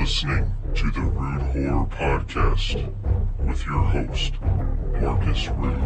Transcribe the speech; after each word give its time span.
listening 0.00 0.50
to 0.74 0.90
the 0.92 1.00
Rude 1.02 1.42
Horror 1.52 1.84
Podcast 1.90 2.90
with 3.46 3.66
your 3.66 3.82
host, 3.82 4.32
Marcus 4.98 5.48
Rude. 5.48 5.78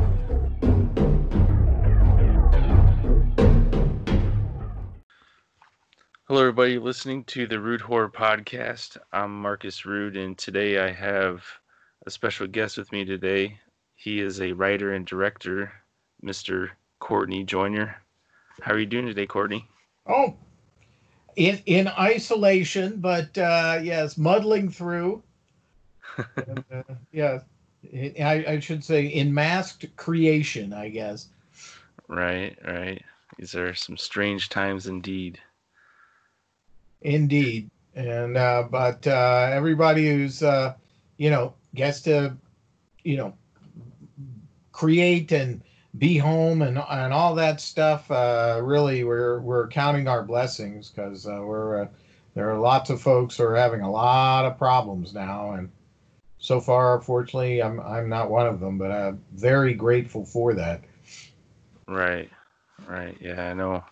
Hello, 6.28 6.42
everybody 6.42 6.78
listening 6.78 7.24
to 7.24 7.48
the 7.48 7.58
Rude 7.58 7.80
Horror 7.80 8.08
Podcast. 8.08 8.98
I'm 9.12 9.42
Marcus 9.42 9.84
Rude, 9.84 10.16
and 10.16 10.38
today 10.38 10.78
I 10.78 10.92
have 10.92 11.44
a 12.06 12.10
special 12.12 12.46
guest 12.46 12.78
with 12.78 12.92
me 12.92 13.04
today. 13.04 13.58
He 13.96 14.20
is 14.20 14.40
a 14.40 14.52
writer 14.52 14.92
and 14.92 15.04
director, 15.04 15.72
Mr. 16.24 16.70
Courtney 17.00 17.42
Joyner. 17.42 17.96
How 18.62 18.74
are 18.74 18.78
you 18.78 18.86
doing 18.86 19.06
today, 19.06 19.26
Courtney? 19.26 19.68
Oh, 20.06 20.36
in 21.36 21.60
in 21.66 21.88
isolation, 21.88 22.96
but 23.00 23.36
uh, 23.38 23.80
yes, 23.82 24.16
muddling 24.16 24.70
through. 24.70 25.22
and, 26.36 26.64
uh, 26.72 26.94
yeah, 27.12 27.40
I, 28.20 28.44
I 28.48 28.61
should 28.61 28.84
say 28.84 29.06
in 29.06 29.32
masked 29.32 29.96
creation, 29.96 30.72
I 30.72 30.89
guess. 30.89 31.28
Right, 32.09 32.56
right. 32.65 33.02
These 33.39 33.55
are 33.55 33.75
some 33.75 33.97
strange 33.97 34.48
times 34.48 34.87
indeed. 34.87 35.41
Indeed, 37.02 37.70
and 37.95 38.37
uh, 38.37 38.64
but 38.70 39.06
uh, 39.06 39.51
everybody 39.53 40.09
who's 40.09 40.42
uh, 40.42 40.75
you 41.16 41.30
know 41.30 41.55
gets 41.75 42.01
to 42.03 42.37
you 43.03 43.16
know 43.16 43.34
create 44.73 45.33
and 45.33 45.62
be 45.98 46.19
home 46.19 46.62
and 46.62 46.79
and 46.79 47.12
all 47.12 47.34
that 47.34 47.61
stuff. 47.61 48.11
Uh, 48.11 48.61
really, 48.62 49.05
we're 49.05 49.41
we're 49.41 49.69
counting 49.69 50.09
our 50.09 50.23
blessings 50.23 50.91
because 50.91 51.27
uh, 51.27 51.41
we're 51.43 51.83
uh, 51.83 51.89
there 52.34 52.51
are 52.51 52.59
lots 52.59 52.91
of 52.91 53.01
folks 53.01 53.37
who 53.37 53.45
are 53.45 53.57
having 53.57 53.80
a 53.80 53.91
lot 53.91 54.45
of 54.45 54.59
problems 54.59 55.15
now, 55.15 55.53
and 55.53 55.70
so 56.39 56.61
far, 56.61 57.00
fortunately, 57.00 57.62
I'm 57.62 57.81
I'm 57.81 58.09
not 58.09 58.31
one 58.31 58.47
of 58.47 58.61
them, 58.61 58.77
but 58.77 58.91
I'm 58.91 59.22
very 59.34 59.75
grateful 59.75 60.25
for 60.25 60.53
that. 60.55 60.83
Right, 61.87 62.31
right. 62.87 63.17
Yeah, 63.20 63.50
I 63.50 63.55
know 63.55 63.84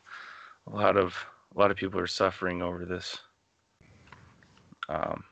a 0.67 0.77
lot 0.77 0.97
of 0.97 1.17
a 1.55 1.59
lot 1.59 1.71
of 1.71 1.77
people 1.77 2.01
are 2.01 2.07
suffering 2.07 2.63
over 2.63 2.85
this. 2.85 3.19
Um, 4.89 5.25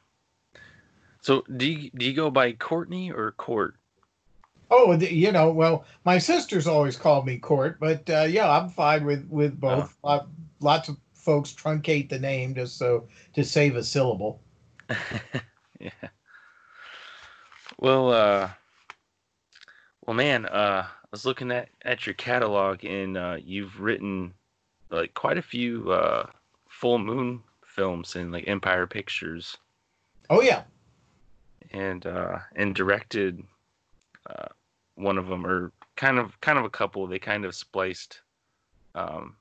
so 1.20 1.42
do 1.56 1.66
you, 1.66 1.90
do 1.94 2.06
you 2.06 2.14
go 2.14 2.30
by 2.30 2.52
Courtney 2.52 3.10
or 3.10 3.32
Court? 3.32 3.74
Oh, 4.70 4.92
you 4.92 5.32
know, 5.32 5.50
well, 5.50 5.84
my 6.04 6.18
sister's 6.18 6.66
always 6.66 6.96
called 6.96 7.26
me 7.26 7.38
Court, 7.38 7.78
but 7.80 8.08
uh, 8.08 8.26
yeah, 8.28 8.48
I'm 8.48 8.68
fine 8.68 9.04
with 9.04 9.26
with 9.28 9.58
both. 9.58 9.96
Lot, 10.04 10.28
lots 10.60 10.88
of 10.88 10.96
folks 11.12 11.52
truncate 11.52 12.08
the 12.08 12.18
name 12.18 12.54
just 12.54 12.78
so 12.78 13.08
to 13.34 13.44
save 13.44 13.76
a 13.76 13.82
syllable. 13.82 14.40
yeah. 15.80 15.90
Well, 17.78 18.12
uh, 18.12 18.50
well, 20.06 20.14
man, 20.14 20.46
uh, 20.46 20.86
I 20.86 21.06
was 21.10 21.26
looking 21.26 21.50
at 21.50 21.68
at 21.82 22.06
your 22.06 22.14
catalog, 22.14 22.84
and 22.84 23.16
uh, 23.16 23.36
you've 23.42 23.80
written 23.80 24.34
like 24.90 25.14
quite 25.14 25.38
a 25.38 25.42
few 25.42 25.90
uh, 25.90 26.26
full 26.68 26.98
moon 26.98 27.42
films 27.64 28.14
in 28.14 28.30
like 28.30 28.46
Empire 28.46 28.86
Pictures, 28.86 29.56
Oh 30.28 30.42
yeah, 30.42 30.62
and 31.72 32.06
uh, 32.06 32.38
and 32.54 32.74
directed 32.74 33.42
uh, 34.28 34.48
one 35.00 35.18
of 35.18 35.26
them, 35.28 35.46
or 35.46 35.72
kind 35.96 36.18
of 36.18 36.40
kind 36.40 36.58
of 36.58 36.64
a 36.64 36.70
couple. 36.70 37.06
They 37.06 37.18
kind 37.18 37.44
of 37.44 37.54
spliced, 37.54 38.20
um, 38.94 39.36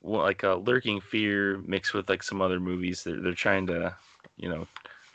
well, 0.00 0.22
like 0.22 0.42
a 0.42 0.54
Lurking 0.54 1.00
Fear 1.00 1.58
mixed 1.66 1.94
with 1.94 2.08
like 2.08 2.22
some 2.22 2.40
other 2.42 2.60
movies. 2.60 3.04
They're 3.04 3.20
they're 3.20 3.34
trying 3.34 3.66
to, 3.68 3.94
you 4.36 4.48
know, 4.48 4.66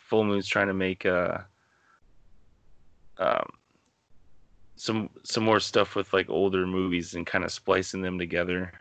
Full 0.08 0.24
Moon's 0.24 0.48
trying 0.48 0.68
to 0.68 0.74
make 0.74 1.06
uh, 1.06 1.40
um, 3.18 3.50
some 4.76 5.10
some 5.24 5.44
more 5.44 5.60
stuff 5.60 5.96
with 5.96 6.14
like 6.14 6.30
older 6.30 6.66
movies 6.66 7.14
and 7.16 7.26
kind 7.26 7.44
of 7.44 7.52
splicing 7.52 8.02
them 8.02 8.18
together. 8.18 8.72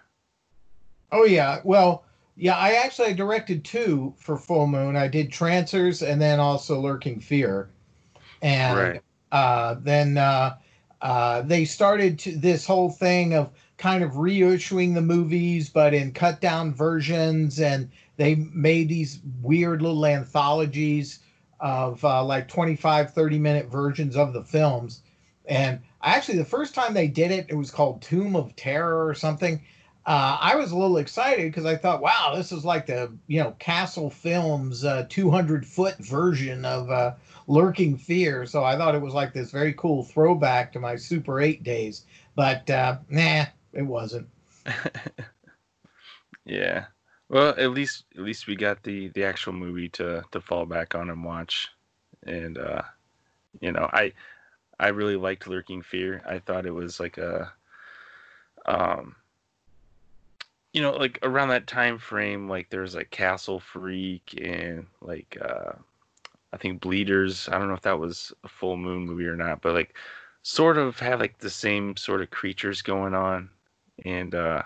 oh 1.13 1.25
yeah. 1.25 1.61
Well, 1.65 2.05
yeah, 2.37 2.57
I 2.57 2.75
actually 2.75 3.15
directed 3.15 3.65
two 3.65 4.15
for 4.19 4.37
Full 4.37 4.67
Moon. 4.67 4.97
I 4.97 5.09
did 5.09 5.33
Trancers 5.33 6.03
and 6.03 6.21
then 6.21 6.39
also 6.39 6.81
Lurking 6.81 7.19
Fear, 7.19 7.71
and 8.43 8.79
Right. 8.79 9.03
Uh, 9.37 9.77
then 9.83 10.17
uh, 10.17 10.57
uh, 11.03 11.43
they 11.43 11.67
started 11.67 12.19
to, 12.19 12.35
this 12.37 12.65
whole 12.65 12.89
thing 12.89 13.35
of 13.35 13.51
kind 13.77 14.03
of 14.03 14.13
reissuing 14.13 14.95
the 14.95 15.03
movies, 15.03 15.69
but 15.69 15.93
in 15.93 16.11
cut 16.11 16.41
down 16.41 16.73
versions, 16.73 17.61
and 17.61 17.91
they 18.17 18.35
made 18.35 18.89
these 18.89 19.21
weird 19.43 19.83
little 19.83 20.07
anthologies 20.07 21.19
of 21.61 22.03
uh, 22.03 22.25
like 22.25 22.49
25, 22.49 23.13
30 23.13 23.39
minute 23.39 23.67
versions 23.67 24.17
of 24.17 24.33
the 24.33 24.43
films. 24.43 25.03
And 25.45 25.81
actually, 26.03 26.39
the 26.39 26.45
first 26.45 26.75
time 26.75 26.95
they 26.95 27.09
did 27.09 27.31
it, 27.31 27.47
it 27.51 27.57
was 27.57 27.71
called 27.71 28.01
Tomb 28.01 28.37
of 28.37 28.57
Terror 28.57 29.07
or 29.07 29.15
something. 29.15 29.63
Uh, 30.07 30.39
I 30.41 30.55
was 30.55 30.71
a 30.71 30.77
little 30.77 30.99
excited 30.99 31.47
because 31.51 31.65
I 31.65 31.77
thought, 31.77 32.01
wow, 32.01 32.33
this 32.37 32.53
is 32.53 32.65
like 32.65 32.87
the 32.87 33.13
you 33.27 33.43
know 33.43 33.57
Castle 33.59 34.11
Films 34.11 34.85
uh, 34.85 35.07
200 35.09 35.67
foot 35.67 35.97
version 35.99 36.65
of 36.65 36.91
uh, 36.91 37.15
Lurking 37.49 37.97
Fear. 37.97 38.47
So 38.47 38.65
I 38.65 38.77
thought 38.77 38.95
it 38.95 39.03
was 39.03 39.15
like 39.15 39.33
this 39.33 39.51
very 39.51 39.73
cool 39.75 40.05
throwback 40.05 40.73
to 40.73 40.81
my 40.81 40.97
Super 40.97 41.41
8 41.41 41.63
days. 41.65 42.05
But 42.37 42.71
uh, 42.71 42.99
nah, 43.11 43.47
it 43.73 43.83
wasn't. 43.83 44.29
Yeah. 46.47 46.87
Well, 47.29 47.55
at 47.59 47.73
least 47.73 48.05
at 48.15 48.23
least 48.23 48.47
we 48.47 48.55
got 48.57 48.83
the 48.85 49.09
the 49.09 49.25
actual 49.25 49.53
movie 49.53 49.89
to 49.91 50.23
to 50.31 50.41
fall 50.41 50.65
back 50.65 50.95
on 50.95 51.11
and 51.11 51.25
watch, 51.25 51.69
and 52.25 52.57
uh, 52.57 52.83
you 53.61 53.73
know, 53.73 53.91
I 53.93 54.13
I 54.79 54.89
really 54.89 55.17
liked 55.17 55.49
Lurking 55.49 55.83
Fear. 55.83 56.23
I 56.25 56.39
thought 56.39 56.67
it 56.67 56.71
was 56.71 57.01
like 57.01 57.19
a, 57.19 57.53
um, 58.67 59.17
you 60.77 60.83
know, 60.83 60.93
like 60.93 61.19
around 61.23 61.49
that 61.49 61.67
time 61.67 61.97
frame, 61.97 62.51
like 62.51 62.69
there's 62.69 62.95
like 62.95 63.11
Castle 63.11 63.59
Freak 63.59 64.39
and 64.39 64.87
like 65.01 65.39
uh, 65.41 65.73
I 66.53 66.59
think 66.59 66.83
Bleeders. 66.83 67.49
I 67.49 67.59
don't 67.59 67.69
know 67.69 67.75
if 67.75 67.81
that 67.81 67.99
was 67.99 68.31
a 68.45 68.49
full 68.49 68.77
moon 68.77 69.07
movie 69.07 69.25
or 69.25 69.37
not, 69.37 69.63
but 69.63 69.73
like 69.73 69.97
sort 70.43 70.77
of 70.77 70.99
had 70.99 71.19
like 71.19 71.39
the 71.39 71.49
same 71.49 71.97
sort 71.97 72.21
of 72.21 72.29
creatures 72.29 72.83
going 72.83 73.15
on, 73.15 73.49
and 74.05 74.35
uh 74.35 74.61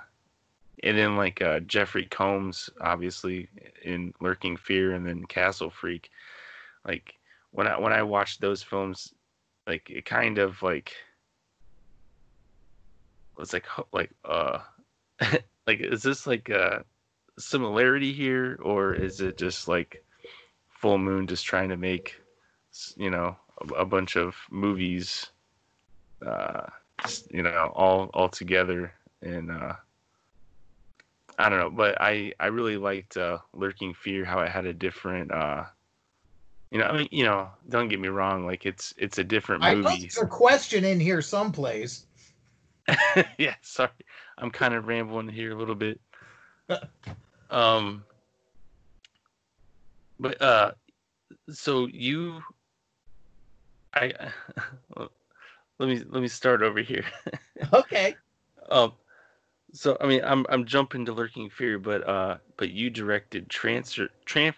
and 0.82 0.98
then 0.98 1.16
like 1.16 1.43
uh, 1.43 1.60
Jeffrey 1.60 2.06
Combs, 2.06 2.69
obviously 2.81 3.47
in 3.84 4.12
Lurking 4.21 4.56
Fear, 4.56 4.94
and 4.94 5.06
then 5.06 5.27
Castle 5.27 5.71
Freak. 5.71 6.10
Like 6.84 7.15
when 7.53 7.69
I 7.69 7.78
when 7.78 7.92
I 7.92 8.03
watched 8.03 8.41
those 8.41 8.65
films, 8.65 9.15
like 9.69 9.88
it 9.88 10.06
kind 10.06 10.38
of 10.38 10.60
like 10.60 10.92
was 13.37 13.53
like 13.53 13.66
like 13.92 14.10
uh 14.25 14.59
like 15.66 15.81
is 15.81 16.03
this 16.03 16.26
like 16.26 16.48
a 16.48 16.84
similarity 17.38 18.12
here 18.12 18.59
or 18.62 18.94
is 18.94 19.21
it 19.21 19.38
just 19.38 19.69
like 19.69 20.04
Full 20.69 20.98
Moon 20.98 21.26
just 21.26 21.44
trying 21.44 21.69
to 21.71 21.76
make 21.76 22.21
you 22.97 23.10
know 23.10 23.37
a, 23.60 23.75
a 23.81 23.84
bunch 23.84 24.16
of 24.16 24.34
movies, 24.50 25.31
uh, 26.26 26.66
you 27.31 27.43
know 27.43 27.72
all 27.75 28.10
all 28.15 28.28
together 28.28 28.93
and 29.22 29.50
uh 29.50 29.75
I 31.38 31.48
don't 31.48 31.59
know, 31.59 31.71
but 31.71 31.97
I 32.00 32.34
I 32.38 32.47
really 32.47 32.77
liked 32.77 33.16
uh, 33.16 33.38
Lurking 33.54 33.94
Fear 33.94 34.27
how 34.27 34.41
it 34.41 34.50
had 34.50 34.66
a 34.66 34.75
different 34.75 35.32
uh 35.32 35.65
you 36.71 36.78
know 36.78 36.84
I 36.87 36.98
mean 36.98 37.09
you 37.10 37.25
know 37.25 37.48
don't 37.69 37.88
get 37.88 38.00
me 38.00 38.09
wrong 38.09 38.47
like 38.47 38.66
it's 38.66 38.92
it's 38.98 39.19
a 39.19 39.25
different 39.25 39.62
I 39.65 39.75
movie. 39.75 40.10
put 40.15 40.22
a 40.22 40.27
question 40.27 40.84
in 40.84 41.00
here 41.00 41.22
someplace. 41.22 42.04
yeah, 43.38 43.54
sorry. 43.62 43.91
I'm 44.41 44.51
kind 44.51 44.75
of 44.75 44.87
rambling 44.87 45.28
here 45.28 45.53
a 45.53 45.55
little 45.55 45.75
bit. 45.75 46.01
um 47.51 48.05
but 50.19 50.41
uh 50.41 50.72
so 51.51 51.87
you 51.87 52.41
I 53.95 54.13
let 55.78 55.89
me 55.89 56.03
let 56.09 56.22
me 56.22 56.28
start 56.28 56.63
over 56.63 56.81
here. 56.81 57.04
Okay. 57.72 58.16
Um, 58.71 58.92
so 59.72 59.97
I 60.01 60.07
mean, 60.07 60.22
I'm 60.25 60.47
I'm 60.48 60.65
jumping 60.65 61.04
to 61.07 61.13
Lurking 61.13 61.51
Fear, 61.51 61.78
but 61.78 62.09
uh, 62.09 62.39
but 62.57 62.71
you 62.71 62.91
directed 62.91 63.48
Transfer 63.48 64.09
Tran. 64.27 64.54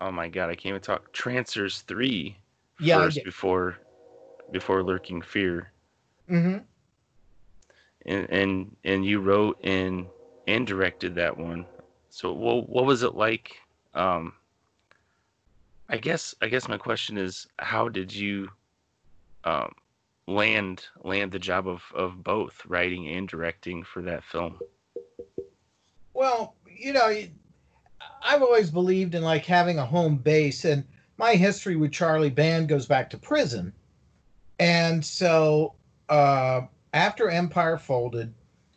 Oh 0.00 0.10
my 0.10 0.28
God, 0.28 0.48
I 0.50 0.54
can't 0.54 0.66
even 0.66 0.80
talk. 0.80 1.12
Trancers 1.12 1.82
three 1.82 2.36
Yeah, 2.80 3.02
first 3.02 3.22
before 3.24 3.78
before 4.52 4.82
Lurking 4.82 5.22
Fear, 5.22 5.72
hmm 6.28 6.58
and 8.06 8.30
and 8.30 8.76
and 8.84 9.04
you 9.04 9.20
wrote 9.20 9.58
and 9.62 10.06
and 10.46 10.66
directed 10.66 11.14
that 11.16 11.36
one. 11.36 11.66
So 12.10 12.32
what 12.32 12.68
what 12.68 12.86
was 12.86 13.02
it 13.02 13.14
like? 13.14 13.56
Um, 13.94 14.32
I 15.88 15.98
guess 15.98 16.34
I 16.40 16.48
guess 16.48 16.68
my 16.68 16.78
question 16.78 17.18
is, 17.18 17.46
how 17.58 17.88
did 17.88 18.14
you 18.14 18.48
um 19.44 19.72
land 20.26 20.84
land 21.04 21.32
the 21.32 21.38
job 21.38 21.68
of 21.68 21.82
of 21.94 22.22
both 22.22 22.64
writing 22.66 23.08
and 23.08 23.28
directing 23.28 23.82
for 23.82 24.02
that 24.02 24.24
film? 24.24 24.58
Well, 26.14 26.54
you 26.66 26.92
know, 26.92 27.14
I've 28.22 28.42
always 28.42 28.70
believed 28.70 29.14
in 29.14 29.22
like 29.22 29.44
having 29.44 29.78
a 29.78 29.84
home 29.84 30.16
base, 30.16 30.64
and 30.64 30.84
my 31.18 31.34
history 31.34 31.76
with 31.76 31.92
Charlie 31.92 32.30
Band 32.30 32.68
goes 32.68 32.86
back 32.86 33.10
to 33.10 33.18
prison, 33.18 33.72
and 34.58 35.04
so 35.04 35.74
uh, 36.08 36.62
after 36.96 37.28
Empire 37.28 37.76
folded, 37.76 38.32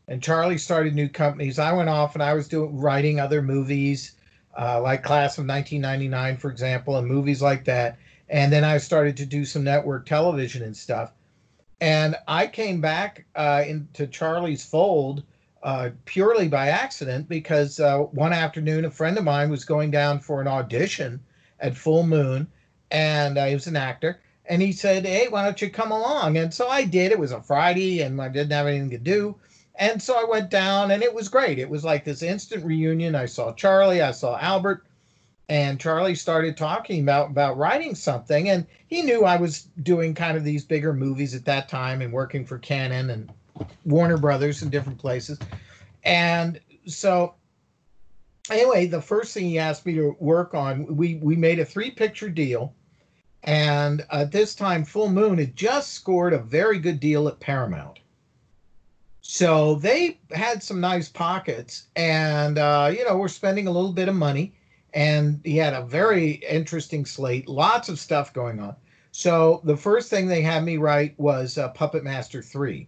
and 0.10 0.22
Charlie 0.22 0.58
started 0.58 0.94
new 0.94 1.08
companies, 1.08 1.58
I 1.58 1.72
went 1.72 1.88
off 1.88 2.16
and 2.16 2.22
I 2.22 2.34
was 2.34 2.50
doing 2.50 2.78
writing 2.78 3.18
other 3.18 3.42
movies, 3.42 4.16
uh, 4.60 4.82
like 4.82 5.04
Class 5.04 5.38
of 5.38 5.46
1999, 5.46 6.36
for 6.36 6.52
example, 6.52 6.98
and 6.98 7.08
movies 7.08 7.42
like 7.42 7.64
that. 7.66 7.98
And 8.28 8.52
then 8.52 8.66
I 8.66 8.78
started 8.78 9.16
to 9.18 9.26
do 9.26 9.46
some 9.46 9.64
network 9.64 10.06
television 10.06 10.64
and 10.64 10.76
stuff. 10.76 11.14
And 11.80 12.18
I 12.28 12.48
came 12.48 12.82
back 12.82 13.26
uh, 13.36 13.64
into 13.66 14.06
Charlie's 14.06 14.66
fold 14.66 15.24
uh, 15.64 15.92
purely 16.04 16.50
by 16.50 16.68
accident 16.68 17.30
because 17.30 17.80
uh, 17.80 18.00
one 18.00 18.34
afternoon 18.34 18.84
a 18.84 18.92
friend 18.92 19.18
of 19.18 19.24
mine 19.24 19.50
was 19.50 19.64
going 19.64 19.92
down 19.92 20.20
for 20.20 20.42
an 20.42 20.48
audition 20.48 21.22
at 21.62 21.78
Full 21.78 22.06
Moon, 22.06 22.48
and 22.92 23.38
uh, 23.38 23.46
he 23.46 23.54
was 23.54 23.68
an 23.68 23.78
actor. 23.78 24.20
And 24.50 24.62
he 24.62 24.72
said, 24.72 25.06
"Hey, 25.06 25.28
why 25.30 25.44
don't 25.44 25.62
you 25.62 25.70
come 25.70 25.92
along?" 25.92 26.38
And 26.38 26.54
so 26.54 26.68
I 26.68 26.84
did. 26.84 27.12
It 27.12 27.20
was 27.20 27.32
a 27.32 27.42
Friday, 27.42 28.02
and 28.02 28.20
I 28.20 28.30
didn't 28.30 28.52
have 28.52 28.68
anything 28.68 28.90
to 28.90 28.98
do. 28.98 29.36
And 29.76 30.02
so 30.02 30.16
I 30.16 30.26
went 30.26 30.50
down, 30.50 30.92
and 30.92 31.02
it 31.04 31.14
was 31.14 31.30
great. 31.30 31.60
It 31.60 31.70
was 31.70 31.86
like 31.86 32.04
this 32.04 32.24
instant 32.24 32.66
reunion. 32.66 33.16
I 33.16 33.28
saw 33.28 33.54
Charlie, 33.54 34.02
I 34.02 34.12
saw 34.12 34.38
Albert, 34.40 34.86
and 35.48 35.80
Charlie 35.80 36.16
started 36.16 36.58
talking 36.58 37.02
about 37.02 37.30
about 37.30 37.58
writing 37.58 37.96
something, 37.96 38.50
and 38.50 38.66
he 38.88 39.04
knew 39.04 39.24
I 39.24 39.38
was 39.38 39.68
doing 39.84 40.14
kind 40.14 40.36
of 40.36 40.44
these 40.44 40.66
bigger 40.66 40.94
movies 40.94 41.34
at 41.34 41.46
that 41.46 41.70
time 41.70 42.02
and 42.02 42.12
working 42.12 42.46
for 42.46 42.58
Cannon 42.58 43.10
and 43.12 43.32
Warner 43.86 44.18
Brothers 44.18 44.62
in 44.62 44.70
different 44.70 45.00
places. 45.00 45.40
And 46.04 46.60
so 46.86 47.36
anyway, 48.50 48.88
the 48.88 49.02
first 49.02 49.34
thing 49.34 49.46
he 49.46 49.60
asked 49.60 49.86
me 49.86 49.94
to 49.94 50.16
work 50.20 50.54
on, 50.54 50.96
we 50.96 51.16
we 51.16 51.36
made 51.36 51.60
a 51.60 51.66
three 51.66 51.92
picture 51.92 52.30
deal. 52.30 52.74
And 53.44 54.06
at 54.12 54.32
this 54.32 54.54
time, 54.54 54.84
Full 54.84 55.10
Moon 55.10 55.38
had 55.38 55.56
just 55.56 55.94
scored 55.94 56.34
a 56.34 56.40
very 56.40 56.78
good 56.78 57.00
deal 57.00 57.28
at 57.28 57.40
Paramount. 57.40 58.00
So 59.22 59.76
they 59.76 60.18
had 60.32 60.64
some 60.64 60.82
nice 60.82 61.08
pockets, 61.08 61.84
and 61.96 62.58
uh, 62.58 62.92
you 62.92 63.06
know 63.06 63.16
we're 63.16 63.28
spending 63.28 63.68
a 63.68 63.72
little 63.72 63.94
bit 63.94 64.10
of 64.10 64.16
money, 64.16 64.56
and 64.94 65.40
he 65.44 65.56
had 65.56 65.74
a 65.74 65.86
very 65.86 66.32
interesting 66.32 67.06
slate, 67.06 67.48
lots 67.48 67.90
of 67.90 68.00
stuff 68.00 68.34
going 68.34 68.60
on. 68.60 68.76
So 69.12 69.62
the 69.64 69.78
first 69.78 70.10
thing 70.10 70.28
they 70.28 70.42
had 70.42 70.64
me 70.64 70.78
write 70.78 71.14
was 71.20 71.60
uh, 71.60 71.70
Puppet 71.70 72.04
Master 72.04 72.42
three, 72.42 72.88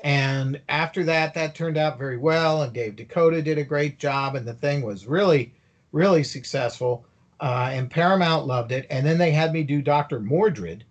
and 0.00 0.60
after 0.68 1.04
that, 1.04 1.34
that 1.34 1.54
turned 1.54 1.78
out 1.78 1.98
very 1.98 2.18
well, 2.18 2.62
and 2.62 2.72
Dave 2.72 2.96
DeCoteau 2.96 3.44
did 3.44 3.58
a 3.58 3.64
great 3.64 3.98
job, 3.98 4.34
and 4.34 4.46
the 4.48 4.54
thing 4.54 4.82
was 4.82 5.06
really, 5.06 5.54
really 5.92 6.24
successful. 6.24 7.06
Uh, 7.40 7.70
and 7.72 7.90
Paramount 7.90 8.46
loved 8.46 8.70
it. 8.70 8.86
And 8.90 9.04
then 9.04 9.18
they 9.18 9.30
had 9.30 9.52
me 9.52 9.62
do 9.62 9.80
Dr. 9.82 10.20
Mordred, 10.20 10.84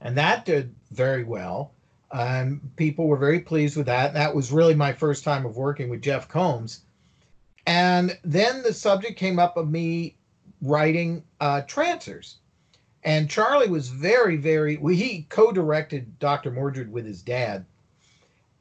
and 0.00 0.16
that 0.16 0.44
did 0.44 0.74
very 0.92 1.24
well. 1.24 1.72
And 2.12 2.60
people 2.76 3.08
were 3.08 3.16
very 3.16 3.40
pleased 3.40 3.76
with 3.76 3.86
that. 3.86 4.14
That 4.14 4.34
was 4.34 4.52
really 4.52 4.74
my 4.74 4.92
first 4.92 5.24
time 5.24 5.44
of 5.44 5.56
working 5.56 5.88
with 5.88 6.02
Jeff 6.02 6.28
Combs. 6.28 6.82
And 7.66 8.16
then 8.22 8.62
the 8.62 8.72
subject 8.72 9.18
came 9.18 9.40
up 9.40 9.56
of 9.56 9.68
me 9.68 10.14
writing 10.62 11.24
uh, 11.40 11.62
Trancers. 11.62 12.36
And 13.02 13.28
Charlie 13.28 13.68
was 13.68 13.88
very, 13.88 14.36
very, 14.36 14.76
well, 14.76 14.94
he 14.94 15.26
co 15.28 15.50
directed 15.50 16.18
Dr. 16.20 16.52
Mordred 16.52 16.92
with 16.92 17.04
his 17.04 17.22
dad 17.22 17.66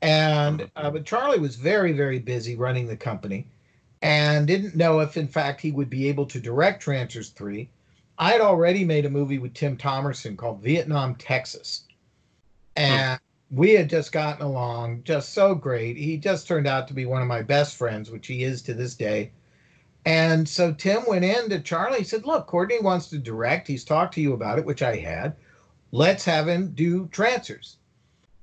and 0.06 0.70
uh, 0.76 0.92
but 0.92 1.06
Charlie 1.06 1.40
was 1.40 1.56
very, 1.56 1.92
very 1.92 2.20
busy 2.20 2.56
running 2.56 2.88
the 2.88 2.96
company 2.96 3.48
and 4.06 4.46
didn't 4.46 4.76
know 4.76 5.00
if, 5.00 5.18
in 5.18 5.28
fact, 5.28 5.60
he 5.60 5.72
would 5.72 5.90
be 5.90 6.08
able 6.08 6.28
to 6.28 6.40
direct 6.40 6.84
Trancers 6.84 7.30
3. 7.30 7.68
I 8.20 8.34
had 8.34 8.40
already 8.40 8.86
made 8.86 9.04
a 9.08 9.10
movie 9.10 9.40
with 9.40 9.56
Tim 9.56 9.76
Thomerson 9.76 10.38
called 10.38 10.62
Vietnam, 10.62 11.16
Texas. 11.16 11.86
And 12.76 13.20
hmm. 13.50 13.58
we 13.58 13.72
had 13.72 13.90
just 13.90 14.12
gotten 14.12 14.46
along 14.46 15.02
just 15.06 15.34
so 15.34 15.56
great. 15.56 15.98
He 15.98 16.18
just 16.18 16.48
turned 16.48 16.68
out 16.68 16.88
to 16.88 16.94
be 16.94 17.08
one 17.08 17.24
of 17.24 17.28
my 17.28 17.42
best 17.42 17.78
friends, 17.78 18.12
which 18.12 18.28
he 18.28 18.44
is 18.44 18.62
to 18.62 18.76
this 18.76 18.94
day. 18.94 19.32
And 20.06 20.48
so 20.48 20.72
Tim 20.72 21.02
went 21.08 21.26
in 21.26 21.50
to 21.50 21.60
Charlie. 21.60 21.98
He 21.98 22.04
said, 22.04 22.28
Look, 22.28 22.46
Courtney 22.46 22.80
wants 22.80 23.08
to 23.08 23.18
direct. 23.18 23.68
He's 23.68 23.84
talked 23.84 24.14
to 24.14 24.22
you 24.22 24.34
about 24.34 24.60
it, 24.60 24.66
which 24.66 24.84
I 24.84 24.98
had. 24.98 25.36
Let's 25.92 26.26
have 26.26 26.48
him 26.48 26.74
do 26.76 27.08
Trancers. 27.08 27.78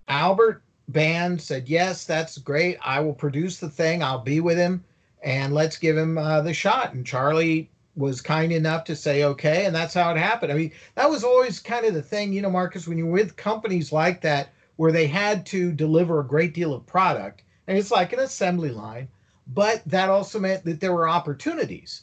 Albert 0.08 0.64
band 0.88 1.40
said, 1.40 1.68
Yes, 1.68 2.04
that's 2.04 2.38
great. 2.38 2.78
I 2.82 2.98
will 2.98 3.14
produce 3.14 3.60
the 3.60 3.70
thing. 3.70 4.02
I'll 4.02 4.18
be 4.18 4.40
with 4.40 4.58
him 4.58 4.82
and 5.22 5.54
let's 5.54 5.76
give 5.76 5.96
him 5.96 6.18
uh, 6.18 6.40
the 6.40 6.52
shot. 6.52 6.92
And 6.92 7.06
Charlie 7.06 7.70
was 7.96 8.20
kind 8.20 8.52
enough 8.52 8.84
to 8.84 8.96
say, 8.96 9.24
Okay. 9.24 9.66
And 9.66 9.74
that's 9.74 9.94
how 9.94 10.10
it 10.10 10.18
happened. 10.18 10.52
I 10.52 10.56
mean, 10.56 10.72
that 10.94 11.10
was 11.10 11.24
always 11.24 11.60
kind 11.60 11.86
of 11.86 11.94
the 11.94 12.02
thing, 12.02 12.32
you 12.32 12.42
know, 12.42 12.50
Marcus, 12.50 12.88
when 12.88 12.98
you're 12.98 13.06
with 13.06 13.36
companies 13.36 13.92
like 13.92 14.20
that 14.22 14.48
where 14.76 14.92
they 14.92 15.06
had 15.06 15.44
to 15.46 15.72
deliver 15.72 16.20
a 16.20 16.26
great 16.26 16.54
deal 16.54 16.72
of 16.74 16.86
product, 16.86 17.42
and 17.66 17.78
it's 17.78 17.90
like 17.90 18.12
an 18.12 18.20
assembly 18.20 18.70
line, 18.70 19.06
but 19.46 19.82
that 19.86 20.08
also 20.08 20.40
meant 20.40 20.64
that 20.64 20.80
there 20.80 20.92
were 20.92 21.08
opportunities. 21.08 22.02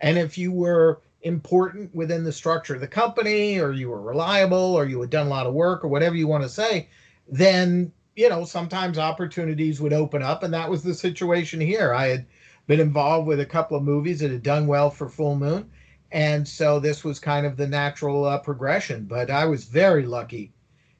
And 0.00 0.18
if 0.18 0.36
you 0.36 0.52
were 0.52 1.00
important 1.22 1.94
within 1.94 2.24
the 2.24 2.32
structure 2.32 2.74
of 2.74 2.80
the 2.80 2.86
company, 2.86 3.58
or 3.58 3.72
you 3.72 3.88
were 3.88 4.00
reliable, 4.00 4.58
or 4.58 4.86
you 4.86 5.00
had 5.00 5.10
done 5.10 5.26
a 5.26 5.30
lot 5.30 5.46
of 5.46 5.54
work, 5.54 5.84
or 5.84 5.88
whatever 5.88 6.14
you 6.14 6.28
want 6.28 6.42
to 6.44 6.48
say, 6.48 6.88
then 7.28 7.92
you 8.16 8.28
know, 8.28 8.44
sometimes 8.44 8.98
opportunities 8.98 9.80
would 9.80 9.92
open 9.92 10.22
up, 10.22 10.42
and 10.42 10.52
that 10.52 10.68
was 10.68 10.82
the 10.82 10.94
situation 10.94 11.60
here. 11.60 11.94
I 11.94 12.08
had 12.08 12.26
been 12.66 12.80
involved 12.80 13.26
with 13.26 13.40
a 13.40 13.46
couple 13.46 13.76
of 13.76 13.82
movies 13.82 14.20
that 14.20 14.30
had 14.30 14.42
done 14.42 14.66
well 14.66 14.90
for 14.90 15.08
Full 15.08 15.36
Moon, 15.36 15.70
and 16.12 16.46
so 16.46 16.80
this 16.80 17.04
was 17.04 17.18
kind 17.18 17.46
of 17.46 17.56
the 17.56 17.66
natural 17.66 18.24
uh, 18.24 18.38
progression. 18.38 19.04
But 19.04 19.30
I 19.30 19.44
was 19.46 19.64
very 19.64 20.06
lucky 20.06 20.52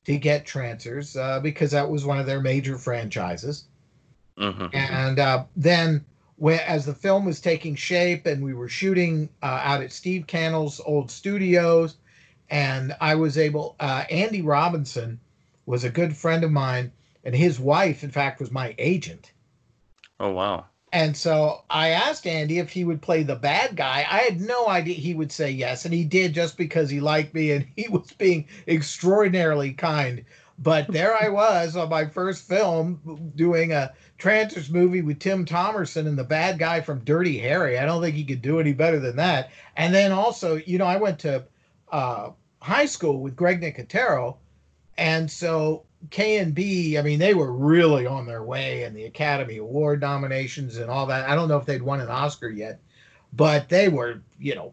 to 0.05 0.17
get 0.17 0.47
Trancers 0.47 1.17
uh, 1.17 1.41
because 1.41 1.71
that 1.73 1.89
was 1.89 2.05
one 2.05 2.19
of 2.19 2.27
their 2.27 2.41
major 2.41 2.79
franchises. 2.79 3.65
Mm-hmm. 4.39 4.67
And 4.73 5.19
uh, 5.19 5.45
then, 5.57 6.05
when, 6.37 6.61
as 6.61 6.87
the 6.87 6.95
film 6.95 7.25
was 7.25 7.41
taking 7.41 7.75
shape 7.75 8.27
and 8.27 8.43
we 8.43 8.55
were 8.55 8.69
shooting 8.69 9.29
uh, 9.43 9.61
out 9.63 9.83
at 9.83 9.93
Steve 9.93 10.27
Cannell's 10.27 10.81
old 10.85 11.11
studios, 11.11 11.97
and 12.49 12.97
I 13.01 13.15
was 13.15 13.37
able, 13.37 13.77
uh, 13.79 14.05
Andy 14.11 14.43
Robinson 14.43 15.21
was 15.67 15.85
a 15.85 15.91
good 15.91 16.17
friend 16.17 16.43
of 16.43 16.51
mine 16.51 16.91
and 17.25 17.35
his 17.35 17.61
wife, 17.61 18.03
in 18.03 18.11
fact, 18.11 18.41
was 18.41 18.51
my 18.51 18.75
agent. 18.79 19.33
Oh 20.19 20.33
wow! 20.33 20.67
And 20.93 21.17
so 21.17 21.63
I 21.71 21.91
asked 21.91 22.27
Andy 22.27 22.59
if 22.59 22.71
he 22.71 22.85
would 22.85 23.01
play 23.01 23.23
the 23.23 23.37
bad 23.37 23.77
guy. 23.77 24.05
I 24.11 24.19
had 24.19 24.41
no 24.41 24.69
idea 24.69 24.95
he 24.95 25.15
would 25.15 25.31
say 25.31 25.51
yes, 25.51 25.85
and 25.85 25.95
he 25.95 26.05
did 26.05 26.35
just 26.35 26.57
because 26.57 26.91
he 26.91 27.01
liked 27.01 27.33
me 27.33 27.53
and 27.53 27.67
he 27.77 27.89
was 27.89 28.13
being 28.13 28.47
extraordinarily 28.67 29.73
kind. 29.73 30.25
But 30.59 30.89
there 30.89 31.17
I 31.17 31.29
was 31.31 31.75
on 31.77 31.89
my 31.89 32.07
first 32.07 32.47
film 32.47 33.33
doing 33.35 33.73
a 33.73 33.93
Trancers 34.19 34.69
movie 34.69 35.01
with 35.01 35.19
Tim 35.19 35.47
Thomerson 35.47 36.07
and 36.07 36.19
the 36.19 36.25
bad 36.25 36.59
guy 36.59 36.83
from 36.83 37.05
Dirty 37.05 37.39
Harry. 37.39 37.79
I 37.79 37.87
don't 37.87 38.03
think 38.03 38.15
he 38.15 38.25
could 38.25 38.43
do 38.43 38.61
any 38.61 38.75
better 38.75 39.01
than 39.01 39.17
that. 39.17 39.51
And 39.77 39.95
then 39.95 40.13
also, 40.13 40.57
you 40.57 40.77
know, 40.77 40.85
I 40.85 40.97
went 40.97 41.19
to 41.21 41.45
uh, 41.91 42.31
high 42.61 42.85
school 42.85 43.21
with 43.21 43.37
Greg 43.37 43.63
Nicotero, 43.63 44.37
and 44.99 45.31
so 45.31 45.87
KNB, 46.09 46.99
I 46.99 47.03
mean, 47.03 47.19
they 47.19 47.35
were 47.35 47.53
really 47.53 48.07
on 48.07 48.27
their 48.27 48.43
way 48.43 48.85
and 48.85 48.97
the 48.97 49.05
Academy 49.05 49.59
Award 49.59 50.01
nominations 50.01 50.79
and 50.79 50.91
all 50.91 51.07
that. 51.07 51.29
I 51.29 51.35
don't 51.35 51.49
know 51.49 51.59
if 51.59 51.67
they'd 51.67 51.83
won 51.83 52.01
an 52.01 52.09
Oscar 52.09 52.49
yet, 52.49 52.81
but 53.35 53.69
they 53.69 53.89
were, 53.89 54.23
you 54.39 54.55
know, 54.55 54.73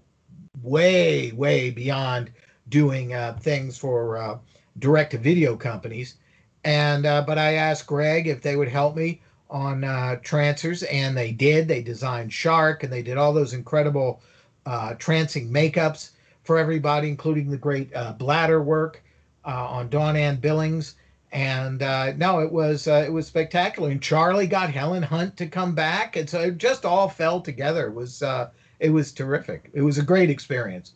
way, 0.63 1.31
way 1.33 1.69
beyond 1.69 2.31
doing 2.69 3.13
uh, 3.13 3.37
things 3.41 3.77
for 3.77 4.17
uh, 4.17 4.37
direct 4.79 5.11
to 5.11 5.17
video 5.17 5.57
companies. 5.57 6.15
And, 6.63 7.05
uh, 7.05 7.23
but 7.27 7.37
I 7.37 7.53
asked 7.53 7.87
Greg 7.87 8.27
if 8.27 8.41
they 8.41 8.55
would 8.55 8.69
help 8.69 8.95
me 8.95 9.21
on 9.49 9.83
uh, 9.83 10.17
Trancers, 10.23 10.83
and 10.83 11.15
they 11.15 11.31
did. 11.31 11.67
They 11.67 11.81
designed 11.81 12.31
Shark 12.31 12.83
and 12.83 12.91
they 12.91 13.01
did 13.01 13.17
all 13.17 13.33
those 13.33 13.53
incredible 13.53 14.21
uh, 14.65 14.93
trancing 14.95 15.49
makeups 15.49 16.11
for 16.43 16.57
everybody, 16.57 17.09
including 17.09 17.51
the 17.51 17.57
great 17.57 17.93
uh, 17.93 18.13
bladder 18.13 18.61
work 18.61 19.03
on 19.43 19.87
Dawn 19.87 20.17
Ann 20.17 20.37
Billings 20.37 20.95
and 21.31 21.81
uh, 21.81 22.13
no, 22.13 22.39
it 22.39 22.51
was 22.51 22.87
uh, 22.87 23.03
it 23.05 23.11
was 23.11 23.27
spectacular. 23.27 23.89
And 23.89 24.01
Charlie 24.01 24.47
got 24.47 24.71
Helen 24.71 25.03
Hunt 25.03 25.37
to 25.37 25.47
come 25.47 25.75
back, 25.75 26.15
and 26.15 26.29
so 26.29 26.41
it 26.41 26.57
just 26.57 26.85
all 26.85 27.09
fell 27.09 27.41
together. 27.41 27.87
It 27.87 27.93
was 27.93 28.23
uh, 28.23 28.49
it 28.79 28.89
was 28.89 29.11
terrific. 29.11 29.69
It 29.73 29.81
was 29.81 29.97
a 29.97 30.03
great 30.03 30.29
experience. 30.29 30.93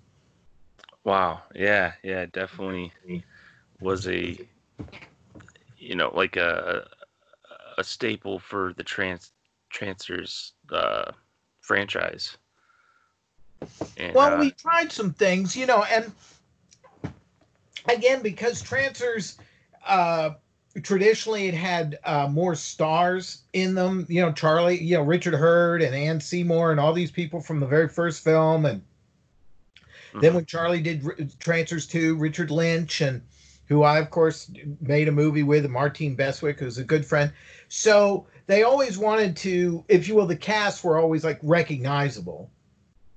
Wow! 1.04 1.42
Yeah, 1.54 1.94
yeah, 2.04 2.26
definitely 2.32 2.94
was 3.80 4.08
a 4.08 4.38
you 5.78 5.96
know 5.96 6.12
like 6.16 6.38
a 6.38 6.88
a 7.78 7.84
staple 7.84 8.40
for 8.40 8.74
the 8.78 8.84
trans 8.84 9.32
Trancers 9.70 10.54
uh, 10.72 11.12
franchise. 11.62 12.38
And, 13.98 14.14
well, 14.14 14.36
uh, 14.36 14.40
we 14.40 14.52
tried 14.52 14.92
some 14.92 15.14
things, 15.14 15.56
you 15.56 15.66
know, 15.66 15.84
and 15.84 16.12
again 17.88 18.22
because 18.22 18.62
Trancers 18.62 19.38
uh, 19.88 20.32
traditionally 20.84 21.48
it 21.48 21.54
had 21.54 22.00
uh, 22.04 22.28
more 22.28 22.56
stars 22.56 23.44
in 23.54 23.76
them. 23.76 24.06
You 24.10 24.22
know, 24.22 24.32
Charlie, 24.32 24.82
you 24.82 24.96
know, 24.96 25.04
Richard 25.04 25.34
Herd 25.34 25.82
and 25.82 25.96
Anne 25.96 26.22
Seymour 26.22 26.72
and 26.72 26.80
all 26.80 26.94
these 26.94 27.12
people 27.12 27.42
from 27.42 27.60
the 27.60 27.68
very 27.68 27.90
first 27.90 28.24
film. 28.24 28.66
And 28.66 28.82
mm-hmm. 28.82 30.20
then 30.22 30.34
when 30.34 30.46
Charlie 30.46 30.82
did 30.82 31.40
Trancers 31.40 31.88
2, 31.88 32.16
Richard 32.16 32.52
Lynch, 32.52 33.02
and 33.02 33.22
who 33.66 33.84
I, 33.84 34.00
of 34.00 34.10
course, 34.10 34.52
made 34.82 35.08
a 35.08 35.14
movie 35.14 35.44
with, 35.44 35.70
Martine 35.70 36.16
Beswick, 36.16 36.60
who's 36.60 36.78
a 36.78 36.84
good 36.84 37.06
friend. 37.06 37.32
So 37.70 38.28
they 38.48 38.64
always 38.64 38.98
wanted 38.98 39.38
to, 39.38 39.86
if 39.88 40.08
you 40.08 40.16
will, 40.16 40.28
the 40.28 40.36
cast 40.36 40.84
were 40.84 40.98
always 40.98 41.24
like 41.24 41.40
recognizable. 41.42 42.50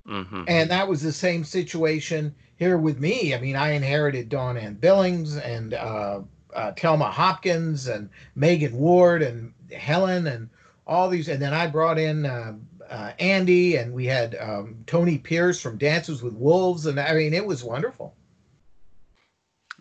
Mm-hmm. 0.06 0.44
And 0.48 0.70
that 0.70 0.86
was 0.86 1.02
the 1.02 1.12
same 1.12 1.44
situation 1.44 2.34
here 2.56 2.78
with 2.78 3.00
me. 3.00 3.34
I 3.34 3.40
mean, 3.40 3.56
I 3.56 3.72
inherited 3.72 4.28
Dawn 4.28 4.56
Ann 4.56 4.74
Billings 4.74 5.36
and 5.36 5.74
uh, 5.74 6.20
uh, 6.54 6.72
Telma 6.72 7.10
Hopkins 7.10 7.88
and 7.88 8.08
Megan 8.34 8.76
Ward 8.76 9.22
and 9.22 9.52
Helen 9.72 10.26
and 10.26 10.48
all 10.86 11.08
these. 11.08 11.28
And 11.28 11.40
then 11.40 11.52
I 11.52 11.66
brought 11.66 11.98
in 11.98 12.26
uh, 12.26 12.54
uh, 12.88 13.12
Andy 13.18 13.76
and 13.76 13.92
we 13.92 14.06
had 14.06 14.36
um, 14.40 14.76
Tony 14.86 15.18
Pierce 15.18 15.60
from 15.60 15.78
Dances 15.78 16.22
with 16.22 16.34
Wolves. 16.34 16.86
And 16.86 16.98
I 16.98 17.14
mean, 17.14 17.34
it 17.34 17.44
was 17.44 17.64
wonderful. 17.64 18.14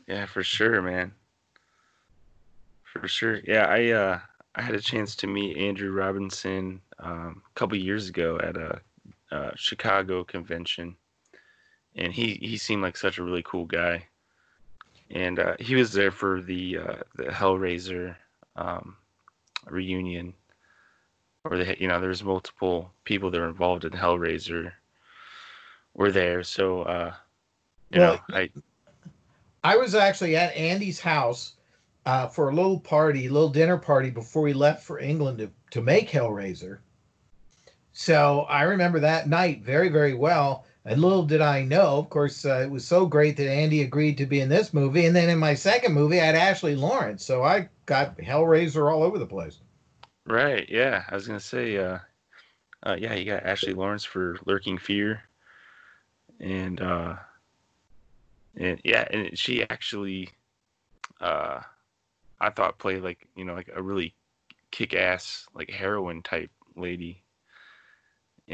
Yeah, 0.08 0.26
for 0.26 0.44
sure, 0.44 0.82
man. 0.82 1.14
For 2.84 3.08
sure. 3.08 3.40
Yeah, 3.46 3.66
I 3.66 3.90
uh, 3.92 4.20
I 4.56 4.62
had 4.62 4.76
a 4.76 4.82
chance 4.82 5.16
to 5.18 5.28
meet 5.28 5.58
Andrew 5.58 5.92
Robinson 5.92 6.82
um, 7.00 7.42
a 7.46 7.60
couple 7.60 7.78
years 7.78 8.10
ago 8.10 8.38
at 8.44 8.56
a, 8.56 8.82
a 9.32 9.58
Chicago 9.58 10.24
convention, 10.24 10.96
and 11.96 12.14
he 12.14 12.36
he 12.36 12.58
seemed 12.58 12.84
like 12.84 12.98
such 12.98 13.18
a 13.18 13.24
really 13.24 13.44
cool 13.44 13.66
guy 13.66 14.08
and 15.10 15.40
uh, 15.40 15.56
he 15.60 15.76
was 15.76 15.92
there 15.92 16.12
for 16.12 16.42
the 16.42 16.78
uh, 16.78 16.96
the 17.16 17.26
Hellraiser 17.26 18.16
um, 18.56 18.96
reunion, 19.66 20.34
or 21.44 21.58
the 21.58 21.80
you 21.80 21.88
know 21.88 22.00
there's 22.00 22.24
multiple 22.24 22.92
people 23.04 23.30
that 23.32 23.40
are 23.40 23.48
involved 23.48 23.86
in 23.86 23.92
Hellraiser 23.92 24.72
were 25.94 26.12
there. 26.12 26.44
So 26.44 26.84
uh, 26.84 27.14
you 27.92 28.00
well, 28.00 28.22
know, 28.30 28.38
I 28.38 28.50
I 29.64 29.78
was 29.78 29.96
actually 29.96 30.36
at 30.36 30.56
Andy's 30.56 31.00
house 31.00 31.54
uh, 32.06 32.28
for 32.28 32.50
a 32.50 32.56
little 32.56 32.80
party, 32.80 33.30
little 33.30 33.50
dinner 33.50 33.78
party 33.78 34.10
before 34.10 34.42
we 34.42 34.54
left 34.54 34.84
for 34.84 35.00
England 35.00 35.38
to 35.40 35.52
to 35.72 35.82
make 35.82 36.10
Hellraiser. 36.10 36.80
So 37.94 38.42
I 38.50 38.64
remember 38.64 39.00
that 39.02 39.30
night 39.30 39.62
very 39.62 39.90
very 39.90 40.14
well 40.14 40.66
and 40.86 41.02
little 41.02 41.24
did 41.24 41.40
I 41.40 41.64
know, 41.64 41.98
of 41.98 42.10
course, 42.10 42.44
uh, 42.46 42.62
it 42.62 42.70
was 42.70 42.86
so 42.86 43.06
great 43.06 43.38
that 43.38 43.50
Andy 43.50 43.84
agreed 43.84 44.18
to 44.18 44.26
be 44.26 44.42
in 44.42 44.50
this 44.50 44.74
movie. 44.74 45.06
And 45.06 45.16
then 45.16 45.30
in 45.30 45.40
my 45.40 45.54
second 45.54 45.94
movie, 45.94 46.20
I 46.20 46.26
had 46.26 46.36
Ashley 46.36 46.76
Lawrence. 46.76 47.24
So 47.24 47.44
I 47.44 47.70
got 47.86 48.18
Hellraiser 48.18 48.92
all 48.92 49.04
over 49.04 49.18
the 49.18 49.26
place. 49.26 49.60
Right. 50.26 50.68
Yeah. 50.70 51.04
I 51.10 51.16
was 51.16 51.26
going 51.26 51.40
to 51.40 51.46
say, 51.46 51.78
uh, 51.78 52.00
uh, 52.86 52.98
yeah, 53.00 53.14
you 53.14 53.24
got 53.24 53.44
Ashley 53.44 53.74
Lawrence 53.74 54.04
for 54.04 54.38
Lurking 54.46 54.78
Fear. 54.78 55.24
And, 56.42 56.82
uh, 56.82 57.16
and 58.58 58.82
yeah, 58.84 59.08
and 59.10 59.38
she 59.40 59.64
actually, 59.70 60.30
uh, 61.22 61.62
I 62.42 62.50
thought 62.50 62.78
played 62.78 63.04
like, 63.04 63.26
you 63.38 63.46
know, 63.46 63.54
like 63.54 63.70
a 63.74 63.82
really 63.82 64.14
kick 64.72 64.94
ass, 64.94 65.48
like 65.56 65.70
heroine 65.70 66.24
type 66.24 66.52
lady 66.76 67.23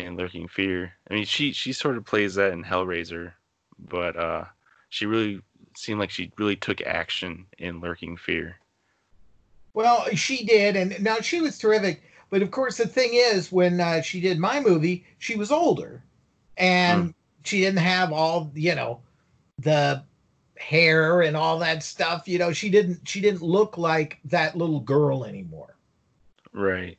in 0.06 0.18
Lurking 0.18 0.48
Fear. 0.48 0.94
I 1.10 1.13
mean, 1.13 1.25
she 1.25 1.51
she 1.51 1.74
sort 1.74 1.98
of 1.98 2.06
plays 2.06 2.36
that 2.36 2.53
in 2.53 2.63
Hellraiser, 2.63 3.34
but 3.77 4.15
uh, 4.15 4.46
she 4.89 5.06
really 5.06 5.41
seemed 5.75 6.00
like 6.00 6.10
she 6.10 6.32
really 6.38 6.56
took 6.56 6.82
action 6.82 7.46
in 7.58 7.79
Lurking 7.79 8.18
Fear. 8.18 8.58
Well, 9.74 10.06
she 10.15 10.46
did, 10.46 10.75
and 10.75 11.01
now 11.03 11.22
she 11.22 11.41
was 11.41 11.58
terrific. 11.58 12.01
But 12.29 12.41
of 12.41 12.51
course, 12.51 12.77
the 12.77 12.88
thing 12.88 13.12
is, 13.13 13.51
when 13.51 13.79
uh, 13.79 14.01
she 14.01 14.20
did 14.20 14.39
my 14.39 14.60
movie, 14.60 15.06
she 15.18 15.36
was 15.36 15.51
older, 15.51 16.03
and 16.58 17.10
mm. 17.10 17.13
she 17.44 17.60
didn't 17.62 17.79
have 17.79 18.12
all 18.12 18.51
you 18.56 18.75
know 18.75 19.00
the 19.58 20.03
hair 20.58 21.22
and 21.22 21.36
all 21.36 21.60
that 21.60 21.84
stuff. 21.84 22.27
You 22.27 22.39
know, 22.39 22.51
she 22.51 22.70
didn't 22.70 23.08
she 23.08 23.22
didn't 23.22 23.41
look 23.41 23.77
like 23.77 24.20
that 24.25 24.58
little 24.58 24.79
girl 24.79 25.24
anymore. 25.24 25.75
Right. 26.53 26.98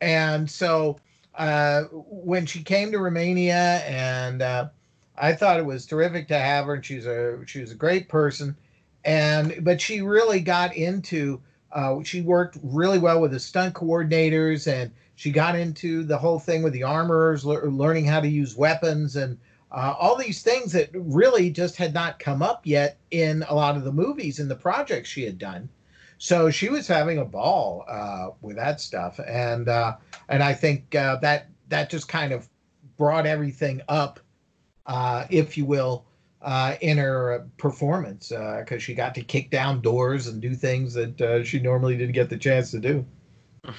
And 0.00 0.50
so 0.50 0.98
uh, 1.34 1.84
when 1.92 2.46
she 2.46 2.62
came 2.62 2.92
to 2.92 2.98
Romania, 2.98 3.82
and 3.86 4.42
uh, 4.42 4.68
I 5.16 5.32
thought 5.34 5.58
it 5.58 5.66
was 5.66 5.86
terrific 5.86 6.28
to 6.28 6.38
have 6.38 6.66
her. 6.66 6.74
And 6.74 6.84
she's 6.84 7.06
a 7.06 7.38
she 7.46 7.60
was 7.60 7.72
a 7.72 7.76
great 7.76 8.08
person, 8.08 8.56
and 9.04 9.64
but 9.64 9.80
she 9.80 10.02
really 10.02 10.40
got 10.40 10.76
into. 10.76 11.40
Uh, 11.72 12.02
she 12.02 12.20
worked 12.20 12.58
really 12.64 12.98
well 12.98 13.20
with 13.20 13.30
the 13.30 13.38
stunt 13.38 13.74
coordinators, 13.74 14.66
and 14.66 14.90
she 15.14 15.30
got 15.30 15.54
into 15.54 16.02
the 16.02 16.18
whole 16.18 16.40
thing 16.40 16.62
with 16.64 16.72
the 16.72 16.82
armorers, 16.82 17.44
le- 17.44 17.64
learning 17.66 18.06
how 18.06 18.20
to 18.20 18.26
use 18.28 18.56
weapons, 18.56 19.14
and 19.14 19.38
uh, 19.70 19.94
all 19.98 20.16
these 20.16 20.42
things 20.42 20.72
that 20.72 20.90
really 20.92 21.50
just 21.50 21.76
had 21.76 21.94
not 21.94 22.18
come 22.18 22.42
up 22.42 22.62
yet 22.64 22.98
in 23.12 23.44
a 23.48 23.54
lot 23.54 23.76
of 23.76 23.84
the 23.84 23.92
movies 23.92 24.40
and 24.40 24.50
the 24.50 24.56
projects 24.56 25.08
she 25.08 25.24
had 25.24 25.38
done. 25.38 25.68
So 26.22 26.50
she 26.50 26.68
was 26.68 26.86
having 26.86 27.16
a 27.16 27.24
ball 27.24 27.82
uh, 27.88 28.28
with 28.42 28.56
that 28.56 28.78
stuff, 28.78 29.18
and 29.26 29.66
uh, 29.70 29.96
and 30.28 30.42
I 30.42 30.52
think 30.52 30.94
uh, 30.94 31.16
that 31.22 31.48
that 31.68 31.88
just 31.88 32.08
kind 32.08 32.34
of 32.34 32.46
brought 32.98 33.24
everything 33.24 33.80
up, 33.88 34.20
uh, 34.84 35.24
if 35.30 35.56
you 35.56 35.64
will, 35.64 36.04
uh, 36.42 36.74
in 36.82 36.98
her 36.98 37.48
performance 37.56 38.28
because 38.28 38.70
uh, 38.70 38.78
she 38.78 38.92
got 38.92 39.14
to 39.14 39.22
kick 39.22 39.50
down 39.50 39.80
doors 39.80 40.26
and 40.26 40.42
do 40.42 40.54
things 40.54 40.92
that 40.92 41.42
she 41.46 41.58
normally 41.58 41.96
didn't 41.96 42.12
get 42.12 42.28
the 42.28 42.36
chance 42.36 42.70
to 42.72 42.80
do. 42.80 43.06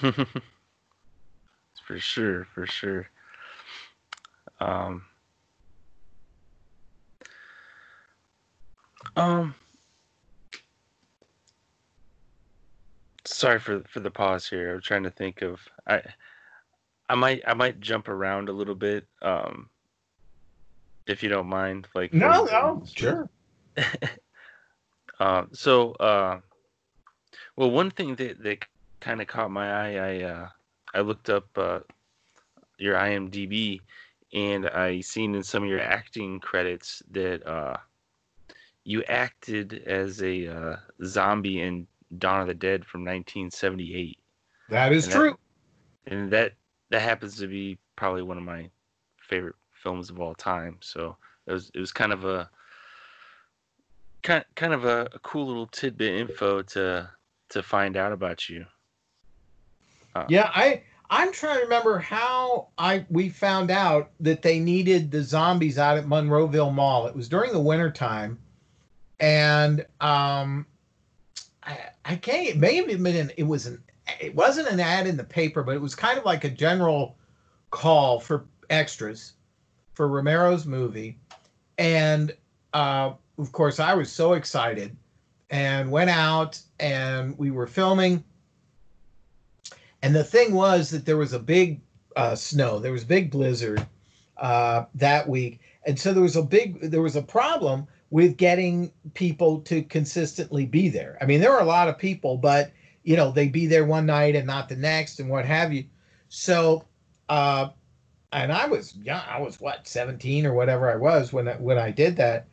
for 1.86 2.00
sure, 2.00 2.48
for 2.56 2.66
sure. 2.66 3.08
Um, 4.60 5.04
um, 9.16 9.54
sorry 13.26 13.60
for 13.60 13.82
for 13.88 14.00
the 14.00 14.12
pause 14.12 14.48
here. 14.48 14.76
I'm 14.76 14.82
trying 14.82 15.04
to 15.04 15.12
think 15.12 15.42
of 15.42 15.60
I 15.88 16.02
I 17.12 17.16
might 17.16 17.42
I 17.46 17.54
might 17.54 17.82
jump 17.82 18.08
around 18.08 18.48
a 18.48 18.54
little 18.54 18.74
bit, 18.74 19.06
um, 19.22 19.70
if 21.08 21.22
you 21.22 21.28
don't 21.28 21.48
mind. 21.48 21.90
Like 21.94 22.14
no, 22.14 22.46
no, 22.46 22.84
sure. 22.86 23.30
uh, 25.20 25.44
so, 25.52 25.92
uh, 25.94 26.40
well, 27.58 27.70
one 27.70 27.92
thing 27.92 28.16
that 28.16 28.42
that 28.44 28.66
kind 29.02 29.22
of 29.22 29.28
caught 29.28 29.52
my 29.52 29.70
eye, 29.70 29.96
I 29.96 30.24
uh, 30.24 30.50
I 30.94 31.02
looked 31.02 31.30
up 31.30 31.50
uh, 31.58 31.80
your 32.78 32.96
IMDb, 32.96 33.82
and 34.34 34.70
I 34.70 35.02
seen 35.02 35.36
in 35.36 35.44
some 35.44 35.64
of 35.64 35.70
your 35.70 35.82
acting 35.82 36.40
credits 36.40 37.04
that 37.12 37.46
uh, 37.46 37.76
you 38.86 39.04
acted 39.04 39.84
as 39.86 40.24
a 40.24 40.48
uh, 40.48 40.76
zombie 41.04 41.60
in 41.60 41.88
Dawn 42.18 42.42
of 42.42 42.48
the 42.48 42.54
Dead 42.54 42.86
from 42.86 43.02
1978. 43.02 44.18
That 44.70 44.92
is 44.92 45.06
and 45.06 45.14
true. 45.14 45.38
That, 46.06 46.14
and 46.14 46.32
that 46.32 46.54
that 46.90 47.02
happens 47.02 47.38
to 47.38 47.48
be 47.48 47.78
probably 47.96 48.22
one 48.22 48.38
of 48.38 48.44
my 48.44 48.70
favorite 49.18 49.56
films 49.72 50.10
of 50.10 50.20
all 50.20 50.36
time. 50.36 50.78
So 50.82 51.16
it 51.48 51.54
was 51.54 51.72
it 51.74 51.80
was 51.80 51.92
kind 51.92 52.14
of 52.14 52.26
a 52.26 52.50
kind 54.24 54.46
kind 54.56 54.74
of 54.74 54.86
a, 54.86 55.08
a 55.14 55.20
cool 55.20 55.48
little 55.48 55.68
tidbit 55.68 56.14
info 56.16 56.62
to 56.62 57.10
to 57.50 57.64
find 57.64 57.98
out 57.98 58.12
about 58.12 58.50
you. 58.50 58.66
Uh, 60.16 60.26
yeah, 60.28 60.52
I 60.54 60.84
I'm 61.10 61.32
trying 61.34 61.58
to 61.58 61.64
remember 61.64 62.00
how 62.00 62.70
I 62.78 63.06
we 63.10 63.30
found 63.30 63.72
out 63.72 64.12
that 64.20 64.42
they 64.42 64.60
needed 64.60 65.12
the 65.12 65.24
zombies 65.24 65.78
out 65.78 65.98
at 65.98 66.06
Monroeville 66.06 66.74
Mall. 66.74 67.08
It 67.08 67.16
was 67.16 67.28
during 67.28 67.52
the 67.52 67.60
winter 67.60 67.92
time, 67.92 68.40
and 69.20 69.86
um, 70.00 70.66
I, 71.64 71.78
I 72.06 72.16
can't. 72.16 72.48
It 72.48 72.58
may 72.58 72.76
have 72.76 72.88
been 72.88 73.06
an. 73.16 73.32
It 73.38 73.44
was 73.44 73.68
an. 73.68 73.82
It 74.20 74.36
wasn't 74.36 74.68
an 74.68 74.80
ad 74.80 75.08
in 75.08 75.18
the 75.18 75.24
paper, 75.24 75.64
but 75.64 75.76
it 75.76 75.82
was 75.82 75.96
kind 75.96 76.18
of 76.18 76.26
like 76.26 76.44
a 76.44 76.50
general 76.50 77.18
call 77.70 78.20
for 78.20 78.46
extras 78.70 79.34
for 79.94 80.08
Romero's 80.08 80.66
movie, 80.66 81.18
and 81.78 82.36
uh, 82.74 83.14
of 83.38 83.52
course 83.52 83.80
I 83.80 83.94
was 83.94 84.12
so 84.12 84.34
excited 84.34 84.96
and 85.50 85.92
went 85.92 86.10
out 86.10 86.60
and 86.80 87.38
we 87.38 87.52
were 87.52 87.68
filming. 87.68 88.24
And 90.02 90.16
the 90.16 90.24
thing 90.24 90.54
was 90.54 90.90
that 90.90 91.06
there 91.06 91.18
was 91.18 91.34
a 91.34 91.40
big 91.40 91.82
uh, 92.16 92.36
snow, 92.36 92.80
there 92.80 92.94
was 92.94 93.04
a 93.04 93.08
big 93.08 93.30
blizzard 93.30 93.86
uh, 94.38 94.86
that 94.96 95.28
week, 95.28 95.60
and 95.86 96.00
so 96.00 96.14
there 96.14 96.24
was 96.24 96.36
a 96.36 96.42
big 96.42 96.82
there 96.82 97.02
was 97.02 97.16
a 97.16 97.22
problem 97.22 97.88
with 98.12 98.38
getting 98.38 98.92
people 99.16 99.62
to 99.62 99.82
consistently 99.84 100.66
be 100.66 100.90
there. 100.90 101.18
I 101.22 101.26
mean, 101.26 101.42
there 101.42 101.54
are 101.54 101.62
a 101.62 101.66
lot 101.66 101.88
of 101.88 101.98
people, 101.98 102.38
but 102.38 102.72
you 103.04 103.16
know, 103.16 103.32
they'd 103.32 103.52
be 103.52 103.66
there 103.66 103.86
one 103.86 104.06
night 104.06 104.36
and 104.36 104.46
not 104.46 104.70
the 104.70 104.76
next 104.76 105.20
and 105.20 105.28
what 105.28 105.46
have 105.46 105.74
you. 105.74 105.86
So, 106.30 106.86
uh, 107.30 107.70
and 108.32 108.52
I 108.52 108.68
was 108.68 108.96
young, 108.98 109.22
I 109.28 109.42
was 109.42 109.60
what, 109.60 109.88
17 109.88 110.46
or 110.46 110.54
whatever 110.54 110.92
I 110.92 110.96
was 110.98 111.34
when, 111.34 111.48
when 111.48 111.80
I 111.80 111.90
did 111.90 112.16
that. 112.18 112.48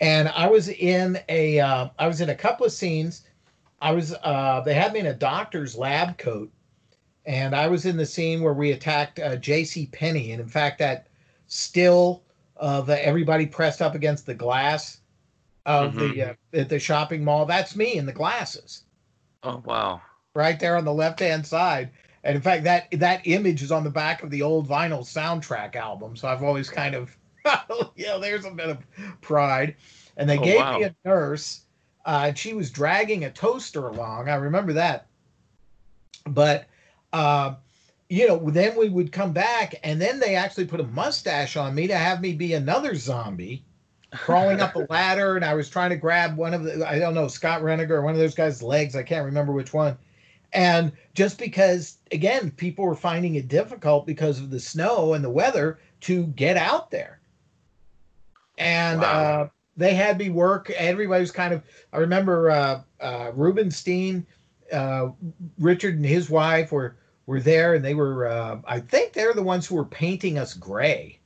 And 0.00 0.28
I 0.28 0.48
was 0.48 0.68
in 0.68 1.20
a, 1.28 1.60
uh, 1.60 1.88
I 1.98 2.08
was 2.08 2.20
in 2.20 2.30
a 2.30 2.34
couple 2.34 2.66
of 2.66 2.72
scenes 2.72 3.22
I 3.82 3.90
was 3.90 4.14
uh, 4.22 4.62
they 4.64 4.74
had 4.74 4.92
me 4.92 5.00
in 5.00 5.06
a 5.06 5.12
doctor's 5.12 5.76
lab 5.76 6.16
coat, 6.16 6.52
and 7.26 7.54
I 7.54 7.66
was 7.66 7.84
in 7.84 7.96
the 7.96 8.06
scene 8.06 8.40
where 8.40 8.54
we 8.54 8.70
attacked 8.70 9.18
uh, 9.18 9.34
J.C. 9.34 9.86
Penney, 9.86 10.30
and 10.30 10.40
in 10.40 10.46
fact, 10.46 10.78
that 10.78 11.08
still 11.48 12.22
of 12.56 12.88
uh, 12.88 12.96
everybody 13.00 13.44
pressed 13.44 13.82
up 13.82 13.96
against 13.96 14.24
the 14.24 14.34
glass 14.34 14.98
of 15.66 15.96
Mhm. 15.96 15.98
the 15.98 16.22
uh, 16.22 16.34
at 16.52 16.68
the 16.68 16.78
shopping 16.78 17.24
mall. 17.24 17.46
That's 17.46 17.76
me 17.76 17.96
in 17.96 18.06
the 18.06 18.12
glasses, 18.12 18.84
Oh 19.44 19.58
wow. 19.64 20.02
right 20.34 20.58
there 20.58 20.76
on 20.76 20.84
the 20.84 20.92
left 20.92 21.20
hand 21.20 21.46
side. 21.46 21.90
And 22.24 22.36
in 22.36 22.42
fact, 22.42 22.64
that 22.64 22.88
that 22.92 23.26
image 23.26 23.62
is 23.62 23.72
on 23.72 23.84
the 23.84 23.90
back 23.90 24.22
of 24.22 24.30
the 24.30 24.42
old 24.42 24.68
vinyl 24.68 25.00
soundtrack 25.02 25.74
album. 25.76 26.16
So 26.16 26.28
I've 26.28 26.42
always 26.42 26.70
kind 26.70 26.94
of, 26.94 27.16
yeah, 27.96 28.18
there's 28.18 28.44
a 28.44 28.50
bit 28.50 28.68
of 28.68 28.78
pride. 29.20 29.76
And 30.16 30.28
they 30.28 30.38
Oh, 30.38 30.44
gave 30.44 30.58
wow. 30.58 30.78
me 30.78 30.84
a 30.84 30.94
nurse, 31.04 31.64
uh, 32.04 32.24
and 32.28 32.38
she 32.38 32.54
was 32.54 32.70
dragging 32.70 33.24
a 33.24 33.30
toaster 33.30 33.88
along. 33.88 34.28
I 34.28 34.34
remember 34.36 34.72
that. 34.74 35.08
But, 36.26 36.68
uh, 37.12 37.56
you 38.08 38.28
know, 38.28 38.50
then 38.50 38.76
we 38.76 38.88
would 38.88 39.12
come 39.12 39.32
back, 39.32 39.74
and 39.82 40.00
then 40.00 40.20
they 40.20 40.34
actually 40.36 40.66
put 40.66 40.80
a 40.80 40.84
mustache 40.84 41.56
on 41.56 41.74
me 41.74 41.86
to 41.88 41.96
have 41.96 42.20
me 42.20 42.34
be 42.34 42.52
another 42.54 42.94
zombie 42.94 43.64
crawling 44.12 44.60
up 44.60 44.74
a 44.76 44.86
ladder. 44.90 45.36
And 45.36 45.44
I 45.44 45.54
was 45.54 45.68
trying 45.68 45.90
to 45.90 45.96
grab 45.96 46.36
one 46.36 46.54
of 46.54 46.64
the, 46.64 46.88
I 46.88 46.98
don't 46.98 47.14
know, 47.14 47.28
Scott 47.28 47.62
Reiniger 47.62 47.90
or 47.90 48.02
one 48.02 48.14
of 48.14 48.20
those 48.20 48.34
guys' 48.34 48.62
legs. 48.62 48.94
I 48.96 49.02
can't 49.02 49.24
remember 49.24 49.52
which 49.52 49.72
one. 49.72 49.96
And 50.52 50.92
just 51.14 51.38
because, 51.38 51.96
again, 52.10 52.50
people 52.50 52.84
were 52.84 52.94
finding 52.94 53.36
it 53.36 53.48
difficult 53.48 54.06
because 54.06 54.38
of 54.38 54.50
the 54.50 54.60
snow 54.60 55.14
and 55.14 55.24
the 55.24 55.30
weather 55.30 55.78
to 56.02 56.26
get 56.26 56.56
out 56.56 56.90
there. 56.90 57.20
And 58.58 59.00
Wow. 59.00 59.06
uh, 59.06 59.48
they 59.76 59.94
had 59.94 60.18
me 60.18 60.28
work. 60.28 60.68
Everybody 60.70 61.22
was 61.22 61.32
kind 61.32 61.54
of, 61.54 61.62
I 61.92 61.98
remember 61.98 62.50
uh, 62.50 62.82
uh, 63.00 63.32
Rubinstein, 63.34 64.26
uh, 64.70 65.08
Richard 65.58 65.96
and 65.96 66.04
his 66.04 66.28
wife 66.28 66.70
were, 66.70 66.96
were 67.24 67.40
there 67.40 67.74
and 67.74 67.84
they 67.84 67.94
were, 67.94 68.26
uh, 68.26 68.60
I 68.66 68.80
think 68.80 69.14
they're 69.14 69.32
the 69.32 69.42
ones 69.42 69.66
who 69.66 69.76
were 69.76 69.86
painting 69.86 70.36
us 70.36 70.52
gray 70.52 71.18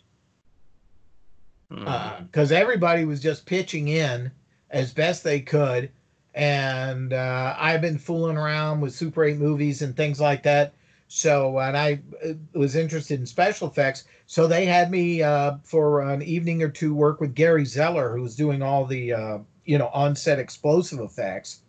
Because 1.69 2.53
everybody 2.53 3.05
was 3.05 3.21
just 3.21 3.47
pitching 3.47 3.89
in 3.89 4.31
as 4.71 4.93
best 4.93 5.25
they 5.25 5.41
could. 5.41 5.91
And 6.35 7.13
uh, 7.13 7.55
I've 7.59 7.81
been 7.81 7.99
fooling 7.99 8.37
around 8.37 8.81
with 8.81 8.95
Super 8.95 9.25
8 9.25 9.39
movies 9.39 9.83
and 9.83 9.97
things 9.97 10.21
like 10.21 10.43
that. 10.43 10.75
So, 11.09 11.59
and 11.61 11.77
I 11.77 12.01
uh, 12.25 12.33
was 12.53 12.77
interested 12.77 13.21
in 13.21 13.27
special 13.27 13.69
effects. 13.69 14.05
So 14.27 14.47
they 14.47 14.67
had 14.67 14.91
me 14.91 15.23
uh, 15.23 15.57
for 15.63 16.03
an 16.03 16.23
evening 16.23 16.63
or 16.63 16.69
two 16.69 16.95
work 16.95 17.21
with 17.21 17.35
Gary 17.35 17.65
Zeller, 17.65 18.15
who 18.15 18.23
was 18.23 18.37
doing 18.37 18.61
all 18.61 18.85
the, 18.85 19.13
uh, 19.13 19.39
you 19.65 19.79
know, 19.79 19.89
on 19.89 20.17
set 20.17 20.39
explosive 20.39 21.01
effects. 21.01 21.61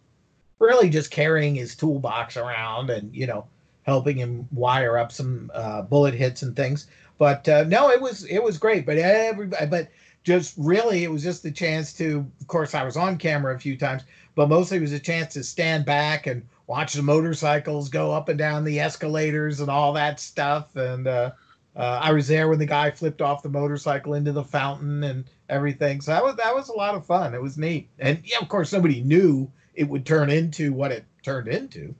Really 0.59 0.89
just 0.89 1.11
carrying 1.11 1.55
his 1.55 1.75
toolbox 1.75 2.35
around 2.35 2.89
and, 2.89 3.15
you 3.15 3.27
know, 3.27 3.45
helping 3.83 4.17
him 4.17 4.47
wire 4.51 4.97
up 4.97 5.11
some 5.11 5.51
uh, 5.53 5.83
bullet 5.83 6.15
hits 6.15 6.41
and 6.41 6.55
things. 6.55 6.87
But 7.17 7.47
uh, 7.49 7.63
no, 7.63 7.89
it 7.89 8.01
was 8.01 8.23
it 8.25 8.43
was 8.43 8.57
great. 8.57 8.85
But 8.85 8.97
everybody, 8.97 9.65
but 9.65 9.89
just 10.23 10.55
really, 10.57 11.03
it 11.03 11.11
was 11.11 11.23
just 11.23 11.43
the 11.43 11.51
chance 11.51 11.93
to. 11.93 12.25
Of 12.41 12.47
course, 12.47 12.73
I 12.73 12.83
was 12.83 12.97
on 12.97 13.17
camera 13.17 13.55
a 13.55 13.59
few 13.59 13.77
times, 13.77 14.03
but 14.35 14.49
mostly 14.49 14.77
it 14.77 14.81
was 14.81 14.93
a 14.93 14.99
chance 14.99 15.33
to 15.33 15.43
stand 15.43 15.85
back 15.85 16.27
and 16.27 16.43
watch 16.67 16.93
the 16.93 17.01
motorcycles 17.01 17.89
go 17.89 18.11
up 18.11 18.29
and 18.29 18.37
down 18.37 18.63
the 18.63 18.79
escalators 18.79 19.61
and 19.61 19.69
all 19.69 19.93
that 19.93 20.19
stuff. 20.19 20.75
And 20.75 21.07
uh, 21.07 21.31
uh, 21.75 21.99
I 22.03 22.11
was 22.11 22.27
there 22.27 22.49
when 22.49 22.59
the 22.59 22.65
guy 22.65 22.91
flipped 22.91 23.21
off 23.21 23.43
the 23.43 23.49
motorcycle 23.49 24.15
into 24.15 24.31
the 24.31 24.43
fountain 24.43 25.03
and 25.03 25.25
everything. 25.49 26.01
So 26.01 26.11
that 26.11 26.23
was 26.23 26.35
that 26.35 26.53
was 26.53 26.69
a 26.69 26.73
lot 26.73 26.95
of 26.95 27.05
fun. 27.05 27.33
It 27.33 27.41
was 27.41 27.57
neat. 27.57 27.87
And 27.99 28.19
yeah, 28.23 28.37
of 28.41 28.49
course, 28.49 28.73
nobody 28.73 29.01
knew 29.01 29.49
it 29.75 29.87
would 29.87 30.05
turn 30.05 30.29
into 30.29 30.73
what 30.73 30.91
it 30.91 31.05
turned 31.23 31.47
into. 31.47 31.95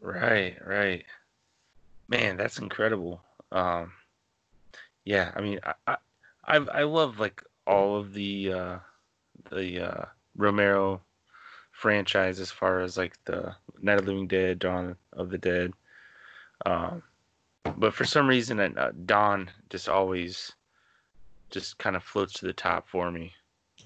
Right, 0.00 0.56
right. 0.64 1.04
Man, 2.08 2.36
that's 2.36 2.58
incredible. 2.58 3.22
Um, 3.50 3.92
yeah, 5.04 5.32
I 5.34 5.40
mean, 5.40 5.60
I, 5.86 5.96
I, 6.44 6.56
I 6.56 6.82
love 6.82 7.18
like 7.18 7.42
all 7.66 7.96
of 7.96 8.12
the 8.12 8.52
uh, 8.52 8.78
the 9.50 9.92
uh, 9.92 10.04
Romero 10.36 11.00
franchise 11.72 12.40
as 12.40 12.50
far 12.50 12.80
as 12.80 12.96
like 12.96 13.16
the 13.24 13.54
Night 13.82 13.98
of 13.98 14.06
the 14.06 14.12
Living 14.12 14.28
Dead, 14.28 14.58
Dawn 14.58 14.96
of 15.12 15.30
the 15.30 15.38
Dead. 15.38 15.72
Um, 16.66 17.02
but 17.76 17.94
for 17.94 18.04
some 18.04 18.26
reason, 18.26 18.60
uh, 18.60 18.92
Dawn 19.04 19.50
just 19.70 19.88
always 19.88 20.52
just 21.50 21.78
kind 21.78 21.96
of 21.96 22.02
floats 22.02 22.34
to 22.34 22.46
the 22.46 22.52
top 22.52 22.88
for 22.88 23.10
me. 23.10 23.32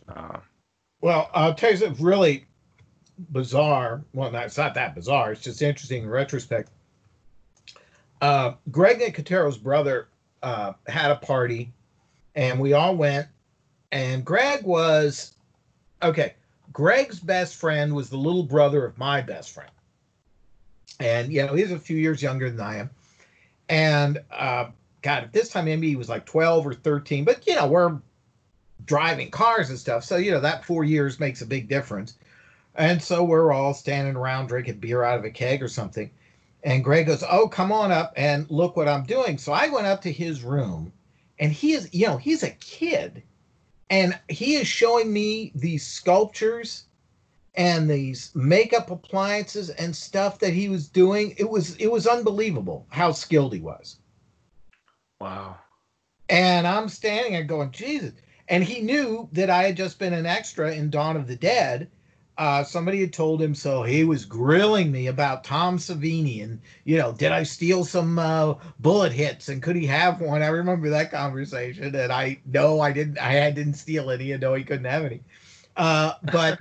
Uh, 0.08 0.38
Well, 1.00 1.30
I'll 1.34 1.54
tell 1.54 1.70
you 1.70 1.76
something 1.76 2.04
really 2.04 2.46
bizarre. 3.30 4.02
Well, 4.14 4.30
no, 4.30 4.40
it's 4.40 4.58
not 4.58 4.74
that 4.74 4.94
bizarre. 4.94 5.32
It's 5.32 5.42
just 5.42 5.62
interesting 5.62 6.04
in 6.04 6.08
retrospect. 6.08 6.70
Uh, 8.20 8.54
Greg 8.70 8.98
Nicotero's 8.98 9.58
brother 9.58 10.08
uh, 10.42 10.72
had 10.86 11.10
a 11.10 11.16
party, 11.16 11.72
and 12.34 12.60
we 12.60 12.72
all 12.72 12.96
went. 12.96 13.26
And 13.90 14.24
Greg 14.24 14.64
was 14.64 15.34
okay. 16.02 16.34
Greg's 16.72 17.18
best 17.20 17.56
friend 17.56 17.94
was 17.94 18.10
the 18.10 18.18
little 18.18 18.42
brother 18.42 18.84
of 18.84 18.98
my 18.98 19.20
best 19.20 19.52
friend, 19.52 19.70
and 21.00 21.32
you 21.32 21.46
know 21.46 21.54
he's 21.54 21.72
a 21.72 21.78
few 21.78 21.96
years 21.96 22.22
younger 22.22 22.50
than 22.50 22.60
I 22.60 22.76
am. 22.76 22.90
And 23.70 24.18
uh, 24.30 24.66
God, 25.02 25.24
at 25.24 25.32
this 25.32 25.48
time 25.48 25.64
maybe 25.64 25.88
he 25.88 25.96
was 25.96 26.08
like 26.08 26.26
twelve 26.26 26.66
or 26.66 26.74
thirteen, 26.74 27.24
but 27.24 27.46
you 27.46 27.54
know 27.54 27.66
we're 27.66 27.98
driving 28.88 29.30
cars 29.30 29.70
and 29.70 29.78
stuff. 29.78 30.02
So, 30.02 30.16
you 30.16 30.32
know, 30.32 30.40
that 30.40 30.64
four 30.64 30.82
years 30.82 31.20
makes 31.20 31.42
a 31.42 31.46
big 31.46 31.68
difference. 31.68 32.14
And 32.74 33.00
so 33.00 33.22
we're 33.22 33.52
all 33.52 33.74
standing 33.74 34.16
around 34.16 34.46
drinking 34.48 34.78
beer 34.78 35.04
out 35.04 35.18
of 35.18 35.24
a 35.24 35.30
keg 35.30 35.62
or 35.62 35.68
something. 35.68 36.10
And 36.64 36.84
Greg 36.84 37.06
goes, 37.06 37.24
Oh, 37.28 37.48
come 37.48 37.72
on 37.72 37.92
up 37.92 38.12
and 38.16 38.50
look 38.50 38.76
what 38.76 38.88
I'm 38.88 39.04
doing. 39.04 39.38
So 39.38 39.52
I 39.52 39.68
went 39.68 39.86
up 39.86 40.02
to 40.02 40.12
his 40.12 40.42
room 40.42 40.92
and 41.38 41.52
he 41.52 41.72
is, 41.72 41.88
you 41.92 42.06
know, 42.06 42.16
he's 42.16 42.42
a 42.42 42.50
kid 42.50 43.22
and 43.90 44.18
he 44.28 44.56
is 44.56 44.66
showing 44.66 45.12
me 45.12 45.52
these 45.54 45.86
sculptures 45.86 46.84
and 47.54 47.88
these 47.90 48.32
makeup 48.34 48.90
appliances 48.90 49.70
and 49.70 49.94
stuff 49.94 50.38
that 50.40 50.52
he 50.52 50.68
was 50.68 50.88
doing. 50.88 51.34
It 51.38 51.48
was, 51.48 51.76
it 51.76 51.88
was 51.88 52.06
unbelievable 52.06 52.86
how 52.90 53.12
skilled 53.12 53.54
he 53.54 53.60
was. 53.60 53.98
wow. 55.20 55.58
And 56.28 56.66
I'm 56.66 56.88
standing 56.88 57.32
there 57.32 57.44
going, 57.44 57.70
Jesus. 57.70 58.12
And 58.48 58.64
he 58.64 58.80
knew 58.80 59.28
that 59.32 59.50
I 59.50 59.64
had 59.64 59.76
just 59.76 59.98
been 59.98 60.12
an 60.12 60.26
extra 60.26 60.72
in 60.72 60.90
Dawn 60.90 61.16
of 61.16 61.26
the 61.26 61.36
Dead. 61.36 61.90
Uh, 62.38 62.62
somebody 62.62 63.00
had 63.00 63.12
told 63.12 63.42
him 63.42 63.52
so. 63.52 63.82
He 63.82 64.04
was 64.04 64.24
grilling 64.24 64.92
me 64.92 65.08
about 65.08 65.42
Tom 65.42 65.76
Savini 65.76 66.44
and, 66.44 66.60
you 66.84 66.96
know, 66.96 67.10
did 67.12 67.32
I 67.32 67.42
steal 67.42 67.84
some 67.84 68.16
uh, 68.16 68.54
bullet 68.78 69.12
hits 69.12 69.48
and 69.48 69.60
could 69.60 69.74
he 69.74 69.84
have 69.86 70.20
one? 70.20 70.40
I 70.40 70.46
remember 70.46 70.88
that 70.88 71.10
conversation. 71.10 71.96
And 71.96 72.12
I 72.12 72.38
no, 72.46 72.80
I 72.80 72.92
didn't. 72.92 73.18
I 73.18 73.50
didn't 73.50 73.74
steal 73.74 74.10
any. 74.12 74.30
And 74.30 74.40
no, 74.40 74.54
he 74.54 74.62
couldn't 74.62 74.84
have 74.84 75.04
any. 75.04 75.20
Uh, 75.76 76.12
but 76.32 76.60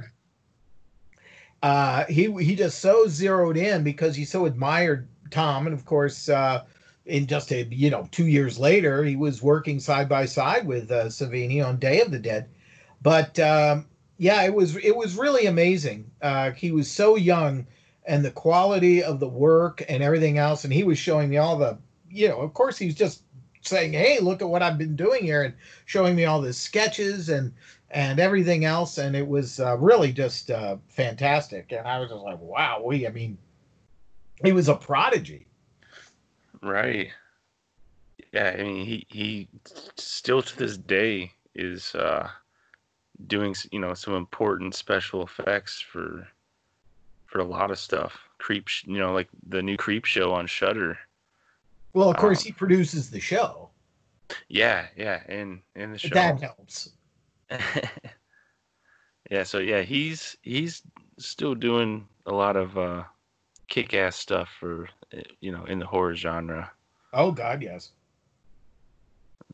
uh, 1.61 2.05
he 2.05 2.31
he 2.43 2.55
just 2.55 2.79
so 2.79 3.07
zeroed 3.07 3.55
in 3.55 3.83
because 3.83 4.15
he 4.15 4.25
so 4.25 4.45
admired 4.45 5.07
Tom, 5.29 5.67
and 5.67 5.73
of 5.73 5.85
course, 5.85 6.27
uh, 6.29 6.63
in 7.05 7.27
just 7.27 7.51
a 7.51 7.65
you 7.65 7.89
know 7.89 8.07
two 8.11 8.27
years 8.27 8.57
later, 8.57 9.03
he 9.03 9.15
was 9.15 9.43
working 9.43 9.79
side 9.79 10.09
by 10.09 10.25
side 10.25 10.65
with 10.65 10.91
uh, 10.91 11.05
Savini 11.05 11.63
on 11.63 11.77
Day 11.77 12.01
of 12.01 12.11
the 12.11 12.19
Dead. 12.19 12.49
But 13.01 13.37
um, 13.39 13.85
yeah, 14.17 14.43
it 14.43 14.53
was 14.53 14.75
it 14.77 14.95
was 14.95 15.15
really 15.15 15.45
amazing. 15.45 16.09
Uh, 16.21 16.51
he 16.51 16.71
was 16.71 16.89
so 16.89 17.15
young, 17.15 17.67
and 18.05 18.25
the 18.25 18.31
quality 18.31 19.03
of 19.03 19.19
the 19.19 19.27
work 19.27 19.83
and 19.87 20.01
everything 20.01 20.37
else, 20.37 20.63
and 20.63 20.73
he 20.73 20.83
was 20.83 20.97
showing 20.97 21.29
me 21.29 21.37
all 21.37 21.57
the 21.57 21.77
you 22.09 22.27
know. 22.27 22.41
Of 22.41 22.53
course, 22.53 22.77
he 22.77 22.87
was 22.87 22.95
just 22.95 23.21
saying, 23.61 23.93
"Hey, 23.93 24.19
look 24.19 24.41
at 24.41 24.49
what 24.49 24.63
I've 24.63 24.77
been 24.77 24.95
doing 24.95 25.23
here," 25.23 25.43
and 25.43 25.53
showing 25.85 26.15
me 26.15 26.25
all 26.25 26.41
the 26.41 26.53
sketches 26.53 27.29
and 27.29 27.53
and 27.91 28.19
everything 28.19 28.65
else, 28.65 28.97
and 28.97 29.15
it 29.15 29.27
was 29.27 29.59
uh, 29.59 29.77
really 29.77 30.11
just 30.11 30.49
uh, 30.49 30.77
fantastic. 30.89 31.71
And 31.71 31.87
I 31.87 31.99
was 31.99 32.09
just 32.09 32.21
like, 32.21 32.39
"Wow, 32.39 32.81
we!" 32.83 33.05
I 33.07 33.11
mean, 33.11 33.37
he 34.43 34.51
was 34.51 34.67
a 34.67 34.75
prodigy. 34.75 35.45
Right. 36.61 37.09
Yeah, 38.33 38.55
I 38.57 38.63
mean, 38.63 38.85
he 38.85 39.05
he 39.09 39.47
still 39.95 40.41
to 40.41 40.57
this 40.57 40.77
day 40.77 41.31
is 41.53 41.93
uh, 41.95 42.29
doing 43.25 43.55
you 43.71 43.79
know 43.79 43.93
some 43.93 44.13
important 44.13 44.75
special 44.75 45.23
effects 45.23 45.79
for 45.79 46.27
for 47.25 47.39
a 47.39 47.43
lot 47.43 47.71
of 47.71 47.79
stuff. 47.79 48.17
Creep, 48.37 48.67
you 48.85 48.99
know, 48.99 49.13
like 49.13 49.27
the 49.49 49.61
new 49.61 49.77
Creep 49.77 50.05
show 50.05 50.31
on 50.31 50.45
Shudder. 50.47 50.97
Well, 51.93 52.09
of 52.09 52.17
course, 52.17 52.41
Um, 52.41 52.45
he 52.45 52.51
produces 52.51 53.09
the 53.09 53.19
show. 53.19 53.69
Yeah, 54.47 54.87
yeah, 54.95 55.23
and 55.27 55.61
in 55.75 55.91
the 55.91 55.97
show. 55.97 56.13
That 56.13 56.39
helps. 56.39 56.89
yeah, 59.31 59.43
so 59.43 59.57
yeah, 59.57 59.81
he's 59.81 60.37
he's 60.41 60.83
still 61.17 61.55
doing 61.55 62.07
a 62.25 62.33
lot 62.33 62.55
of 62.55 62.77
uh, 62.77 63.03
kick-ass 63.67 64.15
stuff 64.15 64.49
for 64.59 64.89
uh, 65.15 65.21
you 65.39 65.51
know 65.51 65.65
in 65.65 65.79
the 65.79 65.85
horror 65.85 66.15
genre. 66.15 66.71
Oh 67.13 67.31
God, 67.31 67.61
yes. 67.61 67.91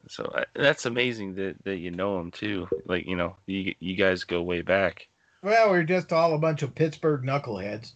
So 0.07 0.23
uh, 0.35 0.43
that's 0.53 0.85
amazing 0.85 1.35
that, 1.35 1.55
that 1.63 1.77
you 1.77 1.91
know 1.91 2.19
him 2.19 2.31
too. 2.31 2.67
Like 2.85 3.05
you 3.05 3.15
know, 3.15 3.35
you 3.45 3.73
you 3.79 3.95
guys 3.95 4.23
go 4.23 4.41
way 4.41 4.61
back. 4.61 5.07
Well, 5.41 5.69
we're 5.69 5.83
just 5.83 6.13
all 6.13 6.35
a 6.35 6.39
bunch 6.39 6.61
of 6.61 6.73
Pittsburgh 6.75 7.23
knuckleheads. 7.23 7.91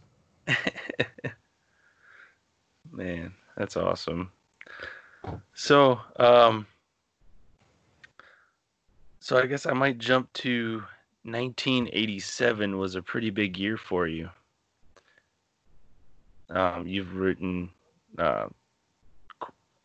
Man, 2.91 3.33
that's 3.55 3.77
awesome. 3.77 4.31
So, 5.53 5.99
um, 6.17 6.67
so 9.19 9.37
I 9.37 9.45
guess 9.45 9.65
I 9.65 9.73
might 9.73 9.97
jump 9.97 10.31
to 10.33 10.83
1987 11.23 12.77
was 12.77 12.95
a 12.95 13.01
pretty 13.01 13.29
big 13.29 13.57
year 13.57 13.77
for 13.77 14.07
you. 14.07 14.29
Um, 16.49 16.87
you've 16.87 17.15
written 17.15 17.69
uh, 18.17 18.47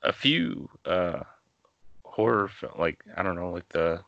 a 0.02 0.12
few 0.12 0.68
uh, 0.84 1.20
horror, 2.12 2.48
film, 2.48 2.72
like 2.76 3.02
I 3.16 3.22
don't 3.22 3.36
know, 3.36 3.50
like 3.50 3.68
the 3.70 4.02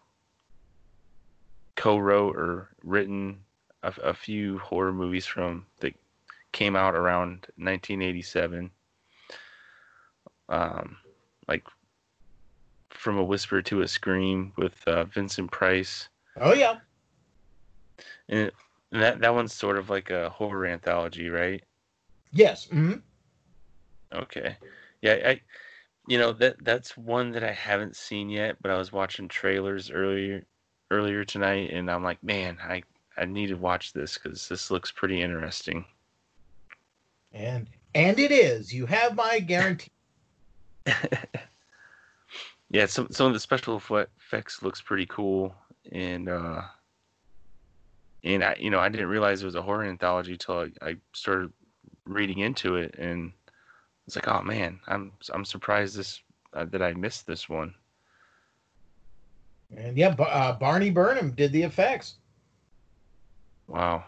co-wrote 1.74 2.36
or 2.36 2.68
written 2.84 3.38
a, 3.82 3.94
a 4.02 4.14
few 4.14 4.58
horror 4.58 4.92
movies 4.92 5.24
from 5.24 5.64
that 5.80 5.94
came 6.52 6.76
out 6.76 6.94
around 6.94 7.46
1987. 7.56 8.70
Um, 10.50 10.98
like 11.48 11.64
from 12.90 13.16
a 13.16 13.24
whisper 13.24 13.62
to 13.62 13.80
a 13.80 13.88
scream 13.88 14.52
with 14.56 14.74
uh, 14.86 15.04
Vincent 15.04 15.50
Price. 15.50 16.10
Oh 16.38 16.52
yeah. 16.52 16.76
And, 18.28 18.40
it, 18.40 18.54
and 18.92 19.02
that 19.02 19.20
that 19.20 19.34
one's 19.34 19.54
sort 19.54 19.78
of 19.78 19.88
like 19.88 20.10
a 20.10 20.28
horror 20.28 20.66
anthology, 20.66 21.30
right? 21.30 21.62
Yes. 22.32 22.66
Mm-hmm. 22.66 22.98
Okay. 24.12 24.58
Yeah, 25.00 25.14
I 25.26 25.40
you 26.06 26.18
know 26.18 26.32
that 26.32 26.56
that's 26.64 26.96
one 26.96 27.32
that 27.32 27.44
I 27.44 27.52
haven't 27.52 27.96
seen 27.96 28.28
yet, 28.28 28.56
but 28.60 28.70
I 28.70 28.76
was 28.76 28.92
watching 28.92 29.28
trailers 29.28 29.90
earlier 29.90 30.44
earlier 30.90 31.24
tonight 31.24 31.70
and 31.72 31.90
I'm 31.90 32.04
like, 32.04 32.22
man, 32.22 32.58
I 32.62 32.82
I 33.16 33.24
need 33.24 33.48
to 33.48 33.54
watch 33.54 33.92
this 33.92 34.18
cuz 34.18 34.48
this 34.48 34.70
looks 34.70 34.90
pretty 34.90 35.22
interesting. 35.22 35.84
And 37.32 37.68
and 37.94 38.18
it 38.18 38.32
is. 38.32 38.72
You 38.72 38.86
have 38.86 39.14
my 39.14 39.40
guarantee. 39.40 39.90
yeah, 42.70 42.86
some 42.86 43.08
some 43.10 43.28
of 43.28 43.32
the 43.32 43.40
special 43.40 43.80
effects 43.90 44.62
looks 44.62 44.82
pretty 44.82 45.06
cool 45.06 45.54
and 45.92 46.28
uh 46.28 46.62
and 48.24 48.44
I 48.44 48.56
you 48.58 48.70
know, 48.70 48.78
I 48.78 48.90
didn't 48.90 49.08
realize 49.08 49.42
it 49.42 49.46
was 49.46 49.54
a 49.54 49.62
horror 49.62 49.84
anthology 49.84 50.32
until 50.32 50.58
I, 50.58 50.70
I 50.82 50.96
started 51.14 51.50
reading 52.04 52.40
into 52.40 52.76
it 52.76 52.94
and 52.98 53.32
it's 54.06 54.16
like, 54.16 54.28
oh 54.28 54.42
man, 54.42 54.80
I'm 54.86 55.12
I'm 55.32 55.44
surprised 55.44 55.96
this 55.96 56.20
uh, 56.52 56.64
that 56.66 56.82
I 56.82 56.92
missed 56.94 57.26
this 57.26 57.48
one. 57.48 57.74
And 59.76 59.96
yeah, 59.96 60.14
uh, 60.18 60.52
Barney 60.52 60.90
Burnham 60.90 61.32
did 61.32 61.52
the 61.52 61.62
effects. 61.62 62.14
Wow. 63.66 64.04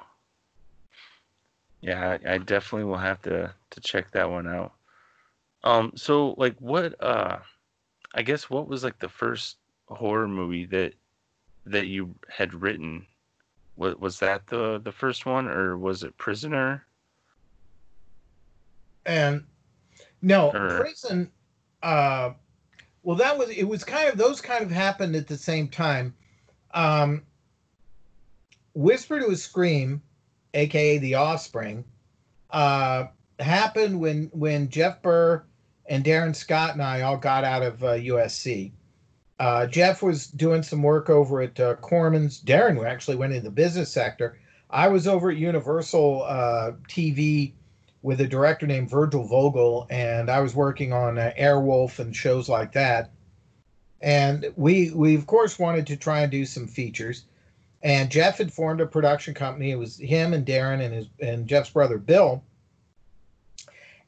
Yeah, 1.80 2.18
I, 2.24 2.34
I, 2.34 2.38
definitely 2.38 2.84
will 2.84 2.98
have 2.98 3.22
to 3.22 3.52
to 3.70 3.80
check 3.80 4.10
that 4.12 4.30
one 4.30 4.46
out. 4.46 4.72
Um, 5.64 5.92
so 5.94 6.34
like, 6.36 6.56
what? 6.58 7.02
Uh, 7.02 7.38
I 8.14 8.22
guess 8.22 8.50
what 8.50 8.68
was 8.68 8.84
like 8.84 8.98
the 8.98 9.08
first 9.08 9.56
horror 9.88 10.28
movie 10.28 10.66
that 10.66 10.94
that 11.64 11.86
you 11.86 12.14
had 12.28 12.54
written? 12.54 13.06
Was 13.76 13.96
was 13.96 14.18
that 14.20 14.46
the 14.46 14.80
the 14.82 14.92
first 14.92 15.26
one, 15.26 15.48
or 15.48 15.78
was 15.78 16.02
it 16.02 16.16
Prisoner? 16.18 16.84
And 19.04 19.44
no, 20.26 20.50
or... 20.50 20.80
prison. 20.80 21.30
Uh, 21.82 22.30
well, 23.02 23.16
that 23.16 23.38
was 23.38 23.50
it. 23.50 23.64
Was 23.64 23.84
kind 23.84 24.08
of 24.08 24.18
those 24.18 24.40
kind 24.40 24.64
of 24.64 24.70
happened 24.70 25.14
at 25.14 25.28
the 25.28 25.36
same 25.36 25.68
time. 25.68 26.14
Um, 26.74 27.22
Whisper 28.74 29.20
to 29.20 29.28
a 29.28 29.36
Scream, 29.36 30.02
aka 30.52 30.98
The 30.98 31.14
Offspring, 31.14 31.84
uh, 32.50 33.04
happened 33.38 34.00
when 34.00 34.28
when 34.32 34.68
Jeff 34.68 35.00
Burr 35.00 35.44
and 35.88 36.02
Darin 36.02 36.34
Scott 36.34 36.72
and 36.72 36.82
I 36.82 37.02
all 37.02 37.16
got 37.16 37.44
out 37.44 37.62
of 37.62 37.84
uh, 37.84 37.92
USC. 37.92 38.72
Uh, 39.38 39.66
Jeff 39.66 40.02
was 40.02 40.26
doing 40.26 40.62
some 40.62 40.82
work 40.82 41.08
over 41.08 41.42
at 41.42 41.60
uh, 41.60 41.76
Corman's. 41.76 42.40
Darin 42.40 42.84
actually 42.84 43.16
went 43.16 43.32
into 43.32 43.44
the 43.44 43.50
business 43.50 43.92
sector. 43.92 44.40
I 44.70 44.88
was 44.88 45.06
over 45.06 45.30
at 45.30 45.36
Universal 45.36 46.24
uh, 46.24 46.72
TV 46.88 47.52
with 48.06 48.20
a 48.20 48.26
director 48.26 48.68
named 48.68 48.88
Virgil 48.88 49.24
Vogel, 49.24 49.84
and 49.90 50.30
I 50.30 50.38
was 50.38 50.54
working 50.54 50.92
on 50.92 51.18
uh, 51.18 51.32
Airwolf 51.36 51.98
and 51.98 52.14
shows 52.14 52.48
like 52.48 52.70
that. 52.70 53.10
And 54.00 54.52
we 54.54 54.92
we 54.92 55.16
of 55.16 55.26
course 55.26 55.58
wanted 55.58 55.88
to 55.88 55.96
try 55.96 56.20
and 56.20 56.30
do 56.30 56.46
some 56.46 56.68
features. 56.68 57.24
And 57.82 58.08
Jeff 58.08 58.38
had 58.38 58.52
formed 58.52 58.80
a 58.80 58.86
production 58.86 59.34
company. 59.34 59.72
It 59.72 59.78
was 59.78 59.98
him 59.98 60.34
and 60.34 60.46
Darin 60.46 60.82
and 60.82 60.94
his 60.94 61.08
and 61.18 61.48
Jeff's 61.48 61.70
brother 61.70 61.98
Bill. 61.98 62.44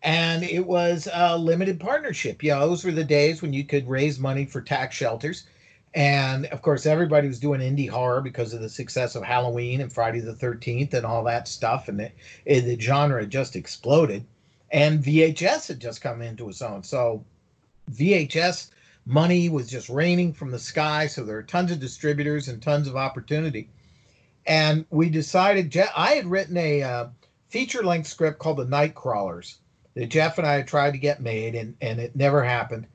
And 0.05 0.45
it 0.45 0.65
was 0.65 1.09
a 1.13 1.37
limited 1.37 1.81
partnership. 1.81 2.41
Yeah, 2.41 2.61
those 2.61 2.85
were 2.85 2.93
the 2.93 3.03
days 3.03 3.43
when 3.43 3.53
you 3.53 3.65
could 3.65 3.89
raise 3.89 4.21
money 4.21 4.45
for 4.45 4.61
tax 4.61 4.95
shelters 4.95 5.47
and 5.95 6.47
of 6.47 6.63
course, 6.63 6.87
everybody 6.87 7.29
was 7.29 7.41
doing 7.41 7.61
indie 7.61 7.89
horror 7.89 8.21
because 8.21 8.53
of 8.53 8.61
the 8.61 8.69
success 8.69 9.15
of 9.15 9.23
Halloween 9.23 9.81
and 9.81 9.93
Friday 9.93 10.21
the 10.21 10.35
13th 10.35 10.95
and 10.95 11.07
all 11.07 11.25
that 11.25 11.49
stuff. 11.49 11.89
And 11.89 11.99
the, 11.99 12.11
the 12.45 12.79
genre 12.79 13.25
just 13.27 13.57
exploded. 13.57 14.25
And 14.71 15.03
VHS 15.03 15.69
had 15.69 15.81
just 15.81 16.03
come 16.03 16.21
into 16.21 16.49
its 16.49 16.61
own. 16.61 16.83
So 16.83 17.25
VHS 17.91 18.71
money 19.07 19.49
was 19.49 19.71
just 19.71 19.89
raining 19.89 20.35
from 20.35 20.51
the 20.51 20.59
sky. 20.59 21.07
So 21.07 21.25
there 21.25 21.39
are 21.39 21.43
tons 21.43 21.73
of 21.73 21.81
distributors 21.81 22.49
and 22.49 22.61
tons 22.61 22.87
of 22.87 22.97
opportunity. 22.97 23.71
And 24.47 24.85
we 24.91 25.09
decided, 25.09 25.71
Jeff, 25.71 25.91
I 25.97 26.13
had 26.13 26.27
written 26.27 26.57
a 26.59 26.83
uh, 26.83 27.07
feature 27.49 27.83
length 27.83 28.09
script 28.09 28.39
called 28.39 28.59
The 28.59 28.67
Night 28.67 28.95
Crawlers 28.95 29.59
that 29.95 30.07
Jeff 30.07 30.39
and 30.39 30.47
I 30.47 30.55
had 30.55 30.69
tried 30.69 30.93
to 30.93 30.99
get 30.99 31.21
made, 31.21 31.55
and, 31.55 31.75
and 31.81 31.99
it 31.99 32.15
never 32.15 32.45
happened. 32.45 32.87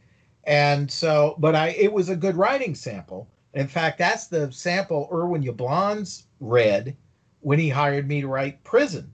And 0.45 0.91
so, 0.91 1.36
but 1.38 1.56
I, 1.56 1.69
it 1.69 1.91
was 1.91 2.10
a 2.10 2.15
good 2.15 2.36
writing 2.36 2.75
sample. 2.75 3.27
In 3.53 3.67
fact, 3.67 3.97
that's 3.97 4.27
the 4.27 4.51
sample 4.51 5.08
Irwin 5.12 5.43
Yablans 5.43 6.23
read 6.39 6.95
when 7.41 7.60
he 7.60 7.69
hired 7.69 8.08
me 8.08 8.21
to 8.21 8.27
write 8.27 8.63
Prison. 8.63 9.12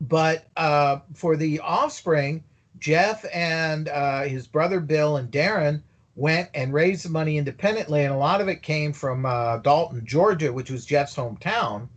But 0.00 0.46
uh, 0.56 1.00
for 1.14 1.36
the 1.36 1.60
offspring, 1.60 2.44
Jeff 2.78 3.24
and 3.32 3.88
uh, 3.88 4.22
his 4.22 4.46
brother 4.46 4.80
Bill 4.80 5.16
and 5.16 5.30
Darin 5.30 5.82
went 6.14 6.48
and 6.54 6.72
raised 6.72 7.04
the 7.04 7.10
money 7.10 7.36
independently, 7.36 8.04
and 8.04 8.14
a 8.14 8.18
lot 8.18 8.40
of 8.40 8.48
it 8.48 8.62
came 8.62 8.92
from 8.92 9.26
uh, 9.26 9.58
Dalton, 9.58 10.04
Georgia, 10.04 10.52
which 10.52 10.70
was 10.70 10.86
Jeff's 10.86 11.16
hometown. 11.16 11.88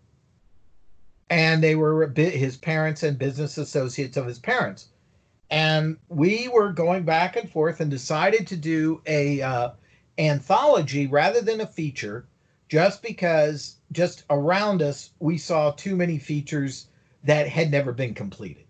And 1.29 1.63
they 1.63 1.75
were 1.75 2.11
his 2.15 2.57
parents 2.57 3.03
and 3.03 3.17
business 3.17 3.57
associates 3.57 4.17
of 4.17 4.25
his 4.25 4.39
parents 4.39 4.87
and 5.49 5.97
we 6.09 6.47
were 6.47 6.71
going 6.71 7.03
back 7.03 7.35
and 7.35 7.49
forth 7.49 7.79
and 7.79 7.89
decided 7.89 8.47
to 8.47 8.55
do 8.55 9.01
a 9.05 9.41
uh, 9.41 9.69
anthology 10.17 11.07
rather 11.07 11.41
than 11.41 11.61
a 11.61 11.67
feature 11.67 12.27
just 12.67 13.01
because 13.01 13.77
just 13.91 14.23
around 14.29 14.81
us 14.81 15.11
we 15.19 15.37
saw 15.37 15.71
too 15.71 15.95
many 15.95 16.17
features 16.19 16.87
that 17.23 17.47
had 17.47 17.71
never 17.71 17.91
been 17.91 18.13
completed 18.13 18.65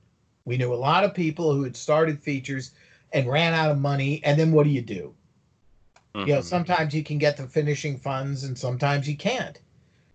we 0.46 0.58
knew 0.58 0.74
a 0.74 0.76
lot 0.76 1.04
of 1.04 1.14
people 1.14 1.54
who 1.54 1.64
had 1.64 1.76
started 1.76 2.22
features 2.22 2.72
and 3.12 3.28
ran 3.28 3.54
out 3.54 3.72
of 3.72 3.80
money 3.80 4.22
and 4.24 4.40
then 4.40 4.52
what 4.52 4.64
do 4.64 4.70
you 4.70 4.82
do 4.82 5.14
mm-hmm. 6.16 6.28
you 6.28 6.34
know 6.34 6.40
mm-hmm. 6.40 6.48
sometimes 6.48 6.94
you 6.94 7.04
can 7.04 7.18
get 7.18 7.36
the 7.36 7.48
finishing 7.48 7.98
funds 7.98 8.44
and 8.44 8.58
sometimes 8.58 9.08
you 9.08 9.18
can't 9.18 9.60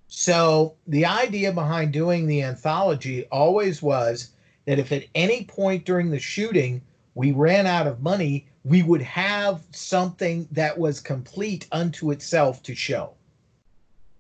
so 0.07 0.75
the 0.87 1.05
idea 1.05 1.53
behind 1.53 1.93
doing 1.93 2.27
the 2.27 2.43
anthology 2.43 3.25
always 3.27 3.83
was 3.83 4.31
that 4.67 4.79
if 4.79 4.93
at 4.93 5.05
any 5.15 5.45
point 5.45 5.85
during 5.85 6.11
the 6.11 6.19
shooting 6.19 6.83
we 7.15 7.33
ran 7.33 7.67
out 7.67 7.87
of 7.87 8.03
money, 8.03 8.47
we 8.65 8.83
would 8.83 9.03
have 9.03 9.63
something 9.71 10.49
that 10.51 10.77
was 10.77 11.01
complete 11.01 11.67
unto 11.71 12.11
itself 12.11 12.63
to 12.65 12.75
show. 12.75 13.15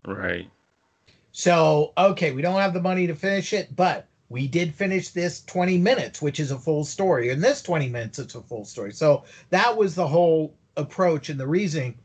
Right. 0.06 0.50
So, 1.32 1.92
okay, 1.98 2.32
we 2.32 2.42
don't 2.42 2.60
have 2.60 2.74
the 2.74 2.82
money 2.82 3.06
to 3.06 3.14
finish 3.14 3.52
it, 3.52 3.74
but 3.74 4.06
we 4.28 4.46
did 4.46 4.74
finish 4.74 5.08
this 5.08 5.42
20 5.44 5.78
minutes, 5.78 6.22
which 6.22 6.38
is 6.38 6.50
a 6.50 6.58
full 6.58 6.84
story. 6.84 7.30
In 7.30 7.40
this 7.40 7.62
20 7.62 7.88
minutes, 7.88 8.18
it's 8.18 8.34
a 8.34 8.42
full 8.42 8.64
story. 8.64 8.92
So 8.92 9.24
that 9.50 9.76
was 9.76 9.94
the 9.94 10.06
whole 10.06 10.54
approach 10.76 11.30
and 11.30 11.40
the 11.40 11.46
reasoning. 11.46 11.98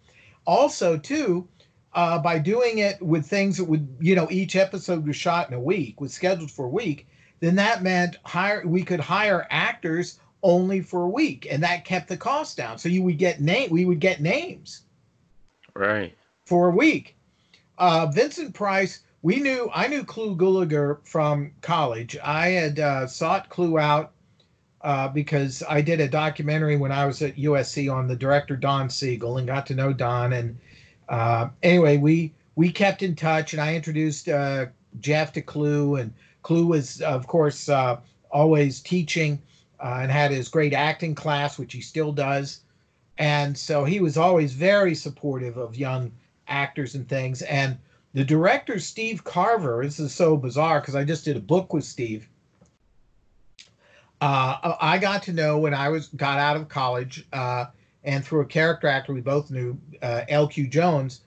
Also, 0.45 0.97
too, 0.97 1.47
uh, 1.93 2.19
by 2.19 2.39
doing 2.39 2.79
it 2.79 3.01
with 3.01 3.25
things 3.25 3.57
that 3.57 3.65
would, 3.65 3.87
you 3.99 4.15
know, 4.15 4.27
each 4.31 4.55
episode 4.55 5.05
was 5.05 5.15
shot 5.15 5.47
in 5.49 5.53
a 5.53 5.59
week, 5.59 5.99
was 5.99 6.13
scheduled 6.13 6.51
for 6.51 6.65
a 6.65 6.69
week, 6.69 7.07
then 7.39 7.55
that 7.55 7.83
meant 7.83 8.17
hire 8.23 8.63
we 8.65 8.83
could 8.83 8.99
hire 8.99 9.47
actors 9.49 10.19
only 10.41 10.81
for 10.81 11.03
a 11.03 11.09
week 11.09 11.47
and 11.49 11.61
that 11.63 11.85
kept 11.85 12.07
the 12.07 12.17
cost 12.17 12.57
down. 12.57 12.77
So 12.77 12.89
you 12.89 13.03
would 13.03 13.17
get 13.17 13.41
name 13.41 13.69
we 13.69 13.85
would 13.85 13.99
get 13.99 14.21
names 14.21 14.81
right. 15.73 16.15
for 16.45 16.69
a 16.69 16.75
week. 16.75 17.15
Uh, 17.77 18.07
vincent 18.07 18.53
price 18.53 19.01
we 19.21 19.37
knew 19.37 19.69
i 19.73 19.87
knew 19.87 20.03
Clu 20.03 20.35
Gulager 20.35 21.05
from 21.05 21.51
college. 21.61 22.17
I 22.23 22.49
had 22.49 22.79
uh, 22.79 23.07
sought 23.07 23.49
Clu 23.49 23.79
out 23.79 24.11
uh, 24.81 25.07
because 25.09 25.63
i 25.67 25.81
did 25.81 25.99
a 25.99 26.07
documentary 26.07 26.77
when 26.77 26.91
i 26.91 27.05
was 27.05 27.21
at 27.21 27.35
usc 27.35 27.93
on 27.93 28.07
the 28.07 28.15
director 28.15 28.55
don 28.55 28.89
siegel 28.89 29.37
and 29.37 29.47
got 29.47 29.65
to 29.65 29.75
know 29.75 29.91
don 29.91 30.33
and 30.33 30.57
uh, 31.09 31.49
anyway 31.63 31.97
we 31.97 32.33
we 32.55 32.71
kept 32.71 33.03
in 33.03 33.15
touch 33.15 33.53
and 33.53 33.61
i 33.61 33.75
introduced 33.75 34.29
uh, 34.29 34.65
Jeff 34.99 35.31
to 35.33 35.41
Clu, 35.41 35.95
and 35.95 36.13
Clu 36.43 36.67
was, 36.67 37.01
of 37.01 37.27
course, 37.27 37.69
uh, 37.69 37.99
always 38.31 38.81
teaching 38.81 39.41
uh, 39.79 39.99
and 40.01 40.11
had 40.11 40.31
his 40.31 40.49
great 40.49 40.73
acting 40.73 41.15
class, 41.15 41.57
which 41.57 41.73
he 41.73 41.81
still 41.81 42.11
does. 42.11 42.61
And 43.17 43.57
so 43.57 43.83
he 43.83 43.99
was 43.99 44.17
always 44.17 44.53
very 44.53 44.95
supportive 44.95 45.57
of 45.57 45.75
young 45.75 46.11
actors 46.47 46.95
and 46.95 47.07
things. 47.07 47.41
And 47.43 47.77
the 48.13 48.23
director, 48.23 48.79
Steve 48.79 49.23
Carver, 49.23 49.83
this 49.83 49.99
is 49.99 50.13
so 50.13 50.35
bizarre 50.35 50.79
because 50.79 50.95
I 50.95 51.03
just 51.03 51.25
did 51.25 51.37
a 51.37 51.41
book 51.41 51.73
with 51.73 51.83
Steve. 51.83 52.27
Uh, 54.21 54.75
I 54.81 54.97
got 54.97 55.23
to 55.23 55.33
know 55.33 55.59
when 55.59 55.73
I 55.73 55.89
was 55.89 56.07
got 56.07 56.39
out 56.39 56.57
of 56.57 56.67
college, 56.67 57.25
uh, 57.31 57.65
and 58.03 58.25
through 58.25 58.41
a 58.41 58.45
character 58.45 58.87
actor 58.87 59.13
we 59.13 59.21
both 59.21 59.49
knew, 59.49 59.77
uh, 60.01 60.23
L.Q. 60.27 60.67
Jones, 60.67 61.21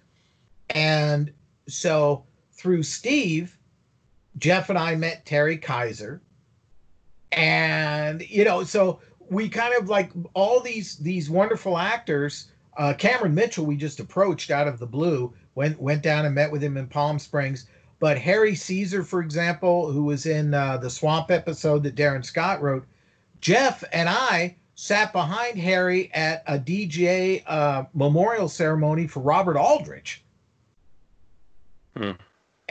and 0.71 1.33
so 1.69 2.25
through 2.53 2.83
Steve, 2.83 3.59
Jeff 4.39 4.71
and 4.71 4.79
I 4.79 4.95
met 4.95 5.27
Terry 5.27 5.59
Kiser. 5.59 6.21
and 7.33 8.23
you 8.29 8.45
know, 8.45 8.63
so 8.65 9.01
we 9.31 9.49
kind 9.49 9.75
of 9.75 9.89
like 9.89 10.11
all 10.35 10.61
these 10.61 10.97
these 10.97 11.31
wonderful 11.31 11.79
actors. 11.79 12.49
Uh, 12.77 12.95
Cameron 12.95 13.35
Mitchell, 13.35 13.67
we 13.67 13.77
just 13.77 14.01
approached 14.01 14.51
out 14.51 14.69
of 14.69 14.79
the 14.79 14.87
blue, 14.87 15.33
went 15.55 15.81
went 15.81 16.03
down 16.03 16.27
and 16.27 16.35
met 16.35 16.51
with 16.51 16.63
him 16.63 16.77
in 16.77 16.87
Palm 16.87 17.19
Springs. 17.19 17.67
But 17.99 18.19
Harry 18.19 18.55
Caesar, 18.55 19.05
for 19.05 19.21
example, 19.21 19.93
who 19.93 20.05
was 20.05 20.27
in 20.27 20.55
uh, 20.55 20.77
the 20.79 20.91
Swamp 20.91 21.31
episode 21.31 21.85
that 21.85 21.95
Darin 21.95 22.25
Scott 22.25 22.61
wrote, 22.61 22.85
Jeff 23.41 23.85
and 23.93 24.09
I 24.09 24.57
sat 24.75 25.13
behind 25.13 25.59
Harry 25.59 26.13
at 26.13 26.43
a 26.47 26.59
DJ 26.59 27.45
uh, 27.47 27.85
memorial 27.95 28.49
ceremony 28.49 29.07
for 29.07 29.21
Robert 29.21 29.57
Aldrich. 29.57 30.25
Hmm. 31.97 32.13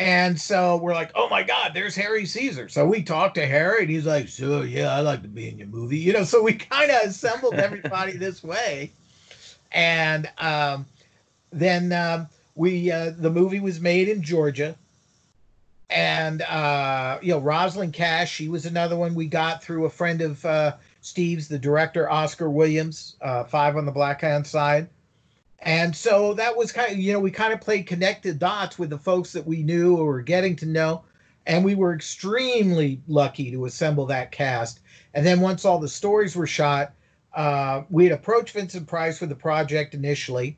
And 0.01 0.41
so 0.41 0.77
we're 0.77 0.95
like, 0.95 1.11
oh 1.13 1.29
my 1.29 1.43
God, 1.43 1.73
there's 1.75 1.95
Harry 1.95 2.25
Caesar. 2.25 2.67
So 2.69 2.87
we 2.87 3.03
talked 3.03 3.35
to 3.35 3.45
Harry 3.45 3.83
and 3.83 3.89
he's 3.91 4.07
like, 4.07 4.27
sure, 4.27 4.65
yeah, 4.65 4.97
I'd 4.97 5.01
like 5.01 5.21
to 5.21 5.27
be 5.27 5.47
in 5.47 5.59
your 5.59 5.67
movie. 5.67 5.99
You 5.99 6.13
know, 6.13 6.23
so 6.23 6.41
we 6.41 6.53
kind 6.55 6.89
of 6.89 7.03
assembled 7.03 7.53
everybody 7.53 8.13
this 8.13 8.43
way. 8.43 8.93
And 9.71 10.27
um, 10.39 10.87
then 11.51 11.93
um, 11.93 12.29
we, 12.55 12.91
uh, 12.91 13.11
the 13.15 13.29
movie 13.29 13.59
was 13.59 13.79
made 13.79 14.09
in 14.09 14.23
Georgia. 14.23 14.75
And, 15.91 16.41
uh, 16.41 17.19
you 17.21 17.33
know, 17.33 17.39
Rosalind 17.39 17.93
Cash, 17.93 18.33
she 18.33 18.47
was 18.47 18.65
another 18.65 18.97
one 18.97 19.13
we 19.13 19.27
got 19.27 19.61
through 19.63 19.85
a 19.85 19.89
friend 19.91 20.21
of 20.21 20.43
uh, 20.43 20.77
Steve's, 21.01 21.47
the 21.47 21.59
director, 21.59 22.09
Oscar 22.09 22.49
Williams, 22.49 23.17
uh, 23.21 23.43
Five 23.43 23.77
on 23.77 23.85
the 23.85 23.91
Black 23.91 24.21
Hand 24.21 24.47
Side. 24.47 24.89
And 25.61 25.95
so 25.95 26.33
that 26.33 26.55
was 26.55 26.71
kind 26.71 26.91
of, 26.91 26.97
you 26.97 27.13
know, 27.13 27.19
we 27.19 27.31
kind 27.31 27.53
of 27.53 27.61
played 27.61 27.85
connected 27.85 28.39
dots 28.39 28.79
with 28.79 28.89
the 28.89 28.97
folks 28.97 29.31
that 29.33 29.45
we 29.45 29.61
knew 29.61 29.95
or 29.95 30.05
were 30.05 30.21
getting 30.21 30.55
to 30.57 30.65
know. 30.65 31.03
And 31.45 31.63
we 31.63 31.75
were 31.75 31.93
extremely 31.93 33.01
lucky 33.07 33.51
to 33.51 33.65
assemble 33.65 34.05
that 34.07 34.31
cast. 34.31 34.79
And 35.13 35.25
then 35.25 35.39
once 35.39 35.65
all 35.65 35.79
the 35.79 35.87
stories 35.87 36.35
were 36.35 36.47
shot, 36.47 36.93
uh, 37.33 37.83
we 37.89 38.05
had 38.05 38.13
approached 38.13 38.53
Vincent 38.53 38.87
Price 38.87 39.21
with 39.21 39.29
the 39.29 39.35
project 39.35 39.93
initially. 39.93 40.57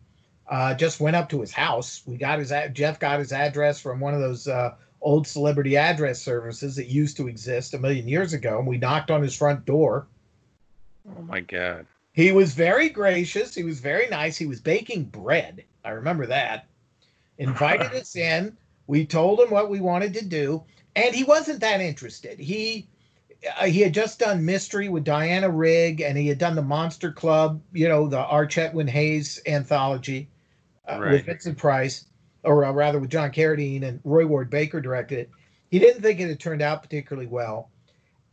Uh, 0.49 0.73
just 0.73 0.99
went 0.99 1.15
up 1.15 1.29
to 1.29 1.41
his 1.41 1.51
house. 1.51 2.01
We 2.05 2.17
got 2.17 2.39
his 2.39 2.51
Jeff 2.73 2.99
got 2.99 3.19
his 3.19 3.31
address 3.31 3.79
from 3.79 3.99
one 3.99 4.13
of 4.13 4.19
those 4.19 4.47
uh, 4.47 4.75
old 5.01 5.25
celebrity 5.25 5.77
address 5.77 6.21
services 6.21 6.75
that 6.75 6.87
used 6.87 7.15
to 7.17 7.27
exist 7.27 7.73
a 7.73 7.79
million 7.79 8.07
years 8.07 8.33
ago, 8.33 8.59
and 8.59 8.67
we 8.67 8.77
knocked 8.77 9.09
on 9.09 9.21
his 9.21 9.35
front 9.35 9.65
door. 9.65 10.07
Oh 11.17 11.21
my 11.21 11.39
god! 11.39 11.85
He 12.13 12.31
was 12.31 12.53
very 12.53 12.89
gracious. 12.89 13.55
He 13.55 13.63
was 13.63 13.79
very 13.79 14.07
nice. 14.07 14.37
He 14.37 14.45
was 14.45 14.61
baking 14.61 15.05
bread. 15.05 15.65
I 15.83 15.89
remember 15.89 16.27
that. 16.27 16.67
Invited 17.39 17.91
us 17.99 18.15
in. 18.15 18.55
We 18.85 19.05
told 19.05 19.39
him 19.39 19.49
what 19.49 19.69
we 19.69 19.81
wanted 19.81 20.13
to 20.15 20.25
do, 20.25 20.63
and 20.95 21.15
he 21.15 21.23
wasn't 21.23 21.61
that 21.61 21.81
interested. 21.81 22.39
He 22.39 22.87
uh, 23.57 23.65
he 23.65 23.81
had 23.81 23.93
just 23.93 24.19
done 24.19 24.45
Mystery 24.45 24.89
with 24.89 25.03
Diana 25.03 25.49
Rigg, 25.49 26.01
and 26.01 26.17
he 26.17 26.27
had 26.27 26.37
done 26.37 26.55
the 26.55 26.61
Monster 26.61 27.11
Club, 27.11 27.61
you 27.73 27.87
know, 27.87 28.07
the 28.07 28.19
R. 28.19 28.47
Hayes 28.47 29.41
anthology 29.47 30.29
uh, 30.87 30.99
right. 30.99 31.11
with 31.11 31.25
Vincent 31.25 31.57
Price, 31.57 32.05
or 32.43 32.63
uh, 32.63 32.71
rather 32.71 32.99
with 32.99 33.09
John 33.09 33.31
Carradine 33.31 33.83
and 33.83 33.99
Roy 34.03 34.25
Ward 34.25 34.49
Baker 34.49 34.79
directed 34.81 35.19
it. 35.19 35.29
He 35.69 35.79
didn't 35.79 36.03
think 36.03 36.19
it 36.19 36.27
had 36.27 36.39
turned 36.39 36.61
out 36.61 36.83
particularly 36.83 37.27
well, 37.27 37.69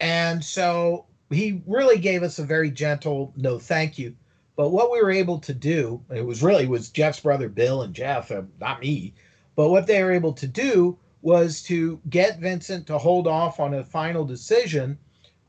and 0.01 0.45
so 0.45 1.07
he 1.31 1.63
really 1.67 1.99
gave 1.99 2.23
us 2.23 2.39
a 2.39 2.45
very 2.45 2.71
gentle 2.71 3.33
no 3.37 3.59
thank 3.59 3.99
you. 3.99 4.15
But 4.57 4.71
what 4.71 4.91
we 4.91 5.01
were 5.01 5.11
able 5.11 5.39
to 5.39 5.55
do, 5.55 6.03
it 6.15 6.27
was 6.27 6.43
really 6.43 6.67
was 6.67 6.91
Jeff's 6.91 7.21
brother 7.21 7.49
Bill 7.49 7.83
and 7.83 7.95
Jeff, 7.95 8.31
uh, 8.31 8.43
not 8.61 8.81
me. 8.81 9.15
But 9.57 9.71
what 9.71 9.87
they 9.87 10.03
were 10.03 10.13
able 10.13 10.35
to 10.35 10.47
do 10.47 10.99
was 11.23 11.63
to 11.63 12.01
get 12.11 12.39
Vincent 12.39 12.87
to 12.89 12.99
hold 12.99 13.27
off 13.27 13.61
on 13.61 13.75
a 13.75 13.85
final 13.85 14.25
decision 14.25 14.99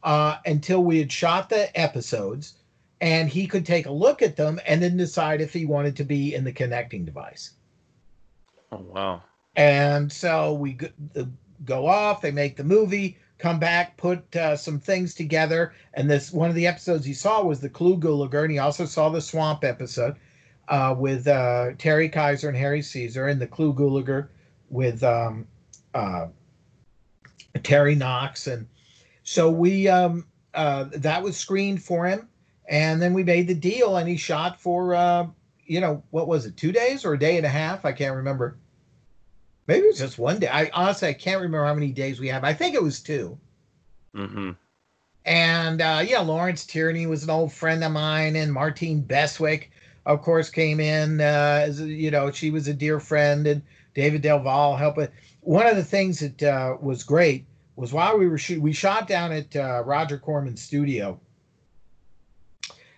uh, 0.04 0.38
until 0.46 0.84
we 0.84 1.00
had 1.00 1.12
shot 1.12 1.50
the 1.50 1.78
episodes, 1.80 2.56
and 3.00 3.30
he 3.30 3.48
could 3.48 3.66
take 3.66 3.86
a 3.86 3.92
look 3.92 4.22
at 4.22 4.36
them 4.36 4.60
and 4.66 4.82
then 4.82 4.98
decide 4.98 5.42
if 5.42 5.54
he 5.54 5.66
wanted 5.66 5.96
to 5.98 6.04
be 6.04 6.36
in 6.36 6.44
the 6.44 6.52
connecting 6.52 7.06
device. 7.06 7.52
Oh 8.72 8.86
wow! 8.94 9.24
And 9.56 10.12
so 10.12 10.54
we 10.54 10.78
go 11.66 11.88
off. 11.88 12.22
They 12.22 12.32
make 12.32 12.56
the 12.56 12.64
movie 12.64 13.18
come 13.42 13.60
back, 13.60 13.98
put 13.98 14.36
uh, 14.36 14.56
some 14.56 14.80
things 14.80 15.14
together. 15.14 15.74
And 15.96 16.10
this 16.10 16.32
one 16.32 16.50
of 16.50 16.56
the 16.56 16.68
episodes 16.68 17.06
he 17.06 17.14
saw 17.14 17.44
was 17.44 17.60
the 17.60 17.70
Clu 17.70 17.98
Gulager, 17.98 18.50
he 18.50 18.60
also 18.60 18.86
saw 18.86 19.10
the 19.10 19.22
Swamp 19.22 19.64
episode 19.64 20.16
uh, 20.68 20.96
with 20.98 21.28
uh, 21.28 21.72
Terry 21.78 22.08
Kiser 22.08 22.48
and 22.48 22.58
Harry 22.58 22.82
Caesar, 22.82 23.28
and 23.28 23.42
the 23.42 23.48
Clu 23.48 23.74
Gulager 23.74 24.28
with 24.70 25.04
um, 25.04 25.48
uh, 25.94 26.28
Terry 27.64 27.96
Knox, 27.96 28.48
and 28.48 28.68
so 29.24 29.50
we 29.50 29.88
um, 29.88 30.26
uh, 30.54 30.86
that 30.94 31.22
was 31.24 31.36
screened 31.36 31.84
for 31.84 32.06
him, 32.06 32.30
and 32.70 33.02
then 33.02 33.14
we 33.14 33.24
made 33.24 33.48
the 33.48 33.56
deal, 33.56 33.98
and 33.98 34.08
he 34.08 34.16
shot 34.16 34.62
for 34.62 34.94
uh, 34.94 35.28
you 35.66 35.82
know 35.82 36.04
what 36.12 36.28
was 36.28 36.46
it, 36.46 36.56
two 36.56 36.72
days 36.72 37.04
or 37.04 37.14
a 37.14 37.20
day 37.20 37.38
and 37.38 37.46
a 37.46 37.50
half? 37.50 37.84
I 37.86 37.92
can't 37.92 38.16
remember 38.16 38.58
Maybe 39.72 39.86
it 39.86 39.92
was 39.92 40.00
just 40.00 40.20
one 40.20 40.38
day. 40.38 40.50
I 40.50 40.70
honestly 40.74 41.08
I 41.08 41.14
can't 41.14 41.40
remember 41.40 41.66
how 41.66 41.74
many 41.74 41.94
days 41.94 42.20
we 42.20 42.28
have. 42.28 42.44
I 42.44 42.54
think 42.54 42.76
it 42.76 42.84
was 42.84 43.00
2 43.00 43.38
mm-hmm. 44.14 44.52
And 45.24 45.82
uh, 45.82 46.04
yeah, 46.06 46.20
Lawrence 46.20 46.66
Tierney 46.66 47.06
was 47.06 47.24
an 47.24 47.30
old 47.30 47.54
friend 47.54 47.82
of 47.82 47.94
mine, 47.94 48.36
and 48.36 48.52
Martine 48.52 49.00
Beswick, 49.00 49.72
of 50.06 50.24
course, 50.24 50.50
came 50.50 50.82
in. 50.82 51.22
Uh, 51.22 51.64
as 51.64 51.80
you 51.80 52.12
know, 52.12 52.32
she 52.32 52.52
was 52.52 52.68
a 52.68 52.74
dear 52.74 53.00
friend, 53.00 53.48
and 53.48 53.62
David 53.94 54.22
Del 54.22 54.40
Valle 54.40 54.76
helped. 54.76 55.00
One 55.40 55.68
of 55.68 55.78
the 55.78 55.86
things 55.86 56.20
that 56.20 56.44
uh, 56.44 56.76
was 56.82 57.04
great 57.04 57.46
was 57.78 57.94
while 57.94 58.18
we 58.18 58.28
were 58.28 58.38
shooting, 58.38 58.62
we 58.62 58.74
shot 58.74 59.08
down 59.08 59.32
at 59.32 59.56
uh, 59.56 59.84
Roger 59.86 60.18
Corman's 60.18 60.62
studio. 60.62 61.18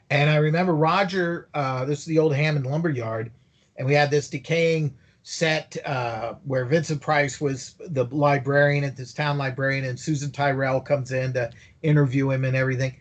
And 0.10 0.28
I 0.28 0.38
remember 0.38 0.74
Roger, 0.74 1.50
uh, 1.54 1.86
this 1.86 2.00
is 2.00 2.06
the 2.06 2.18
old 2.18 2.34
Hammond 2.34 2.66
Lumberyard, 2.66 3.32
and 3.78 3.86
we 3.86 3.94
had 3.94 4.10
this 4.10 4.28
decaying 4.28 4.96
set 5.24 5.78
uh, 5.86 6.36
where 6.44 6.66
Vincent 6.66 7.02
Price 7.02 7.40
was 7.40 7.76
the 7.80 8.06
librarian 8.06 8.84
at 8.84 8.98
this 8.98 9.14
town 9.14 9.38
librarian, 9.38 9.86
and 9.86 10.00
Susan 10.00 10.32
Tyrrell 10.32 10.82
comes 10.82 11.12
in 11.12 11.34
to 11.34 11.50
interview 11.82 12.30
him 12.30 12.44
and 12.44 12.56
everything. 12.56 12.96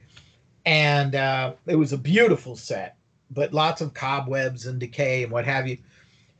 And 0.64 1.16
uh, 1.16 1.54
it 1.66 1.74
was 1.74 1.92
a 1.92 1.98
beautiful 1.98 2.56
set, 2.56 2.96
but 3.32 3.52
lots 3.52 3.80
of 3.80 3.92
cobwebs 3.92 4.66
and 4.66 4.78
decay 4.78 5.24
and 5.24 5.32
what 5.32 5.44
have 5.44 5.66
you. 5.66 5.78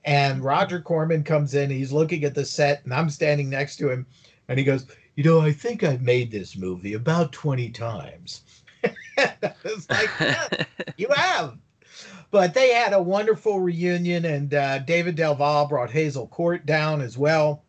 And 0.05 0.42
Roger 0.42 0.81
Corman 0.81 1.25
comes 1.25 1.55
in, 1.55 1.68
he's 1.68 1.92
looking 1.92 2.25
at 2.25 2.35
the 2.35 2.45
set, 2.45 2.85
and 2.85 2.95
I'm 2.95 3.11
standing 3.11 3.51
next 3.51 3.77
to 3.77 3.90
him, 3.90 4.07
and 4.49 4.59
he 4.59 4.64
goes, 4.64 4.87
You 5.16 5.25
know, 5.25 5.40
I 5.40 5.53
think 5.53 5.83
I've 5.83 6.03
made 6.03 6.31
this 6.31 6.57
movie 6.57 6.95
about 6.95 7.33
20 7.33 7.71
times. 7.71 8.42
it's 9.16 9.90
like, 9.90 10.11
yeah, 10.21 10.64
you 10.97 11.09
have 11.14 11.57
but 12.33 12.55
they 12.55 12.73
had 12.73 12.95
a 12.95 13.03
wonderful 13.03 13.61
reunion, 13.61 14.25
and 14.25 14.53
uh, 14.55 14.79
David 14.81 15.14
Del 15.14 15.35
Valle 15.35 15.68
brought 15.68 15.90
Hazel 15.90 16.27
Court 16.27 16.64
down 16.64 17.03
as 17.03 17.16
well. 17.16 17.62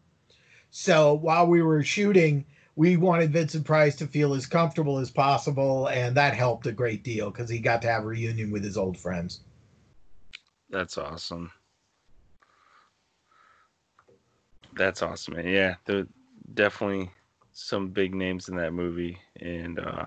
So 0.72 1.14
while 1.14 1.46
we 1.46 1.62
were 1.62 1.84
shooting, 1.84 2.46
we 2.78 2.96
wanted 2.96 3.34
Vincent 3.34 3.66
Price 3.66 3.96
to 3.98 4.08
feel 4.08 4.34
as 4.34 4.48
comfortable 4.48 4.98
as 4.98 5.12
possible, 5.12 5.88
and 5.90 6.16
that 6.16 6.34
helped 6.34 6.66
a 6.66 6.72
great 6.72 7.04
deal 7.04 7.30
because 7.30 7.50
he 7.50 7.60
got 7.60 7.82
to 7.82 7.90
have 7.90 8.04
a 8.04 8.08
reunion 8.08 8.52
with 8.52 8.64
his 8.64 8.78
old 8.78 8.98
friends. 8.98 9.42
That's 10.70 10.98
awesome. 10.98 11.52
That's 14.76 15.02
awesome, 15.02 15.36
man. 15.36 15.48
Yeah, 15.50 15.76
there 15.86 16.08
definitely 16.54 17.12
some 17.52 17.90
big 17.90 18.16
names 18.16 18.48
in 18.48 18.56
that 18.56 18.74
movie, 18.74 19.20
and 19.42 19.78
uh, 19.78 20.06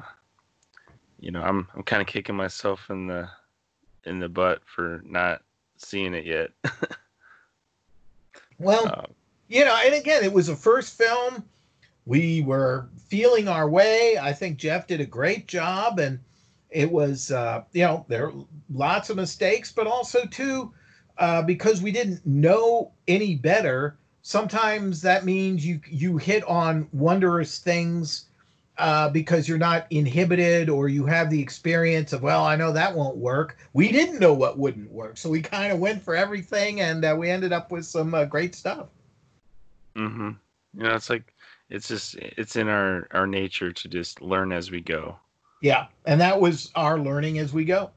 you 1.21 1.31
know, 1.31 1.43
I'm 1.43 1.69
I'm 1.75 1.83
kind 1.83 2.01
of 2.01 2.09
kicking 2.09 2.35
myself 2.35 2.89
in 2.89 3.07
the 3.07 3.29
in 4.07 4.19
the 4.19 4.29
butt 4.29 4.63
for 4.65 5.03
not 5.05 5.43
seeing 5.77 6.15
it 6.15 6.25
yet. 6.25 6.51
well, 8.59 8.87
um, 8.87 9.07
you 9.49 9.65
know, 9.65 9.77
and 9.85 9.95
again, 9.95 10.25
it 10.25 10.33
was 10.33 10.49
a 10.49 10.57
first 10.57 10.97
film. 10.97 11.45
We 12.07 12.43
were 12.43 12.89
feeling 13.09 13.49
our 13.49 13.69
way. 13.69 14.17
I 14.21 14.33
think 14.33 14.59
Jeff 14.59 14.87
did 14.87 15.01
a 15.01 15.07
great 15.07 15.49
job, 15.49 15.99
and 15.99 16.21
it 16.71 16.91
was, 16.91 17.31
uh, 17.31 17.63
you 17.73 17.83
know, 17.83 18.05
there 18.09 18.29
are 18.29 18.33
lots 18.73 19.11
of 19.11 19.17
mistakes, 19.17 19.73
but 19.73 19.87
also 19.87 20.25
too, 20.27 20.73
uh, 21.19 21.43
because 21.43 21.83
we 21.83 21.91
didn't 21.91 22.25
know 22.25 22.93
any 23.09 23.35
better. 23.35 23.99
sometimes 24.23 25.01
that 25.03 25.25
means 25.25 25.65
you 25.65 25.81
you 25.89 26.17
hit 26.17 26.43
on 26.45 26.89
wondrous 26.93 27.61
things 27.61 28.27
uh, 28.79 29.09
because 29.09 29.49
you're 29.49 29.59
not 29.59 29.87
inhibited 29.91 30.69
or 30.69 30.89
you 30.89 31.07
have 31.07 31.31
the 31.31 31.41
experience 31.41 32.13
of 32.13 32.23
well 32.23 32.45
i 32.45 32.57
know 32.57 32.73
that 32.73 32.95
won't 32.95 33.17
work. 33.17 33.57
We 33.73 33.91
didn't 33.91 34.21
know 34.21 34.35
what 34.35 34.59
wouldn't 34.59 34.91
work. 34.91 35.17
So 35.17 35.31
we 35.31 35.43
kind 35.43 35.73
of 35.73 35.79
went 35.79 36.03
for 36.03 36.15
everything 36.15 36.81
and 36.81 37.05
uh, 37.05 37.15
we 37.19 37.31
ended 37.31 37.53
up 37.53 37.71
with 37.71 37.85
some 37.87 38.15
uh, 38.15 38.25
great 38.25 38.55
stuff. 38.55 38.89
Mm-hmm. 39.97 40.31
You 40.77 40.83
know 40.83 40.95
it's 40.95 41.11
like 41.11 41.33
it's 41.71 41.89
just 41.89 42.15
it's 42.17 42.57
in 42.57 42.69
our 42.69 43.09
our 43.11 43.27
nature 43.27 43.73
to 43.73 43.89
just 43.89 44.21
learn 44.21 44.53
as 44.53 44.71
we 44.71 44.81
go. 44.81 45.17
Yeah. 45.63 45.87
And 46.05 46.21
that 46.21 46.41
was 46.41 46.71
our 46.75 46.99
learning 46.99 47.39
as 47.39 47.53
we 47.53 47.65
go. 47.65 47.91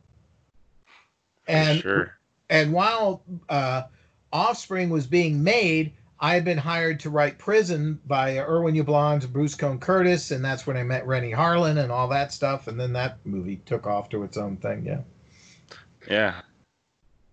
And 1.48 1.82
sure. 1.82 2.18
and 2.50 2.72
while 2.72 3.24
uh, 3.50 3.84
offspring 4.32 4.90
was 4.90 5.08
being 5.08 5.44
made 5.44 5.94
I 6.22 6.34
had 6.34 6.44
been 6.44 6.58
hired 6.58 7.00
to 7.02 7.10
write 7.10 7.38
Prison 7.38 8.00
by 8.06 8.38
Irwin 8.40 8.76
Yablans, 8.76 9.32
Bruce 9.32 9.56
Cohn 9.56 9.80
Curtis, 9.80 10.32
and 10.32 10.44
that's 10.44 10.68
when 10.68 10.76
I 10.76 10.84
met 10.84 11.08
Renny 11.08 11.32
Harlin 11.32 11.82
and 11.82 11.92
all 11.92 12.10
that 12.10 12.34
stuff. 12.34 12.68
And 12.68 12.80
then 12.80 12.92
that 12.94 13.20
movie 13.26 13.62
took 13.66 13.88
off 13.88 14.10
to 14.10 14.24
its 14.24 14.36
own 14.36 14.58
thing. 14.58 14.86
Yeah. 14.86 15.02
Yeah. 16.10 16.42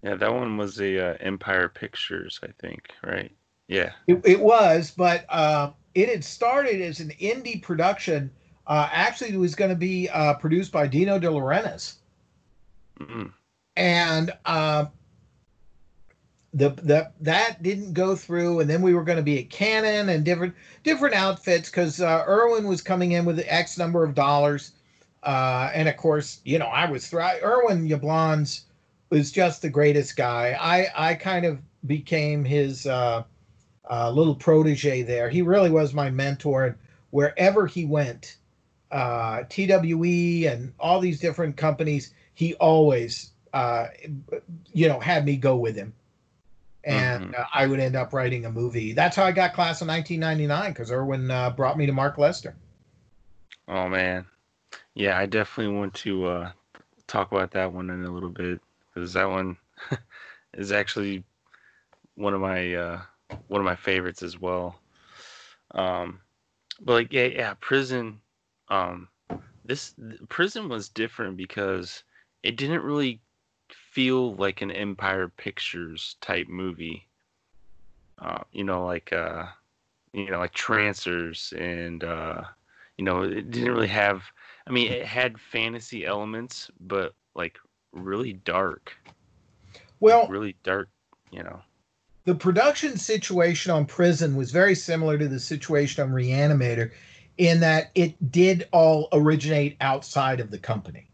Yeah, 0.02 0.14
that 0.14 0.32
one 0.32 0.56
was 0.56 0.76
the 0.76 1.00
uh, 1.00 1.16
Empire 1.18 1.68
Pictures, 1.68 2.38
I 2.44 2.48
think, 2.60 2.92
right? 3.02 3.32
Yeah. 3.66 3.90
It, 4.06 4.20
it 4.24 4.40
was, 4.40 4.92
but 4.96 5.24
uh, 5.28 5.72
it 5.96 6.08
had 6.08 6.22
started 6.22 6.80
as 6.80 7.00
an 7.00 7.10
indie 7.20 7.60
production. 7.60 8.30
Uh, 8.68 8.88
actually, 8.92 9.30
it 9.30 9.38
was 9.38 9.56
going 9.56 9.70
to 9.70 9.76
be 9.76 10.08
uh, 10.10 10.34
produced 10.34 10.70
by 10.70 10.86
Dino 10.86 11.18
De 11.18 11.26
Laurentiis. 11.26 11.94
Mm-hmm. 13.00 13.26
And 13.74 14.32
uh, 14.44 14.86
the, 16.56 16.70
the 16.70 17.10
that 17.20 17.62
didn't 17.62 17.92
go 17.92 18.16
through, 18.16 18.60
and 18.60 18.70
then 18.70 18.80
we 18.80 18.94
were 18.94 19.04
going 19.04 19.18
to 19.18 19.22
be 19.22 19.38
at 19.38 19.50
Cannon 19.50 20.08
and 20.08 20.24
different 20.24 20.54
different 20.84 21.14
outfits 21.14 21.68
because 21.68 22.00
uh, 22.00 22.24
was 22.64 22.80
coming 22.80 23.12
in 23.12 23.26
with 23.26 23.44
X 23.46 23.76
number 23.76 24.02
of 24.02 24.14
dollars, 24.14 24.72
uh, 25.22 25.70
and 25.74 25.86
of 25.86 25.98
course, 25.98 26.40
you 26.44 26.58
know, 26.58 26.66
I 26.66 26.90
was 26.90 27.08
thri- 27.08 27.42
Irwin 27.42 27.86
Yablans 27.86 28.62
was 29.10 29.30
just 29.30 29.60
the 29.60 29.68
greatest 29.68 30.16
guy. 30.16 30.56
I 30.58 31.10
I 31.10 31.14
kind 31.14 31.44
of 31.44 31.58
became 31.86 32.42
his 32.42 32.86
uh, 32.86 33.24
uh, 33.90 34.10
little 34.10 34.34
protege 34.34 35.02
there. 35.02 35.28
He 35.28 35.42
really 35.42 35.70
was 35.70 35.92
my 35.92 36.08
mentor, 36.08 36.64
and 36.64 36.74
wherever 37.10 37.66
he 37.66 37.84
went, 37.84 38.38
uh, 38.90 39.42
TWE 39.50 40.46
and 40.46 40.72
all 40.80 41.00
these 41.00 41.20
different 41.20 41.58
companies, 41.58 42.14
he 42.32 42.54
always 42.54 43.32
uh, 43.52 43.88
you 44.72 44.88
know 44.88 45.00
had 45.00 45.26
me 45.26 45.36
go 45.36 45.54
with 45.56 45.76
him 45.76 45.92
and 46.86 47.24
mm-hmm. 47.24 47.34
uh, 47.40 47.44
I 47.52 47.66
would 47.66 47.80
end 47.80 47.96
up 47.96 48.12
writing 48.12 48.46
a 48.46 48.50
movie. 48.50 48.92
That's 48.92 49.16
how 49.16 49.24
I 49.24 49.32
got 49.32 49.52
Class 49.52 49.82
of 49.82 49.88
1999 49.88 50.72
because 50.72 50.92
Irwin 50.92 51.30
uh, 51.30 51.50
brought 51.50 51.76
me 51.76 51.84
to 51.84 51.92
Mark 51.92 52.16
Lester. 52.16 52.54
Oh 53.68 53.88
man, 53.88 54.24
yeah, 54.94 55.18
I 55.18 55.26
definitely 55.26 55.76
want 55.76 55.94
to 55.94 56.26
uh, 56.26 56.50
talk 57.08 57.32
about 57.32 57.50
that 57.50 57.72
one 57.72 57.90
in 57.90 58.04
a 58.04 58.10
little 58.10 58.30
bit 58.30 58.60
because 58.94 59.12
that 59.14 59.28
one 59.28 59.56
is 60.54 60.70
actually 60.70 61.24
one 62.14 62.32
of 62.32 62.40
my 62.40 62.74
uh, 62.74 63.00
one 63.48 63.60
of 63.60 63.64
my 63.64 63.76
favorites 63.76 64.22
as 64.22 64.40
well. 64.40 64.78
Um, 65.72 66.20
but 66.80 66.92
like 66.92 67.12
yeah, 67.12 67.24
yeah, 67.24 67.54
prison. 67.60 68.20
Um, 68.68 69.08
this 69.64 69.94
prison 70.28 70.68
was 70.68 70.88
different 70.88 71.36
because 71.36 72.04
it 72.44 72.56
didn't 72.56 72.82
really 72.82 73.20
feel 73.96 74.34
like 74.34 74.60
an 74.60 74.70
Empire 74.70 75.26
Pictures 75.38 76.16
type 76.20 76.48
movie. 76.48 77.08
Uh, 78.18 78.40
you 78.52 78.62
know, 78.62 78.84
like 78.84 79.10
uh, 79.10 79.46
you 80.12 80.30
know, 80.30 80.38
like 80.38 80.52
Trancers, 80.52 81.54
and 81.58 82.04
uh, 82.04 82.42
you 82.98 83.06
know, 83.06 83.22
it 83.22 83.50
didn't 83.50 83.72
really 83.72 83.86
have. 83.86 84.22
I 84.66 84.70
mean, 84.70 84.92
it 84.92 85.06
had 85.06 85.40
fantasy 85.40 86.04
elements, 86.04 86.70
but 86.78 87.14
like 87.34 87.56
really 87.92 88.34
dark. 88.34 88.92
Well, 90.00 90.20
like 90.20 90.30
really 90.30 90.56
dark. 90.62 90.90
You 91.30 91.44
know, 91.44 91.62
the 92.26 92.34
production 92.34 92.98
situation 92.98 93.72
on 93.72 93.86
Prison 93.86 94.36
was 94.36 94.50
very 94.50 94.74
similar 94.74 95.16
to 95.16 95.26
the 95.26 95.40
situation 95.40 96.04
on 96.04 96.10
Reanimator, 96.10 96.90
in 97.38 97.60
that 97.60 97.92
it 97.94 98.30
did 98.30 98.68
all 98.72 99.08
originate 99.14 99.78
outside 99.80 100.38
of 100.38 100.50
the 100.50 100.58
company. 100.58 101.08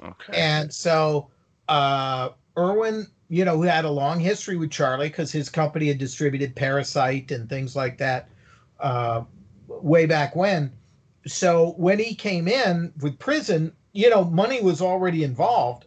Okay. 0.00 0.32
And 0.32 0.72
so 0.72 1.28
uh, 1.70 2.30
Irwin, 2.58 3.06
you 3.28 3.44
know, 3.44 3.56
who 3.56 3.62
had 3.62 3.84
a 3.84 3.90
long 3.90 4.18
history 4.18 4.56
with 4.56 4.70
Charlie 4.70 5.08
because 5.08 5.32
his 5.32 5.48
company 5.48 5.86
had 5.86 5.98
distributed 5.98 6.54
Parasite 6.54 7.30
and 7.30 7.48
things 7.48 7.76
like 7.76 7.96
that 7.98 8.28
uh, 8.80 9.22
way 9.68 10.04
back 10.04 10.34
when. 10.34 10.72
So 11.26 11.74
when 11.76 11.98
he 11.98 12.14
came 12.14 12.48
in 12.48 12.92
with 13.00 13.18
Prison, 13.18 13.72
you 13.92 14.10
know, 14.10 14.24
money 14.24 14.60
was 14.60 14.82
already 14.82 15.22
involved. 15.22 15.86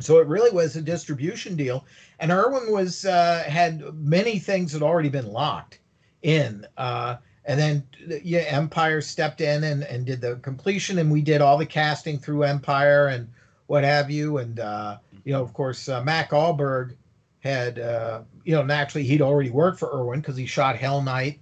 So 0.00 0.18
it 0.18 0.26
really 0.28 0.50
was 0.50 0.76
a 0.76 0.82
distribution 0.82 1.56
deal, 1.56 1.84
and 2.20 2.30
Irwin 2.30 2.72
was 2.72 3.04
uh, 3.04 3.42
had 3.46 3.82
many 3.94 4.38
things 4.38 4.72
had 4.72 4.82
already 4.82 5.08
been 5.08 5.26
locked 5.26 5.80
in. 6.22 6.64
Uh, 6.76 7.16
and 7.44 7.58
then 7.58 7.82
yeah, 8.22 8.44
Empire 8.46 9.00
stepped 9.00 9.40
in 9.40 9.64
and, 9.64 9.82
and 9.82 10.06
did 10.06 10.20
the 10.20 10.36
completion, 10.36 10.98
and 10.98 11.10
we 11.10 11.20
did 11.20 11.40
all 11.40 11.58
the 11.58 11.66
casting 11.66 12.16
through 12.16 12.44
Empire 12.44 13.08
and 13.08 13.28
what 13.68 13.84
have 13.84 14.10
you. 14.10 14.38
And, 14.38 14.58
uh, 14.58 14.98
you 15.24 15.32
know, 15.32 15.42
of 15.42 15.52
course, 15.52 15.88
uh, 15.88 16.02
Mac 16.02 16.30
Ahlberg 16.30 16.96
had, 17.40 17.78
uh, 17.78 18.22
you 18.44 18.54
know, 18.54 18.64
naturally 18.64 19.06
he'd 19.06 19.22
already 19.22 19.50
worked 19.50 19.78
for 19.78 19.94
Irwin 19.94 20.20
because 20.20 20.36
he 20.36 20.46
shot 20.46 20.76
Hell 20.76 21.02
Night. 21.02 21.38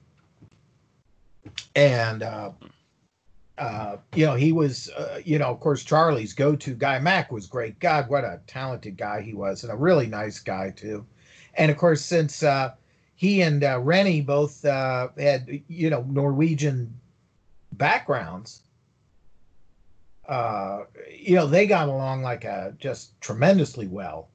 And, 1.75 2.23
uh, 2.23 2.51
uh, 3.57 3.97
you 4.15 4.27
know, 4.27 4.35
he 4.35 4.53
was, 4.53 4.91
uh, 4.91 5.21
you 5.25 5.39
know, 5.39 5.47
of 5.47 5.61
course, 5.61 5.85
Charlie's 5.85 6.35
go 6.35 6.55
to 6.57 6.75
guy. 6.75 6.99
Mac 6.99 7.33
was 7.33 7.47
great. 7.47 7.79
God, 7.79 8.09
what 8.09 8.25
a 8.25 8.41
talented 8.47 8.97
guy 8.99 9.23
he 9.23 9.33
was, 9.33 9.63
and 9.63 9.73
a 9.73 9.77
really 9.77 10.09
nice 10.09 10.41
guy, 10.41 10.71
too. 10.71 11.07
And 11.55 11.71
of 11.71 11.79
course, 11.79 12.03
since 12.03 12.45
he 13.15 13.41
and 13.41 13.63
Renny 13.87 14.21
both 14.21 14.63
had, 14.63 15.63
you 15.69 15.89
know, 15.89 16.03
Norwegian 16.11 16.93
backgrounds, 17.73 18.63
uh, 20.29 20.85
you 21.11 21.35
know, 21.35 21.47
they 21.47 21.67
got 21.67 21.89
along 21.89 22.23
like 22.23 22.45
a 22.45 22.75
just 22.79 23.21
tremendously 23.21 23.87
well. 23.87 24.29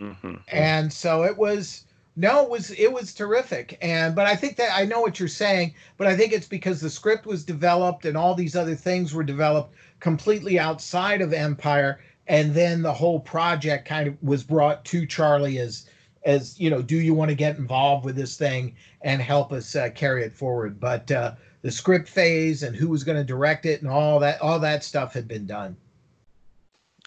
Mm-hmm. 0.00 0.34
And 0.48 0.92
so 0.92 1.24
it 1.24 1.36
was 1.36 1.84
no, 2.16 2.42
it 2.42 2.50
was 2.50 2.70
it 2.72 2.92
was 2.92 3.14
terrific. 3.14 3.78
And 3.80 4.14
but 4.14 4.26
I 4.26 4.36
think 4.36 4.56
that 4.56 4.76
I 4.76 4.84
know 4.84 5.00
what 5.00 5.18
you're 5.18 5.28
saying, 5.28 5.74
but 5.96 6.06
I 6.06 6.16
think 6.16 6.32
it's 6.32 6.48
because 6.48 6.80
the 6.80 6.90
script 6.90 7.26
was 7.26 7.44
developed 7.44 8.04
and 8.04 8.16
all 8.16 8.34
these 8.34 8.56
other 8.56 8.74
things 8.74 9.14
were 9.14 9.24
developed 9.24 9.74
completely 10.00 10.58
outside 10.58 11.20
of 11.20 11.32
Empire, 11.32 12.00
and 12.26 12.54
then 12.54 12.82
the 12.82 12.92
whole 12.92 13.20
project 13.20 13.86
kind 13.86 14.08
of 14.08 14.22
was 14.22 14.44
brought 14.44 14.84
to 14.86 15.06
Charlie 15.06 15.58
as 15.58 15.86
as 16.24 16.58
you 16.58 16.70
know, 16.70 16.82
do 16.82 16.96
you 16.96 17.14
want 17.14 17.30
to 17.30 17.34
get 17.34 17.56
involved 17.56 18.04
with 18.04 18.16
this 18.16 18.36
thing 18.36 18.74
and 19.02 19.22
help 19.22 19.52
us 19.52 19.74
uh, 19.74 19.88
carry 19.94 20.24
it 20.24 20.34
forward? 20.34 20.78
But 20.78 21.10
uh, 21.10 21.34
the 21.68 21.72
script 21.72 22.08
phase 22.08 22.62
and 22.62 22.74
who 22.74 22.88
was 22.88 23.04
going 23.04 23.18
to 23.18 23.22
direct 23.22 23.66
it 23.66 23.82
and 23.82 23.90
all 23.90 24.18
that 24.18 24.40
all 24.40 24.58
that 24.58 24.82
stuff 24.82 25.12
had 25.12 25.28
been 25.28 25.44
done. 25.44 25.76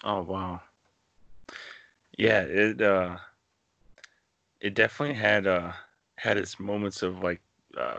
Oh 0.04 0.22
wow. 0.22 0.60
Yeah, 2.16 2.42
it 2.42 2.80
uh 2.80 3.16
it 4.60 4.74
definitely 4.74 5.16
had 5.16 5.48
uh 5.48 5.72
had 6.14 6.38
its 6.38 6.60
moments 6.60 7.02
of 7.02 7.24
like 7.24 7.40
uh 7.76 7.96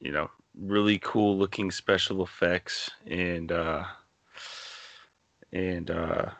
you 0.00 0.10
know, 0.10 0.30
really 0.58 0.98
cool 1.00 1.36
looking 1.36 1.70
special 1.70 2.22
effects 2.22 2.88
and 3.06 3.52
uh 3.52 3.84
and 5.52 5.90
uh 5.90 6.30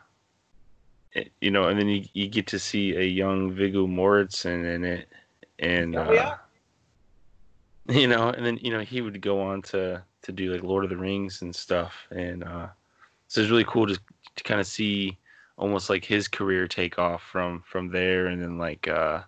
it, 1.13 1.31
you 1.41 1.51
know, 1.51 1.67
and 1.67 1.79
then 1.79 1.89
you, 1.89 2.05
you 2.13 2.27
get 2.27 2.47
to 2.47 2.57
see 2.57 2.95
a 2.95 3.03
young 3.03 3.51
Viggo 3.51 3.85
Mortensen 3.85 4.65
in 4.65 4.83
it 4.83 5.07
and 5.59 5.95
oh, 5.95 6.11
yeah. 6.11 6.27
uh 6.29 6.37
you 7.93 8.07
know, 8.07 8.29
and 8.29 8.45
then 8.45 8.57
you 8.61 8.71
know 8.71 8.81
he 8.81 9.01
would 9.01 9.19
go 9.19 9.41
on 9.41 9.63
to 9.63 10.03
to 10.21 10.31
do 10.31 10.53
like 10.53 10.61
Lord 10.61 10.83
of 10.83 10.91
the 10.91 10.97
Rings 10.97 11.41
and 11.41 11.55
stuff, 11.55 11.93
and 12.11 12.43
uh, 12.43 12.67
so 13.27 13.41
it's 13.41 13.49
really 13.49 13.65
cool 13.65 13.87
to 13.87 13.99
to 14.35 14.43
kind 14.43 14.59
of 14.59 14.67
see 14.67 15.17
almost 15.57 15.89
like 15.89 16.05
his 16.05 16.27
career 16.27 16.67
take 16.67 16.99
off 16.99 17.23
from 17.23 17.63
from 17.65 17.89
there, 17.89 18.27
and 18.27 18.41
then 18.41 18.59
like 18.59 18.87
uh, 18.87 19.21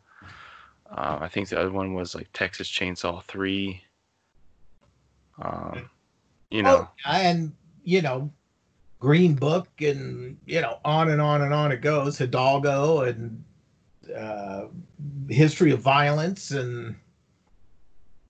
uh, 0.91 1.17
I 1.21 1.27
think 1.27 1.49
the 1.49 1.59
other 1.59 1.71
one 1.71 1.95
was 1.95 2.13
like 2.13 2.29
Texas 2.33 2.69
Chainsaw 2.69 3.23
Three. 3.23 3.81
Um, 5.41 5.89
you 6.51 6.61
know, 6.61 6.87
oh, 6.87 7.11
and 7.11 7.51
you 7.83 8.03
know, 8.03 8.31
Green 8.99 9.33
Book, 9.33 9.69
and 9.79 10.37
you 10.45 10.61
know, 10.61 10.77
on 10.85 11.09
and 11.09 11.19
on 11.19 11.41
and 11.41 11.51
on 11.53 11.71
it 11.71 11.81
goes. 11.81 12.19
Hidalgo 12.19 13.01
and 13.01 13.43
uh, 14.15 14.65
History 15.29 15.71
of 15.71 15.79
Violence 15.79 16.51
and 16.51 16.95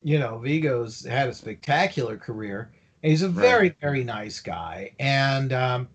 you 0.03 0.19
know, 0.19 0.37
Viggo's 0.39 1.05
had 1.05 1.29
a 1.29 1.33
spectacular 1.33 2.17
career. 2.17 2.71
And 3.03 3.11
he's 3.11 3.21
a 3.21 3.27
very, 3.27 3.69
right. 3.69 3.77
very 3.81 4.03
nice 4.03 4.39
guy. 4.39 4.91
And 4.99 5.53
um, 5.53 5.87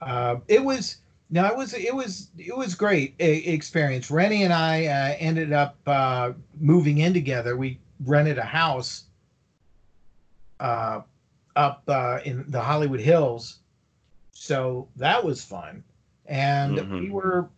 uh, 0.00 0.36
it 0.48 0.62
was, 0.62 0.98
no, 1.30 1.46
it 1.46 1.56
was 1.56 1.72
it 1.72 1.94
was 1.94 2.28
it 2.36 2.54
was 2.54 2.74
great 2.74 3.14
experience. 3.18 4.10
Renny 4.10 4.42
and 4.42 4.52
I 4.52 4.84
uh, 4.84 5.16
ended 5.18 5.52
up 5.52 5.76
uh, 5.86 6.32
moving 6.60 6.98
in 6.98 7.14
together. 7.14 7.56
We 7.56 7.80
rented 8.04 8.36
a 8.36 8.42
house 8.42 9.04
uh, 10.60 11.00
up 11.56 11.82
uh, 11.88 12.18
in 12.26 12.44
the 12.48 12.60
Hollywood 12.60 13.00
Hills, 13.00 13.60
so 14.32 14.88
that 14.96 15.24
was 15.24 15.42
fun. 15.42 15.82
And 16.26 16.76
mm-hmm. 16.76 17.00
we 17.00 17.10
were, 17.10 17.48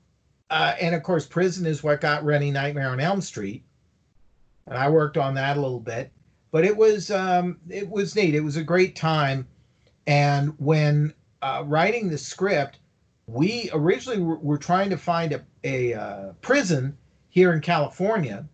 uh, 0.50 0.76
and 0.80 0.94
of 0.94 1.02
course, 1.02 1.26
prison 1.26 1.66
is 1.66 1.82
what 1.82 2.00
got 2.00 2.24
Renny 2.24 2.52
Nightmare 2.52 2.90
on 2.90 3.00
Elm 3.00 3.20
Street, 3.20 3.64
and 4.66 4.78
I 4.78 4.88
worked 4.88 5.16
on 5.16 5.34
that 5.34 5.56
a 5.56 5.60
little 5.60 5.80
bit. 5.80 6.10
But 6.50 6.64
it 6.64 6.76
was 6.76 7.10
um, 7.10 7.58
it 7.68 7.88
was 7.88 8.14
neat. 8.14 8.34
It 8.34 8.44
was 8.44 8.56
a 8.56 8.62
great 8.62 8.96
time, 8.96 9.46
and 10.06 10.54
when 10.58 11.14
uh, 11.42 11.64
writing 11.66 12.08
the 12.08 12.18
script 12.18 12.78
we 13.26 13.70
originally 13.72 14.20
were, 14.20 14.38
were 14.38 14.58
trying 14.58 14.90
to 14.90 14.96
find 14.96 15.32
a, 15.32 15.44
a 15.64 15.94
uh, 15.94 16.32
prison 16.40 16.96
here 17.30 17.52
in 17.52 17.60
California 17.60 18.46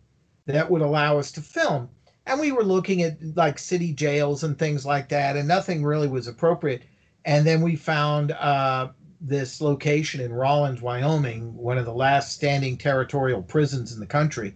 that 0.47 0.71
would 0.71 0.83
allow 0.83 1.19
us 1.19 1.33
to 1.33 1.41
film. 1.41 1.89
And 2.27 2.41
we 2.41 2.53
were 2.53 2.65
looking 2.65 3.03
at 3.03 3.19
like 3.37 3.59
city 3.59 3.93
jails 3.93 4.45
and 4.45 4.59
things 4.59 4.87
like 4.87 5.09
that, 5.09 5.37
and 5.37 5.49
nothing 5.49 5.85
really 5.85 6.09
was 6.09 6.29
appropriate. 6.29 6.83
And 7.25 7.47
then 7.47 7.61
we 7.61 7.77
found 7.77 8.33
uh, 8.33 8.89
this 9.21 9.61
location 9.61 10.21
in 10.21 10.33
Rawlins, 10.33 10.81
Wyoming, 10.81 11.55
one 11.55 11.79
of 11.79 11.85
the 11.85 11.93
last 11.93 12.33
standing 12.33 12.79
territorial 12.79 13.43
prisons 13.43 13.93
in 13.93 14.01
the 14.01 14.07
country. 14.07 14.55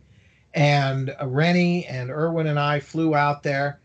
And 0.55 1.15
uh, 1.21 1.27
Renny 1.27 1.85
and 1.87 2.11
Irwin 2.11 2.47
and 2.47 2.59
I 2.59 2.81
flew 2.81 3.15
out 3.15 3.43
there, 3.43 3.81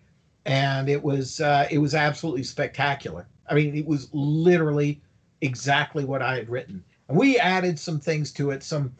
and 0.45 0.87
it 0.87 1.03
was 1.03 1.41
uh, 1.41 1.67
it 1.71 1.79
was 1.79 1.95
absolutely 1.95 2.43
spectacular. 2.43 3.27
I 3.49 3.55
mean, 3.55 3.75
it 3.75 3.85
was 3.85 4.09
literally 4.13 5.01
exactly 5.41 6.05
what 6.05 6.21
I 6.21 6.35
had 6.35 6.49
written. 6.49 6.83
And 7.07 7.17
we 7.17 7.39
added 7.39 7.79
some 7.79 7.99
things 7.99 8.31
to 8.33 8.51
it, 8.51 8.61
some 8.63 8.93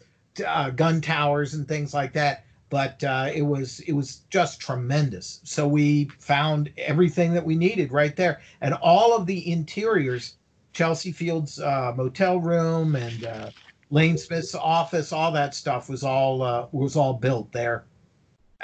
uh, 0.46 0.72
gun 0.72 1.00
towers 1.00 1.54
and 1.54 1.68
things 1.68 1.94
like 1.94 2.14
that. 2.14 2.44
But 2.72 3.04
uh, 3.04 3.30
it 3.34 3.44
was 3.44 3.80
it 3.82 3.94
was 3.94 4.22
just 4.30 4.60
tremendous. 4.60 5.40
So 5.44 5.68
we 5.68 6.06
found 6.20 6.72
everything 6.78 7.34
that 7.34 7.46
we 7.46 7.56
needed 7.56 7.92
right 7.92 8.16
there, 8.16 8.42
and 8.62 8.74
all 8.76 9.16
of 9.16 9.26
the 9.26 9.52
interiors, 9.52 10.36
Chelsea 10.74 11.12
Field's 11.12 11.60
uh, 11.60 11.94
motel 11.96 12.40
room 12.40 12.96
and 12.96 13.54
Lane 13.92 14.18
Smith's 14.18 14.56
office, 14.56 15.12
all 15.12 15.32
that 15.32 15.56
stuff 15.56 15.90
was 15.90 16.04
all 16.04 16.42
uh, 16.42 16.68
was 16.72 16.96
all 16.96 17.14
built 17.14 17.52
there. 17.52 17.86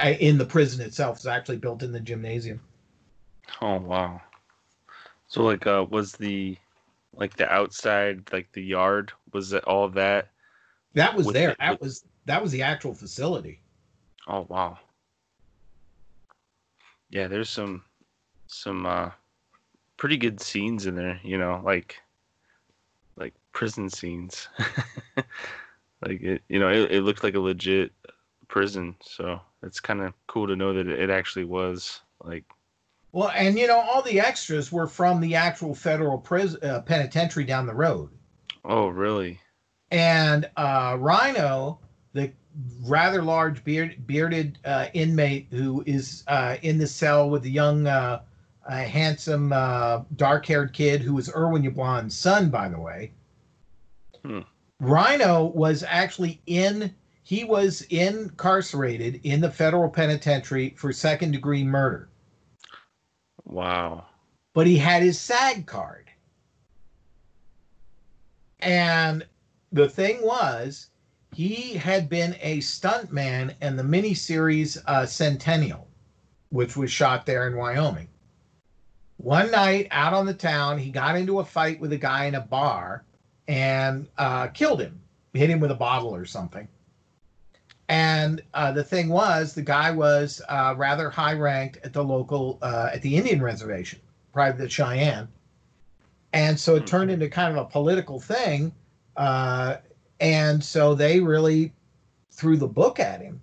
In 0.04 0.38
the 0.38 0.46
prison 0.46 0.86
itself, 0.86 1.18
it's 1.18 1.26
actually 1.26 1.58
built 1.58 1.82
in 1.82 1.92
the 1.92 2.00
gymnasium. 2.00 2.60
Oh 3.62 3.78
wow! 3.78 4.22
So 5.28 5.44
like, 5.44 5.66
uh, 5.66 5.86
was 5.90 6.14
the 6.14 6.58
like 7.14 7.36
the 7.36 7.50
outside, 7.50 8.32
like 8.32 8.52
the 8.52 8.64
yard, 8.64 9.12
was 9.34 9.54
it 9.54 9.64
all 9.64 9.90
that? 9.90 10.30
That 10.94 11.16
was 11.16 11.28
there. 11.28 11.56
that 11.60 11.82
was 11.82 12.06
that 12.26 12.42
was 12.42 12.52
the 12.52 12.62
actual 12.62 12.94
facility. 12.94 13.62
Oh 14.28 14.46
wow. 14.50 14.80
Yeah, 17.10 17.28
there's 17.28 17.50
some 17.50 17.84
some 18.48 18.86
uh 18.86 19.12
pretty 19.98 20.18
good 20.18 20.42
scenes 20.42 20.86
in 20.86 20.96
there, 20.96 21.20
you 21.24 21.38
know, 21.38 21.62
like 21.64 21.98
prison 23.56 23.90
scenes. 23.90 24.50
like 26.06 26.22
it 26.22 26.44
you 26.48 26.60
know, 26.60 26.70
it, 26.70 26.92
it 26.92 27.02
looked 27.02 27.24
like 27.24 27.34
a 27.34 27.40
legit 27.40 27.92
prison, 28.48 28.96
so 29.02 29.42
it's 29.64 29.80
kind 29.80 30.02
of 30.02 30.14
cool 30.28 30.46
to 30.46 30.56
know 30.56 30.74
that 30.74 30.88
it 30.88 31.10
actually 31.10 31.46
was 31.46 32.02
like 32.24 32.44
well, 33.14 33.32
and 33.34 33.58
you 33.58 33.66
know, 33.66 33.80
all 33.80 34.02
the 34.02 34.20
extras 34.20 34.74
were 34.74 34.88
from 34.88 35.22
the 35.22 35.36
actual 35.36 35.74
federal 35.74 36.18
prison 36.18 36.62
uh, 36.70 36.82
penitentiary 36.82 37.46
down 37.46 37.66
the 37.66 37.74
road. 37.74 38.10
Oh, 38.66 38.88
really? 38.90 39.40
And 39.90 40.50
uh, 40.58 40.98
Rhino, 41.00 41.80
the 42.12 42.34
rather 42.84 43.22
large 43.22 43.64
beard, 43.64 44.06
bearded 44.06 44.60
uh, 44.66 44.88
inmate 44.94 45.48
who 45.50 45.82
is 45.86 46.26
uh, 46.28 46.58
in 46.62 46.78
the 46.78 46.88
cell 46.88 47.30
with 47.30 47.44
the 47.44 47.52
young, 47.52 47.88
uh, 47.88 48.20
handsome, 48.68 49.54
uh, 49.54 50.02
dark-haired 50.18 50.74
kid 50.74 51.00
who 51.00 51.14
was 51.14 51.34
Irwin 51.34 51.64
Yablans' 51.64 52.12
son, 52.12 52.50
by 52.50 52.68
the 52.68 52.80
way. 52.80 53.12
Hmm. 54.26 54.40
Rhino 54.80 55.46
was 55.46 55.84
actually 55.84 56.42
in. 56.48 56.94
He 57.24 57.44
was 57.44 57.82
incarcerated 57.84 59.22
in 59.24 59.40
the 59.40 59.52
federal 59.52 59.90
penitentiary 59.90 60.76
for 60.78 60.92
second-degree 60.92 61.64
murder. 61.64 62.10
Wow. 63.46 64.06
But 64.54 64.68
he 64.68 64.78
had 64.78 65.04
his 65.04 65.20
SAG 65.20 65.66
card. 65.66 66.10
And 68.60 69.26
the 69.72 69.90
thing 69.90 70.22
was, 70.22 70.90
he 71.34 71.74
had 71.74 72.10
been 72.10 72.36
a 72.42 72.60
stuntman 72.60 73.56
in 73.62 73.76
the 73.76 73.84
miniseries 73.84 74.82
uh, 74.88 75.06
Centennial, 75.06 75.88
which 76.50 76.76
was 76.76 76.92
shot 76.92 77.26
there 77.26 77.48
in 77.48 77.56
Wyoming. 77.56 78.08
One 79.18 79.52
night 79.52 79.88
out 79.92 80.14
on 80.14 80.26
the 80.26 80.34
town, 80.34 80.78
he 80.78 80.90
got 80.90 81.16
into 81.16 81.40
a 81.40 81.46
fight 81.46 81.80
with 81.80 81.94
a 81.94 81.98
guy 81.98 82.26
in 82.26 82.36
a 82.36 82.42
bar 82.42 83.06
and 83.48 84.08
uh, 84.18 84.48
killed 84.48 84.82
him, 84.82 85.00
hit 85.34 85.50
him 85.50 85.60
with 85.60 85.72
a 85.72 85.76
bottle 85.76 86.14
or 86.16 86.26
something. 86.26 86.68
And 87.88 88.42
uh, 88.54 88.72
the 88.72 88.84
thing 88.84 89.10
was, 89.10 89.54
the 89.54 89.62
guy 89.62 89.92
was 89.92 90.42
uh, 90.50 90.74
rather 90.76 91.10
high 91.10 91.34
ranked 91.34 91.78
at 91.84 91.94
the 91.94 92.04
local, 92.04 92.58
uh, 92.62 92.90
at 92.94 93.02
the 93.02 93.16
Indian 93.16 93.42
reservation, 93.42 94.00
Private 94.34 94.72
Cheyenne. 94.72 95.28
And 96.34 96.60
so 96.60 96.76
it 96.76 96.82
hmm. 96.82 96.86
turned 96.86 97.12
into 97.12 97.30
kind 97.30 97.56
of 97.56 97.66
a 97.66 97.70
political 97.70 98.20
thing. 98.20 98.74
Uh, 99.16 99.78
and 100.20 100.64
so 100.64 100.96
they 100.96 101.20
really 101.20 101.74
threw 102.32 102.58
the 102.58 102.68
book 102.68 103.00
at 103.00 103.22
him. 103.22 103.42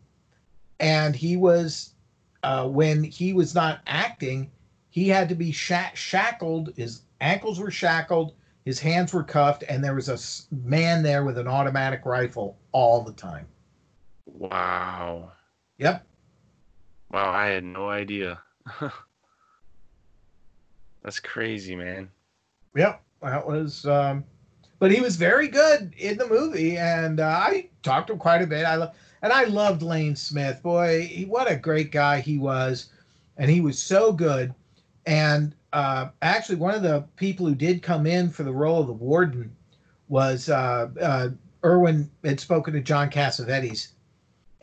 And 0.80 1.14
he 1.14 1.36
was, 1.36 1.94
uh, 2.42 2.66
when 2.66 3.05
he 3.05 3.32
was 3.32 3.55
not 3.55 3.80
acting, 3.86 4.50
he 4.90 5.09
had 5.09 5.28
to 5.28 5.34
be 5.34 5.53
shackled. 5.53 6.72
His 6.76 7.03
ankles 7.20 7.61
were 7.61 7.70
shackled, 7.70 8.34
his 8.65 8.79
hands 8.79 9.13
were 9.13 9.25
cuffed, 9.25 9.65
and 9.69 9.83
there 9.83 9.95
was 9.95 10.09
a 10.09 10.19
man 10.55 11.03
there 11.03 11.25
with 11.25 11.39
an 11.39 11.49
automatic 11.49 12.05
rifle 12.05 12.57
all 12.73 13.03
the 13.03 13.13
time. 13.13 13.47
Wow. 14.27 15.33
Yep. 15.79 16.07
Wow, 17.11 17.31
I 17.31 17.47
had 17.47 17.65
no 17.65 17.89
idea. 17.89 18.41
That's 21.03 21.19
crazy, 21.19 21.75
man. 21.75 22.09
Yep, 22.77 23.03
that 23.23 23.47
was. 23.47 23.85
Um, 23.85 24.25
but 24.79 24.91
he 24.91 25.01
was 25.01 25.17
very 25.17 25.49
good 25.49 25.95
in 25.99 26.17
the 26.17 26.29
movie, 26.29 26.77
and 26.77 27.21
uh, 27.21 27.27
I 27.27 27.69
talked 27.83 28.07
to 28.07 28.15
him 28.15 28.19
quite 28.19 28.43
a 28.43 28.47
bit. 28.47 28.65
I 28.65 28.77
love, 28.77 28.95
and 29.23 29.33
I 29.33 29.45
loved 29.45 29.83
Lane 29.83 30.17
Smith. 30.17 30.63
Boy, 30.63 31.03
he, 31.03 31.25
what 31.25 31.51
a 31.51 31.57
great 31.57 31.91
guy 31.91 32.21
he 32.21 32.39
was, 32.39 32.91
and 33.37 33.51
he 33.51 33.61
was 33.61 33.83
so 33.83 34.13
good. 34.13 34.55
And 35.07 35.55
uh, 35.72 36.09
actually, 36.20 36.57
one 36.57 36.74
of 36.74 36.82
the 36.82 37.05
people 37.16 37.46
who 37.46 37.55
did 37.55 37.82
come 37.82 38.07
in 38.07 38.30
for 38.30 38.42
the 38.42 38.53
role 38.53 38.80
of 38.80 38.86
the 38.86 38.92
warden 38.92 39.55
was 40.09 40.48
uh, 40.48 40.88
uh 41.00 41.28
Irwin 41.64 42.11
had 42.24 42.40
spoken 42.40 42.74
to 42.74 42.80
John 42.80 43.11
Cassavetes 43.11 43.92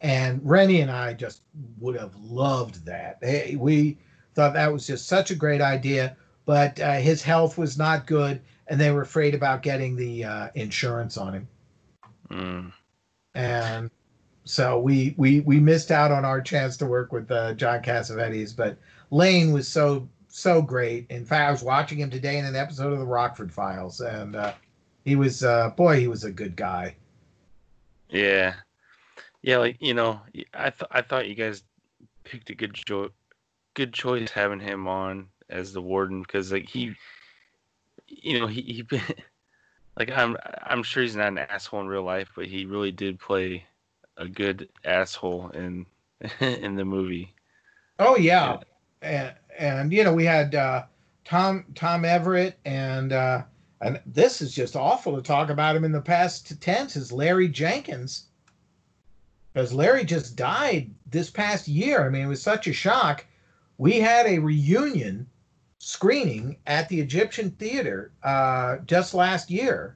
and 0.02 0.42
Renny 0.44 0.82
and 0.82 0.92
I 0.92 1.14
just 1.14 1.42
would 1.80 2.00
have 2.00 2.16
loved 2.16 2.86
that. 2.86 3.20
We 3.58 3.98
thought 4.34 4.54
that 4.54 4.72
was 4.72 4.88
just 4.88 5.08
such 5.08 5.32
a 5.32 5.36
great 5.36 5.62
idea, 5.62 6.16
but 6.46 6.80
uh, 6.80 6.94
his 6.94 7.22
health 7.22 7.58
was 7.58 7.78
not 7.78 8.08
good, 8.08 8.42
and 8.68 8.80
they 8.80 8.92
were 8.92 9.02
afraid 9.02 9.36
about 9.36 9.62
getting 9.62 9.96
the 9.96 10.24
uh, 10.24 10.48
insurance 10.56 11.18
on 11.18 11.34
him. 11.34 11.48
Mm. 12.32 12.74
And 13.36 13.92
so 14.46 14.80
we 14.80 15.14
we 15.18 15.42
we 15.42 15.60
missed 15.60 15.92
out 15.92 16.12
on 16.12 16.26
our 16.26 16.42
chance 16.42 16.78
to 16.78 16.86
work 16.86 17.12
with 17.12 17.30
uh, 17.30 17.54
John 17.54 17.82
Cassavetes, 17.82 18.56
but 18.56 18.78
Lane 19.12 19.52
was 19.52 19.68
so 19.68 20.08
so 20.40 20.62
great. 20.62 21.06
In 21.10 21.26
fact, 21.26 21.48
I 21.48 21.52
was 21.52 21.64
watching 21.64 22.00
him 22.00 22.10
today 22.10 22.38
in 22.38 22.46
an 22.46 22.56
episode 22.56 22.94
of 22.94 23.00
the 23.00 23.06
Rockford 23.06 23.52
Files, 23.52 24.02
and 24.02 24.36
uh, 24.36 24.54
he 25.06 25.16
was 25.16 25.44
uh, 25.44 25.70
boy, 25.72 26.00
he 26.00 26.08
was 26.08 26.24
a 26.24 26.32
good 26.32 26.56
guy. 26.56 26.96
Yeah, 28.10 28.56
yeah, 29.42 29.58
like 29.58 29.78
you 29.80 29.94
know, 29.94 30.22
I 30.54 30.70
thought 30.70 30.90
I 30.92 31.02
thought 31.02 31.28
you 31.28 31.36
guys 31.36 31.64
picked 32.24 32.50
a 32.50 32.56
good 32.56 32.74
jo- 32.74 33.12
good 33.74 33.94
choice 33.94 34.32
having 34.32 34.60
him 34.60 34.88
on 34.88 35.28
as 35.50 35.74
the 35.74 35.82
warden 35.82 36.22
because 36.22 36.52
like 36.52 36.68
he, 36.68 36.96
you 38.08 38.40
know, 38.40 38.48
he 38.48 38.62
he 38.62 39.00
like 39.98 40.12
I'm 40.12 40.38
I'm 40.64 40.84
sure 40.84 41.04
he's 41.04 41.16
not 41.16 41.28
an 41.28 41.38
asshole 41.38 41.82
in 41.82 41.88
real 41.88 42.04
life, 42.04 42.32
but 42.36 42.46
he 42.46 42.66
really 42.66 42.92
did 42.92 43.20
play 43.20 43.66
a 44.18 44.28
good 44.28 44.70
asshole 44.84 45.50
in 45.50 45.86
in 46.40 46.76
the 46.76 46.86
movie. 46.86 47.34
Oh 48.00 48.18
yeah, 48.18 48.58
and 49.02 49.94
you 49.94 50.04
know 50.04 50.14
we 50.14 50.26
had 50.26 50.56
uh, 50.56 50.84
Tom 51.26 51.66
Tom 51.76 52.06
Everett 52.06 52.58
and 52.66 53.14
uh, 53.14 53.44
and 53.82 54.00
this 54.06 54.42
is 54.42 54.54
just 54.54 54.76
awful 54.76 55.16
to 55.16 55.22
talk 55.22 55.50
about 55.50 55.76
him 55.76 55.84
in 55.84 55.92
the 55.92 56.02
past 56.02 56.60
tense 56.62 56.96
is 56.96 57.12
Larry 57.12 57.48
Jenkins 57.48 58.26
because 59.54 59.74
Larry 59.74 60.04
just 60.04 60.36
died 60.36 60.92
this 61.10 61.30
past 61.30 61.68
year. 61.68 62.06
I 62.06 62.10
mean, 62.10 62.24
it 62.24 62.28
was 62.28 62.42
such 62.42 62.68
a 62.68 62.74
shock. 62.74 63.26
We 63.78 64.00
had 64.00 64.26
a 64.28 64.40
reunion 64.40 65.28
screening 65.80 66.58
at 66.68 66.90
the 66.90 67.00
Egyptian 67.00 67.52
Theater 67.52 68.12
uh, 68.24 68.78
just 68.86 69.14
last 69.14 69.50
year, 69.50 69.96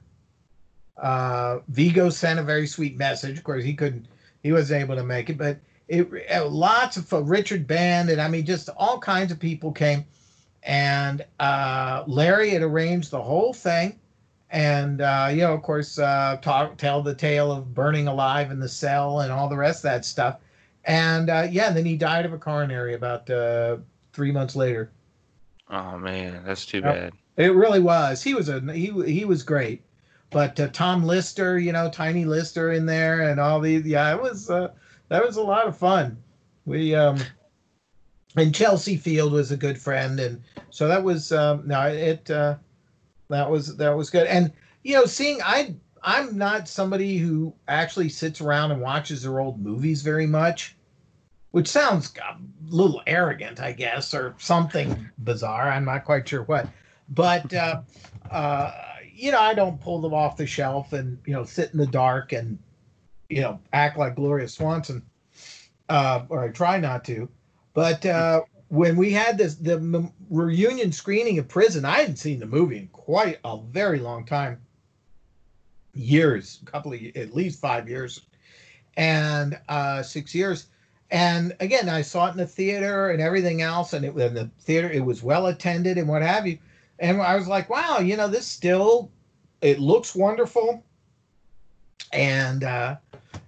Uh, 0.96 1.58
Viggo 1.68 2.08
sent 2.08 2.38
a 2.40 2.42
very 2.42 2.66
sweet 2.66 2.96
message. 2.96 3.36
Of 3.36 3.44
course, 3.44 3.64
he 3.64 3.74
couldn't, 3.74 4.06
he 4.42 4.52
wasn't 4.52 4.82
able 4.82 4.96
to 4.96 5.04
make 5.04 5.28
it, 5.28 5.36
but 5.36 5.58
it 5.88 6.08
uh, 6.34 6.46
lots 6.46 6.96
of 6.96 7.12
Richard 7.28 7.66
Band 7.66 8.10
and 8.10 8.20
I 8.20 8.28
mean 8.28 8.46
just 8.46 8.68
all 8.76 8.98
kinds 8.98 9.32
of 9.32 9.38
people 9.38 9.72
came, 9.72 10.04
and 10.62 11.24
uh, 11.40 12.04
Larry 12.06 12.50
had 12.50 12.62
arranged 12.62 13.10
the 13.10 13.22
whole 13.22 13.52
thing, 13.52 13.98
and 14.50 15.00
uh, 15.00 15.28
you 15.30 15.38
know 15.38 15.52
of 15.52 15.62
course 15.62 15.98
uh, 15.98 16.38
talk 16.40 16.76
tell 16.76 17.02
the 17.02 17.14
tale 17.14 17.52
of 17.52 17.74
burning 17.74 18.08
alive 18.08 18.50
in 18.50 18.60
the 18.60 18.68
cell 18.68 19.20
and 19.20 19.32
all 19.32 19.48
the 19.48 19.56
rest 19.56 19.80
of 19.80 19.90
that 19.90 20.04
stuff, 20.04 20.38
and 20.84 21.28
uh, 21.28 21.46
yeah, 21.50 21.68
and 21.68 21.76
then 21.76 21.84
he 21.84 21.96
died 21.96 22.24
of 22.24 22.32
a 22.32 22.38
coronary 22.38 22.94
about 22.94 23.28
uh, 23.28 23.76
three 24.12 24.32
months 24.32 24.56
later. 24.56 24.90
Oh 25.70 25.98
man, 25.98 26.42
that's 26.44 26.66
too 26.66 26.82
bad. 26.82 27.12
It 27.36 27.54
really 27.54 27.80
was. 27.80 28.22
He 28.22 28.34
was 28.34 28.48
a 28.48 28.60
he 28.72 28.90
he 29.04 29.24
was 29.24 29.42
great, 29.42 29.82
but 30.30 30.58
uh, 30.58 30.68
Tom 30.68 31.04
Lister, 31.04 31.58
you 31.58 31.72
know, 31.72 31.90
Tiny 31.90 32.24
Lister 32.24 32.72
in 32.72 32.86
there, 32.86 33.28
and 33.28 33.40
all 33.40 33.60
these. 33.60 33.84
Yeah, 33.84 34.14
it 34.14 34.22
was 34.22 34.50
uh, 34.50 34.70
that 35.08 35.24
was 35.24 35.36
a 35.36 35.42
lot 35.42 35.66
of 35.66 35.76
fun. 35.76 36.16
We 36.64 36.94
um, 36.94 37.18
and 38.36 38.54
Chelsea 38.54 38.96
Field 38.96 39.32
was 39.32 39.52
a 39.52 39.56
good 39.56 39.78
friend, 39.78 40.18
and 40.20 40.42
so 40.70 40.88
that 40.88 41.02
was 41.02 41.32
um, 41.32 41.62
no, 41.66 41.82
it 41.82 42.30
uh, 42.30 42.56
that 43.28 43.50
was 43.50 43.76
that 43.76 43.96
was 43.96 44.10
good. 44.10 44.26
And 44.26 44.52
you 44.82 44.94
know, 44.94 45.06
seeing 45.06 45.40
I 45.42 45.74
I'm 46.02 46.36
not 46.36 46.68
somebody 46.68 47.18
who 47.18 47.54
actually 47.68 48.08
sits 48.08 48.40
around 48.40 48.72
and 48.72 48.80
watches 48.80 49.22
their 49.22 49.40
old 49.40 49.60
movies 49.60 50.02
very 50.02 50.26
much 50.26 50.76
which 51.54 51.68
sounds 51.68 52.12
a 52.16 52.36
little 52.66 53.00
arrogant, 53.06 53.60
I 53.60 53.70
guess, 53.70 54.12
or 54.12 54.34
something 54.38 55.08
bizarre. 55.18 55.70
I'm 55.70 55.84
not 55.84 56.04
quite 56.04 56.28
sure 56.28 56.42
what, 56.42 56.68
but 57.10 57.54
uh, 57.54 57.82
uh, 58.28 58.72
you 59.14 59.30
know, 59.30 59.38
I 59.38 59.54
don't 59.54 59.80
pull 59.80 60.00
them 60.00 60.12
off 60.12 60.36
the 60.36 60.48
shelf 60.48 60.92
and 60.92 61.16
you 61.24 61.32
know 61.32 61.44
sit 61.44 61.70
in 61.70 61.78
the 61.78 61.86
dark 61.86 62.32
and 62.32 62.58
you 63.34 63.40
know 63.40 63.58
act 63.72 63.98
like 63.98 64.14
Gloria 64.14 64.48
Swanson, 64.48 65.02
uh, 65.88 66.22
or 66.28 66.44
I 66.44 66.48
try 66.48 66.78
not 66.78 67.04
to. 67.06 67.28
But 67.72 68.06
uh, 68.06 68.42
when 68.68 68.96
we 68.96 69.10
had 69.10 69.38
this 69.38 69.56
the 69.56 70.08
reunion 70.30 70.92
screening 70.92 71.38
of 71.38 71.48
Prison, 71.48 71.84
I 71.84 71.98
hadn't 71.98 72.16
seen 72.16 72.38
the 72.38 72.46
movie 72.46 72.78
in 72.78 72.88
quite 72.88 73.38
a 73.44 73.58
very 73.58 73.98
long 73.98 74.24
time, 74.24 74.60
years, 75.94 76.60
a 76.62 76.70
couple 76.70 76.92
of 76.92 77.00
at 77.16 77.34
least 77.34 77.60
five 77.60 77.88
years, 77.88 78.20
and 78.96 79.58
uh, 79.68 80.02
six 80.02 80.32
years 80.32 80.66
and 81.10 81.54
again, 81.60 81.88
I 81.88 82.02
saw 82.02 82.26
it 82.28 82.32
in 82.32 82.38
the 82.38 82.46
theater 82.46 83.10
and 83.10 83.20
everything 83.20 83.62
else, 83.62 83.92
and 83.92 84.04
it 84.04 84.16
in 84.16 84.34
the 84.34 84.50
theater 84.60 84.90
it 84.90 85.04
was 85.04 85.22
well 85.22 85.46
attended 85.46 85.98
and 85.98 86.08
what 86.08 86.22
have 86.22 86.46
you. 86.46 86.58
And 86.98 87.20
I 87.20 87.36
was 87.36 87.46
like, 87.48 87.68
wow, 87.68 87.98
you 87.98 88.16
know, 88.16 88.28
this 88.28 88.46
still 88.46 89.10
it 89.60 89.78
looks 89.80 90.14
wonderful, 90.14 90.82
and 92.12 92.64
uh, 92.64 92.96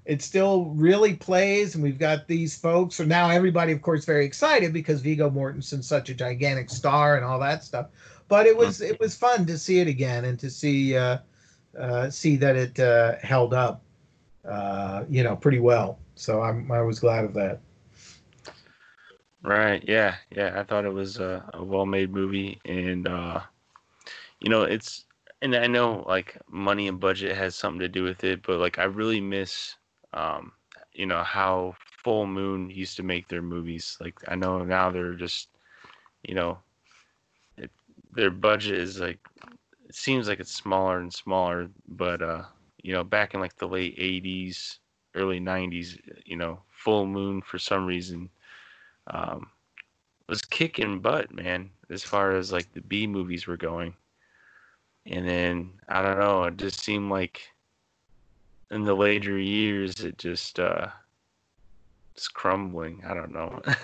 it 0.07 0.23
still 0.23 0.67
really 0.67 1.15
plays. 1.15 1.75
And 1.75 1.85
we've 1.85 1.99
got 1.99 2.27
these 2.27 2.57
folks, 2.57 3.01
and 3.01 3.09
now 3.09 3.29
everybody, 3.29 3.73
of 3.73 3.83
course, 3.83 4.05
very 4.05 4.25
excited 4.25 4.73
because 4.73 5.01
Viggo 5.01 5.29
Mortensen's 5.29 5.87
such 5.87 6.09
a 6.09 6.15
gigantic 6.15 6.71
star 6.71 7.17
and 7.17 7.25
all 7.25 7.39
that 7.41 7.65
stuff. 7.65 7.89
But 8.29 8.47
it 8.47 8.57
was 8.57 8.81
it 8.81 8.99
was 8.99 9.17
fun 9.17 9.47
to 9.47 9.59
see 9.59 9.81
it 9.81 9.89
again 9.89 10.25
and 10.25 10.39
to 10.41 10.51
see 10.51 10.97
uh, 10.97 11.19
uh, 11.79 12.11
see 12.11 12.37
that 12.37 12.57
it 12.57 12.81
uh, 12.81 13.17
held 13.23 13.53
up, 13.53 13.83
uh, 14.49 15.05
you 15.09 15.23
know, 15.23 15.37
pretty 15.37 15.61
well. 15.61 15.99
So 16.15 16.41
I'm 16.41 16.71
I 16.73 16.81
was 16.83 16.99
glad 17.01 17.25
of 17.25 17.35
that. 17.35 17.61
Right. 19.43 19.85
Yeah. 19.87 20.17
Yeah. 20.31 20.59
I 20.59 20.65
thought 20.65 20.85
it 20.85 20.93
was 20.93 21.19
a, 21.19 21.49
a 21.55 21.63
well-made 21.63 22.13
movie, 22.13 22.61
and 22.65 23.07
uh, 23.07 23.41
you 24.41 24.51
know, 24.51 24.63
it's 24.63 25.05
and 25.43 25.55
I 25.55 25.67
know 25.67 26.05
like 26.09 26.37
money 26.49 26.89
and 26.89 26.99
budget 26.99 27.37
has 27.37 27.55
something 27.55 27.81
to 27.81 27.89
do 27.89 28.03
with 28.03 28.25
it, 28.25 28.43
but 28.43 28.59
like 28.59 28.79
I 28.79 28.85
really 28.85 29.21
miss, 29.21 29.75
um, 30.13 30.53
you 30.93 31.07
know, 31.07 31.23
how 31.23 31.75
Full 32.05 32.27
Moon 32.27 32.71
used 32.71 32.97
to 32.97 33.03
make 33.03 33.29
their 33.29 33.43
movies. 33.43 33.97
Like 34.01 34.19
I 34.29 34.35
know 34.35 34.65
now 34.65 34.91
they're 34.91 35.15
just, 35.15 35.49
you 36.23 36.35
know, 36.35 36.59
it, 37.57 37.71
their 38.13 38.31
budget 38.31 38.79
is 38.79 39.01
like 39.01 39.19
it 39.89 39.95
seems 39.95 40.29
like 40.29 40.41
it's 40.41 40.53
smaller 40.55 41.01
and 41.01 41.13
smaller, 41.13 41.69
but 41.89 42.23
uh, 42.23 42.45
you 42.83 42.93
know, 42.93 43.05
back 43.05 43.35
in 43.35 43.41
like 43.41 43.57
the 43.57 43.69
late 43.69 43.99
'80s 43.99 44.79
early 45.17 45.41
90s, 45.41 45.99
you 46.25 46.37
know, 46.37 46.61
full 46.71 47.07
moon 47.07 47.41
for 47.41 47.59
some 47.59 47.87
reason 47.87 48.29
um, 49.09 49.51
was 50.29 50.43
kicking 50.43 51.01
butt, 51.01 51.33
man, 51.35 51.71
as 51.91 52.05
far 52.05 52.37
as 52.37 52.53
like 52.53 52.73
the 52.73 52.83
B 52.83 53.07
movies 53.07 53.47
were 53.47 53.57
going. 53.57 53.95
And 55.07 55.27
then 55.27 55.73
I 55.89 56.03
don't 56.03 56.19
know, 56.19 56.45
it 56.45 56.57
just 56.57 56.81
seemed 56.81 57.11
like 57.11 57.49
in 58.71 58.85
the 58.85 58.95
later 58.95 59.39
years 59.39 60.01
it 60.01 60.19
just 60.19 60.59
uh 60.59 60.89
it's 62.15 62.29
crumbling. 62.29 63.03
I 63.07 63.13
don't 63.13 63.33
know. 63.33 63.61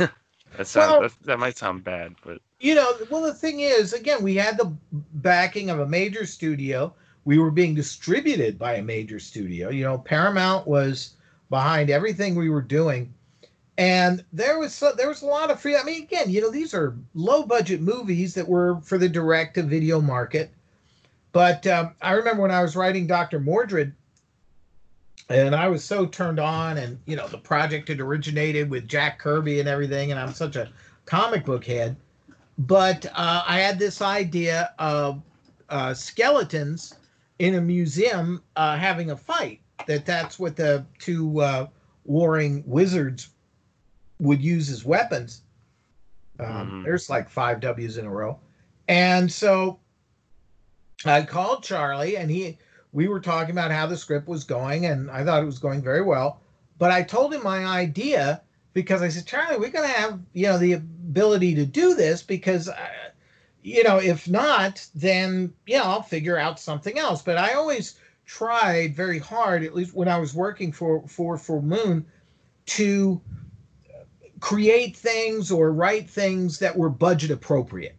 that 0.56 0.66
sounds 0.66 0.90
well, 0.90 1.00
that, 1.02 1.12
that 1.24 1.38
might 1.38 1.58
sound 1.58 1.84
bad, 1.84 2.14
but 2.24 2.40
you 2.60 2.74
know, 2.74 2.92
well 3.10 3.22
the 3.22 3.34
thing 3.34 3.60
is, 3.60 3.92
again, 3.92 4.22
we 4.22 4.34
had 4.34 4.56
the 4.56 4.72
backing 5.14 5.68
of 5.68 5.80
a 5.80 5.86
major 5.86 6.24
studio. 6.24 6.94
We 7.24 7.38
were 7.38 7.50
being 7.50 7.74
distributed 7.74 8.58
by 8.58 8.74
a 8.74 8.82
major 8.82 9.18
studio. 9.18 9.68
You 9.68 9.84
know, 9.84 9.98
Paramount 9.98 10.66
was 10.66 11.14
behind 11.50 11.90
everything 11.90 12.34
we 12.34 12.48
were 12.48 12.62
doing. 12.62 13.12
And 13.78 14.24
there 14.32 14.58
was 14.58 14.82
there 14.96 15.08
was 15.08 15.22
a 15.22 15.26
lot 15.26 15.50
of 15.50 15.60
free. 15.60 15.76
I 15.76 15.82
mean, 15.82 16.02
again, 16.02 16.30
you 16.30 16.40
know, 16.40 16.50
these 16.50 16.74
are 16.74 16.96
low 17.14 17.42
budget 17.42 17.80
movies 17.80 18.34
that 18.34 18.48
were 18.48 18.80
for 18.82 18.98
the 18.98 19.08
direct 19.08 19.54
to 19.54 19.62
video 19.62 20.00
market. 20.00 20.50
But 21.32 21.66
um, 21.66 21.94
I 22.02 22.12
remember 22.12 22.42
when 22.42 22.50
I 22.50 22.62
was 22.62 22.76
writing 22.76 23.06
Dr. 23.06 23.40
Mordrid, 23.40 23.92
and 25.28 25.54
I 25.54 25.68
was 25.68 25.84
so 25.84 26.06
turned 26.06 26.40
on, 26.40 26.78
and 26.78 26.98
you 27.06 27.16
know, 27.16 27.28
the 27.28 27.38
project 27.38 27.88
had 27.88 28.00
originated 28.00 28.68
with 28.70 28.88
Jack 28.88 29.18
Kirby 29.18 29.60
and 29.60 29.68
everything, 29.68 30.10
and 30.10 30.20
I'm 30.20 30.32
such 30.32 30.56
a 30.56 30.70
comic 31.06 31.44
book 31.44 31.64
head. 31.64 31.96
But 32.58 33.06
uh, 33.14 33.42
I 33.46 33.60
had 33.60 33.78
this 33.78 34.02
idea 34.02 34.74
of 34.78 35.22
uh, 35.68 35.94
skeletons 35.94 36.94
in 37.38 37.54
a 37.54 37.60
museum 37.60 38.42
uh, 38.56 38.76
having 38.76 39.10
a 39.10 39.16
fight, 39.16 39.60
that 39.86 40.06
that's 40.06 40.38
what 40.38 40.56
the 40.56 40.84
two 40.98 41.40
uh, 41.40 41.66
warring 42.04 42.62
wizards 42.66 43.30
would 44.18 44.42
use 44.42 44.70
as 44.70 44.84
weapons. 44.84 45.42
Um, 46.38 46.46
mm-hmm. 46.46 46.82
There's 46.84 47.08
like 47.08 47.28
five 47.28 47.60
W's 47.60 47.96
in 47.96 48.06
a 48.06 48.10
row, 48.10 48.38
and 48.88 49.30
so 49.30 49.78
I 51.04 51.22
called 51.22 51.62
Charlie, 51.62 52.16
and 52.16 52.30
he 52.30 52.58
we 52.92 53.08
were 53.08 53.20
talking 53.20 53.52
about 53.52 53.70
how 53.70 53.86
the 53.86 53.96
script 53.96 54.28
was 54.28 54.44
going, 54.44 54.86
and 54.86 55.10
I 55.10 55.24
thought 55.24 55.42
it 55.42 55.46
was 55.46 55.58
going 55.58 55.82
very 55.82 56.02
well. 56.02 56.40
But 56.78 56.90
I 56.90 57.02
told 57.02 57.32
him 57.32 57.42
my 57.42 57.64
idea 57.64 58.42
because 58.72 59.02
I 59.02 59.08
said, 59.08 59.26
Charlie, 59.26 59.58
we're 59.58 59.70
going 59.70 59.88
to 59.88 59.94
have 59.94 60.20
you 60.32 60.46
know 60.46 60.58
the 60.58 60.72
ability 60.72 61.54
to 61.56 61.66
do 61.66 61.94
this 61.94 62.22
because. 62.22 62.68
Uh, 62.68 62.88
you 63.64 63.84
know, 63.84 63.98
if 63.98 64.28
not, 64.28 64.84
then 64.94 65.52
yeah, 65.66 65.82
I'll 65.82 66.02
figure 66.02 66.36
out 66.36 66.58
something 66.58 66.98
else. 66.98 67.22
But 67.22 67.38
I 67.38 67.52
always 67.52 67.94
tried 68.26 68.94
very 68.94 69.18
hard, 69.18 69.62
at 69.62 69.74
least 69.74 69.94
when 69.94 70.08
I 70.08 70.18
was 70.18 70.34
working 70.34 70.72
for 70.72 71.06
for 71.06 71.38
Full 71.38 71.62
Moon, 71.62 72.04
to 72.66 73.20
create 74.40 74.96
things 74.96 75.52
or 75.52 75.72
write 75.72 76.10
things 76.10 76.58
that 76.58 76.76
were 76.76 76.90
budget 76.90 77.30
appropriate. 77.30 77.96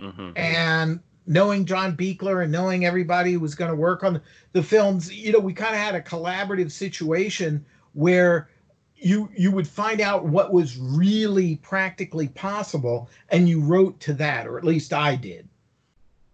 Mm-hmm. 0.00 0.30
And 0.36 1.00
knowing 1.32 1.64
John 1.64 1.96
Buechler 1.96 2.42
and 2.42 2.52
knowing 2.52 2.84
everybody 2.84 3.32
who 3.32 3.40
was 3.40 3.54
going 3.54 3.70
to 3.70 3.76
work 3.76 4.04
on 4.04 4.20
the, 4.52 4.62
films, 4.62 5.12
you 5.12 5.32
know, 5.32 5.38
we 5.38 5.52
kind 5.52 5.74
of 5.74 5.80
had 5.80 5.94
a 5.94 6.00
collaborative 6.00 6.70
situation 6.70 7.64
where 7.94 8.48
you 8.96 9.28
you 9.36 9.50
would 9.50 9.66
find 9.66 10.00
out 10.00 10.26
what 10.26 10.52
was 10.52 10.78
really 10.78 11.56
practically 11.56 12.28
possible 12.28 13.10
and 13.30 13.48
you 13.48 13.60
wrote 13.60 13.98
to 13.98 14.12
that 14.14 14.46
or 14.46 14.58
at 14.58 14.64
least 14.64 14.92
I 14.92 15.16
did 15.16 15.48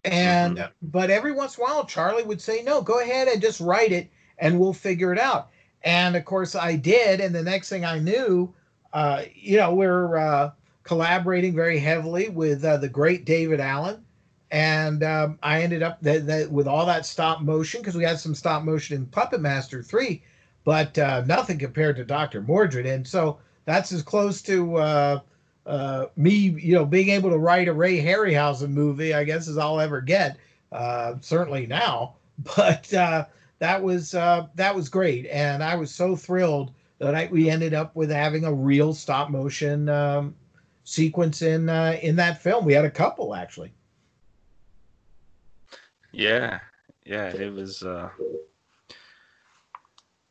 and 0.05 0.57
mm-hmm. 0.57 0.71
but 0.81 1.09
every 1.09 1.31
once 1.31 1.57
in 1.57 1.63
a 1.63 1.67
while, 1.67 1.85
Charlie 1.85 2.23
would 2.23 2.41
say, 2.41 2.61
"No, 2.63 2.81
go 2.81 2.99
ahead 2.99 3.27
and 3.27 3.41
just 3.41 3.59
write 3.59 3.91
it, 3.91 4.09
and 4.37 4.59
we'll 4.59 4.73
figure 4.73 5.11
it 5.11 5.19
out." 5.19 5.49
And 5.83 6.15
of 6.15 6.25
course, 6.25 6.55
I 6.55 6.75
did. 6.75 7.19
And 7.19 7.33
the 7.33 7.43
next 7.43 7.69
thing 7.69 7.85
I 7.85 7.99
knew, 7.99 8.53
uh, 8.93 9.23
you 9.33 9.57
know, 9.57 9.73
we're 9.73 10.17
uh, 10.17 10.51
collaborating 10.83 11.55
very 11.55 11.79
heavily 11.79 12.29
with 12.29 12.63
uh, 12.63 12.77
the 12.77 12.89
great 12.89 13.25
David 13.25 13.59
Allen. 13.59 14.03
And 14.51 15.03
um, 15.03 15.37
I 15.43 15.61
ended 15.61 15.83
up 15.83 16.01
that 16.01 16.51
with 16.51 16.67
all 16.67 16.85
that 16.87 17.05
stop 17.05 17.41
motion 17.41 17.81
because 17.81 17.95
we 17.95 18.03
had 18.03 18.19
some 18.19 18.33
stop 18.33 18.63
motion 18.63 18.95
in 18.95 19.05
Puppet 19.05 19.41
Master 19.41 19.83
three, 19.83 20.23
but 20.63 20.97
uh, 20.97 21.23
nothing 21.27 21.59
compared 21.59 21.95
to 21.97 22.05
Doctor 22.05 22.41
Mordrid, 22.41 22.91
And 22.91 23.07
so 23.07 23.37
that's 23.65 23.91
as 23.91 24.01
close 24.01 24.41
to 24.43 24.77
uh, 24.77 25.19
uh, 25.67 26.07
me, 26.15 26.31
you 26.31 26.73
know, 26.73 26.85
being 26.85 27.09
able 27.09 27.29
to 27.29 27.37
write 27.37 27.67
a 27.67 27.73
Ray 27.73 28.03
Harryhausen 28.03 28.71
movie, 28.71 29.13
I 29.13 29.23
guess, 29.23 29.47
as 29.47 29.59
I'll 29.59 29.79
ever 29.79 30.01
get. 30.01 30.37
Uh, 30.71 31.15
certainly 31.21 31.67
now, 31.67 32.15
but 32.55 32.91
uh, 32.93 33.25
that 33.59 33.83
was 33.83 34.15
uh, 34.15 34.47
that 34.55 34.75
was 34.75 34.89
great, 34.89 35.27
and 35.27 35.63
I 35.63 35.75
was 35.75 35.93
so 35.93 36.15
thrilled 36.15 36.71
that 36.97 37.13
I, 37.13 37.29
we 37.31 37.49
ended 37.49 37.75
up 37.75 37.95
with 37.95 38.09
having 38.09 38.45
a 38.45 38.53
real 38.53 38.93
stop 38.95 39.29
motion 39.29 39.89
um, 39.89 40.35
sequence 40.85 41.43
in 41.43 41.69
in 41.69 42.15
that 42.15 42.41
film. 42.41 42.65
We 42.65 42.73
had 42.73 42.85
a 42.85 42.91
couple 42.91 43.35
actually. 43.35 43.71
Yeah, 46.11 46.59
yeah, 47.05 47.29
it 47.29 47.53
was. 47.53 47.83
Uh, 47.83 48.09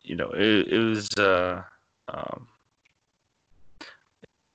you 0.03 0.17
know, 0.17 0.31
it, 0.31 0.69
it 0.69 0.79
was. 0.79 1.09
Uh, 1.17 1.63
um, 2.09 2.49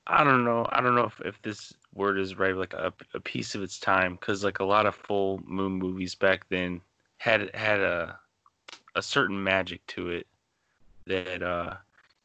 I 0.08 0.24
don't 0.24 0.44
know. 0.44 0.68
I 0.72 0.82
don't 0.82 0.96
know 0.96 1.06
if, 1.06 1.22
if 1.22 1.42
this 1.42 1.74
word 1.94 2.20
is 2.20 2.38
right. 2.38 2.56
Like 2.56 2.74
a, 2.74 2.94
a 3.14 3.20
piece 3.20 3.56
of 3.56 3.62
its 3.62 3.80
time, 3.80 4.16
because 4.16 4.44
like 4.44 4.60
a 4.60 4.66
lot 4.66 4.86
of 4.86 4.96
full 4.96 5.42
moon 5.46 5.74
movies 5.74 6.16
back 6.16 6.48
then 6.50 6.82
had 7.18 7.54
had 7.56 7.80
a 7.80 8.20
a 8.96 9.02
certain 9.02 9.42
magic 9.44 9.86
to 9.88 10.10
it 10.10 10.28
that 11.08 11.42
uh 11.42 11.76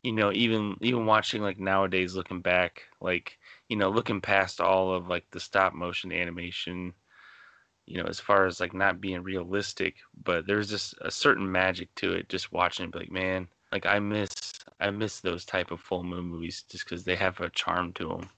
you 0.02 0.12
know 0.12 0.32
even 0.32 0.76
even 0.80 1.06
watching 1.06 1.42
like 1.42 1.58
nowadays 1.58 2.14
looking 2.14 2.40
back 2.40 2.82
like 3.00 3.38
you 3.68 3.76
know 3.76 3.90
looking 3.90 4.20
past 4.20 4.60
all 4.60 4.92
of 4.92 5.08
like 5.08 5.24
the 5.30 5.40
stop 5.40 5.74
motion 5.74 6.12
animation 6.12 6.92
you 7.88 8.02
know 8.02 8.08
as 8.08 8.20
far 8.20 8.46
as 8.46 8.60
like 8.60 8.74
not 8.74 9.00
being 9.00 9.22
realistic 9.22 9.96
but 10.22 10.46
there's 10.46 10.68
just 10.68 10.94
a 11.00 11.10
certain 11.10 11.50
magic 11.50 11.92
to 11.94 12.12
it 12.12 12.28
just 12.28 12.52
watching 12.52 12.88
it 12.88 12.94
like 12.94 13.10
man 13.10 13.48
like 13.72 13.86
i 13.86 13.98
miss 13.98 14.52
i 14.80 14.90
miss 14.90 15.20
those 15.20 15.44
type 15.44 15.70
of 15.70 15.80
full 15.80 16.04
moon 16.04 16.24
movies 16.24 16.64
just 16.68 16.84
because 16.84 17.04
they 17.04 17.16
have 17.16 17.40
a 17.40 17.50
charm 17.50 17.92
to 17.92 18.08
them 18.08 18.28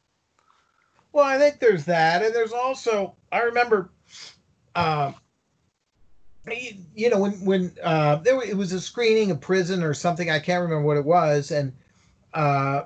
Well, 1.12 1.24
I 1.24 1.38
think 1.38 1.58
there's 1.58 1.84
that, 1.86 2.22
and 2.22 2.34
there's 2.34 2.52
also 2.52 3.16
I 3.32 3.40
remember, 3.40 3.90
um, 4.76 5.14
you, 6.46 6.74
you 6.94 7.10
know, 7.10 7.18
when 7.18 7.32
when 7.44 7.72
uh, 7.82 8.16
there 8.16 8.40
it 8.42 8.56
was 8.56 8.72
a 8.72 8.80
screening 8.80 9.30
of 9.30 9.40
Prison 9.40 9.82
or 9.82 9.94
something. 9.94 10.30
I 10.30 10.38
can't 10.38 10.62
remember 10.62 10.86
what 10.86 10.96
it 10.96 11.04
was, 11.04 11.50
and 11.50 11.72
uh, 12.34 12.82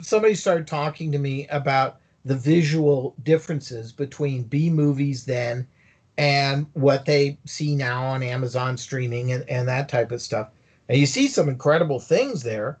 somebody 0.00 0.34
started 0.34 0.66
talking 0.66 1.10
to 1.12 1.18
me 1.18 1.48
about 1.48 2.00
the 2.24 2.36
visual 2.36 3.14
differences 3.22 3.92
between 3.92 4.44
B 4.44 4.70
movies 4.70 5.24
then 5.24 5.66
and 6.18 6.66
what 6.72 7.04
they 7.04 7.38
see 7.44 7.74
now 7.74 8.04
on 8.04 8.22
Amazon 8.22 8.76
streaming 8.76 9.32
and, 9.32 9.48
and 9.48 9.68
that 9.68 9.88
type 9.88 10.12
of 10.12 10.22
stuff. 10.22 10.48
And 10.88 10.98
you 10.98 11.06
see 11.06 11.28
some 11.28 11.48
incredible 11.48 12.00
things 12.00 12.42
there, 12.42 12.78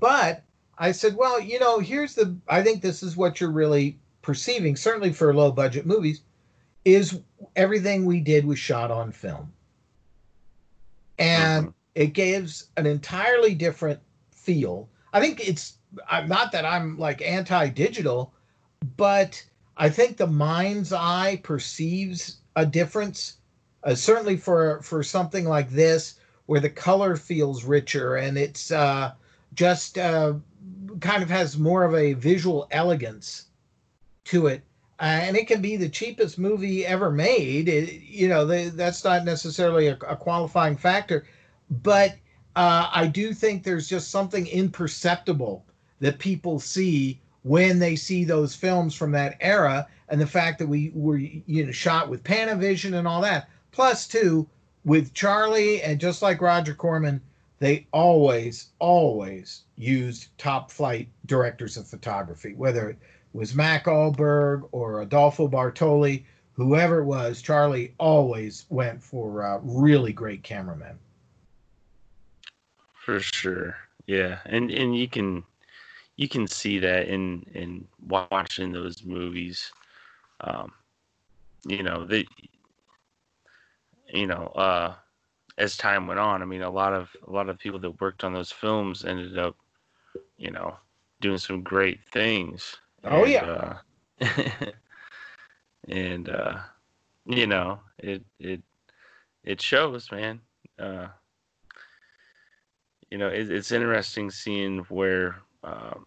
but 0.00 0.42
I 0.78 0.92
said, 0.92 1.16
well, 1.16 1.40
you 1.40 1.60
know, 1.60 1.78
here's 1.78 2.14
the. 2.14 2.36
I 2.48 2.62
think 2.62 2.82
this 2.82 3.02
is 3.02 3.16
what 3.16 3.40
you're 3.40 3.52
really 3.52 3.98
perceiving, 4.22 4.74
certainly 4.74 5.12
for 5.12 5.34
low 5.34 5.52
budget 5.52 5.86
movies, 5.86 6.22
is 6.84 7.20
everything 7.54 8.04
we 8.04 8.20
did 8.20 8.44
was 8.44 8.58
shot 8.58 8.90
on 8.90 9.12
film. 9.12 9.52
And 11.18 11.68
Mhm. 11.68 11.74
it 11.94 12.14
gives 12.14 12.70
an 12.76 12.86
entirely 12.86 13.54
different 13.54 14.00
feel. 14.30 14.88
I 15.12 15.20
think 15.20 15.46
it's 15.46 15.78
I'm 16.10 16.26
not 16.26 16.52
that 16.52 16.64
I'm 16.64 16.98
like 16.98 17.20
anti 17.20 17.68
digital, 17.68 18.32
but 18.96 19.44
I 19.82 19.88
think 19.88 20.16
the 20.16 20.28
mind's 20.28 20.92
eye 20.92 21.40
perceives 21.42 22.36
a 22.54 22.64
difference. 22.64 23.38
Uh, 23.82 23.96
certainly 23.96 24.36
for 24.36 24.80
for 24.80 25.02
something 25.02 25.44
like 25.44 25.70
this, 25.70 26.20
where 26.46 26.60
the 26.60 26.70
color 26.70 27.16
feels 27.16 27.64
richer 27.64 28.14
and 28.14 28.38
it's 28.38 28.70
uh, 28.70 29.10
just 29.54 29.98
uh, 29.98 30.34
kind 31.00 31.20
of 31.20 31.28
has 31.30 31.58
more 31.58 31.82
of 31.82 31.96
a 31.96 32.12
visual 32.12 32.68
elegance 32.70 33.46
to 34.26 34.46
it. 34.46 34.62
Uh, 35.00 35.18
and 35.26 35.36
it 35.36 35.48
can 35.48 35.60
be 35.60 35.76
the 35.76 35.88
cheapest 35.88 36.38
movie 36.38 36.86
ever 36.86 37.10
made. 37.10 37.68
It, 37.68 38.02
you 38.02 38.28
know, 38.28 38.46
that's 38.46 39.02
not 39.02 39.24
necessarily 39.24 39.88
a, 39.88 39.98
a 40.06 40.14
qualifying 40.14 40.76
factor, 40.76 41.26
but 41.82 42.14
uh, 42.54 42.88
I 42.92 43.08
do 43.08 43.34
think 43.34 43.64
there's 43.64 43.88
just 43.88 44.12
something 44.12 44.46
imperceptible 44.46 45.64
that 45.98 46.20
people 46.20 46.60
see 46.60 47.20
when 47.42 47.78
they 47.78 47.96
see 47.96 48.24
those 48.24 48.54
films 48.54 48.94
from 48.94 49.12
that 49.12 49.36
era, 49.40 49.86
and 50.08 50.20
the 50.20 50.26
fact 50.26 50.58
that 50.58 50.68
we 50.68 50.92
were 50.94 51.16
you 51.16 51.66
know 51.66 51.72
shot 51.72 52.08
with 52.08 52.24
Panavision 52.24 52.94
and 52.98 53.08
all 53.08 53.20
that. 53.22 53.48
Plus, 53.70 54.06
too, 54.06 54.48
with 54.84 55.14
Charlie 55.14 55.82
and 55.82 56.00
just 56.00 56.22
like 56.22 56.40
Roger 56.40 56.74
Corman, 56.74 57.20
they 57.58 57.86
always, 57.92 58.70
always 58.78 59.62
used 59.76 60.36
top 60.36 60.70
flight 60.70 61.08
directors 61.26 61.76
of 61.76 61.86
photography, 61.86 62.54
whether 62.54 62.90
it 62.90 62.98
was 63.32 63.54
Mac 63.54 63.86
Ahlberg 63.86 64.68
or 64.72 65.02
Adolfo 65.02 65.48
Bartoli, 65.48 66.24
whoever 66.52 66.98
it 66.98 67.04
was, 67.04 67.40
Charlie 67.40 67.94
always 67.98 68.66
went 68.68 69.02
for 69.02 69.44
uh, 69.44 69.58
really 69.62 70.12
great 70.12 70.42
cameramen. 70.42 70.98
For 72.94 73.20
sure. 73.20 73.76
Yeah. 74.06 74.40
And 74.44 74.70
and 74.70 74.96
you 74.96 75.08
can 75.08 75.44
you 76.16 76.28
can 76.28 76.46
see 76.46 76.78
that 76.78 77.08
in 77.08 77.44
in 77.54 77.88
watching 78.06 78.60
those 78.60 78.90
movies. 78.90 79.72
Um 80.30 80.72
you 81.64 81.82
know, 81.82 82.04
they 82.04 82.26
you 84.12 84.26
know, 84.26 84.46
uh 84.56 84.94
as 85.58 85.76
time 85.76 86.06
went 86.06 86.20
on, 86.20 86.42
I 86.42 86.44
mean 86.46 86.62
a 86.62 86.70
lot 86.70 86.92
of 86.92 87.14
a 87.26 87.30
lot 87.30 87.48
of 87.48 87.58
people 87.58 87.80
that 87.80 88.00
worked 88.00 88.24
on 88.24 88.32
those 88.34 88.52
films 88.52 89.04
ended 89.04 89.38
up, 89.38 89.56
you 90.38 90.50
know, 90.50 90.76
doing 91.20 91.38
some 91.38 91.62
great 91.62 92.00
things. 92.12 92.76
Oh, 93.04 93.24
And, 93.24 93.32
yeah. 93.32 93.44
Uh, 93.44 93.74
and 95.88 96.28
uh 96.28 96.58
you 97.26 97.46
know, 97.46 97.80
it 97.98 98.24
it 98.38 98.62
it 99.44 99.60
shows, 99.60 100.10
man. 100.10 100.40
Uh 100.78 101.08
you 103.10 103.18
know, 103.18 103.28
it, 103.28 103.50
it's 103.50 103.72
interesting 103.72 104.30
seeing 104.30 104.78
where 104.88 105.36
um, 105.62 106.06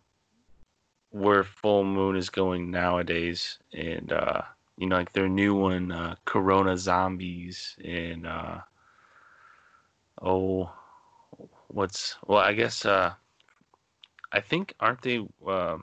where 1.11 1.43
Full 1.43 1.83
Moon 1.83 2.15
is 2.15 2.29
going 2.29 2.69
nowadays, 2.69 3.59
and 3.73 4.11
uh, 4.11 4.41
you 4.77 4.87
know, 4.87 4.97
like 4.97 5.13
their 5.13 5.29
new 5.29 5.55
one, 5.55 5.91
uh, 5.91 6.15
Corona 6.25 6.77
Zombies, 6.77 7.75
and 7.83 8.27
uh, 8.27 8.59
oh, 10.21 10.71
what's 11.67 12.15
well, 12.27 12.39
I 12.39 12.53
guess 12.53 12.85
uh, 12.85 13.13
I 14.31 14.39
think 14.41 14.73
aren't 14.79 15.01
they 15.01 15.25
uh, 15.47 15.77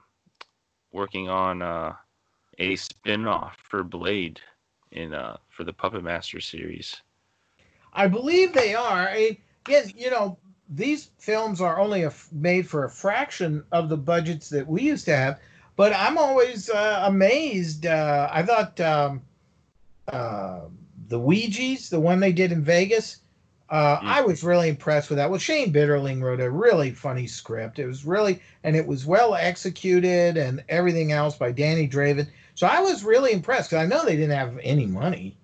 working 0.92 1.28
on 1.28 1.62
uh, 1.62 1.94
a 2.58 2.76
spin-off 2.76 3.56
for 3.62 3.82
Blade 3.82 4.40
in 4.90 5.14
uh, 5.14 5.38
for 5.48 5.64
the 5.64 5.72
Puppet 5.72 6.02
Master 6.02 6.40
series? 6.40 7.00
I 7.94 8.06
believe 8.08 8.52
they 8.52 8.74
are. 8.74 9.08
I, 9.08 9.38
again, 9.66 9.92
you 9.96 10.10
know, 10.10 10.38
these 10.74 11.10
films 11.18 11.60
are 11.60 11.78
only 11.78 12.02
a 12.02 12.06
f 12.06 12.28
made 12.32 12.68
for 12.68 12.84
a 12.84 12.90
fraction 12.90 13.64
of 13.72 13.88
the 13.88 13.96
budgets 13.96 14.48
that 14.50 14.66
we 14.66 14.82
used 14.82 15.04
to 15.06 15.16
have. 15.16 15.38
But 15.76 15.92
I'm 15.94 16.18
always 16.18 16.70
uh, 16.70 17.02
amazed. 17.06 17.86
Uh, 17.86 18.28
I 18.30 18.42
thought 18.42 18.80
um, 18.80 19.22
uh, 20.08 20.60
the 21.08 21.18
Weedjies, 21.18 21.88
the 21.88 22.00
one 22.00 22.20
they 22.20 22.32
did 22.32 22.52
in 22.52 22.62
Vegas, 22.62 23.18
uh, 23.72 23.98
Mm. 24.00 24.04
I 24.04 24.20
was 24.20 24.44
really 24.44 24.68
impressed 24.68 25.08
with 25.08 25.16
that. 25.16 25.30
Well, 25.30 25.38
Shane 25.38 25.72
Bitterling 25.72 26.22
wrote 26.22 26.40
a 26.40 26.50
really 26.50 26.90
funny 26.90 27.26
script. 27.26 27.78
It 27.78 27.86
was 27.86 28.04
really, 28.04 28.40
and 28.64 28.76
it 28.76 28.86
was 28.86 29.06
well 29.06 29.34
executed 29.34 30.36
and 30.36 30.62
everything 30.68 31.10
else 31.10 31.36
by 31.36 31.52
Danny 31.52 31.88
Draven. 31.88 32.28
So 32.54 32.66
I 32.66 32.80
was 32.80 33.02
really 33.02 33.32
impressed 33.32 33.70
because 33.70 33.82
I 33.82 33.86
know 33.86 34.04
they 34.04 34.16
didn't 34.16 34.36
have 34.36 34.58
any 34.62 34.84
money. 34.84 35.38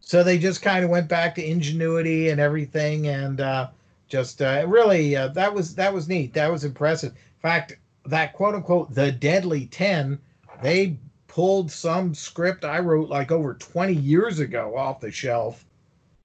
So 0.00 0.22
they 0.22 0.38
just 0.38 0.62
kind 0.62 0.84
of 0.84 0.90
went 0.90 1.08
back 1.08 1.34
to 1.34 1.44
ingenuity 1.44 2.28
and 2.28 2.40
everything, 2.40 3.08
and 3.08 3.40
uh, 3.40 3.66
just 4.08 4.42
uh, 4.42 4.64
really 4.68 5.16
uh, 5.16 5.28
that 5.28 5.52
was 5.52 5.74
that 5.74 5.92
was 5.92 6.08
neat. 6.08 6.32
That 6.34 6.50
was 6.50 6.64
impressive. 6.64 7.12
In 7.12 7.40
fact, 7.40 7.78
that 8.06 8.32
quote 8.32 8.54
unquote 8.54 8.94
the 8.94 9.12
Deadly 9.12 9.66
Ten, 9.66 10.18
they 10.62 10.98
pulled 11.28 11.70
some 11.70 12.14
script 12.14 12.64
I 12.64 12.78
wrote 12.78 13.08
like 13.08 13.30
over 13.32 13.54
twenty 13.54 13.94
years 13.94 14.38
ago 14.40 14.76
off 14.76 15.00
the 15.00 15.10
shelf, 15.10 15.64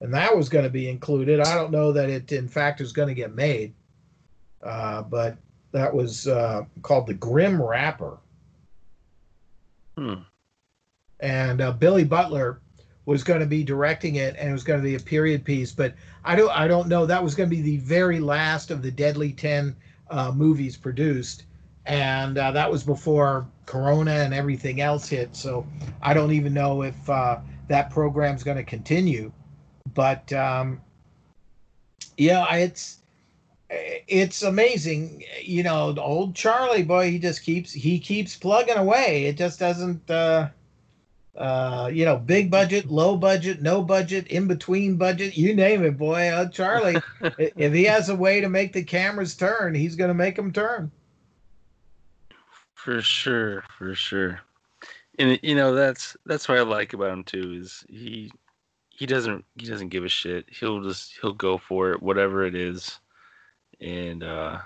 and 0.01 0.13
that 0.13 0.35
was 0.35 0.49
going 0.49 0.63
to 0.65 0.69
be 0.69 0.89
included. 0.89 1.39
I 1.39 1.55
don't 1.55 1.71
know 1.71 1.91
that 1.91 2.09
it 2.09 2.31
in 2.31 2.47
fact 2.47 2.81
is 2.81 2.91
going 2.93 3.09
to 3.09 3.15
get 3.15 3.33
made, 3.35 3.73
uh, 4.63 5.03
but 5.03 5.37
that 5.71 5.93
was 5.93 6.27
uh, 6.27 6.65
called 6.81 7.07
the 7.07 7.13
Grim 7.13 7.61
Rapper 7.61 8.17
Hmm. 9.97 10.13
and 11.19 11.61
uh, 11.61 11.73
Billy 11.73 12.03
Butler 12.05 12.61
was 13.05 13.23
going 13.23 13.39
to 13.39 13.45
be 13.45 13.63
directing 13.63 14.15
it, 14.15 14.35
and 14.37 14.49
it 14.49 14.51
was 14.51 14.63
going 14.63 14.79
to 14.79 14.83
be 14.83 14.95
a 14.95 14.99
period 14.99 15.43
piece. 15.43 15.71
But 15.71 15.95
I 16.23 16.35
don't, 16.35 16.51
I 16.51 16.67
don't 16.67 16.87
know. 16.87 17.05
That 17.05 17.23
was 17.23 17.35
going 17.35 17.49
to 17.49 17.55
be 17.55 17.61
the 17.61 17.77
very 17.77 18.19
last 18.19 18.71
of 18.71 18.81
the 18.81 18.91
Deadly 18.91 19.33
Ten 19.33 19.75
uh, 20.09 20.31
movies 20.31 20.77
produced, 20.77 21.45
and 21.85 22.37
uh, 22.37 22.51
that 22.51 22.71
was 22.71 22.83
before 22.83 23.47
Corona 23.65 24.11
and 24.11 24.33
everything 24.33 24.81
else 24.81 25.07
hit. 25.07 25.35
So 25.35 25.65
I 26.01 26.13
don't 26.13 26.31
even 26.31 26.53
know 26.53 26.83
if 26.83 27.09
uh, 27.09 27.39
that 27.67 27.89
program's 27.89 28.43
going 28.43 28.57
to 28.57 28.63
continue. 28.63 29.31
But 29.93 30.31
um, 30.33 30.81
yeah, 32.17 32.53
it's 32.55 32.99
it's 33.69 34.43
amazing. 34.43 35.23
You 35.41 35.63
know, 35.63 35.95
old 35.97 36.35
Charlie 36.35 36.83
boy, 36.83 37.09
he 37.11 37.19
just 37.19 37.43
keeps 37.43 37.71
he 37.71 37.99
keeps 37.99 38.35
plugging 38.35 38.77
away. 38.77 39.25
It 39.25 39.37
just 39.37 39.59
doesn't. 39.59 40.09
Uh, 41.35 41.89
you 41.91 42.03
know, 42.03 42.17
big 42.17 42.51
budget, 42.51 42.91
low 42.91 43.15
budget, 43.15 43.61
no 43.61 43.81
budget, 43.81 44.27
in 44.27 44.47
between 44.47 44.97
budget, 44.97 45.37
you 45.37 45.55
name 45.55 45.83
it, 45.85 45.97
boy. 45.97 46.27
Uh, 46.27 46.47
Charlie, 46.49 46.97
if 47.37 47.73
he 47.73 47.85
has 47.85 48.09
a 48.09 48.15
way 48.15 48.41
to 48.41 48.49
make 48.49 48.73
the 48.73 48.83
cameras 48.83 49.35
turn, 49.35 49.73
he's 49.73 49.95
going 49.95 50.09
to 50.09 50.13
make 50.13 50.35
them 50.35 50.51
turn. 50.51 50.91
For 52.73 53.01
sure, 53.01 53.63
for 53.77 53.95
sure. 53.95 54.41
And 55.19 55.39
you 55.43 55.55
know 55.55 55.75
that's 55.75 56.17
that's 56.25 56.49
what 56.49 56.57
I 56.57 56.61
like 56.61 56.93
about 56.93 57.11
him 57.11 57.23
too 57.23 57.53
is 57.53 57.85
he 57.87 58.31
he 58.89 59.05
doesn't 59.05 59.45
he 59.55 59.67
doesn't 59.67 59.89
give 59.89 60.03
a 60.03 60.09
shit. 60.09 60.45
He'll 60.49 60.81
just 60.81 61.13
he'll 61.21 61.33
go 61.33 61.57
for 61.57 61.91
it, 61.91 62.01
whatever 62.01 62.45
it 62.45 62.55
is, 62.55 62.99
and 63.79 64.23
uh, 64.23 64.59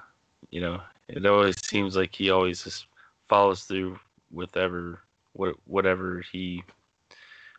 you 0.49 0.61
know 0.61 0.82
it 1.09 1.26
always 1.26 1.55
seems 1.66 1.95
like 1.95 2.16
he 2.16 2.30
always 2.30 2.63
just 2.63 2.88
follows 3.28 3.63
through 3.63 3.99
with 4.32 4.55
ever 4.55 4.99
what 5.36 5.55
whatever 5.65 6.23
he 6.31 6.63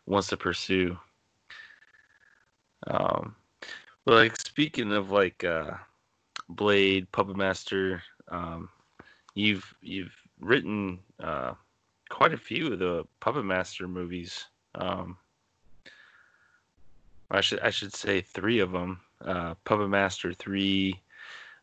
wants 0.07 0.29
to 0.29 0.37
pursue. 0.37 0.99
Um, 2.87 3.35
but 4.05 4.15
like 4.15 4.37
speaking 4.37 4.93
of 4.93 5.11
like 5.11 5.45
uh, 5.45 5.73
Blade, 6.49 7.11
Puppet 7.13 7.37
Master, 7.37 8.03
um, 8.29 8.69
you've 9.35 9.75
you've 9.83 10.15
written 10.41 10.99
uh, 11.21 11.55
quite 12.09 12.33
a 12.33 12.39
few 12.39 12.73
of 12.73 12.79
the 12.79 13.05
Puppet 13.21 13.45
Master 13.45 13.87
movies. 13.87 14.47
Um, 14.75 15.17
I 17.31 17.41
should 17.41 17.61
I 17.61 17.71
should 17.71 17.95
say 17.95 18.21
three 18.21 18.61
of 18.61 18.73
them: 18.73 19.01
uh, 19.25 19.55
Puppet 19.65 19.89
Master 19.89 20.33
three, 20.33 21.01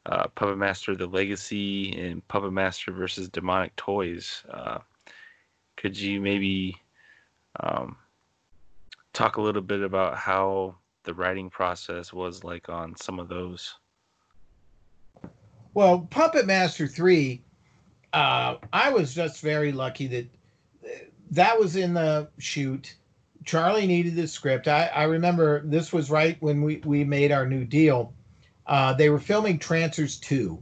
uh, 0.05 0.27
Puppet 0.35 0.57
Master: 0.57 0.95
The 0.95 1.07
Legacy, 1.07 1.97
and 1.99 2.27
Puppet 2.27 2.51
Master 2.51 2.91
versus 2.91 3.29
Demonic 3.29 3.75
Toys. 3.77 4.43
Could 5.77 5.97
you 5.97 6.21
maybe 6.21 6.75
um, 7.59 7.97
talk 9.13 9.37
a 9.37 9.41
little 9.41 9.61
bit 9.61 9.81
about 9.81 10.17
how 10.17 10.75
the 11.03 11.13
writing 11.13 11.49
process 11.49 12.13
was 12.13 12.43
like 12.43 12.69
on 12.69 12.95
some 12.95 13.19
of 13.19 13.27
those? 13.27 13.75
Well, 15.73 16.07
Puppet 16.09 16.45
Master 16.45 16.87
3, 16.87 17.41
uh, 18.13 18.55
I 18.71 18.89
was 18.91 19.13
just 19.13 19.41
very 19.41 19.71
lucky 19.71 20.07
that 20.07 20.27
that 21.31 21.59
was 21.59 21.75
in 21.75 21.93
the 21.93 22.29
shoot. 22.37 22.95
Charlie 23.43 23.87
needed 23.87 24.15
the 24.15 24.27
script. 24.27 24.67
I, 24.67 24.87
I 24.87 25.03
remember 25.03 25.61
this 25.65 25.91
was 25.91 26.11
right 26.11 26.37
when 26.41 26.61
we, 26.61 26.77
we 26.85 27.03
made 27.03 27.31
our 27.31 27.47
new 27.47 27.65
deal. 27.65 28.13
Uh, 28.67 28.93
they 28.93 29.09
were 29.09 29.19
filming 29.19 29.59
Trancers 29.59 30.17
2. 30.19 30.61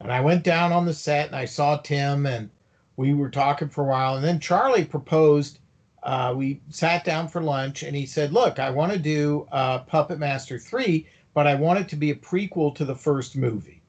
And 0.00 0.10
I 0.10 0.20
went 0.20 0.44
down 0.44 0.72
on 0.72 0.86
the 0.86 0.94
set 0.94 1.26
and 1.26 1.36
I 1.36 1.44
saw 1.44 1.76
Tim 1.76 2.26
and 2.26 2.50
we 2.98 3.14
were 3.14 3.30
talking 3.30 3.68
for 3.68 3.84
a 3.84 3.86
while. 3.86 4.16
And 4.16 4.24
then 4.24 4.40
Charlie 4.40 4.84
proposed. 4.84 5.60
Uh, 6.02 6.34
we 6.36 6.60
sat 6.68 7.04
down 7.04 7.28
for 7.28 7.40
lunch 7.40 7.84
and 7.84 7.94
he 7.94 8.04
said, 8.04 8.32
Look, 8.32 8.58
I 8.58 8.70
want 8.70 8.92
to 8.92 8.98
do 8.98 9.46
uh, 9.52 9.78
Puppet 9.78 10.18
Master 10.18 10.58
3, 10.58 11.06
but 11.32 11.46
I 11.46 11.54
want 11.54 11.78
it 11.78 11.88
to 11.90 11.96
be 11.96 12.10
a 12.10 12.16
prequel 12.16 12.74
to 12.74 12.84
the 12.84 12.96
first 12.96 13.36
movie. 13.36 13.82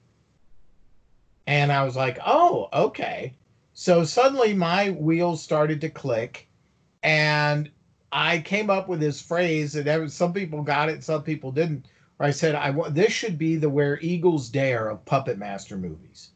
And 1.48 1.72
I 1.72 1.84
was 1.84 1.96
like, 1.96 2.20
Oh, 2.26 2.70
okay. 2.72 3.34
So 3.74 4.04
suddenly 4.04 4.54
my 4.54 4.92
wheels 4.92 5.42
started 5.42 5.82
to 5.82 5.90
click. 5.90 6.48
And 7.02 7.72
I 8.12 8.40
came 8.40 8.70
up 8.70 8.88
with 8.88 9.00
this 9.00 9.20
phrase, 9.22 9.76
and 9.76 10.12
some 10.12 10.34
people 10.34 10.62
got 10.62 10.90
it, 10.90 11.04
some 11.04 11.24
people 11.24 11.52
didn't. 11.52 11.88
Where 12.18 12.28
I 12.28 12.32
said, 12.32 12.54
"I 12.54 12.70
want 12.72 12.96
this 12.96 13.14
should 13.14 13.38
be 13.38 13.56
the 13.56 13.70
Where 13.70 13.98
Eagles 14.02 14.50
Dare 14.50 14.90
of 14.90 15.06
Puppet 15.06 15.38
Master 15.38 15.78
movies." 15.78 16.32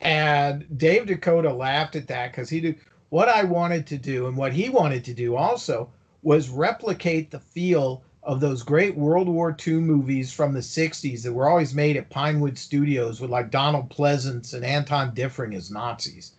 And 0.00 0.66
Dave 0.78 1.06
DeCoteau 1.06 1.56
laughed 1.56 1.96
at 1.96 2.08
that 2.08 2.30
because 2.30 2.48
he 2.48 2.60
did 2.60 2.76
what 3.08 3.28
I 3.28 3.44
wanted 3.44 3.86
to 3.88 3.98
do, 3.98 4.26
and 4.26 4.36
what 4.36 4.52
he 4.52 4.68
wanted 4.68 5.04
to 5.04 5.14
do 5.14 5.36
also 5.36 5.90
was 6.22 6.48
replicate 6.48 7.30
the 7.30 7.40
feel 7.40 8.02
of 8.22 8.40
those 8.40 8.64
great 8.64 8.96
World 8.96 9.28
War 9.28 9.56
II 9.66 9.74
movies 9.74 10.32
from 10.32 10.52
the 10.52 10.60
60s 10.60 11.22
that 11.22 11.32
were 11.32 11.48
always 11.48 11.74
made 11.74 11.96
at 11.96 12.10
Pinewood 12.10 12.58
Studios 12.58 13.20
with 13.20 13.30
like 13.30 13.52
Donald 13.52 13.88
Pleasence 13.88 14.52
and 14.52 14.64
Anton 14.64 15.14
Diffring 15.14 15.54
as 15.54 15.70
Nazis. 15.70 16.32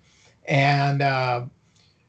And 0.45 1.01
uh, 1.01 1.45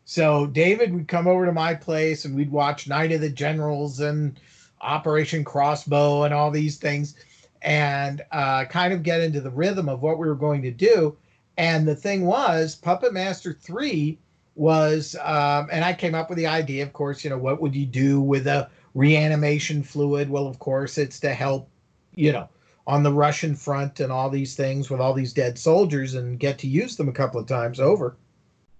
so 0.04 0.48
David 0.48 0.92
would 0.92 1.06
come 1.06 1.28
over 1.28 1.46
to 1.46 1.52
my 1.52 1.74
place 1.74 2.24
and 2.24 2.34
we'd 2.34 2.50
watch 2.50 2.88
Night 2.88 3.12
of 3.12 3.20
the 3.20 3.30
Generals 3.30 4.00
and 4.00 4.40
Operation 4.80 5.44
Crossbow 5.44 6.24
and 6.24 6.34
all 6.34 6.50
these 6.50 6.76
things 6.76 7.14
and 7.62 8.24
uh, 8.32 8.64
kind 8.64 8.92
of 8.92 9.04
get 9.04 9.20
into 9.20 9.40
the 9.40 9.50
rhythm 9.50 9.88
of 9.88 10.02
what 10.02 10.18
we 10.18 10.26
were 10.26 10.34
going 10.34 10.62
to 10.62 10.70
do. 10.72 11.16
And 11.58 11.88
the 11.88 11.96
thing 11.96 12.24
was, 12.24 12.76
Puppet 12.76 13.12
Master 13.12 13.52
3 13.52 14.16
was, 14.54 15.16
um, 15.20 15.68
and 15.72 15.84
I 15.84 15.92
came 15.92 16.14
up 16.14 16.30
with 16.30 16.38
the 16.38 16.46
idea, 16.46 16.84
of 16.84 16.92
course, 16.92 17.24
you 17.24 17.30
know, 17.30 17.38
what 17.38 17.60
would 17.60 17.74
you 17.74 17.84
do 17.84 18.20
with 18.20 18.46
a 18.46 18.70
reanimation 18.94 19.82
fluid? 19.82 20.30
Well, 20.30 20.46
of 20.46 20.60
course, 20.60 20.98
it's 20.98 21.18
to 21.20 21.34
help, 21.34 21.68
you 22.14 22.32
know, 22.32 22.48
on 22.86 23.02
the 23.02 23.12
Russian 23.12 23.56
front 23.56 23.98
and 23.98 24.12
all 24.12 24.30
these 24.30 24.54
things 24.54 24.88
with 24.88 25.00
all 25.00 25.12
these 25.12 25.32
dead 25.32 25.58
soldiers 25.58 26.14
and 26.14 26.38
get 26.38 26.58
to 26.60 26.68
use 26.68 26.96
them 26.96 27.08
a 27.08 27.12
couple 27.12 27.40
of 27.40 27.46
times 27.48 27.80
over. 27.80 28.16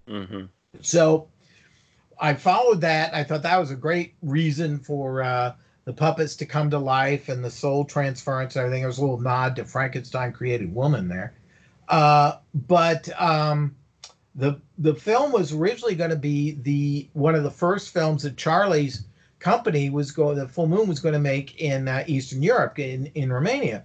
Mm-hmm. 0.07 0.45
So 0.79 1.27
I 2.17 2.33
followed 2.33 2.79
that. 2.81 3.13
I 3.13 3.25
thought 3.25 3.43
that 3.43 3.59
was 3.59 3.71
a 3.71 3.75
great 3.75 4.13
reason 4.21 4.79
for 4.79 5.21
uh, 5.21 5.53
the 5.83 5.93
puppets 5.93 6.37
to 6.37 6.45
come 6.45 6.69
to 6.69 6.79
life 6.79 7.27
and 7.27 7.43
the 7.43 7.51
soul 7.51 7.83
transference 7.83 8.55
and 8.55 8.63
everything. 8.63 8.83
It 8.83 8.87
was 8.87 8.99
a 8.99 9.01
little 9.01 9.19
nod 9.19 9.57
to 9.57 9.65
Frankenstein 9.65 10.31
created 10.31 10.73
woman 10.73 11.09
there. 11.09 11.33
Uh, 11.89 12.37
but 12.53 13.09
um, 13.19 13.75
the 14.35 14.59
the 14.77 14.93
film 14.93 15.31
was 15.31 15.53
originally 15.53 15.95
going 15.95 16.11
to 16.11 16.15
be 16.15 16.51
the 16.61 17.09
one 17.13 17.35
of 17.35 17.43
the 17.43 17.51
first 17.51 17.89
films 17.89 18.23
that 18.23 18.37
Charlie's 18.37 19.05
company 19.39 19.89
was 19.89 20.11
going. 20.11 20.37
The 20.37 20.47
Full 20.47 20.67
Moon 20.67 20.87
was 20.87 20.99
going 20.99 21.13
to 21.13 21.19
make 21.19 21.59
in 21.59 21.87
uh, 21.87 22.03
Eastern 22.07 22.43
Europe 22.43 22.79
in 22.79 23.07
in 23.15 23.33
Romania, 23.33 23.83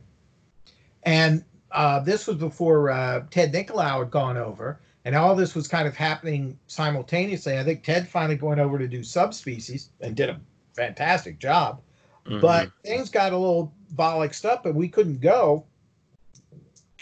and 1.04 1.44
uh, 1.72 2.00
this 2.00 2.26
was 2.26 2.36
before 2.36 2.90
uh, 2.90 3.24
Ted 3.30 3.52
Nicolau 3.52 4.00
had 4.00 4.10
gone 4.10 4.36
over, 4.36 4.80
and 5.06 5.16
all 5.16 5.34
this 5.34 5.54
was 5.54 5.66
kind 5.66 5.88
of 5.88 5.96
happening 5.96 6.58
simultaneously. 6.66 7.58
I 7.58 7.64
think 7.64 7.82
Ted 7.82 8.06
finally 8.06 8.38
went 8.38 8.60
over 8.60 8.78
to 8.78 8.86
do 8.86 9.02
subspecies 9.02 9.90
and 10.00 10.14
did 10.14 10.28
a 10.28 10.38
fantastic 10.74 11.38
job. 11.38 11.80
Mm-hmm. 12.26 12.40
But 12.40 12.70
things 12.84 13.10
got 13.10 13.32
a 13.32 13.36
little 13.36 13.72
bollocksed 13.94 14.44
up 14.44 14.66
and 14.66 14.74
we 14.74 14.88
couldn't 14.88 15.20
go. 15.20 15.64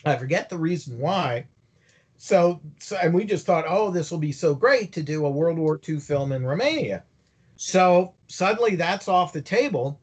I 0.04 0.16
forget 0.16 0.48
the 0.48 0.58
reason 0.58 0.98
why. 0.98 1.46
So, 2.18 2.60
so 2.78 2.96
and 3.02 3.12
we 3.12 3.24
just 3.24 3.46
thought, 3.46 3.64
oh, 3.66 3.90
this 3.90 4.10
will 4.10 4.18
be 4.18 4.32
so 4.32 4.54
great 4.54 4.92
to 4.92 5.02
do 5.02 5.26
a 5.26 5.30
World 5.30 5.58
War 5.58 5.80
II 5.88 5.98
film 5.98 6.32
in 6.32 6.44
Romania. 6.44 7.02
So 7.56 8.14
suddenly 8.28 8.76
that's 8.76 9.08
off 9.08 9.32
the 9.32 9.42
table. 9.42 10.00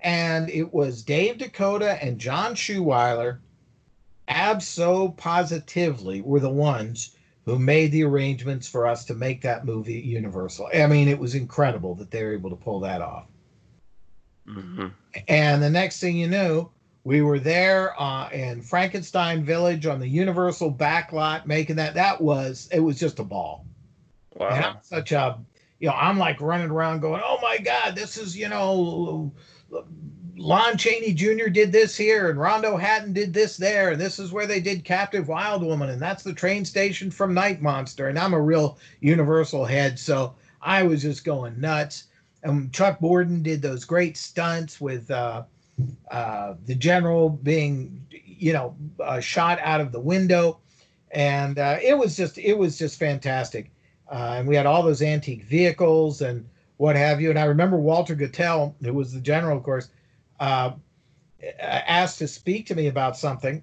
And 0.00 0.48
it 0.50 0.72
was 0.72 1.02
Dave 1.02 1.38
DeCoteau 1.38 1.98
and 2.00 2.18
John 2.18 2.54
Schouweiler 2.54 3.38
abso 4.28 5.16
positively 5.16 6.20
were 6.20 6.40
the 6.40 6.50
ones 6.50 7.16
who 7.44 7.58
made 7.58 7.90
the 7.92 8.04
arrangements 8.04 8.68
for 8.68 8.86
us 8.86 9.04
to 9.06 9.14
make 9.14 9.40
that 9.40 9.64
movie 9.64 9.98
at 9.98 10.04
universal. 10.04 10.68
I 10.72 10.86
mean, 10.86 11.08
it 11.08 11.18
was 11.18 11.34
incredible 11.34 11.94
that 11.96 12.10
they 12.10 12.22
were 12.22 12.34
able 12.34 12.50
to 12.50 12.56
pull 12.56 12.80
that 12.80 13.00
off. 13.00 13.26
Mm-hmm. 14.46 14.88
And 15.28 15.62
the 15.62 15.70
next 15.70 15.98
thing 15.98 16.16
you 16.16 16.28
knew, 16.28 16.68
we 17.08 17.22
were 17.22 17.38
there 17.38 17.98
uh, 17.98 18.28
in 18.28 18.60
Frankenstein 18.60 19.42
Village 19.42 19.86
on 19.86 19.98
the 19.98 20.06
Universal 20.06 20.74
backlot 20.74 21.46
making 21.46 21.76
that. 21.76 21.94
That 21.94 22.20
was 22.20 22.68
it 22.70 22.80
was 22.80 23.00
just 23.00 23.18
a 23.18 23.24
ball. 23.24 23.64
Wow! 24.34 24.48
And 24.50 24.62
I'm 24.62 24.76
such 24.82 25.12
a 25.12 25.38
you 25.78 25.88
know 25.88 25.94
I'm 25.94 26.18
like 26.18 26.38
running 26.38 26.68
around 26.68 27.00
going, 27.00 27.22
oh 27.24 27.38
my 27.40 27.56
god, 27.56 27.96
this 27.96 28.18
is 28.18 28.36
you 28.36 28.50
know 28.50 29.32
Lon 30.36 30.76
Chaney 30.76 31.14
Jr. 31.14 31.48
did 31.48 31.72
this 31.72 31.96
here, 31.96 32.28
and 32.28 32.38
Rondo 32.38 32.76
Hatton 32.76 33.14
did 33.14 33.32
this 33.32 33.56
there, 33.56 33.92
and 33.92 33.98
this 33.98 34.18
is 34.18 34.30
where 34.30 34.46
they 34.46 34.60
did 34.60 34.84
Captive 34.84 35.28
Wild 35.28 35.62
Woman, 35.62 35.88
and 35.88 36.02
that's 36.02 36.22
the 36.22 36.34
train 36.34 36.66
station 36.66 37.10
from 37.10 37.32
Night 37.32 37.62
Monster. 37.62 38.08
And 38.08 38.18
I'm 38.18 38.34
a 38.34 38.40
real 38.40 38.76
Universal 39.00 39.64
head, 39.64 39.98
so 39.98 40.34
I 40.60 40.82
was 40.82 41.00
just 41.00 41.24
going 41.24 41.58
nuts. 41.58 42.04
And 42.42 42.70
Chuck 42.70 43.00
Borden 43.00 43.42
did 43.42 43.62
those 43.62 43.86
great 43.86 44.18
stunts 44.18 44.78
with 44.78 45.10
uh, 45.10 45.44
uh, 46.10 46.54
the 46.66 46.74
general 46.74 47.28
being, 47.30 48.06
you 48.10 48.52
know, 48.52 48.76
uh, 49.00 49.20
shot 49.20 49.58
out 49.60 49.80
of 49.80 49.92
the 49.92 50.00
window, 50.00 50.58
and 51.10 51.58
uh, 51.58 51.78
it 51.82 51.96
was 51.96 52.16
just 52.16 52.38
it 52.38 52.54
was 52.56 52.78
just 52.78 52.98
fantastic. 52.98 53.70
Uh, 54.10 54.36
and 54.38 54.48
we 54.48 54.56
had 54.56 54.66
all 54.66 54.82
those 54.82 55.02
antique 55.02 55.44
vehicles 55.44 56.22
and 56.22 56.48
what 56.78 56.96
have 56.96 57.20
you. 57.20 57.28
And 57.28 57.38
I 57.38 57.44
remember 57.44 57.76
Walter 57.76 58.16
Gotell, 58.16 58.74
who 58.82 58.94
was 58.94 59.12
the 59.12 59.20
general, 59.20 59.56
of 59.56 59.62
course 59.62 59.88
uh, 60.40 60.72
asked 61.60 62.18
to 62.18 62.28
speak 62.28 62.66
to 62.66 62.74
me 62.74 62.88
about 62.88 63.16
something, 63.16 63.62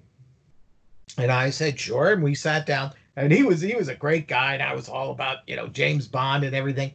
and 1.18 1.30
I 1.30 1.50
said 1.50 1.78
sure, 1.78 2.12
and 2.12 2.22
we 2.22 2.34
sat 2.34 2.66
down. 2.66 2.92
And 3.16 3.32
he 3.32 3.42
was 3.42 3.62
he 3.62 3.74
was 3.74 3.88
a 3.88 3.94
great 3.94 4.28
guy, 4.28 4.54
and 4.54 4.62
I 4.62 4.74
was 4.74 4.88
all 4.88 5.10
about 5.10 5.38
you 5.46 5.56
know 5.56 5.68
James 5.68 6.06
Bond 6.06 6.44
and 6.44 6.54
everything. 6.54 6.92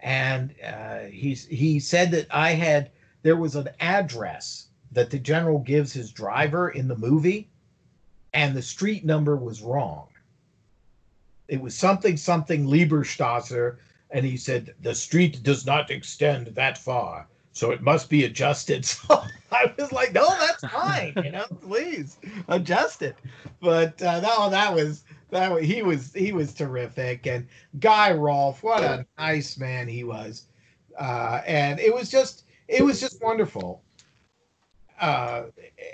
And 0.00 0.54
uh, 0.64 1.00
he 1.10 1.34
he 1.34 1.78
said 1.78 2.10
that 2.12 2.26
I 2.30 2.52
had 2.52 2.90
there 3.22 3.36
was 3.36 3.56
an 3.56 3.68
address 3.80 4.68
that 4.90 5.10
the 5.10 5.18
general 5.18 5.58
gives 5.58 5.92
his 5.92 6.12
driver 6.12 6.70
in 6.70 6.88
the 6.88 6.96
movie, 6.96 7.48
and 8.32 8.54
the 8.54 8.62
street 8.62 9.04
number 9.04 9.36
was 9.36 9.62
wrong. 9.62 10.08
It 11.48 11.60
was 11.60 11.76
something 11.76 12.16
something 12.16 12.66
Lieberstrasse, 12.66 13.76
and 14.10 14.24
he 14.24 14.36
said 14.36 14.74
the 14.80 14.94
street 14.94 15.42
does 15.42 15.66
not 15.66 15.90
extend 15.90 16.48
that 16.48 16.78
far 16.78 17.26
so 17.52 17.70
it 17.70 17.82
must 17.82 18.08
be 18.08 18.24
adjusted. 18.24 18.84
So 19.52 19.58
I 19.58 19.70
was 19.78 19.92
like, 19.92 20.14
no, 20.14 20.26
that's 20.40 20.64
fine, 20.64 21.12
you 21.22 21.30
know, 21.30 21.44
please 21.60 22.16
adjust 22.48 23.02
it. 23.02 23.16
But 23.60 24.00
uh, 24.00 24.20
no, 24.20 24.48
that 24.48 24.74
was 24.74 25.04
that 25.28 25.52
was, 25.52 25.62
he 25.64 25.82
was 25.82 26.14
he 26.14 26.32
was 26.32 26.54
terrific, 26.54 27.26
and 27.26 27.46
Guy 27.78 28.12
Rolfe, 28.12 28.62
what 28.62 28.82
a 28.82 29.04
nice 29.18 29.58
man 29.58 29.88
he 29.88 30.04
was. 30.04 30.46
uh, 30.98 31.42
and 31.46 31.78
it 31.80 31.92
was 31.92 32.10
just 32.10 32.44
it 32.68 32.84
was 32.84 33.00
just 33.00 33.22
wonderful. 33.22 33.82
Uh, 35.00 35.44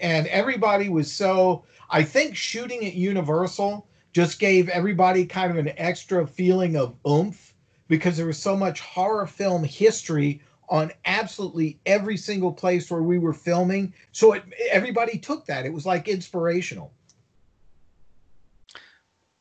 and 0.01 0.27
everybody 0.29 0.89
was 0.89 1.13
so. 1.13 1.65
I 1.91 2.03
think 2.03 2.37
shooting 2.37 2.85
at 2.85 2.95
Universal 2.95 3.87
just 4.13 4.39
gave 4.39 4.69
everybody 4.69 5.25
kind 5.25 5.51
of 5.51 5.57
an 5.57 5.73
extra 5.79 6.27
feeling 6.27 6.77
of 6.77 6.95
oomph 7.07 7.55
because 7.89 8.17
there 8.17 8.27
was 8.27 8.39
so 8.39 8.57
much 8.57 8.81
horror 8.81 9.27
film 9.27 9.65
history 9.65 10.43
on 10.69 10.93
absolutely 11.07 11.79
every 11.87 12.17
single 12.17 12.53
place 12.53 12.91
where 12.91 13.03
we 13.03 13.19
were 13.19 13.33
filming. 13.33 13.93
So 14.13 14.35
it, 14.35 14.45
everybody 14.71 15.19
took 15.19 15.47
that. 15.47 15.65
It 15.65 15.73
was 15.73 15.87
like 15.87 16.09
inspirational. 16.09 16.93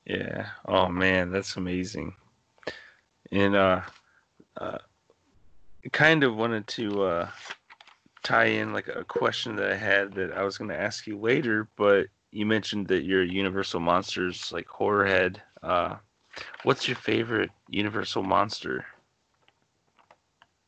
Yeah. 0.05 0.47
Oh 0.65 0.88
man, 0.88 1.32
that's 1.32 1.57
amazing. 1.57 2.15
And 3.32 3.55
uh, 3.55 3.82
uh 4.55 4.78
kind 5.91 6.23
of 6.23 6.35
wanted 6.35 6.67
to 6.67 7.03
uh 7.03 7.29
tie 8.23 8.45
in 8.45 8.73
like 8.73 8.88
a 8.89 9.03
question 9.05 9.55
that 9.55 9.71
I 9.71 9.75
had 9.75 10.13
that 10.15 10.33
I 10.33 10.43
was 10.43 10.57
going 10.57 10.69
to 10.69 10.79
ask 10.79 11.07
you 11.07 11.17
later, 11.17 11.69
but 11.77 12.07
you 12.31 12.45
mentioned 12.45 12.88
that 12.88 13.03
you're 13.03 13.23
a 13.23 13.27
Universal 13.27 13.79
Monsters 13.79 14.51
like 14.51 14.67
horror 14.67 15.05
head. 15.05 15.41
Uh, 15.63 15.95
what's 16.63 16.88
your 16.88 16.97
favorite 16.97 17.49
Universal 17.69 18.23
monster? 18.23 18.85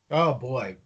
Oh 0.09 0.34
boy. 0.34 0.78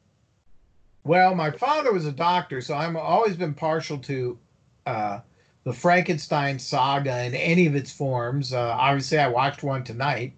Well, 1.03 1.35
my 1.35 1.51
father 1.51 1.93
was 1.93 2.05
a 2.05 2.11
doctor, 2.11 2.61
so 2.61 2.73
I'm 2.73 2.97
always 2.97 3.35
been 3.35 3.53
partial 3.53 3.97
to 3.99 4.37
uh, 4.85 5.19
the 5.63 5.73
Frankenstein 5.73 6.57
saga 6.59 7.23
in 7.23 7.35
any 7.35 7.67
of 7.67 7.75
its 7.75 7.91
forms. 7.91 8.53
Uh, 8.53 8.75
obviously, 8.77 9.19
I 9.19 9.27
watched 9.27 9.63
one 9.63 9.83
tonight. 9.83 10.33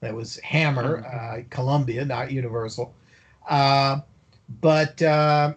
That 0.00 0.14
was 0.14 0.36
Hammer, 0.40 1.02
mm-hmm. 1.02 1.40
uh, 1.40 1.44
Columbia, 1.50 2.04
not 2.04 2.30
Universal. 2.30 2.94
Uh, 3.48 4.00
but 4.60 5.00
uh, 5.02 5.54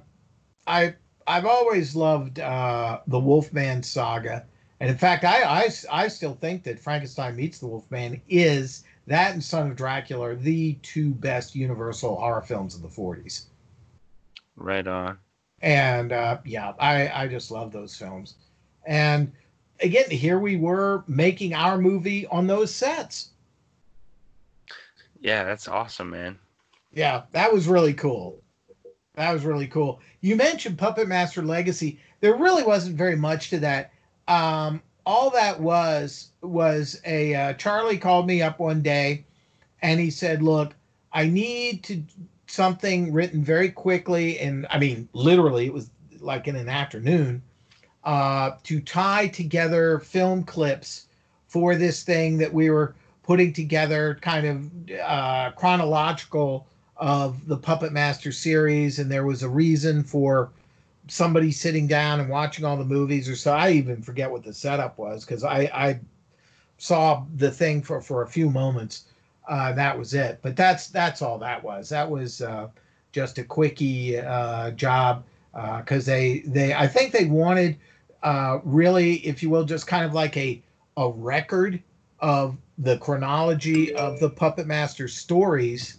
I 0.66 0.96
I've 1.26 1.46
always 1.46 1.96
loved 1.96 2.40
uh, 2.40 3.00
the 3.08 3.20
Wolfman 3.20 3.84
saga, 3.84 4.46
and 4.80 4.90
in 4.90 4.98
fact, 4.98 5.24
I, 5.24 5.44
I 5.44 5.70
I 5.92 6.08
still 6.08 6.36
think 6.36 6.64
that 6.64 6.80
Frankenstein 6.80 7.36
meets 7.36 7.60
the 7.60 7.68
Wolfman 7.68 8.22
is 8.30 8.84
that 9.08 9.34
and 9.34 9.44
Son 9.44 9.72
of 9.72 9.78
Dracula 9.78 10.30
are 10.30 10.36
the 10.36 10.74
two 10.84 11.14
best 11.14 11.56
Universal 11.56 12.18
horror 12.18 12.42
films 12.42 12.76
of 12.76 12.82
the 12.82 12.90
40s. 12.90 13.46
Right 14.58 14.86
on. 14.86 15.18
And 15.62 16.12
uh, 16.12 16.40
yeah, 16.46 16.74
I 16.80 17.10
I 17.10 17.28
just 17.28 17.50
love 17.50 17.72
those 17.72 17.96
films. 17.96 18.36
And 18.86 19.32
again, 19.82 20.10
here 20.10 20.40
we 20.40 20.58
were 20.58 21.04
making 21.08 21.54
our 21.54 21.78
movie 21.78 22.28
on 22.28 22.48
those 22.48 22.74
sets. 22.74 23.30
Yeah, 25.20 25.44
that's 25.44 25.68
awesome, 25.68 26.12
man. 26.12 26.38
Yeah, 26.94 27.24
that 27.32 27.54
was 27.54 27.68
really 27.68 27.94
cool. 27.94 28.42
That 29.16 29.34
was 29.34 29.46
really 29.46 29.68
cool. 29.68 30.00
You 30.22 30.36
mentioned 30.36 30.78
Puppet 30.78 31.08
Master 31.08 31.42
Legacy. 31.42 32.00
There 32.22 32.36
really 32.36 32.64
wasn't 32.64 32.96
very 32.98 33.16
much 33.16 33.50
to 33.50 33.60
that. 33.60 33.92
Um, 34.28 34.82
all 35.06 35.30
that 35.32 35.60
was 35.60 36.30
was 36.42 37.02
a 37.06 37.34
uh, 37.34 37.54
Charlie 37.54 37.98
called 37.98 38.28
me 38.28 38.42
up 38.42 38.60
one 38.60 38.82
day, 38.82 39.26
and 39.82 40.00
he 40.00 40.10
said, 40.12 40.44
"Look, 40.44 40.76
I 41.14 41.26
need 41.26 41.84
to 41.86 42.04
something 42.48 43.12
written 43.14 43.44
very 43.44 43.70
quickly, 43.70 44.40
and 44.40 44.68
I 44.70 44.78
mean 44.80 45.08
literally, 45.14 45.66
it 45.66 45.74
was 45.74 45.90
like 46.20 46.48
in 46.48 46.56
an 46.56 46.70
afternoon, 46.70 47.42
uh, 48.04 48.52
to 48.64 48.80
tie 48.82 49.28
together 49.28 50.00
film 50.00 50.44
clips 50.44 51.08
for 51.48 51.76
this 51.76 52.04
thing 52.04 52.38
that 52.38 52.54
we 52.54 52.70
were 52.70 52.96
putting 53.24 53.54
together, 53.54 54.18
kind 54.22 54.46
of 54.46 55.00
uh, 55.00 55.52
chronological." 55.52 56.68
Of 57.00 57.48
the 57.48 57.58
Puppet 57.58 57.92
Master 57.92 58.32
series, 58.32 59.00
and 59.00 59.12
there 59.12 59.26
was 59.26 59.44
a 59.44 59.50
reason 59.50 60.04
for 60.04 60.52
somebody 61.08 61.52
sitting 61.52 61.88
down 61.88 62.20
and 62.20 62.30
watching 62.30 62.66
all 62.66 62.78
the 62.78 62.86
movies 62.86 63.30
or 63.30 63.36
so. 63.36 63.54
I 63.54 63.72
even 63.72 64.02
forget 64.02 64.30
what 64.30 64.44
the 64.44 64.54
setup 64.54 64.98
was 64.98 65.24
because 65.24 65.44
I, 65.44 65.70
I 65.74 66.00
saw 66.78 67.24
the 67.36 67.52
thing 67.52 67.82
for, 67.82 68.02
for 68.02 68.24
a 68.24 68.28
few 68.28 68.50
moments. 68.50 69.06
Uh, 69.48 69.72
that 69.74 69.98
was 69.98 70.14
it. 70.14 70.40
But 70.42 70.56
that's 70.56 70.88
that's 70.88 71.22
all 71.22 71.38
that 71.40 71.64
was. 71.64 71.90
That 71.90 72.10
was 72.10 72.42
uh, 72.42 72.68
just 73.14 73.38
a 73.38 73.44
quickie 73.44 74.20
uh, 74.20 74.72
job 74.72 75.24
because 75.54 76.08
uh, 76.08 76.12
they 76.12 76.40
they 76.40 76.74
I 76.74 76.88
think 76.88 77.14
they 77.14 77.26
wanted 77.26 77.78
uh, 78.24 78.60
really, 78.64 79.16
if 79.26 79.42
you 79.42 79.50
will, 79.50 79.64
just 79.64 79.88
kind 79.88 80.06
of 80.06 80.14
like 80.14 80.36
a 80.36 80.62
a 80.98 81.10
record 81.10 81.82
of 82.20 82.58
the 82.80 82.98
chronology 82.98 83.96
of 83.96 84.20
the 84.20 84.30
Puppet 84.30 84.68
Master 84.68 85.08
stories 85.08 85.98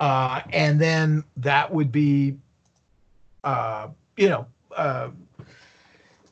uh, 0.00 0.40
and 0.52 0.80
then 0.80 1.24
that 1.36 1.72
would 1.72 1.92
be, 1.92 2.36
uh, 3.42 3.88
you 4.16 4.28
know, 4.28 4.46
uh, 4.76 5.10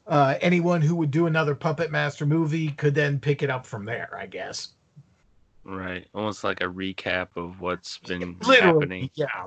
uh, 0.07 0.35
anyone 0.41 0.81
who 0.81 0.97
would 0.97 1.11
do 1.11 1.27
another 1.27 1.55
Puppet 1.55 1.91
Master 1.91 2.27
movie 2.27 2.71
could 2.73 2.95
then 2.95 3.19
pick 3.19 3.43
it 3.43 3.51
up 3.51 3.65
from 3.65 3.85
there, 3.85 4.17
I 4.19 4.27
guess. 4.27 4.69
Right, 5.65 6.09
almost 6.15 6.43
like 6.43 6.61
a 6.61 6.67
recap 6.67 7.29
of 7.37 7.61
what's 7.61 7.99
been 7.99 8.37
Literally, 8.43 8.81
happening. 8.81 9.11
Yeah. 9.15 9.47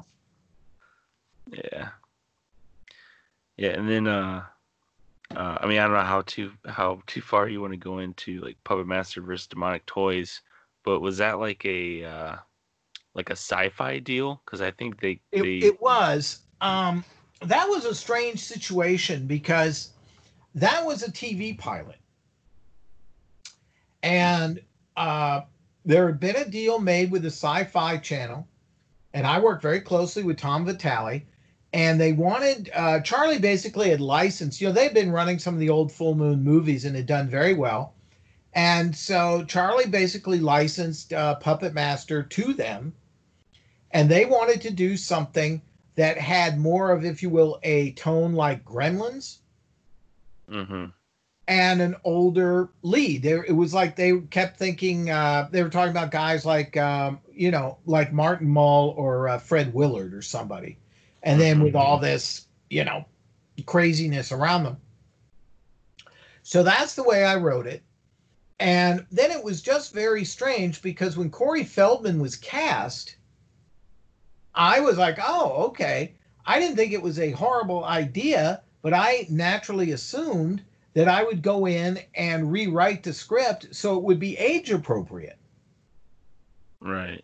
Yeah. 1.51 1.89
Yeah, 3.57 3.70
and 3.70 3.89
then 3.89 4.07
uh, 4.07 4.43
uh, 5.36 5.57
I 5.61 5.66
mean, 5.66 5.80
I 5.80 5.84
don't 5.84 5.93
know 5.93 6.01
how 6.01 6.22
too 6.22 6.51
how 6.66 7.01
too 7.07 7.22
far 7.22 7.47
you 7.47 7.61
want 7.61 7.74
to 7.74 7.78
go 7.78 7.99
into 7.99 8.41
like 8.41 8.57
Puppet 8.63 8.88
Master 8.88 9.22
versus 9.22 9.47
Demonic 9.47 9.86
Toys, 9.86 10.41
but 10.84 10.99
was 10.99 11.18
that 11.18 11.39
like 11.39 11.66
a 11.66 12.03
uh, 12.03 12.36
like 13.16 13.30
a 13.30 13.34
sci-fi 13.34 13.99
deal? 13.99 14.41
Because 14.45 14.61
I 14.61 14.72
think 14.72 14.99
they, 14.99 15.20
it, 15.32 15.41
they... 15.41 15.57
it 15.68 15.82
was. 15.82 16.39
Um, 16.61 17.03
that 17.41 17.68
was 17.68 17.86
a 17.86 17.95
strange 17.95 18.39
situation 18.39 19.26
because 19.26 19.91
that 20.53 20.86
was 20.86 21.03
a 21.03 21.11
TV 21.11 21.57
pilot, 21.57 21.97
and 24.03 24.61
uh, 24.95 25.41
there 25.86 26.07
had 26.07 26.20
been 26.20 26.36
a 26.36 26.45
deal 26.45 26.80
made 26.80 27.11
with 27.11 27.24
the 27.24 27.30
Sci-Fi 27.30 27.97
Channel, 27.97 28.47
and 29.13 29.26
I 29.26 29.39
worked 29.39 29.61
very 29.61 29.82
closely 29.82 30.24
with 30.24 30.38
Tom 30.38 30.66
Vitale. 30.66 31.24
And 31.74 31.99
they 31.99 32.13
wanted 32.13 32.72
uh, 32.74 33.01
Charlie 33.01 33.38
basically 33.38 33.89
had 33.89 33.99
licensed. 33.99 34.61
You 34.61 34.68
know, 34.68 34.74
they'd 34.74 34.93
been 34.93 35.11
running 35.11 35.39
some 35.39 35.53
of 35.53 35.59
the 35.59 35.70
old 35.70 35.91
Full 35.91 36.16
Moon 36.16 36.41
movies 36.41 36.86
and 36.86 36.95
had 36.95 37.05
done 37.05 37.28
very 37.28 37.53
well. 37.53 37.95
And 38.53 38.95
so 38.95 39.43
Charlie 39.43 39.88
basically 39.88 40.39
licensed 40.39 41.11
uh, 41.11 41.36
Puppet 41.36 41.74
Master 41.74 42.24
to 42.24 42.53
them 42.53 42.93
and 43.96 44.12
they 44.12 44.26
wanted 44.26 44.60
to 44.60 44.72
do 44.72 44.98
something 44.98 45.62
that 45.96 46.18
had 46.18 46.60
more 46.60 46.91
of, 46.91 47.06
if 47.06 47.24
you 47.24 47.30
will, 47.30 47.62
a 47.64 47.93
tone 47.93 48.34
like 48.34 48.66
Gremlins, 48.66 49.38
mm-hmm. 50.52 50.88
and 51.48 51.82
an 51.82 51.96
older 52.04 52.68
lead. 52.82 53.24
There, 53.24 53.46
it 53.46 53.54
was 53.54 53.74
like 53.74 53.96
they 53.96 54.20
kept 54.32 54.58
thinking 54.58 55.10
uh, 55.10 55.48
they 55.50 55.64
were 55.64 55.70
talking 55.70 55.91
about 55.91 56.12
guys 56.12 56.46
like 56.46 56.76
um, 56.76 57.22
you 57.32 57.52
know, 57.52 57.78
like 57.86 58.12
Martin 58.12 58.50
Mull 58.50 58.93
or 58.98 59.30
uh, 59.30 59.38
Fred 59.38 59.74
Willard 59.74 60.14
or 60.14 60.22
somebody, 60.22 60.78
and 61.24 61.39
then 61.39 61.56
mm-hmm. 61.56 61.64
with 61.64 61.76
all 61.76 61.98
this, 61.98 62.48
you 62.70 62.84
know, 62.84 63.06
craziness 63.66 64.34
around 64.34 64.64
them. 64.64 64.78
So 66.43 66.64
that's 66.64 66.96
the 66.96 67.04
way 67.04 67.24
I 67.24 67.38
wrote 67.38 67.66
it. 67.66 67.82
And 68.60 69.06
then 69.10 69.32
it 69.32 69.41
was 69.41 69.62
just 69.62 69.93
very 69.93 70.26
strange 70.26 70.82
because 70.82 71.16
when 71.16 71.30
Corey 71.30 71.64
Feldman 71.64 72.20
was 72.20 72.36
cast, 72.36 73.16
I 74.56 74.80
was 74.80 74.97
like, 74.97 75.18
oh, 75.22 75.66
okay. 75.68 76.14
I 76.45 76.60
didn't 76.60 76.78
think 76.78 76.93
it 76.93 77.01
was 77.01 77.20
a 77.20 77.32
horrible 77.32 77.84
idea, 77.86 78.62
but 78.82 78.93
I 78.93 79.28
naturally 79.30 79.91
assumed 79.91 80.64
that 80.93 81.08
I 81.08 81.24
would 81.24 81.41
go 81.41 81.68
in 81.68 81.99
and 82.16 82.51
rewrite 82.51 83.03
the 83.03 83.14
script 83.14 83.68
so 83.72 83.97
it 83.97 84.03
would 84.03 84.20
be 84.20 84.38
age 84.38 84.72
appropriate. 84.72 85.38
Right. 86.80 87.24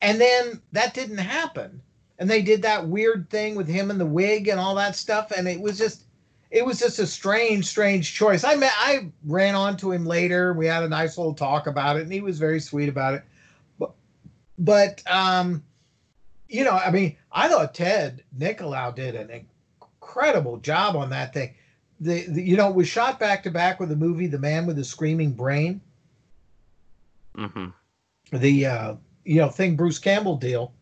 And 0.00 0.20
then 0.20 0.62
that 0.72 0.94
didn't 0.94 1.18
happen. 1.18 1.82
And 2.18 2.28
they 2.28 2.42
did 2.42 2.62
that 2.62 2.86
weird 2.86 3.28
thing 3.30 3.56
with 3.56 3.68
him 3.68 3.90
and 3.90 4.00
the 4.00 4.06
wig 4.06 4.48
and 4.48 4.60
all 4.60 4.74
that 4.76 4.96
stuff. 4.96 5.32
And 5.32 5.48
it 5.48 5.60
was 5.60 5.78
just, 5.78 6.04
it 6.50 6.64
was 6.64 6.78
just 6.78 6.98
a 6.98 7.06
strange, 7.06 7.66
strange 7.66 8.14
choice. 8.14 8.44
I 8.44 8.54
met, 8.54 8.72
I 8.76 9.10
ran 9.24 9.54
onto 9.54 9.92
him 9.92 10.06
later. 10.06 10.52
We 10.52 10.66
had 10.66 10.82
a 10.82 10.88
nice 10.88 11.18
little 11.18 11.34
talk 11.34 11.66
about 11.66 11.96
it, 11.96 12.02
and 12.02 12.12
he 12.12 12.20
was 12.20 12.38
very 12.38 12.60
sweet 12.60 12.88
about 12.88 13.14
it. 13.14 13.22
But, 13.78 13.92
but 14.58 15.02
um, 15.06 15.62
you 16.48 16.64
know, 16.64 16.72
I 16.72 16.90
mean, 16.90 17.16
I 17.30 17.48
thought 17.48 17.74
Ted 17.74 18.24
Nicolau 18.36 18.94
did 18.94 19.14
an 19.14 19.44
incredible 19.80 20.56
job 20.58 20.96
on 20.96 21.10
that 21.10 21.34
thing. 21.34 21.54
The, 22.00 22.24
the 22.28 22.42
you 22.42 22.56
know, 22.56 22.70
was 22.70 22.88
shot 22.88 23.18
back 23.18 23.42
to 23.42 23.50
back 23.50 23.80
with 23.80 23.88
the 23.88 23.96
movie 23.96 24.26
The 24.26 24.38
Man 24.38 24.66
with 24.66 24.76
the 24.76 24.84
Screaming 24.84 25.32
Brain. 25.32 25.80
Mm-hmm. 27.36 28.36
The 28.36 28.66
uh, 28.66 28.94
you 29.24 29.36
know 29.36 29.48
thing 29.48 29.76
Bruce 29.76 29.98
Campbell 29.98 30.36
deal, 30.36 30.72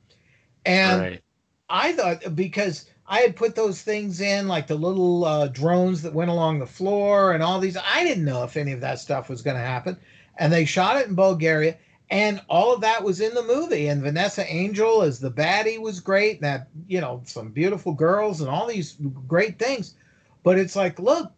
and 0.65 1.01
right. 1.01 1.23
I 1.69 1.93
thought 1.93 2.35
because 2.35 2.91
I 3.07 3.21
had 3.21 3.37
put 3.37 3.55
those 3.55 3.83
things 3.83 4.21
in 4.21 4.49
like 4.49 4.67
the 4.67 4.75
little 4.75 5.25
uh, 5.25 5.49
drones 5.49 6.03
that 6.03 6.13
went 6.13 6.31
along 6.31 6.59
the 6.59 6.67
floor 6.67 7.33
and 7.33 7.43
all 7.43 7.61
these. 7.61 7.77
I 7.77 8.05
didn't 8.05 8.25
know 8.25 8.43
if 8.43 8.57
any 8.57 8.73
of 8.73 8.81
that 8.81 8.99
stuff 8.99 9.29
was 9.29 9.43
going 9.43 9.57
to 9.57 9.63
happen, 9.63 9.97
and 10.39 10.53
they 10.53 10.65
shot 10.65 10.97
it 10.97 11.09
in 11.09 11.15
Bulgaria 11.15 11.77
and 12.11 12.41
all 12.49 12.73
of 12.73 12.81
that 12.83 13.03
was 13.03 13.21
in 13.21 13.35
the 13.35 13.43
movie. 13.43 13.89
And 13.89 14.03
Vanessa 14.03 14.47
Angel 14.53 15.03
as 15.03 15.19
the 15.19 15.31
baddie 15.31 15.81
was 15.81 16.01
great. 16.01 16.41
That 16.41 16.69
you 16.87 17.01
know 17.01 17.23
some 17.25 17.51
beautiful 17.51 17.93
girls 17.93 18.41
and 18.41 18.51
all 18.51 18.67
these 18.67 18.97
great 19.27 19.59
things. 19.59 19.95
But 20.43 20.59
it's 20.59 20.77
like, 20.77 20.99
look, 20.99 21.33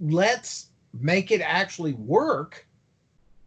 let's 0.00 0.68
make 1.00 1.30
it 1.30 1.40
actually 1.40 1.94
work 1.94 2.66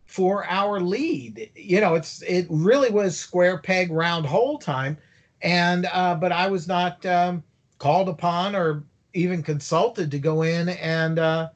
for 0.06 0.46
our 0.46 0.80
lead. 0.80 1.52
You 1.56 1.82
know, 1.82 1.96
it's 1.96 2.22
it 2.24 2.48
really 2.50 2.90
was 2.90 3.18
square 3.18 3.58
peg 3.60 3.92
round 3.92 4.26
hole 4.26 4.58
time, 4.58 4.98
and 5.42 5.88
uh, 5.92 6.16
but 6.16 6.32
I 6.32 6.48
was 6.48 6.68
not 6.68 7.06
um, 7.06 7.44
called 7.78 8.10
upon 8.10 8.56
or 8.56 8.84
even 9.14 9.44
consulted 9.44 10.12
to 10.12 10.20
go 10.20 10.42
in 10.42 10.70
and 10.70 11.20
uh, 11.20 11.50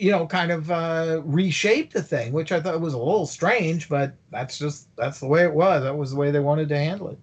you 0.00 0.10
know 0.10 0.26
kind 0.26 0.50
of 0.52 0.70
uh, 0.70 1.22
reshape 1.24 1.92
the 1.92 2.02
thing, 2.02 2.32
which 2.32 2.52
I 2.52 2.60
thought 2.60 2.80
was 2.80 2.94
a 2.94 2.98
little 2.98 3.26
strange, 3.26 3.88
but 3.88 4.14
that's 4.30 4.58
just 4.58 4.88
that's 4.96 5.20
the 5.20 5.26
way 5.28 5.42
it 5.44 5.54
was. 5.54 5.82
That 5.82 5.96
was 5.96 6.10
the 6.12 6.16
way 6.16 6.30
they 6.30 6.40
wanted 6.40 6.68
to 6.70 6.78
handle 6.78 7.08
it. 7.08 7.18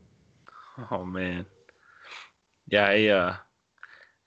Oh 0.91 1.05
man, 1.05 1.45
yeah, 2.67 2.85
I 2.87 3.07
uh, 3.07 3.35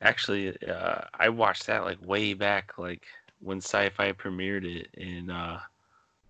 actually 0.01 0.57
uh, 0.67 1.01
I 1.19 1.29
watched 1.31 1.67
that 1.67 1.85
like 1.85 1.99
way 2.05 2.35
back, 2.35 2.73
like 2.79 3.07
when 3.41 3.59
Sci-Fi 3.59 4.13
premiered 4.13 4.65
it, 4.65 4.89
and 4.97 5.31
uh, 5.31 5.59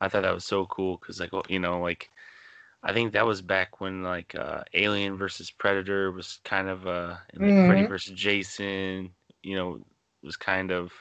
I 0.01 0.09
thought 0.09 0.23
that 0.23 0.35
was 0.35 0.45
so 0.45 0.67
cool 0.67 0.99
because 0.99 1.21
like 1.21 1.31
you 1.49 1.61
know 1.61 1.81
like 1.81 2.11
I 2.83 2.93
think 2.93 3.13
that 3.13 3.27
was 3.27 3.43
back 3.43 3.81
when 3.81 4.03
like 4.03 4.35
uh, 4.35 4.63
Alien 4.75 5.17
versus 5.17 5.51
Predator 5.51 6.13
was 6.13 6.41
kind 6.45 6.69
of 6.69 6.87
uh, 6.87 7.17
and 7.35 7.43
like 7.43 7.57
Mhm. 7.57 7.83
Freddy 7.83 7.85
versus 7.85 8.13
Jason, 8.15 9.11
you 9.43 9.57
know, 9.57 9.81
was 10.23 10.37
kind 10.37 10.73
of 10.73 10.93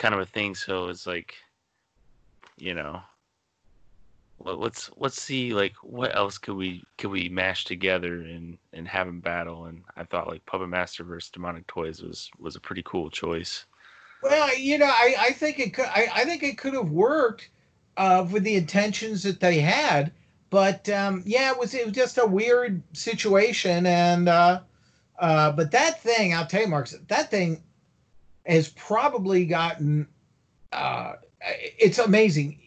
kind 0.00 0.14
of 0.14 0.20
a 0.20 0.26
thing. 0.26 0.54
So 0.54 0.88
it's 0.88 1.06
like, 1.06 1.34
you 2.56 2.74
know, 2.74 3.02
let- 4.40 4.58
let's 4.58 4.90
let's 4.96 5.20
see 5.20 5.52
like 5.52 5.74
what 5.82 6.16
else 6.16 6.38
could 6.38 6.56
we 6.56 6.82
could 6.96 7.10
we 7.10 7.28
mash 7.28 7.64
together 7.66 8.22
and 8.22 8.58
and 8.72 8.88
have 8.88 9.06
them 9.06 9.20
battle. 9.20 9.66
And 9.66 9.84
I 9.96 10.04
thought 10.04 10.26
like 10.26 10.44
Puppet 10.46 10.70
Master 10.70 11.04
versus 11.04 11.30
Demonic 11.30 11.66
Toys 11.66 12.02
was 12.02 12.30
was 12.38 12.56
a 12.56 12.60
pretty 12.60 12.82
cool 12.82 13.10
choice. 13.10 13.66
Well, 14.22 14.56
you 14.58 14.78
know, 14.78 14.86
I, 14.86 15.14
I 15.18 15.32
think 15.32 15.58
it 15.58 15.74
could. 15.74 15.86
I, 15.86 16.08
I 16.12 16.24
think 16.24 16.42
it 16.42 16.58
could 16.58 16.74
have 16.74 16.90
worked 16.90 17.50
uh, 17.96 18.26
with 18.30 18.42
the 18.44 18.56
intentions 18.56 19.22
that 19.22 19.40
they 19.40 19.60
had, 19.60 20.12
but 20.48 20.88
um, 20.88 21.22
yeah, 21.26 21.50
it 21.50 21.58
was 21.58 21.74
it 21.74 21.86
was 21.86 21.94
just 21.94 22.18
a 22.18 22.26
weird 22.26 22.82
situation, 22.94 23.86
and 23.86 24.28
uh, 24.28 24.60
uh, 25.18 25.52
but 25.52 25.70
that 25.70 26.02
thing, 26.02 26.34
I'll 26.34 26.46
tell 26.46 26.62
you, 26.62 26.68
Mark, 26.68 26.88
that 27.08 27.30
thing 27.30 27.62
has 28.50 28.68
probably 28.68 29.46
gotten. 29.46 30.06
Uh, 30.72 31.14
it's 31.78 31.98
amazing 31.98 32.58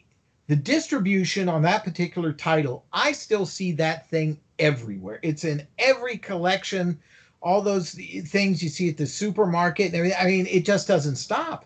the 0.48 0.56
distribution 0.56 1.48
on 1.48 1.62
that 1.62 1.84
particular 1.84 2.34
title. 2.34 2.86
I 2.92 3.12
still 3.12 3.46
see 3.46 3.72
that 3.74 4.10
thing 4.10 4.40
everywhere. 4.60 5.20
It's 5.22 5.46
in 5.46 5.66
every 5.80 6.18
collection 6.18 7.00
all 7.42 7.62
those 7.62 7.92
things 7.92 8.64
you 8.64 8.70
see 8.70 8.90
at 8.90 8.98
the 8.98 9.06
supermarket. 9.06 9.94
I 9.94 10.26
mean, 10.26 10.48
it 10.48 10.66
just 10.66 10.88
doesn't 10.88 11.18
stop. 11.18 11.66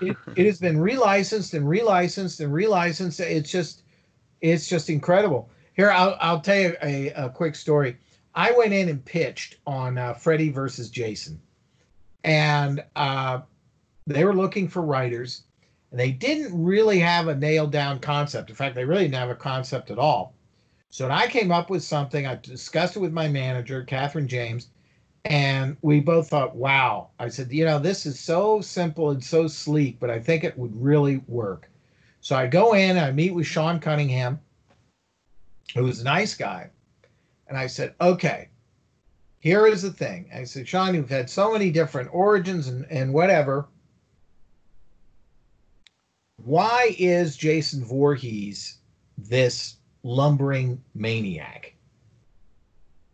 It, 0.00 0.16
it 0.36 0.46
has 0.46 0.58
been 0.60 0.76
relicensed 0.76 1.54
and 1.54 1.66
relicensed 1.66 2.40
and 2.40 2.52
relicensed. 2.52 3.20
It's 3.20 3.50
just, 3.50 3.82
it's 4.42 4.68
just 4.68 4.90
incredible. 4.90 5.48
Here, 5.74 5.90
I'll, 5.90 6.16
I'll 6.20 6.40
tell 6.40 6.58
you 6.58 6.76
a, 6.82 7.08
a 7.12 7.30
quick 7.30 7.54
story. 7.54 7.96
I 8.34 8.52
went 8.52 8.74
in 8.74 8.90
and 8.90 9.02
pitched 9.02 9.56
on 9.66 9.96
uh, 9.96 10.12
Freddy 10.12 10.50
versus 10.50 10.90
Jason, 10.90 11.40
and 12.26 12.84
uh, 12.96 13.40
they 14.06 14.24
were 14.24 14.34
looking 14.34 14.68
for 14.68 14.82
writers, 14.82 15.44
and 15.90 15.98
they 15.98 16.10
didn't 16.10 16.62
really 16.62 16.98
have 16.98 17.28
a 17.28 17.34
nailed 17.34 17.70
down 17.70 18.00
concept. 18.00 18.50
In 18.50 18.56
fact, 18.56 18.74
they 18.74 18.84
really 18.84 19.04
didn't 19.04 19.14
have 19.14 19.30
a 19.30 19.36
concept 19.36 19.90
at 19.90 19.98
all. 19.98 20.34
So 20.90 21.08
I 21.08 21.28
came 21.28 21.52
up 21.52 21.70
with 21.70 21.84
something. 21.84 22.26
I 22.26 22.34
discussed 22.34 22.96
it 22.96 23.00
with 23.00 23.12
my 23.12 23.28
manager, 23.28 23.84
Catherine 23.84 24.26
James, 24.28 24.68
and 25.24 25.76
we 25.82 26.00
both 26.00 26.28
thought, 26.28 26.56
wow. 26.56 27.08
I 27.20 27.28
said, 27.28 27.52
you 27.52 27.64
know, 27.64 27.78
this 27.78 28.06
is 28.06 28.18
so 28.18 28.60
simple 28.60 29.10
and 29.10 29.22
so 29.22 29.46
sleek, 29.46 29.98
but 30.00 30.10
I 30.10 30.18
think 30.18 30.42
it 30.42 30.58
would 30.58 30.74
really 30.80 31.18
work. 31.28 31.68
So 32.20 32.34
I 32.34 32.48
go 32.48 32.74
in, 32.74 32.98
I 32.98 33.12
meet 33.12 33.34
with 33.34 33.46
Sean 33.46 33.78
Cunningham, 33.78 34.40
who 35.74 35.84
was 35.84 36.00
a 36.00 36.04
nice 36.04 36.34
guy. 36.34 36.70
And 37.46 37.56
I 37.56 37.68
said, 37.68 37.94
okay, 38.00 38.48
here 39.46 39.68
is 39.68 39.82
the 39.82 39.92
thing. 39.92 40.28
I 40.34 40.42
said, 40.42 40.66
Sean, 40.66 40.92
you've 40.92 41.08
had 41.08 41.30
so 41.30 41.52
many 41.52 41.70
different 41.70 42.10
origins 42.12 42.66
and, 42.66 42.84
and 42.90 43.14
whatever. 43.14 43.68
Why 46.38 46.96
is 46.98 47.36
Jason 47.36 47.84
Voorhees 47.84 48.78
this 49.16 49.76
lumbering 50.02 50.82
maniac? 50.96 51.74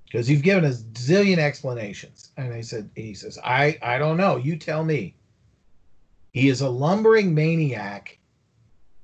Because 0.07 0.31
you've 0.31 0.41
given 0.43 0.65
us 0.65 0.81
zillion 0.95 1.37
explanations. 1.37 2.31
And 2.39 2.55
I 2.55 2.63
said, 2.63 2.89
he 2.97 3.13
says, 3.13 3.39
I, 3.45 3.79
I 3.83 3.99
don't 3.99 4.17
know. 4.17 4.39
You 4.39 4.57
tell 4.57 4.85
me. 4.85 5.15
He 6.33 6.49
is 6.49 6.63
a 6.63 6.71
lumbering 6.71 7.35
maniac 7.35 8.17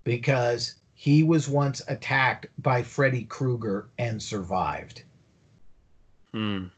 because 0.02 0.76
he 0.94 1.24
was 1.24 1.46
once 1.46 1.82
attacked 1.88 2.46
by 2.56 2.82
Freddy 2.82 3.24
Krueger 3.24 3.90
and 3.98 4.22
survived. 4.22 5.02
Hmm. 6.32 6.68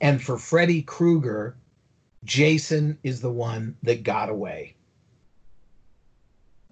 And 0.00 0.22
for 0.22 0.38
Freddy 0.38 0.82
Krueger, 0.82 1.56
Jason 2.24 2.98
is 3.02 3.20
the 3.20 3.30
one 3.30 3.76
that 3.82 4.02
got 4.02 4.28
away. 4.28 4.74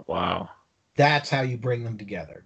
Wow. 0.06 0.50
That's 0.96 1.30
how 1.30 1.42
you 1.42 1.56
bring 1.56 1.84
them 1.84 1.98
together. 1.98 2.44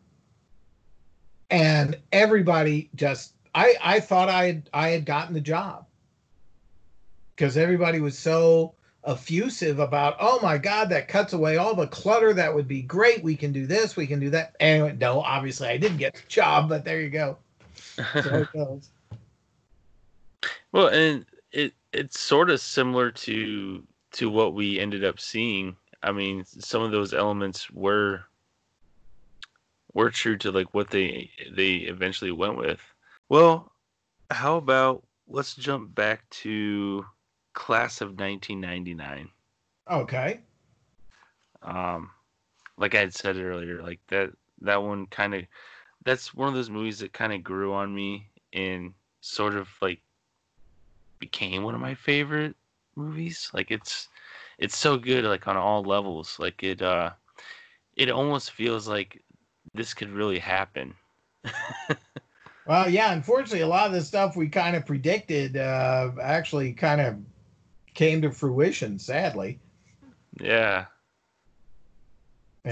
And 1.50 1.98
everybody 2.12 2.90
just 2.94 3.34
I 3.54 3.76
I 3.82 4.00
thought 4.00 4.28
I 4.28 4.46
had 4.46 4.70
I 4.72 4.88
had 4.88 5.06
gotten 5.06 5.34
the 5.34 5.40
job. 5.40 5.86
Because 7.34 7.56
everybody 7.56 8.00
was 8.00 8.18
so 8.18 8.74
effusive 9.06 9.78
about, 9.78 10.16
oh 10.18 10.40
my 10.42 10.58
God, 10.58 10.88
that 10.88 11.06
cuts 11.06 11.32
away 11.32 11.58
all 11.58 11.74
the 11.74 11.86
clutter. 11.86 12.32
That 12.32 12.54
would 12.54 12.66
be 12.66 12.82
great. 12.82 13.22
We 13.22 13.36
can 13.36 13.52
do 13.52 13.66
this, 13.66 13.96
we 13.96 14.06
can 14.06 14.18
do 14.18 14.30
that. 14.30 14.56
Anyway, 14.58 14.96
no, 14.98 15.20
obviously 15.20 15.68
I 15.68 15.76
didn't 15.76 15.98
get 15.98 16.14
the 16.14 16.22
job, 16.28 16.68
but 16.68 16.84
there 16.84 17.00
you 17.00 17.10
go. 17.10 17.38
So 18.22 18.40
it 18.40 18.52
goes. 18.52 18.90
Well, 20.76 20.88
and 20.88 21.24
it 21.52 21.72
it's 21.94 22.20
sort 22.20 22.50
of 22.50 22.60
similar 22.60 23.10
to 23.10 23.82
to 24.12 24.28
what 24.28 24.52
we 24.52 24.78
ended 24.78 25.06
up 25.06 25.18
seeing. 25.18 25.74
I 26.02 26.12
mean, 26.12 26.44
some 26.44 26.82
of 26.82 26.90
those 26.90 27.14
elements 27.14 27.70
were 27.70 28.24
were 29.94 30.10
true 30.10 30.36
to 30.36 30.52
like 30.52 30.74
what 30.74 30.90
they 30.90 31.30
they 31.50 31.76
eventually 31.76 32.30
went 32.30 32.58
with. 32.58 32.82
Well, 33.30 33.72
how 34.30 34.58
about 34.58 35.02
let's 35.26 35.54
jump 35.54 35.94
back 35.94 36.28
to 36.42 37.06
class 37.54 38.02
of 38.02 38.08
1999. 38.08 39.30
Okay. 39.90 40.40
Um, 41.62 42.10
like 42.76 42.94
I 42.94 43.00
had 43.00 43.14
said 43.14 43.38
earlier, 43.38 43.82
like 43.82 44.00
that 44.08 44.28
that 44.60 44.82
one 44.82 45.06
kind 45.06 45.34
of 45.34 45.44
that's 46.04 46.34
one 46.34 46.48
of 46.48 46.54
those 46.54 46.68
movies 46.68 46.98
that 46.98 47.14
kind 47.14 47.32
of 47.32 47.42
grew 47.42 47.72
on 47.72 47.94
me 47.94 48.28
and 48.52 48.92
sort 49.22 49.54
of 49.54 49.70
like 49.80 50.02
became 51.26 51.64
one 51.64 51.74
of 51.74 51.80
my 51.80 51.94
favorite 51.94 52.54
movies. 52.94 53.50
Like 53.52 53.70
it's 53.70 54.08
it's 54.58 54.78
so 54.78 54.96
good 54.96 55.24
like 55.24 55.46
on 55.48 55.56
all 55.56 55.82
levels. 55.82 56.38
Like 56.38 56.62
it 56.62 56.82
uh 56.82 57.10
it 57.96 58.10
almost 58.10 58.52
feels 58.52 58.86
like 58.88 59.22
this 59.74 59.94
could 59.94 60.10
really 60.10 60.38
happen. 60.38 60.94
Well, 62.66 62.90
yeah, 62.90 63.12
unfortunately, 63.12 63.60
a 63.60 63.68
lot 63.68 63.86
of 63.86 63.92
the 63.92 64.02
stuff 64.02 64.34
we 64.34 64.48
kind 64.48 64.74
of 64.74 64.84
predicted 64.84 65.56
uh, 65.56 66.10
actually 66.20 66.72
kind 66.72 67.00
of 67.00 67.16
came 67.94 68.20
to 68.22 68.32
fruition, 68.32 68.98
sadly. 68.98 69.60
Yeah. 70.40 70.86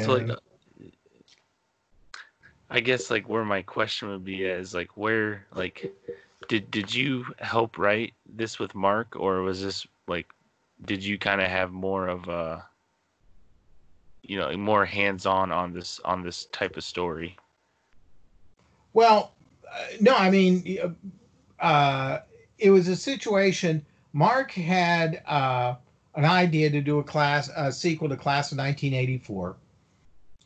So 0.01 0.15
like 0.15 0.31
uh, 0.31 0.37
I 2.71 2.81
guess 2.81 3.09
like 3.09 3.29
where 3.29 3.45
my 3.45 3.63
question 3.63 4.09
would 4.09 4.25
be 4.25 4.43
is 4.43 4.75
like 4.75 4.97
where 4.97 5.47
like 5.55 5.95
did 6.49 6.71
did 6.71 6.95
you 6.95 7.27
help 7.39 7.79
write 7.79 8.15
this 8.27 8.59
with 8.59 8.75
Mark 8.75 9.17
or 9.17 9.43
was 9.43 9.63
this 9.63 9.87
like 10.07 10.27
did 10.85 11.05
you 11.05 11.19
kind 11.19 11.41
of 11.41 11.49
have 11.49 11.73
more 11.73 12.09
of 12.09 12.29
a 12.29 12.65
you 14.23 14.39
know 14.39 14.57
more 14.57 14.85
hands 14.85 15.27
on 15.27 15.53
on 15.53 15.73
this 15.73 16.01
on 16.05 16.23
this 16.23 16.47
type 16.47 16.77
of 16.77 16.85
story? 16.85 17.37
Well, 18.93 19.33
uh, 19.71 19.85
no, 20.01 20.15
I 20.15 20.31
mean, 20.31 20.79
uh, 21.59 22.19
it 22.59 22.71
was 22.71 22.89
a 22.89 22.97
situation. 22.97 23.85
Mark 24.13 24.53
had 24.53 25.23
uh, 25.27 25.75
an 26.15 26.25
idea 26.25 26.71
to 26.71 26.81
do 26.81 27.01
a 27.01 27.05
class, 27.05 27.51
a 27.57 27.73
sequel 27.73 28.09
to 28.09 28.17
Class 28.17 28.53
of 28.53 28.59
1984, 28.59 29.57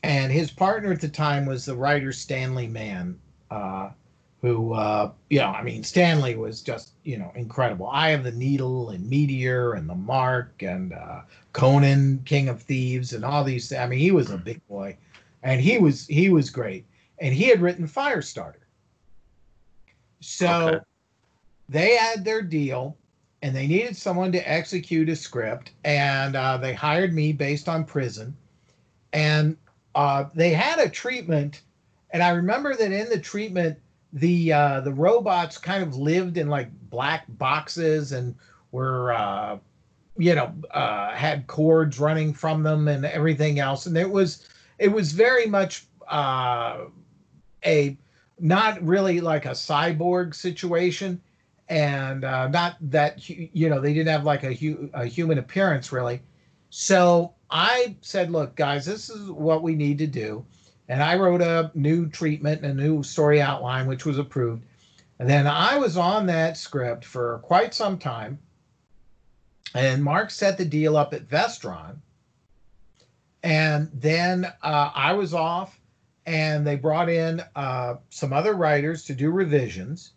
and 0.02 0.32
his 0.32 0.50
partner 0.50 0.92
at 0.92 1.00
the 1.00 1.08
time 1.08 1.44
was 1.44 1.66
the 1.66 1.76
writer 1.76 2.10
Stanley 2.10 2.66
Mann, 2.66 3.18
uh, 3.50 3.90
who, 4.40 4.72
uh, 4.74 5.10
you 5.30 5.38
know, 5.40 5.48
I 5.48 5.62
mean, 5.62 5.82
Stanley 5.82 6.36
was 6.36 6.62
just, 6.62 6.92
you 7.04 7.18
know, 7.18 7.32
incredible. 7.34 7.88
Eye 7.88 8.10
of 8.10 8.22
the 8.24 8.32
Needle 8.32 8.90
and 8.90 9.08
Meteor 9.08 9.72
and 9.74 9.88
The 9.88 9.94
Mark 9.94 10.62
and 10.62 10.92
uh, 10.92 11.22
Conan, 11.52 12.22
King 12.24 12.48
of 12.48 12.62
Thieves, 12.62 13.12
and 13.12 13.24
all 13.24 13.44
these. 13.44 13.72
I 13.72 13.86
mean, 13.86 13.98
he 13.98 14.12
was 14.12 14.30
a 14.30 14.38
big 14.38 14.64
boy. 14.68 14.96
and 15.42 15.60
he 15.60 15.78
was 15.78 16.06
he 16.06 16.30
was 16.30 16.50
great, 16.50 16.86
and 17.20 17.34
he 17.34 17.44
had 17.48 17.60
written 17.60 17.86
Firestarter. 17.86 18.64
So 20.20 20.68
Okay. 20.68 20.84
they 21.68 21.96
had 21.96 22.24
their 22.24 22.42
deal, 22.42 22.96
and 23.42 23.54
they 23.54 23.66
needed 23.66 23.96
someone 23.96 24.32
to 24.32 24.50
execute 24.50 25.08
a 25.08 25.16
script, 25.16 25.72
and 25.84 26.36
uh, 26.36 26.56
they 26.58 26.74
hired 26.74 27.12
me 27.14 27.32
based 27.32 27.68
on 27.68 27.84
Prison, 27.84 28.36
and 29.12 29.56
uh, 29.94 30.24
they 30.34 30.50
had 30.50 30.78
a 30.78 30.88
treatment, 30.88 31.62
and 32.10 32.22
I 32.22 32.30
remember 32.30 32.74
that 32.74 32.92
in 32.92 33.08
the 33.08 33.18
treatment, 33.20 33.78
the 34.12 34.52
uh, 34.52 34.80
the 34.80 34.92
robots 34.92 35.58
kind 35.58 35.82
of 35.82 35.96
lived 35.96 36.38
in 36.38 36.48
like 36.48 36.70
black 36.90 37.24
boxes 37.28 38.12
and 38.12 38.34
were 38.72 39.12
uh, 39.12 39.58
you 40.16 40.34
know 40.34 40.52
uh, 40.70 41.10
had 41.12 41.46
cords 41.46 41.98
running 41.98 42.32
from 42.32 42.62
them 42.62 42.88
and 42.88 43.04
everything 43.04 43.58
else, 43.58 43.86
and 43.86 43.96
it 43.96 44.10
was 44.10 44.48
it 44.78 44.88
was 44.88 45.12
very 45.12 45.46
much 45.46 45.86
uh, 46.08 46.84
a 47.64 47.96
not 48.40 48.80
really 48.82 49.20
like 49.20 49.46
a 49.46 49.50
cyborg 49.50 50.34
situation 50.34 51.20
and 51.68 52.24
uh, 52.24 52.48
not 52.48 52.76
that 52.80 53.28
you 53.28 53.68
know 53.68 53.80
they 53.80 53.92
didn't 53.92 54.08
have 54.08 54.24
like 54.24 54.44
a, 54.44 54.54
hu- 54.54 54.90
a 54.94 55.04
human 55.04 55.38
appearance 55.38 55.92
really. 55.92 56.20
So 56.70 57.34
i 57.50 57.96
said 58.02 58.30
look 58.30 58.54
guys 58.56 58.84
this 58.84 59.08
is 59.08 59.30
what 59.30 59.62
we 59.62 59.74
need 59.74 59.96
to 59.98 60.06
do 60.06 60.44
and 60.88 61.02
i 61.02 61.14
wrote 61.16 61.40
a 61.40 61.70
new 61.74 62.08
treatment 62.08 62.62
and 62.62 62.78
a 62.78 62.82
new 62.82 63.02
story 63.02 63.40
outline 63.40 63.86
which 63.86 64.04
was 64.04 64.18
approved 64.18 64.62
and 65.18 65.28
then 65.28 65.46
i 65.46 65.76
was 65.76 65.96
on 65.96 66.26
that 66.26 66.56
script 66.56 67.04
for 67.04 67.38
quite 67.42 67.74
some 67.74 67.98
time 67.98 68.38
and 69.74 70.02
mark 70.02 70.30
set 70.30 70.58
the 70.58 70.64
deal 70.64 70.96
up 70.96 71.12
at 71.14 71.28
vestron 71.28 71.96
and 73.42 73.90
then 73.94 74.44
uh, 74.62 74.90
i 74.94 75.12
was 75.12 75.34
off 75.34 75.78
and 76.28 76.66
they 76.66 76.76
brought 76.76 77.08
in 77.08 77.42
uh, 77.56 77.94
some 78.10 78.34
other 78.34 78.52
writers 78.52 79.02
to 79.04 79.14
do 79.14 79.30
revisions. 79.30 80.12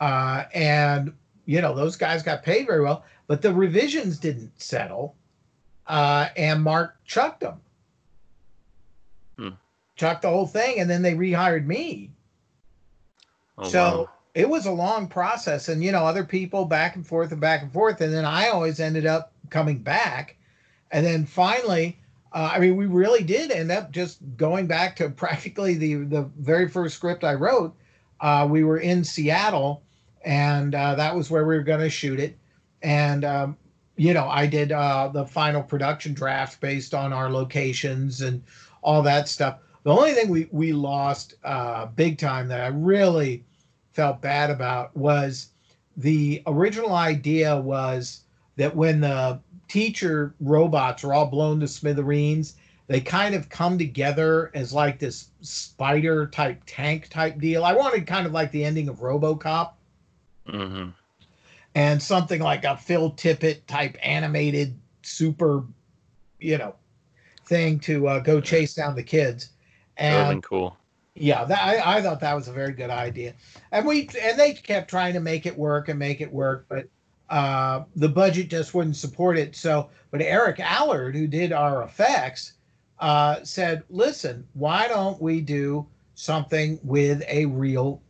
Uh, 0.00 0.44
and 0.52 1.12
you 1.46 1.60
know 1.60 1.72
those 1.72 1.96
guys 1.96 2.22
got 2.22 2.42
paid 2.42 2.66
very 2.66 2.80
well, 2.80 3.04
but 3.28 3.40
the 3.40 3.54
revisions 3.54 4.18
didn't 4.18 4.50
settle, 4.60 5.14
uh, 5.86 6.28
and 6.36 6.60
Mark 6.60 6.96
chucked 7.04 7.40
them. 7.40 7.60
Hmm. 9.38 9.48
Chucked 10.00 10.22
the 10.22 10.30
whole 10.30 10.46
thing, 10.46 10.80
and 10.80 10.88
then 10.88 11.02
they 11.02 11.14
rehired 11.14 11.66
me. 11.66 12.10
Oh, 13.58 13.68
so 13.68 13.82
wow. 13.82 14.10
it 14.34 14.48
was 14.48 14.66
a 14.66 14.72
long 14.72 15.06
process, 15.06 15.68
and 15.68 15.84
you 15.84 15.92
know 15.92 16.04
other 16.04 16.24
people 16.24 16.64
back 16.64 16.96
and 16.96 17.06
forth 17.06 17.32
and 17.32 17.40
back 17.40 17.62
and 17.62 17.72
forth, 17.72 18.00
and 18.00 18.12
then 18.12 18.24
I 18.24 18.48
always 18.48 18.80
ended 18.80 19.06
up 19.06 19.32
coming 19.50 19.78
back, 19.78 20.36
and 20.90 21.04
then 21.04 21.26
finally 21.26 21.98
uh, 22.32 22.52
I 22.54 22.60
mean, 22.60 22.76
we 22.76 22.86
really 22.86 23.24
did 23.24 23.50
end 23.50 23.72
up 23.72 23.90
just 23.90 24.20
going 24.36 24.66
back 24.66 24.96
to 24.96 25.10
practically 25.24 25.74
the 25.74 25.94
the 26.04 26.22
very 26.38 26.68
first 26.68 26.96
script 26.96 27.24
I 27.24 27.34
wrote. 27.34 27.74
Uh, 28.20 28.46
we 28.50 28.64
were 28.64 28.78
in 28.78 29.02
Seattle, 29.04 29.82
and 30.24 30.74
uh, 30.74 30.94
that 30.94 31.14
was 31.14 31.30
where 31.30 31.46
we 31.46 31.56
were 31.56 31.62
going 31.62 31.80
to 31.80 31.90
shoot 31.90 32.20
it. 32.20 32.36
And 32.82 33.24
um, 33.24 33.56
you 33.96 34.14
know, 34.14 34.28
I 34.28 34.46
did 34.46 34.72
uh, 34.72 35.08
the 35.12 35.26
final 35.26 35.62
production 35.62 36.14
draft 36.14 36.60
based 36.60 36.94
on 36.94 37.12
our 37.12 37.30
locations 37.30 38.20
and 38.20 38.42
all 38.82 39.02
that 39.02 39.28
stuff. 39.28 39.58
The 39.82 39.90
only 39.90 40.12
thing 40.12 40.28
we 40.28 40.48
we 40.50 40.72
lost 40.72 41.34
uh, 41.44 41.86
big 41.86 42.18
time 42.18 42.48
that 42.48 42.60
I 42.60 42.68
really 42.68 43.44
felt 43.92 44.20
bad 44.20 44.50
about 44.50 44.96
was 44.96 45.48
the 45.96 46.42
original 46.46 46.94
idea 46.94 47.56
was 47.56 48.20
that 48.56 48.76
when 48.76 49.00
the 49.00 49.40
teacher 49.70 50.34
robots 50.40 51.04
are 51.04 51.14
all 51.14 51.26
blown 51.26 51.60
to 51.60 51.68
smithereens. 51.68 52.56
They 52.88 53.00
kind 53.00 53.36
of 53.36 53.48
come 53.48 53.78
together 53.78 54.50
as 54.52 54.72
like 54.72 54.98
this 54.98 55.28
spider 55.42 56.26
type 56.26 56.60
tank 56.66 57.08
type 57.08 57.38
deal. 57.38 57.64
I 57.64 57.72
wanted 57.72 58.04
kind 58.04 58.26
of 58.26 58.32
like 58.32 58.50
the 58.50 58.64
ending 58.64 58.88
of 58.88 58.98
Robocop 58.98 59.72
hmm 60.48 60.88
and 61.76 62.02
something 62.02 62.40
like 62.40 62.64
a 62.64 62.76
Phil 62.76 63.12
Tippett 63.12 63.64
type 63.68 63.96
animated 64.02 64.76
super, 65.02 65.62
you 66.40 66.58
know, 66.58 66.74
thing 67.46 67.78
to 67.78 68.08
uh, 68.08 68.18
go 68.18 68.40
chase 68.40 68.74
down 68.74 68.96
the 68.96 69.04
kids. 69.04 69.50
And 70.00 70.42
cool. 70.42 70.76
yeah, 71.14 71.44
that, 71.44 71.62
I, 71.62 71.98
I 71.98 72.02
thought 72.02 72.20
that 72.20 72.34
was 72.34 72.48
a 72.48 72.52
very 72.52 72.72
good 72.72 72.90
idea. 72.90 73.34
And 73.70 73.86
we 73.86 74.08
and 74.20 74.38
they 74.38 74.54
kept 74.54 74.88
trying 74.88 75.12
to 75.14 75.20
make 75.20 75.44
it 75.44 75.56
work 75.56 75.88
and 75.88 75.98
make 75.98 76.20
it 76.20 76.32
work, 76.32 76.66
but 76.68 76.86
uh, 77.28 77.84
the 77.96 78.08
budget 78.08 78.48
just 78.48 78.74
wouldn't 78.74 78.96
support 78.96 79.38
it. 79.38 79.54
So, 79.54 79.90
but 80.10 80.22
Eric 80.22 80.58
Allard, 80.58 81.14
who 81.14 81.26
did 81.26 81.52
our 81.52 81.82
effects, 81.82 82.54
uh, 82.98 83.44
said, 83.44 83.82
"Listen, 83.90 84.46
why 84.54 84.88
don't 84.88 85.20
we 85.20 85.40
do 85.40 85.86
something 86.14 86.80
with 86.82 87.22
a 87.28 87.46
real, 87.46 88.02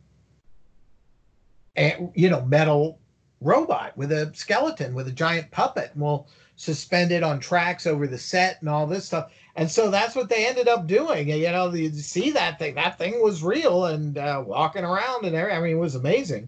a, 1.77 2.09
you 2.15 2.29
know, 2.29 2.43
metal 2.45 2.99
robot 3.41 3.97
with 3.97 4.11
a 4.11 4.31
skeleton 4.33 4.93
with 4.93 5.07
a 5.07 5.11
giant 5.11 5.51
puppet, 5.51 5.91
and 5.93 6.01
we'll 6.01 6.27
suspend 6.55 7.11
it 7.11 7.23
on 7.23 7.39
tracks 7.39 7.85
over 7.85 8.07
the 8.07 8.17
set 8.17 8.61
and 8.61 8.69
all 8.69 8.87
this 8.87 9.05
stuff." 9.05 9.31
And 9.55 9.69
so 9.69 9.89
that's 9.91 10.15
what 10.15 10.29
they 10.29 10.47
ended 10.47 10.67
up 10.67 10.87
doing. 10.87 11.27
You 11.29 11.51
know, 11.51 11.71
you 11.73 11.89
see 11.91 12.31
that 12.31 12.57
thing. 12.59 12.75
That 12.75 12.97
thing 12.97 13.21
was 13.21 13.43
real 13.43 13.85
and 13.85 14.17
uh, 14.17 14.43
walking 14.45 14.83
around 14.85 15.25
and 15.25 15.35
everything. 15.35 15.57
I 15.57 15.61
mean, 15.61 15.75
it 15.77 15.79
was 15.79 15.95
amazing 15.95 16.47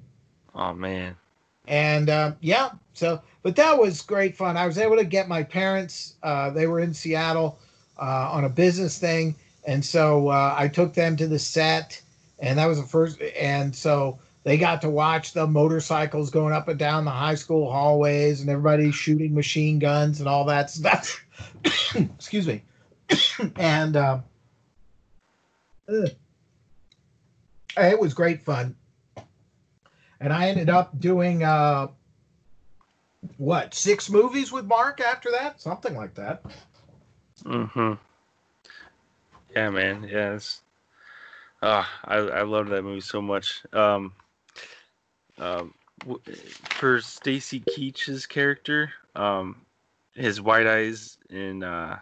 Oh 0.56 0.74
man. 0.74 1.16
and 1.68 2.10
uh, 2.10 2.32
yeah 2.41 2.70
so 2.93 3.22
but 3.41 3.56
that 3.56 3.78
was 3.78 4.01
great 4.01 4.36
fun 4.36 4.58
i 4.58 4.66
was 4.68 4.78
able 4.78 4.97
to 4.97 5.04
get 5.06 5.28
my 5.28 5.43
parents 5.43 6.16
uh, 6.24 6.49
they 6.49 6.68
were 6.68 6.80
in 6.80 6.93
seattle 6.93 7.60
uh, 8.01 8.30
on 8.32 8.43
a 8.45 8.49
business 8.49 8.97
thing 8.99 9.36
and 9.66 9.84
so 9.84 10.28
uh, 10.30 10.56
i 10.58 10.68
took 10.68 10.93
them 10.93 11.16
to 11.16 11.28
the 11.28 11.39
set 11.39 12.01
and 12.39 12.58
that 12.60 12.66
was 12.68 12.80
the 12.80 12.88
first 12.88 13.20
and 13.39 13.76
so 13.76 14.20
they 14.43 14.58
got 14.58 14.82
to 14.82 14.89
watch 14.89 15.32
the 15.34 15.47
motorcycles 15.47 16.30
going 16.30 16.54
up 16.54 16.68
and 16.68 16.78
down 16.80 17.06
the 17.06 17.12
high 17.12 17.36
school 17.36 17.72
hallways 17.72 18.41
and 18.41 18.49
everybody 18.49 18.91
shooting 18.91 19.34
machine 19.34 19.80
guns 19.80 20.20
and 20.20 20.28
all 20.30 20.45
that 20.45 20.70
stuff 20.70 21.24
excuse 21.95 22.47
me 22.47 22.62
and 23.57 23.95
uh, 23.95 24.20
it 25.88 26.18
was 27.99 28.14
great 28.14 28.41
fun 28.41 28.76
and 30.24 30.32
I 30.32 30.47
ended 30.47 30.70
up 30.70 30.97
doing 30.99 31.43
uh, 31.43 31.88
what 33.38 33.74
six 33.74 34.09
movies 34.09 34.53
with 34.53 34.66
Mark 34.66 35.01
after 35.01 35.30
that, 35.32 35.59
something 35.59 35.95
like 35.95 36.16
that. 36.16 36.41
hmm 37.45 37.93
Yeah, 39.53 39.70
man. 39.70 40.05
It's. 40.05 40.61
Uh, 41.61 41.84
I 42.05 42.16
I 42.16 42.41
love 42.43 42.70
that 42.70 42.84
movie 42.84 43.01
so 43.01 43.22
much. 43.22 43.64
Um, 43.74 44.14
um, 45.38 45.74
for 46.70 47.01
Stacy 47.01 47.59
Keach's 47.59 48.26
character, 48.26 48.91
um, 49.16 49.66
his 50.14 50.39
white 50.39 50.68
eyes 50.68 51.18
in 51.30 51.64
uh, 51.64 51.99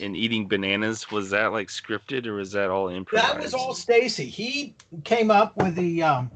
in 0.00 0.16
eating 0.16 0.48
bananas 0.48 1.10
was 1.10 1.30
that 1.30 1.52
like 1.52 1.68
scripted 1.68 2.26
or 2.26 2.34
was 2.34 2.52
that 2.52 2.70
all 2.70 2.88
improvised? 2.88 3.34
That 3.34 3.40
was 3.40 3.54
all 3.54 3.74
Stacy. 3.74 4.26
He 4.26 4.74
came 5.04 5.30
up 5.30 5.56
with 5.56 5.74
the 5.74 6.02
um, 6.02 6.30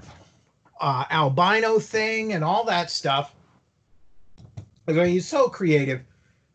uh, 0.81 1.05
albino 1.11 1.79
thing 1.79 2.33
and 2.35 2.45
all 2.45 2.65
that 2.65 2.91
stuff. 2.91 3.35
I 4.87 4.93
mean, 4.93 5.07
He's 5.07 5.27
so 5.27 5.49
creative, 5.49 6.03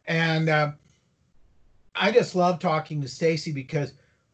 and 0.06 0.49
uh, 0.49 0.72
I 1.95 2.11
just 2.11 2.36
love 2.36 2.60
talking 2.60 3.02
to 3.02 3.07
Stacy 3.07 3.52
because 3.52 3.94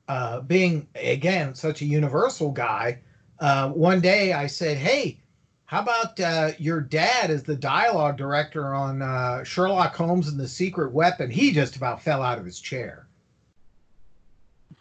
uh, 0.09 0.41
being 0.41 0.87
again 0.95 1.55
such 1.55 1.81
a 1.81 1.85
universal 1.85 2.51
guy. 2.51 2.99
Uh, 3.39 3.69
one 3.69 4.01
day 4.01 4.33
I 4.33 4.47
said, 4.47 4.77
"Hey, 4.77 5.19
how 5.65 5.81
about 5.81 6.19
uh, 6.19 6.51
your 6.57 6.81
dad 6.81 7.31
as 7.31 7.43
the 7.43 7.55
dialogue 7.55 8.17
director 8.17 8.73
on 8.73 9.01
uh, 9.01 9.43
Sherlock 9.43 9.95
Holmes 9.95 10.27
and 10.27 10.39
the 10.39 10.47
Secret 10.47 10.91
Weapon?" 10.91 11.29
He 11.29 11.51
just 11.51 11.75
about 11.75 12.01
fell 12.01 12.21
out 12.21 12.37
of 12.37 12.45
his 12.45 12.59
chair. 12.59 13.07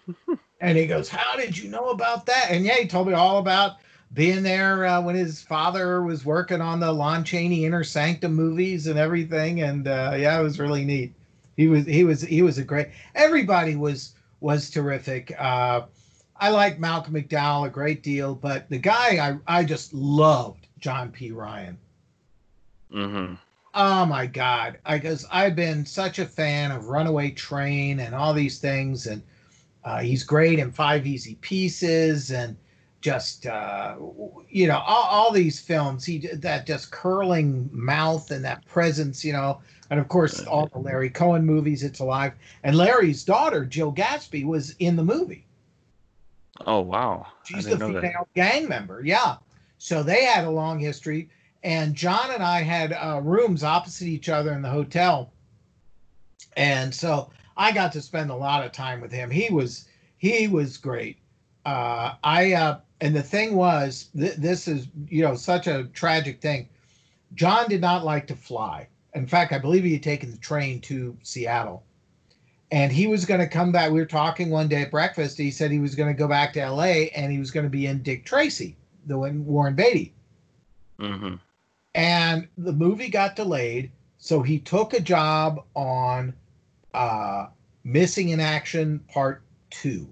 And 0.64 0.78
he 0.78 0.86
goes, 0.86 1.10
How 1.10 1.36
did 1.36 1.58
you 1.58 1.68
know 1.68 1.90
about 1.90 2.24
that? 2.24 2.46
And 2.50 2.64
yeah, 2.64 2.76
he 2.76 2.86
told 2.86 3.06
me 3.06 3.12
all 3.12 3.36
about 3.36 3.76
being 4.14 4.42
there 4.42 4.86
uh, 4.86 5.02
when 5.02 5.14
his 5.14 5.42
father 5.42 6.02
was 6.02 6.24
working 6.24 6.62
on 6.62 6.80
the 6.80 6.90
Lon 6.90 7.22
Chaney 7.22 7.66
Inner 7.66 7.84
Sanctum 7.84 8.32
movies 8.34 8.86
and 8.86 8.98
everything. 8.98 9.60
And 9.60 9.86
uh, 9.86 10.14
yeah, 10.16 10.40
it 10.40 10.42
was 10.42 10.58
really 10.58 10.86
neat. 10.86 11.12
He 11.58 11.68
was 11.68 11.84
he 11.84 12.02
was 12.04 12.22
he 12.22 12.40
was 12.40 12.56
a 12.56 12.64
great. 12.64 12.88
Everybody 13.14 13.76
was 13.76 14.14
was 14.40 14.70
terrific. 14.70 15.34
Uh, 15.38 15.82
I 16.36 16.48
like 16.48 16.78
Malcolm 16.78 17.12
McDowell 17.12 17.66
a 17.66 17.70
great 17.70 18.02
deal, 18.02 18.34
but 18.34 18.66
the 18.70 18.78
guy 18.78 19.18
I 19.18 19.58
I 19.58 19.64
just 19.64 19.92
loved 19.92 20.63
John 20.84 21.10
P. 21.10 21.32
Ryan. 21.32 21.78
Mm-hmm. 22.92 23.36
Oh 23.72 24.04
my 24.04 24.26
God! 24.26 24.76
I 24.84 24.98
guess 24.98 25.24
I've 25.32 25.56
been 25.56 25.86
such 25.86 26.18
a 26.18 26.26
fan 26.26 26.70
of 26.72 26.88
Runaway 26.88 27.30
Train 27.30 28.00
and 28.00 28.14
all 28.14 28.34
these 28.34 28.58
things, 28.58 29.06
and 29.06 29.22
uh, 29.82 30.00
he's 30.00 30.24
great 30.24 30.58
in 30.58 30.70
Five 30.70 31.06
Easy 31.06 31.36
Pieces 31.36 32.32
and 32.32 32.54
just 33.00 33.46
uh, 33.46 33.96
you 34.50 34.66
know 34.66 34.76
all, 34.76 35.04
all 35.04 35.32
these 35.32 35.58
films. 35.58 36.04
He 36.04 36.18
that 36.18 36.66
just 36.66 36.90
curling 36.90 37.70
mouth 37.72 38.30
and 38.30 38.44
that 38.44 38.62
presence. 38.66 39.24
You 39.24 39.32
know, 39.32 39.62
And 39.88 39.98
of 39.98 40.08
course, 40.08 40.44
all 40.44 40.66
the 40.66 40.80
Larry 40.80 41.08
Cohen 41.08 41.46
movies, 41.46 41.82
It's 41.82 42.00
Alive. 42.00 42.34
And 42.62 42.76
Larry's 42.76 43.24
daughter, 43.24 43.64
Jill 43.64 43.90
Gatsby, 43.90 44.44
was 44.44 44.74
in 44.80 44.96
the 44.96 45.04
movie. 45.04 45.46
Oh 46.66 46.82
wow! 46.82 47.26
She's 47.44 47.64
the 47.64 47.78
female 47.78 48.28
gang 48.34 48.68
member. 48.68 49.02
Yeah. 49.02 49.36
So 49.84 50.02
they 50.02 50.24
had 50.24 50.46
a 50.46 50.50
long 50.50 50.78
history. 50.78 51.28
And 51.62 51.94
John 51.94 52.30
and 52.30 52.42
I 52.42 52.62
had 52.62 52.94
uh, 52.94 53.20
rooms 53.22 53.62
opposite 53.62 54.08
each 54.08 54.30
other 54.30 54.54
in 54.54 54.62
the 54.62 54.70
hotel. 54.70 55.30
And 56.56 56.94
so 56.94 57.30
I 57.54 57.70
got 57.70 57.92
to 57.92 58.00
spend 58.00 58.30
a 58.30 58.34
lot 58.34 58.64
of 58.64 58.72
time 58.72 59.02
with 59.02 59.12
him. 59.12 59.30
He 59.30 59.52
was 59.52 59.86
he 60.16 60.48
was 60.48 60.78
great. 60.78 61.18
Uh, 61.66 62.14
I 62.24 62.54
uh, 62.54 62.80
and 63.02 63.14
the 63.14 63.22
thing 63.22 63.56
was, 63.56 64.08
th- 64.18 64.36
this 64.36 64.68
is 64.68 64.88
you 65.06 65.22
know 65.22 65.34
such 65.34 65.66
a 65.66 65.84
tragic 65.92 66.40
thing. 66.40 66.66
John 67.34 67.68
did 67.68 67.82
not 67.82 68.06
like 68.06 68.26
to 68.28 68.36
fly. 68.36 68.88
In 69.12 69.26
fact, 69.26 69.52
I 69.52 69.58
believe 69.58 69.84
he 69.84 69.92
had 69.92 70.02
taken 70.02 70.30
the 70.30 70.38
train 70.38 70.80
to 70.82 71.14
Seattle, 71.22 71.82
and 72.70 72.90
he 72.90 73.06
was 73.06 73.26
going 73.26 73.40
to 73.40 73.46
come 73.46 73.70
back. 73.70 73.90
We 73.90 74.00
were 74.00 74.06
talking 74.06 74.48
one 74.48 74.68
day 74.68 74.80
at 74.80 74.90
breakfast. 74.90 75.36
He 75.36 75.50
said 75.50 75.70
he 75.70 75.78
was 75.78 75.94
going 75.94 76.08
to 76.08 76.18
go 76.18 76.26
back 76.26 76.54
to 76.54 76.62
L.A. 76.62 77.10
and 77.10 77.30
he 77.30 77.38
was 77.38 77.50
going 77.50 77.64
to 77.64 77.70
be 77.70 77.84
in 77.84 78.02
Dick 78.02 78.24
Tracy, 78.24 78.78
the 79.06 79.18
one 79.18 79.44
Warren 79.44 79.74
Beatty. 79.74 80.12
Mm-hmm. 80.98 81.36
And 81.94 82.48
the 82.58 82.72
movie 82.72 83.08
got 83.08 83.36
delayed, 83.36 83.90
so 84.18 84.42
he 84.42 84.58
took 84.58 84.94
a 84.94 85.00
job 85.00 85.64
on 85.74 86.34
uh, 86.92 87.46
Missing 87.84 88.30
in 88.30 88.40
Action 88.40 89.00
Part 89.12 89.42
Two. 89.70 90.08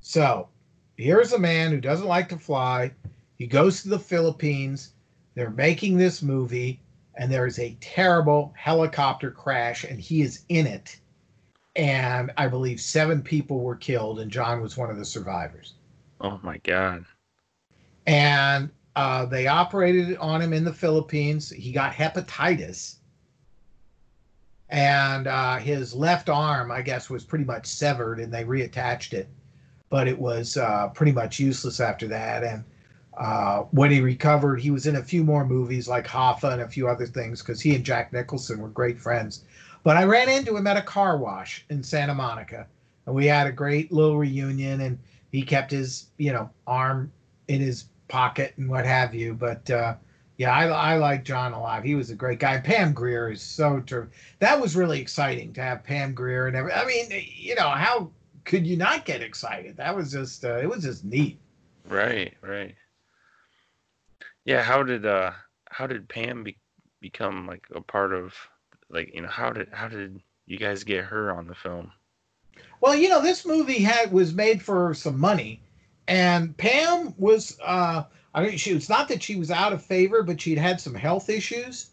So 0.00 0.48
here's 0.96 1.32
a 1.32 1.38
man 1.38 1.70
who 1.70 1.80
doesn't 1.80 2.06
like 2.06 2.28
to 2.30 2.38
fly. 2.38 2.92
He 3.38 3.46
goes 3.46 3.82
to 3.82 3.88
the 3.88 3.98
Philippines. 3.98 4.94
They're 5.34 5.50
making 5.50 5.96
this 5.96 6.22
movie, 6.22 6.80
and 7.14 7.30
there 7.30 7.46
is 7.46 7.58
a 7.58 7.76
terrible 7.80 8.52
helicopter 8.56 9.30
crash, 9.30 9.84
and 9.84 10.00
he 10.00 10.22
is 10.22 10.44
in 10.48 10.66
it. 10.66 10.98
And 11.76 12.32
I 12.36 12.48
believe 12.48 12.80
seven 12.80 13.22
people 13.22 13.60
were 13.60 13.76
killed, 13.76 14.20
and 14.20 14.30
John 14.30 14.60
was 14.60 14.76
one 14.76 14.90
of 14.90 14.98
the 14.98 15.04
survivors. 15.04 15.74
Oh 16.22 16.40
my 16.42 16.58
god! 16.58 17.04
And 18.06 18.70
uh, 18.96 19.26
they 19.26 19.46
operated 19.46 20.16
on 20.16 20.40
him 20.40 20.52
in 20.52 20.64
the 20.64 20.72
Philippines. 20.72 21.50
He 21.50 21.72
got 21.72 21.92
hepatitis, 21.92 22.96
and 24.70 25.26
uh, 25.26 25.58
his 25.58 25.92
left 25.92 26.30
arm, 26.30 26.70
I 26.70 26.80
guess, 26.80 27.10
was 27.10 27.24
pretty 27.24 27.44
much 27.44 27.66
severed, 27.66 28.20
and 28.20 28.32
they 28.32 28.44
reattached 28.44 29.12
it 29.12 29.28
but 29.92 30.08
it 30.08 30.18
was 30.18 30.56
uh, 30.56 30.88
pretty 30.94 31.12
much 31.12 31.38
useless 31.38 31.78
after 31.78 32.08
that. 32.08 32.42
And 32.42 32.64
uh, 33.18 33.64
when 33.72 33.90
he 33.90 34.00
recovered, 34.00 34.58
he 34.58 34.70
was 34.70 34.86
in 34.86 34.96
a 34.96 35.02
few 35.02 35.22
more 35.22 35.44
movies 35.44 35.86
like 35.86 36.06
Hoffa 36.06 36.50
and 36.50 36.62
a 36.62 36.66
few 36.66 36.88
other 36.88 37.04
things 37.04 37.42
because 37.42 37.60
he 37.60 37.74
and 37.74 37.84
Jack 37.84 38.10
Nicholson 38.10 38.58
were 38.58 38.70
great 38.70 38.98
friends. 38.98 39.44
But 39.82 39.98
I 39.98 40.04
ran 40.04 40.30
into 40.30 40.56
him 40.56 40.66
at 40.66 40.78
a 40.78 40.82
car 40.82 41.18
wash 41.18 41.66
in 41.68 41.82
Santa 41.82 42.14
Monica, 42.14 42.66
and 43.04 43.14
we 43.14 43.26
had 43.26 43.46
a 43.46 43.52
great 43.52 43.92
little 43.92 44.16
reunion. 44.16 44.80
And 44.80 44.98
he 45.32 45.42
kept 45.42 45.70
his, 45.70 46.06
you 46.18 46.32
know, 46.32 46.48
arm 46.66 47.10
in 47.48 47.60
his 47.60 47.86
pocket 48.08 48.52
and 48.58 48.68
what 48.68 48.86
have 48.86 49.14
you. 49.14 49.34
But 49.34 49.68
uh, 49.70 49.96
yeah, 50.36 50.54
I, 50.54 50.66
I 50.66 50.96
like 50.96 51.24
John 51.24 51.52
a 51.52 51.60
lot. 51.60 51.84
He 51.84 51.94
was 51.94 52.10
a 52.10 52.14
great 52.14 52.38
guy. 52.38 52.60
Pam 52.60 52.92
Grier 52.92 53.32
is 53.32 53.42
so 53.42 53.80
ter- 53.80 54.10
that 54.38 54.60
was 54.60 54.76
really 54.76 55.00
exciting 55.00 55.52
to 55.54 55.62
have 55.62 55.82
Pam 55.82 56.14
Grier 56.14 56.46
and 56.46 56.56
every. 56.56 56.72
I 56.72 56.84
mean, 56.84 57.10
you 57.10 57.54
know 57.54 57.70
how 57.70 58.10
could 58.44 58.66
you 58.66 58.76
not 58.76 59.04
get 59.04 59.22
excited? 59.22 59.76
That 59.78 59.96
was 59.96 60.12
just 60.12 60.44
uh, 60.44 60.58
it 60.58 60.68
was 60.68 60.84
just 60.84 61.04
neat. 61.04 61.38
Right, 61.88 62.34
right. 62.42 62.74
Yeah, 64.44 64.62
how 64.62 64.82
did 64.82 65.06
uh 65.06 65.32
how 65.70 65.86
did 65.86 66.08
Pam 66.08 66.44
be, 66.44 66.58
become 67.00 67.46
like 67.46 67.64
a 67.74 67.80
part 67.80 68.12
of 68.12 68.34
like 68.90 69.14
you 69.14 69.22
know 69.22 69.28
how 69.28 69.50
did 69.50 69.68
how 69.72 69.88
did 69.88 70.20
you 70.46 70.58
guys 70.58 70.84
get 70.84 71.04
her 71.04 71.32
on 71.32 71.46
the 71.46 71.54
film? 71.54 71.90
Well, 72.82 72.94
you 72.96 73.08
know 73.08 73.22
this 73.22 73.46
movie 73.46 73.78
had 73.82 74.12
was 74.12 74.34
made 74.34 74.62
for 74.62 74.92
some 74.92 75.18
money, 75.18 75.62
and 76.08 76.54
Pam 76.58 77.14
was 77.16 77.58
uh 77.64 78.04
I 78.34 78.42
mean 78.42 78.58
she 78.58 78.72
it's 78.72 78.90
not 78.90 79.08
that 79.08 79.22
she 79.22 79.36
was 79.36 79.50
out 79.50 79.72
of 79.72 79.82
favor, 79.82 80.22
but 80.22 80.42
she'd 80.42 80.58
had 80.58 80.80
some 80.82 80.94
health 80.94 81.30
issues. 81.30 81.90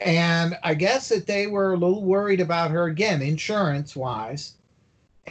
And 0.00 0.58
I 0.64 0.74
guess 0.74 1.10
that 1.10 1.28
they 1.28 1.46
were 1.46 1.74
a 1.74 1.78
little 1.78 2.02
worried 2.02 2.40
about 2.40 2.72
her 2.72 2.86
again, 2.86 3.22
insurance 3.22 3.94
wise 3.94 4.54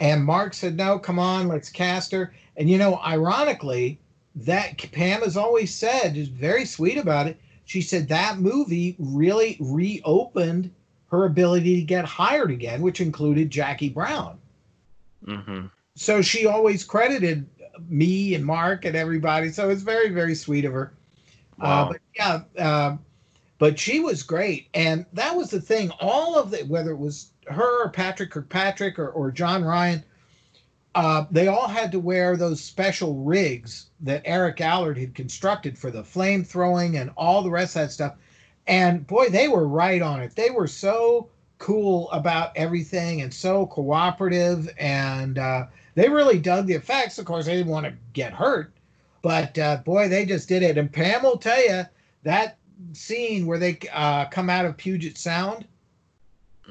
and 0.00 0.24
Mark 0.24 0.54
said, 0.54 0.76
no, 0.76 0.98
come 0.98 1.18
on, 1.18 1.48
let's 1.48 1.68
cast 1.68 2.12
her. 2.12 2.32
And, 2.56 2.70
you 2.70 2.78
know, 2.78 3.00
ironically, 3.04 4.00
that 4.34 4.78
Pam 4.92 5.22
has 5.22 5.36
always 5.36 5.74
said, 5.74 6.16
is 6.16 6.28
very 6.28 6.64
sweet 6.64 6.96
about 6.96 7.26
it. 7.26 7.38
She 7.66 7.82
said 7.82 8.08
that 8.08 8.38
movie 8.40 8.96
really 8.98 9.58
reopened 9.60 10.72
her 11.10 11.26
ability 11.26 11.76
to 11.76 11.82
get 11.82 12.06
hired 12.06 12.50
again, 12.50 12.80
which 12.82 13.00
included 13.00 13.50
Jackie 13.50 13.90
Brown. 13.90 14.39
Mm-hmm. 15.26 15.66
So 15.96 16.22
she 16.22 16.46
always 16.46 16.84
credited 16.84 17.48
me 17.88 18.34
and 18.34 18.44
Mark 18.44 18.84
and 18.84 18.96
everybody. 18.96 19.50
So 19.50 19.70
it's 19.70 19.82
very, 19.82 20.10
very 20.10 20.34
sweet 20.34 20.64
of 20.64 20.72
her. 20.72 20.94
Uh, 21.60 21.64
wow. 21.64 21.82
Uh, 21.82 21.88
but 21.88 22.00
yeah, 22.16 22.40
uh, 22.58 22.96
but 23.58 23.78
she 23.78 24.00
was 24.00 24.22
great. 24.22 24.68
And 24.74 25.04
that 25.12 25.36
was 25.36 25.50
the 25.50 25.60
thing. 25.60 25.90
All 26.00 26.38
of 26.38 26.50
the, 26.50 26.58
whether 26.64 26.92
it 26.92 26.98
was 26.98 27.32
her 27.46 27.84
or 27.84 27.90
Patrick 27.90 28.30
Kirkpatrick 28.30 28.98
or, 28.98 29.10
or 29.10 29.30
John 29.30 29.64
Ryan, 29.64 30.02
uh, 30.94 31.24
they 31.30 31.48
all 31.48 31.68
had 31.68 31.92
to 31.92 32.00
wear 32.00 32.36
those 32.36 32.60
special 32.60 33.22
rigs 33.22 33.86
that 34.00 34.22
Eric 34.24 34.60
Allard 34.60 34.98
had 34.98 35.14
constructed 35.14 35.78
for 35.78 35.90
the 35.90 36.02
flame 36.02 36.42
throwing 36.42 36.96
and 36.96 37.10
all 37.16 37.42
the 37.42 37.50
rest 37.50 37.76
of 37.76 37.82
that 37.82 37.92
stuff. 37.92 38.14
And 38.66 39.06
boy, 39.06 39.28
they 39.28 39.48
were 39.48 39.68
right 39.68 40.02
on 40.02 40.20
it. 40.20 40.34
They 40.34 40.50
were 40.50 40.66
so 40.66 41.28
cool 41.60 42.10
about 42.10 42.50
everything 42.56 43.22
and 43.22 43.32
so 43.32 43.66
cooperative. 43.66 44.68
And 44.78 45.38
uh, 45.38 45.66
they 45.94 46.08
really 46.08 46.40
dug 46.40 46.66
the 46.66 46.74
effects. 46.74 47.18
Of 47.18 47.26
course, 47.26 47.46
they 47.46 47.54
didn't 47.54 47.70
want 47.70 47.86
to 47.86 47.94
get 48.12 48.32
hurt, 48.32 48.72
but 49.22 49.56
uh, 49.56 49.76
boy, 49.78 50.08
they 50.08 50.26
just 50.26 50.48
did 50.48 50.64
it. 50.64 50.76
And 50.76 50.92
Pam 50.92 51.22
will 51.22 51.38
tell 51.38 51.62
you 51.62 51.84
that 52.24 52.58
scene 52.92 53.46
where 53.46 53.58
they 53.58 53.78
uh, 53.92 54.24
come 54.26 54.50
out 54.50 54.64
of 54.64 54.76
Puget 54.76 55.16
Sound 55.16 55.66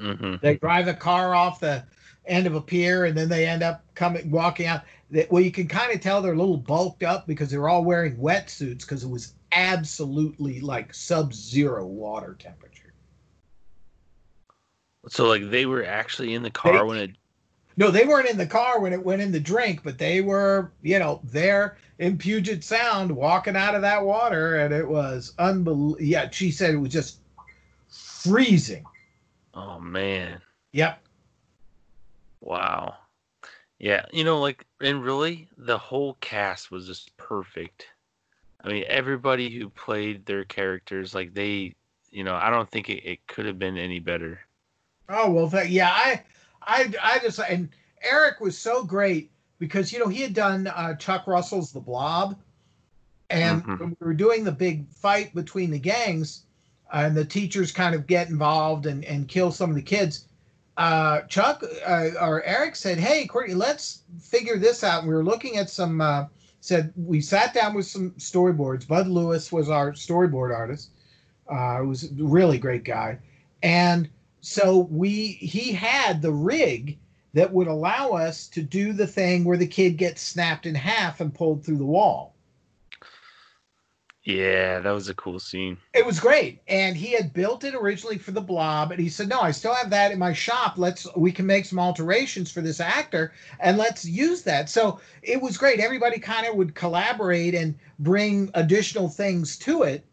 Mm-hmm. 0.00 0.36
They 0.40 0.56
drive 0.56 0.88
a 0.88 0.94
car 0.94 1.34
off 1.34 1.60
the 1.60 1.84
end 2.26 2.46
of 2.46 2.54
a 2.54 2.60
pier 2.60 3.04
and 3.04 3.16
then 3.16 3.28
they 3.28 3.46
end 3.46 3.62
up 3.62 3.84
coming 3.94 4.30
walking 4.30 4.66
out. 4.66 4.82
Well, 5.30 5.42
you 5.42 5.50
can 5.50 5.66
kind 5.66 5.92
of 5.92 6.00
tell 6.00 6.22
they're 6.22 6.32
a 6.32 6.38
little 6.38 6.56
bulked 6.56 7.02
up 7.02 7.26
because 7.26 7.50
they're 7.50 7.68
all 7.68 7.84
wearing 7.84 8.16
wetsuits 8.16 8.80
because 8.80 9.02
it 9.02 9.10
was 9.10 9.34
absolutely 9.52 10.60
like 10.60 10.94
sub-zero 10.94 11.84
water 11.86 12.36
temperature. 12.38 12.79
So 15.10 15.26
like 15.26 15.50
they 15.50 15.66
were 15.66 15.84
actually 15.84 16.34
in 16.34 16.42
the 16.44 16.50
car 16.50 16.72
they, 16.72 16.82
when 16.82 16.98
it 16.98 17.10
No, 17.76 17.90
they 17.90 18.04
weren't 18.04 18.28
in 18.28 18.38
the 18.38 18.46
car 18.46 18.80
when 18.80 18.92
it 18.92 19.04
went 19.04 19.20
in 19.20 19.32
the 19.32 19.40
drink, 19.40 19.82
but 19.82 19.98
they 19.98 20.20
were, 20.20 20.70
you 20.82 21.00
know, 21.00 21.20
there 21.24 21.78
in 21.98 22.16
Puget 22.16 22.62
Sound 22.62 23.10
walking 23.10 23.56
out 23.56 23.74
of 23.74 23.82
that 23.82 24.04
water 24.04 24.56
and 24.56 24.72
it 24.72 24.88
was 24.88 25.34
unbelievable. 25.38 26.00
Yeah, 26.00 26.30
she 26.30 26.52
said 26.52 26.74
it 26.74 26.78
was 26.78 26.92
just 26.92 27.18
freezing. 27.88 28.84
Oh 29.52 29.80
man. 29.80 30.40
Yep. 30.72 31.02
Wow. 32.40 32.94
Yeah, 33.80 34.04
you 34.12 34.24
know, 34.24 34.40
like, 34.40 34.64
and 34.80 35.02
really, 35.02 35.48
the 35.56 35.78
whole 35.78 36.18
cast 36.20 36.70
was 36.70 36.86
just 36.86 37.16
perfect. 37.16 37.86
I 38.62 38.68
mean, 38.68 38.84
everybody 38.86 39.50
who 39.50 39.70
played 39.70 40.24
their 40.26 40.44
characters, 40.44 41.14
like 41.14 41.34
they, 41.34 41.74
you 42.10 42.22
know, 42.22 42.34
I 42.34 42.50
don't 42.50 42.70
think 42.70 42.90
it, 42.90 43.02
it 43.04 43.26
could 43.26 43.46
have 43.46 43.58
been 43.58 43.78
any 43.78 43.98
better. 43.98 44.40
Oh 45.10 45.30
well, 45.30 45.50
th- 45.50 45.68
yeah, 45.68 45.90
I, 45.90 46.22
I, 46.62 46.92
I 47.02 47.18
just 47.18 47.40
and 47.40 47.68
Eric 48.02 48.40
was 48.40 48.56
so 48.56 48.84
great 48.84 49.30
because 49.58 49.92
you 49.92 49.98
know 49.98 50.08
he 50.08 50.22
had 50.22 50.34
done 50.34 50.68
uh, 50.68 50.94
Chuck 50.94 51.26
Russell's 51.26 51.72
The 51.72 51.80
Blob, 51.80 52.38
and 53.28 53.62
mm-hmm. 53.62 53.76
when 53.76 53.96
we 54.00 54.06
were 54.06 54.14
doing 54.14 54.44
the 54.44 54.52
big 54.52 54.88
fight 54.88 55.34
between 55.34 55.70
the 55.70 55.78
gangs, 55.78 56.44
and 56.92 57.16
the 57.16 57.24
teachers 57.24 57.72
kind 57.72 57.94
of 57.94 58.06
get 58.06 58.28
involved 58.28 58.86
and, 58.86 59.04
and 59.04 59.28
kill 59.28 59.50
some 59.50 59.68
of 59.68 59.76
the 59.76 59.82
kids. 59.82 60.26
Uh, 60.76 61.22
Chuck 61.22 61.62
uh, 61.86 62.10
or 62.20 62.42
Eric 62.44 62.76
said, 62.76 62.98
"Hey, 62.98 63.26
Courtney, 63.26 63.54
let's 63.54 64.02
figure 64.20 64.58
this 64.58 64.84
out." 64.84 65.00
And 65.00 65.08
we 65.08 65.14
were 65.14 65.24
looking 65.24 65.56
at 65.56 65.68
some. 65.68 66.00
Uh, 66.00 66.26
said 66.62 66.92
we 66.94 67.20
sat 67.22 67.54
down 67.54 67.74
with 67.74 67.86
some 67.86 68.10
storyboards. 68.12 68.86
Bud 68.86 69.08
Lewis 69.08 69.50
was 69.50 69.68
our 69.68 69.92
storyboard 69.92 70.54
artist. 70.54 70.90
Uh, 71.48 71.82
was 71.84 72.04
a 72.04 72.14
really 72.14 72.58
great 72.58 72.84
guy, 72.84 73.18
and 73.62 74.08
so 74.40 74.78
we 74.90 75.32
he 75.32 75.72
had 75.72 76.22
the 76.22 76.32
rig 76.32 76.98
that 77.34 77.52
would 77.52 77.68
allow 77.68 78.10
us 78.10 78.48
to 78.48 78.62
do 78.62 78.92
the 78.92 79.06
thing 79.06 79.44
where 79.44 79.56
the 79.56 79.66
kid 79.66 79.96
gets 79.96 80.20
snapped 80.20 80.66
in 80.66 80.74
half 80.74 81.20
and 81.20 81.32
pulled 81.32 81.64
through 81.64 81.78
the 81.78 81.84
wall. 81.84 82.34
Yeah, 84.22 84.80
that 84.80 84.90
was 84.90 85.08
a 85.08 85.14
cool 85.14 85.38
scene. 85.40 85.78
It 85.94 86.04
was 86.04 86.20
great. 86.20 86.60
And 86.68 86.94
he 86.94 87.12
had 87.12 87.32
built 87.32 87.64
it 87.64 87.74
originally 87.74 88.18
for 88.18 88.32
the 88.32 88.40
blob. 88.40 88.90
And 88.90 89.00
he 89.00 89.08
said, 89.08 89.28
No, 89.28 89.40
I 89.40 89.50
still 89.50 89.74
have 89.74 89.88
that 89.90 90.12
in 90.12 90.18
my 90.18 90.34
shop. 90.34 90.74
Let's 90.76 91.06
we 91.16 91.32
can 91.32 91.46
make 91.46 91.64
some 91.64 91.78
alterations 91.78 92.50
for 92.50 92.60
this 92.60 92.80
actor 92.80 93.32
and 93.60 93.78
let's 93.78 94.04
use 94.04 94.42
that. 94.42 94.68
So 94.68 95.00
it 95.22 95.40
was 95.40 95.56
great. 95.56 95.80
Everybody 95.80 96.18
kind 96.18 96.46
of 96.46 96.54
would 96.56 96.74
collaborate 96.74 97.54
and 97.54 97.74
bring 97.98 98.50
additional 98.54 99.08
things 99.08 99.56
to 99.58 99.84
it. 99.84 100.04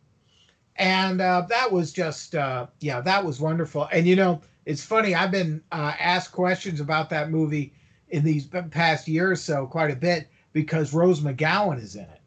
And 0.77 1.21
uh, 1.21 1.45
that 1.49 1.71
was 1.71 1.91
just 1.91 2.35
uh, 2.35 2.67
yeah, 2.79 3.01
that 3.01 3.23
was 3.23 3.39
wonderful. 3.39 3.87
And 3.91 4.07
you 4.07 4.15
know, 4.15 4.41
it's 4.65 4.83
funny. 4.83 5.15
I've 5.15 5.31
been 5.31 5.61
uh, 5.71 5.93
asked 5.99 6.31
questions 6.31 6.79
about 6.79 7.09
that 7.09 7.29
movie 7.29 7.73
in 8.09 8.23
these 8.23 8.47
past 8.71 9.07
year 9.07 9.31
or 9.31 9.35
so 9.35 9.65
quite 9.67 9.91
a 9.91 9.95
bit 9.95 10.29
because 10.53 10.93
Rose 10.93 11.21
McGowan 11.21 11.81
is 11.81 11.95
in 11.95 12.03
it. 12.03 12.21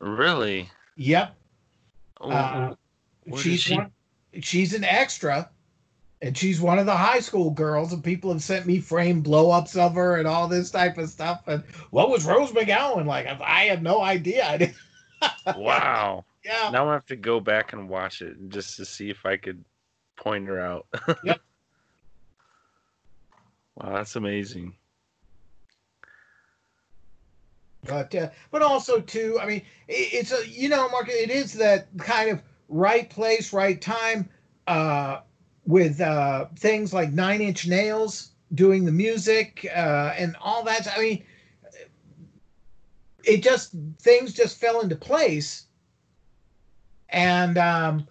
Really? 0.00 0.70
Yep. 0.96 1.34
Oh, 2.20 2.30
Uh, 2.30 2.74
she's 3.36 3.60
she? 3.60 3.74
one, 3.74 3.90
she's 4.40 4.74
an 4.74 4.84
extra, 4.84 5.50
and 6.22 6.36
she's 6.36 6.60
one 6.60 6.78
of 6.78 6.86
the 6.86 6.96
high 6.96 7.20
school 7.20 7.50
girls. 7.50 7.92
And 7.92 8.02
people 8.02 8.32
have 8.32 8.42
sent 8.42 8.66
me 8.66 8.78
frame 8.80 9.20
blow-ups 9.20 9.76
of 9.76 9.94
her 9.94 10.16
and 10.16 10.28
all 10.28 10.48
this 10.48 10.70
type 10.70 10.98
of 10.98 11.08
stuff. 11.08 11.42
And 11.46 11.62
what 11.90 12.10
was 12.10 12.24
Rose 12.24 12.52
McGowan 12.52 13.06
like? 13.06 13.26
I, 13.26 13.38
I 13.42 13.64
had 13.64 13.82
no 13.82 14.02
idea. 14.02 14.72
Wow. 15.56 16.24
Yeah. 16.44 16.70
Now 16.70 16.88
I 16.88 16.92
have 16.92 17.06
to 17.06 17.16
go 17.16 17.40
back 17.40 17.72
and 17.72 17.88
watch 17.88 18.22
it 18.22 18.36
just 18.48 18.76
to 18.76 18.84
see 18.84 19.10
if 19.10 19.24
I 19.26 19.36
could 19.36 19.64
point 20.16 20.46
her 20.46 20.60
out. 20.60 20.86
Yep. 21.24 21.40
Wow, 23.76 23.94
that's 23.94 24.16
amazing. 24.16 24.74
but 27.88 28.14
uh, 28.14 28.28
but 28.50 28.62
also 28.62 29.00
too 29.00 29.38
i 29.40 29.46
mean 29.46 29.62
it, 29.88 30.12
it's 30.12 30.32
a 30.32 30.46
you 30.48 30.68
know 30.68 30.88
mark 30.90 31.08
it 31.08 31.30
is 31.30 31.52
that 31.54 31.88
kind 31.98 32.30
of 32.30 32.42
right 32.68 33.08
place 33.10 33.52
right 33.52 33.80
time 33.80 34.28
uh 34.66 35.20
with 35.64 36.00
uh 36.00 36.46
things 36.56 36.92
like 36.92 37.12
nine 37.12 37.40
inch 37.40 37.66
nails 37.66 38.32
doing 38.54 38.84
the 38.84 38.92
music 38.92 39.66
uh 39.74 40.12
and 40.16 40.36
all 40.40 40.62
that 40.64 40.86
i 40.96 41.00
mean 41.00 41.24
it 43.24 43.42
just 43.42 43.74
things 44.00 44.32
just 44.32 44.58
fell 44.60 44.80
into 44.80 44.96
place 44.96 45.66
and 47.10 47.58
um 47.58 48.06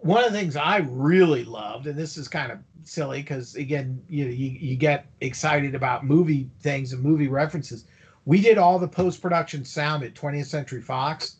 one 0.00 0.24
of 0.24 0.32
the 0.32 0.38
things 0.38 0.56
i 0.56 0.78
really 0.78 1.44
loved 1.44 1.86
and 1.86 1.98
this 1.98 2.16
is 2.16 2.28
kind 2.28 2.50
of 2.50 2.58
silly 2.84 3.20
because 3.20 3.54
again 3.56 4.02
you 4.08 4.24
know 4.24 4.30
you, 4.30 4.50
you 4.50 4.76
get 4.76 5.06
excited 5.20 5.74
about 5.74 6.04
movie 6.04 6.48
things 6.60 6.92
and 6.92 7.02
movie 7.02 7.28
references 7.28 7.84
we 8.24 8.40
did 8.40 8.58
all 8.58 8.78
the 8.78 8.88
post 8.88 9.22
production 9.22 9.64
sound 9.64 10.04
at 10.04 10.14
20th 10.14 10.46
Century 10.46 10.82
Fox. 10.82 11.36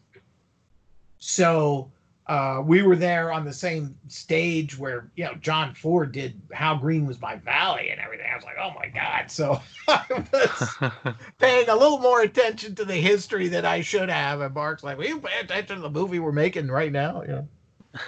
So 1.18 1.90
uh, 2.30 2.62
we 2.64 2.80
were 2.82 2.94
there 2.94 3.32
on 3.32 3.44
the 3.44 3.52
same 3.52 3.92
stage 4.06 4.78
where 4.78 5.10
you 5.16 5.24
know 5.24 5.34
John 5.40 5.74
Ford 5.74 6.12
did 6.12 6.40
"How 6.52 6.76
Green 6.76 7.04
Was 7.04 7.20
My 7.20 7.34
Valley" 7.34 7.90
and 7.90 8.00
everything. 8.00 8.26
I 8.32 8.36
was 8.36 8.44
like, 8.44 8.54
oh 8.56 8.72
my 8.78 8.86
god! 8.86 9.28
So 9.28 9.60
I 9.88 10.04
was 10.32 10.92
paying 11.38 11.68
a 11.68 11.74
little 11.74 11.98
more 11.98 12.20
attention 12.20 12.76
to 12.76 12.84
the 12.84 12.94
history 12.94 13.48
than 13.48 13.64
I 13.64 13.80
should 13.80 14.08
have. 14.08 14.42
And 14.42 14.54
Mark's 14.54 14.84
like, 14.84 14.96
"Will 14.96 15.08
you 15.08 15.18
pay 15.18 15.40
attention 15.40 15.74
to 15.74 15.82
the 15.82 15.90
movie 15.90 16.20
we're 16.20 16.30
making 16.30 16.68
right 16.68 16.92
now?" 16.92 17.22
You 17.22 17.28
know. 17.28 17.48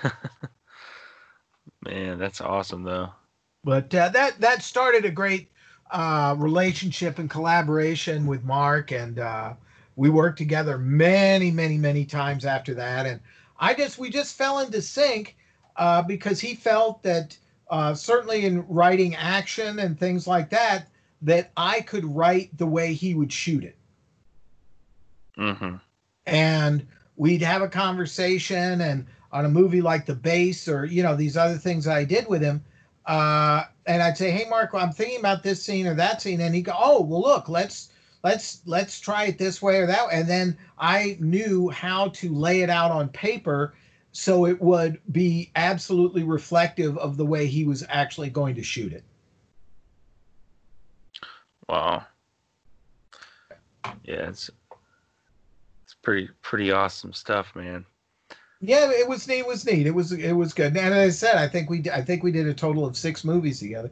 Man, 1.84 2.20
that's 2.20 2.40
awesome 2.40 2.84
though. 2.84 3.08
But 3.64 3.92
uh, 3.92 4.10
that 4.10 4.40
that 4.40 4.62
started 4.62 5.04
a 5.04 5.10
great 5.10 5.50
uh, 5.90 6.36
relationship 6.38 7.18
and 7.18 7.28
collaboration 7.28 8.26
with 8.26 8.44
Mark, 8.44 8.92
and 8.92 9.18
uh, 9.18 9.54
we 9.96 10.10
worked 10.10 10.38
together 10.38 10.78
many, 10.78 11.50
many, 11.50 11.76
many 11.76 12.04
times 12.04 12.44
after 12.44 12.72
that. 12.74 13.06
And 13.06 13.18
I 13.62 13.74
just 13.74 13.98
we 13.98 14.10
just 14.10 14.36
fell 14.36 14.60
into 14.60 14.82
sync 14.82 15.38
uh, 15.76 16.02
because 16.02 16.40
he 16.40 16.54
felt 16.54 17.02
that 17.04 17.38
uh, 17.70 17.94
certainly 17.94 18.44
in 18.44 18.66
writing 18.68 19.14
action 19.16 19.78
and 19.78 19.98
things 19.98 20.26
like 20.26 20.50
that, 20.50 20.88
that 21.22 21.52
I 21.56 21.80
could 21.80 22.04
write 22.04 22.56
the 22.58 22.66
way 22.66 22.92
he 22.92 23.14
would 23.14 23.32
shoot 23.32 23.64
it. 23.64 23.78
Hmm 25.36 25.76
and 26.26 26.86
we'd 27.16 27.42
have 27.42 27.62
a 27.62 27.68
conversation 27.68 28.80
and 28.80 29.06
on 29.32 29.44
a 29.44 29.48
movie 29.48 29.82
like 29.82 30.06
the 30.06 30.14
base 30.14 30.68
or 30.68 30.84
you 30.84 31.02
know 31.02 31.16
these 31.16 31.36
other 31.36 31.56
things 31.56 31.88
i 31.88 32.04
did 32.04 32.26
with 32.28 32.42
him 32.42 32.62
uh, 33.06 33.64
and 33.86 34.02
i'd 34.02 34.16
say 34.16 34.30
hey 34.30 34.48
mark 34.48 34.70
i'm 34.74 34.92
thinking 34.92 35.18
about 35.18 35.42
this 35.42 35.62
scene 35.62 35.86
or 35.86 35.94
that 35.94 36.22
scene 36.22 36.40
and 36.40 36.54
he'd 36.54 36.62
go 36.62 36.74
oh 36.76 37.02
well 37.02 37.22
look 37.22 37.48
let's 37.48 37.90
let's 38.22 38.62
let's 38.66 39.00
try 39.00 39.24
it 39.24 39.38
this 39.38 39.60
way 39.62 39.78
or 39.78 39.86
that 39.86 40.06
way. 40.06 40.12
and 40.14 40.28
then 40.28 40.56
i 40.78 41.16
knew 41.20 41.68
how 41.70 42.08
to 42.08 42.32
lay 42.34 42.60
it 42.62 42.70
out 42.70 42.90
on 42.90 43.08
paper 43.08 43.74
so 44.12 44.46
it 44.46 44.60
would 44.60 45.00
be 45.12 45.50
absolutely 45.56 46.22
reflective 46.22 46.96
of 46.98 47.16
the 47.16 47.24
way 47.26 47.46
he 47.46 47.64
was 47.64 47.84
actually 47.88 48.30
going 48.30 48.54
to 48.54 48.62
shoot 48.62 48.92
it 48.92 49.04
Wow. 51.68 52.04
Yeah, 54.04 54.28
it's 54.28 54.50
it's 55.84 55.94
pretty 56.02 56.28
pretty 56.42 56.70
awesome 56.72 57.12
stuff, 57.12 57.54
man. 57.54 57.84
yeah 58.60 58.90
it 58.90 59.08
was 59.08 59.26
neat 59.26 59.38
it 59.40 59.46
was 59.46 59.64
neat 59.64 59.86
it 59.86 59.94
was 59.94 60.12
it 60.12 60.32
was 60.32 60.52
good 60.52 60.76
and 60.76 60.94
as 60.94 61.22
i 61.24 61.26
said 61.26 61.36
i 61.36 61.48
think 61.48 61.70
we 61.70 61.82
i 61.92 62.02
think 62.02 62.22
we 62.22 62.30
did 62.32 62.46
a 62.46 62.54
total 62.54 62.84
of 62.84 62.96
six 62.96 63.24
movies 63.24 63.58
together 63.60 63.90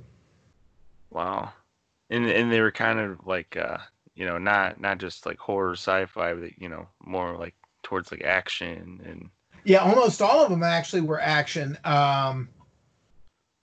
Wow. 1.11 1.53
And 2.11 2.27
and 2.27 2.53
they 2.53 2.61
were 2.61 2.71
kind 2.73 2.99
of 2.99 3.27
like 3.27 3.57
uh, 3.57 3.79
you 4.21 4.27
know, 4.27 4.37
not 4.37 4.79
not 4.79 4.99
just 4.99 5.25
like 5.25 5.39
horror 5.39 5.73
sci-fi, 5.73 6.35
but 6.35 6.51
you 6.59 6.69
know, 6.69 6.87
more 7.03 7.39
like 7.39 7.55
towards 7.83 8.13
like 8.13 8.23
action 8.23 9.01
and 9.03 9.31
Yeah, 9.65 9.79
almost 9.79 10.21
all 10.21 10.45
of 10.45 10.51
them 10.51 10.63
actually 10.63 11.01
were 11.01 11.19
action. 11.19 11.79
Um, 11.85 12.51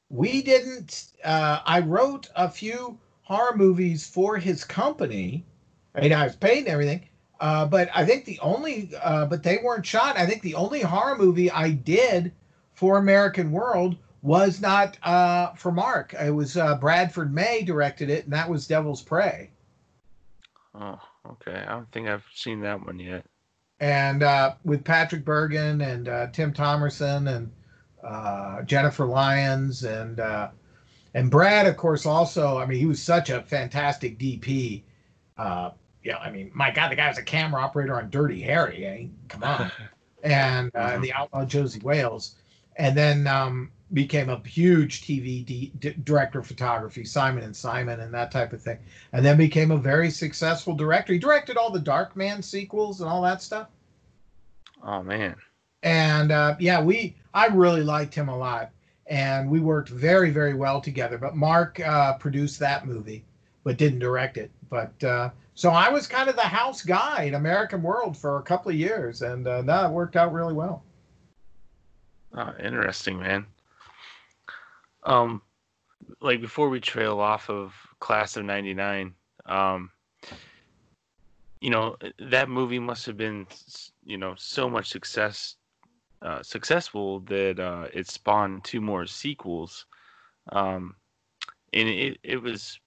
we 0.09 0.41
didn't. 0.41 1.13
Uh, 1.23 1.59
I 1.63 1.81
wrote 1.81 2.29
a 2.35 2.49
few 2.49 2.97
horror 3.21 3.55
movies 3.55 4.09
for 4.09 4.37
his 4.37 4.63
company. 4.63 5.45
Right, 5.93 6.11
I 6.11 6.23
was 6.23 6.35
paid 6.35 6.59
and 6.59 6.69
everything. 6.69 7.07
Uh, 7.39 7.67
but 7.67 7.91
I 7.93 8.03
think 8.03 8.25
the 8.25 8.39
only, 8.39 8.89
uh, 9.03 9.27
but 9.27 9.43
they 9.43 9.59
weren't 9.63 9.85
shot. 9.85 10.17
I 10.17 10.25
think 10.25 10.41
the 10.41 10.55
only 10.55 10.81
horror 10.81 11.15
movie 11.15 11.51
I 11.51 11.69
did 11.69 12.31
for 12.73 12.97
American 12.97 13.51
World 13.51 13.95
was 14.23 14.59
not 14.59 14.97
uh, 15.03 15.53
for 15.53 15.71
Mark. 15.71 16.15
It 16.15 16.33
was 16.33 16.57
uh, 16.57 16.79
Bradford 16.79 17.31
May 17.31 17.61
directed 17.61 18.09
it, 18.09 18.23
and 18.23 18.33
that 18.33 18.49
was 18.49 18.65
Devil's 18.65 19.03
Prey. 19.03 19.51
Oh, 20.79 20.99
okay. 21.31 21.63
I 21.67 21.71
don't 21.71 21.91
think 21.91 22.07
I've 22.07 22.25
seen 22.33 22.61
that 22.61 22.85
one 22.85 22.99
yet. 22.99 23.25
and 23.79 24.23
uh, 24.23 24.55
with 24.63 24.83
Patrick 24.83 25.23
Bergin 25.25 25.81
and 25.81 26.07
uh, 26.07 26.27
Tim 26.31 26.53
Thomerson 26.53 27.35
and 27.35 27.51
uh, 28.03 28.61
Jennifer 28.63 29.05
Lyons 29.05 29.83
and 29.83 30.19
uh, 30.19 30.49
and 31.13 31.31
Brad, 31.31 31.65
of 31.67 31.77
course, 31.77 32.05
also. 32.05 32.57
I 32.57 32.65
mean, 32.65 32.77
he 32.79 32.85
was 32.85 33.01
such 33.01 33.29
a 33.29 33.41
fantastic 33.41 34.19
DP. 34.19 34.83
Uh, 35.37 35.71
yeah, 36.03 36.17
I 36.17 36.29
mean, 36.29 36.51
my 36.53 36.69
God, 36.71 36.91
the 36.91 36.95
guy 36.95 37.07
was 37.07 37.17
a 37.17 37.23
camera 37.23 37.61
operator 37.61 37.95
on 37.95 38.09
Dirty 38.09 38.41
Harry. 38.41 38.79
Mean, 38.81 39.15
come 39.29 39.43
on, 39.43 39.71
and 40.23 40.71
uh, 40.75 40.91
Mhm. 40.91 41.01
the 41.01 41.13
Outlaw 41.13 41.45
Josie 41.45 41.79
Wales, 41.79 42.35
and 42.77 42.95
then 42.95 43.25
um, 43.27 43.71
became 43.93 44.29
a 44.29 44.39
huge 44.47 45.01
TV 45.01 45.43
D- 45.45 45.71
d- 45.79 45.95
director 46.03 46.39
of 46.39 46.47
photography, 46.47 47.03
Simon 47.05 47.43
and 47.43 47.55
Simon, 47.55 47.99
and 48.01 48.13
that 48.13 48.31
type 48.31 48.53
of 48.53 48.61
thing. 48.61 48.79
And 49.13 49.25
then 49.25 49.37
became 49.37 49.71
a 49.71 49.77
very 49.77 50.09
successful 50.11 50.75
director. 50.75 51.13
He 51.13 51.19
directed 51.19 51.57
all 51.57 51.71
the 51.71 51.79
Darkman 51.79 52.43
sequels 52.43 53.01
and 53.01 53.09
all 53.09 53.21
that 53.23 53.41
stuff 53.41 53.67
Oh 54.83 55.03
man. 55.03 55.35
and 55.83 56.31
uh, 56.31 56.55
yeah, 56.59 56.81
we 56.81 57.15
I 57.33 57.47
really 57.47 57.83
liked 57.83 58.13
him 58.15 58.29
a 58.29 58.37
lot, 58.37 58.71
and 59.07 59.49
we 59.49 59.59
worked 59.59 59.89
very 59.89 60.31
very 60.31 60.53
well 60.53 60.81
together. 60.81 61.17
But 61.17 61.35
Mark 61.35 61.79
uh, 61.79 62.13
produced 62.17 62.59
that 62.59 62.85
movie, 62.87 63.25
but 63.63 63.77
didn't 63.77 63.99
direct 63.99 64.37
it. 64.37 64.51
But 64.69 65.01
uh, 65.03 65.31
so 65.55 65.69
I 65.71 65.89
was 65.89 66.07
kind 66.07 66.29
of 66.29 66.35
the 66.35 66.41
house 66.41 66.81
guy 66.83 67.23
in 67.23 67.35
American 67.35 67.81
World 67.81 68.17
for 68.17 68.37
a 68.37 68.43
couple 68.43 68.71
of 68.71 68.77
years, 68.77 69.21
and 69.21 69.47
uh, 69.47 69.61
that 69.63 69.91
worked 69.91 70.15
out 70.15 70.33
really 70.33 70.53
well. 70.53 70.83
Oh, 72.33 72.53
interesting, 72.59 73.19
man. 73.19 73.45
Um, 75.03 75.41
like 76.21 76.41
before 76.41 76.69
we 76.69 76.79
trail 76.79 77.19
off 77.19 77.49
of 77.49 77.73
Class 77.99 78.37
of 78.37 78.45
'99, 78.45 79.13
um, 79.45 79.91
you 81.61 81.69
know 81.69 81.97
that 82.19 82.49
movie 82.49 82.79
must 82.79 83.05
have 83.05 83.17
been, 83.17 83.47
you 84.03 84.17
know, 84.17 84.35
so 84.37 84.69
much 84.69 84.89
success, 84.89 85.55
uh, 86.21 86.43
successful 86.43 87.21
that 87.21 87.59
uh, 87.59 87.87
it 87.93 88.07
spawned 88.07 88.63
two 88.63 88.81
more 88.81 89.05
sequels. 89.05 89.85
Um, 90.51 90.95
and 91.73 91.89
it 91.89 92.17
it 92.23 92.41
was 92.41 92.79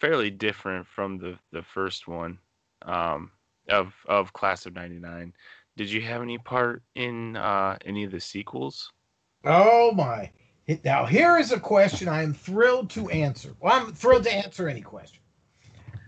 fairly 0.00 0.30
different 0.30 0.86
from 0.86 1.18
the 1.18 1.38
the 1.52 1.62
first 1.62 2.08
one, 2.08 2.38
um, 2.82 3.30
of 3.68 3.94
of 4.06 4.32
Class 4.32 4.66
of 4.66 4.74
'99. 4.74 5.32
Did 5.76 5.90
you 5.90 6.02
have 6.02 6.22
any 6.22 6.38
part 6.38 6.82
in 6.94 7.36
uh, 7.36 7.78
any 7.84 8.04
of 8.04 8.10
the 8.10 8.20
sequels? 8.20 8.92
Oh 9.44 9.92
my! 9.92 10.30
Now 10.84 11.06
here 11.06 11.38
is 11.38 11.50
a 11.50 11.58
question 11.58 12.08
I 12.08 12.22
am 12.22 12.34
thrilled 12.34 12.90
to 12.90 13.10
answer. 13.10 13.54
Well, 13.60 13.72
I'm 13.72 13.92
thrilled 13.92 14.24
to 14.24 14.32
answer 14.32 14.68
any 14.68 14.80
question, 14.80 15.20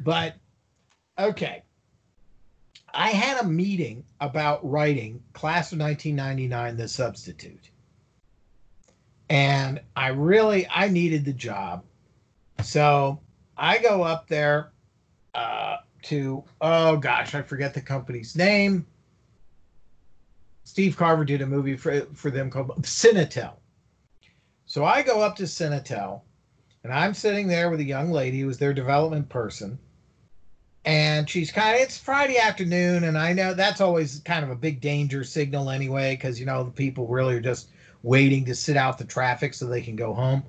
but 0.00 0.36
okay. 1.18 1.62
I 2.92 3.08
had 3.08 3.44
a 3.44 3.48
meeting 3.48 4.04
about 4.20 4.68
writing 4.68 5.20
Class 5.32 5.72
of 5.72 5.80
1999: 5.80 6.76
The 6.76 6.86
Substitute, 6.86 7.70
and 9.28 9.80
I 9.96 10.08
really 10.08 10.68
I 10.68 10.88
needed 10.88 11.24
the 11.24 11.32
job, 11.32 11.82
so 12.62 13.18
I 13.56 13.78
go 13.78 14.02
up 14.02 14.28
there 14.28 14.70
uh, 15.34 15.78
to 16.02 16.44
oh 16.60 16.96
gosh 16.96 17.34
I 17.34 17.42
forget 17.42 17.74
the 17.74 17.80
company's 17.80 18.36
name. 18.36 18.86
Steve 20.62 20.96
Carver 20.96 21.24
did 21.24 21.42
a 21.42 21.46
movie 21.46 21.76
for 21.76 22.02
for 22.14 22.30
them 22.30 22.50
called 22.50 22.68
Cinetel. 22.82 23.54
So 24.74 24.84
I 24.84 25.02
go 25.02 25.20
up 25.20 25.36
to 25.36 25.44
Cinetel, 25.44 26.22
and 26.82 26.92
I'm 26.92 27.14
sitting 27.14 27.46
there 27.46 27.70
with 27.70 27.78
a 27.78 27.84
young 27.84 28.10
lady 28.10 28.40
who 28.40 28.48
was 28.48 28.58
their 28.58 28.74
development 28.74 29.28
person, 29.28 29.78
and 30.84 31.30
she's 31.30 31.52
kind 31.52 31.76
of 31.76 31.82
it's 31.82 31.96
Friday 31.96 32.38
afternoon, 32.38 33.04
and 33.04 33.16
I 33.16 33.34
know 33.34 33.54
that's 33.54 33.80
always 33.80 34.18
kind 34.24 34.42
of 34.44 34.50
a 34.50 34.56
big 34.56 34.80
danger 34.80 35.22
signal 35.22 35.70
anyway, 35.70 36.16
because 36.16 36.40
you 36.40 36.46
know 36.46 36.64
the 36.64 36.72
people 36.72 37.06
really 37.06 37.36
are 37.36 37.40
just 37.40 37.68
waiting 38.02 38.44
to 38.46 38.54
sit 38.56 38.76
out 38.76 38.98
the 38.98 39.04
traffic 39.04 39.54
so 39.54 39.66
they 39.66 39.80
can 39.80 39.94
go 39.94 40.12
home. 40.12 40.42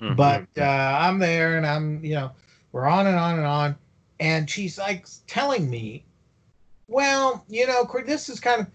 Mhm. 0.00 0.16
But 0.16 0.46
uh, 0.56 0.98
I'm 0.98 1.18
there, 1.18 1.58
and 1.58 1.66
I'm 1.66 2.02
you 2.02 2.14
know 2.14 2.30
we're 2.72 2.86
on 2.86 3.06
and 3.08 3.18
on 3.18 3.36
and 3.36 3.46
on, 3.46 3.76
and 4.20 4.48
she's 4.48 4.78
like 4.78 5.06
telling 5.26 5.68
me, 5.68 6.06
well, 6.88 7.44
you 7.46 7.66
know, 7.66 7.86
this 8.06 8.30
is 8.30 8.40
kind 8.40 8.62
of 8.62 8.68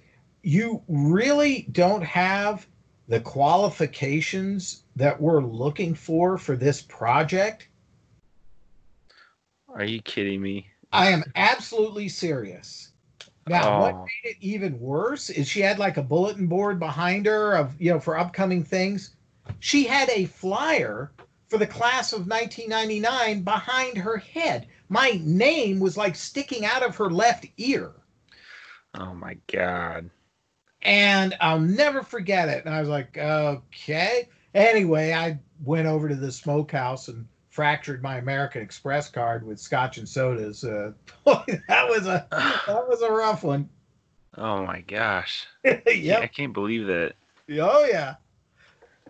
you 0.43 0.83
really 0.87 1.65
don't 1.71 2.03
have 2.03 2.67
the 3.07 3.19
qualifications 3.19 4.83
that 4.95 5.19
we're 5.19 5.41
looking 5.41 5.93
for 5.93 6.37
for 6.37 6.55
this 6.55 6.81
project. 6.81 7.67
are 9.69 9.83
you 9.83 10.01
kidding 10.03 10.41
me? 10.41 10.67
I 10.93 11.09
am 11.09 11.23
absolutely 11.35 12.07
serious. 12.07 12.91
Now, 13.47 13.81
what 13.81 13.93
Oh. 13.93 14.05
made 14.05 14.31
it 14.31 14.37
even 14.39 14.79
worse 14.79 15.29
is 15.29 15.47
she 15.47 15.59
had 15.61 15.77
like 15.77 15.97
a 15.97 16.01
bulletin 16.03 16.47
board 16.47 16.79
behind 16.79 17.25
her 17.25 17.53
of, 17.55 17.79
you 17.79 17.91
know, 17.91 17.99
for 17.99 18.17
upcoming 18.17 18.63
things. 18.63 19.15
She 19.59 19.83
had 19.85 20.09
a 20.09 20.25
flyer 20.25 21.11
for 21.49 21.57
the 21.59 21.67
class 21.67 22.13
of 22.13 22.27
1999 22.27 23.43
behind 23.43 23.97
her 23.97 24.17
head. 24.17 24.67
My 24.89 25.19
name 25.23 25.79
was 25.79 25.97
like 25.97 26.15
sticking 26.15 26.65
out 26.65 26.81
of 26.83 26.95
her 26.95 27.09
left 27.11 27.45
ear. 27.57 27.91
Oh 28.97 29.13
my 29.13 29.35
god. 29.51 30.09
And 30.85 31.35
I'll 31.41 31.59
never 31.59 32.03
forget 32.03 32.47
it. 32.47 32.63
And 32.65 32.73
I 32.73 32.79
was 32.79 32.89
like, 32.89 33.17
okay. 33.17 34.29
Anyway, 34.53 35.11
I 35.11 35.39
went 35.63 35.87
over 35.87 36.07
to 36.07 36.15
the 36.15 36.31
smokehouse 36.31 37.07
and 37.07 37.27
fractured 37.49 38.03
my 38.03 38.17
American 38.17 38.61
Express 38.61 39.09
card 39.09 39.45
with 39.45 39.59
scotch 39.59 39.97
and 39.97 40.07
sodas. 40.07 40.63
Uh, 40.63 40.91
that 41.25 41.89
was 41.89 42.05
a 42.05 42.27
that 42.31 42.87
was 42.87 43.01
a 43.01 43.11
rough 43.11 43.43
one. 43.43 43.69
Oh 44.37 44.65
my 44.65 44.81
gosh. 44.81 45.47
Yeah, 45.87 46.19
I 46.19 46.27
can't 46.27 46.53
believe 46.53 46.87
that. 46.87 47.13
Oh 47.51 47.85
yeah. 47.85 48.15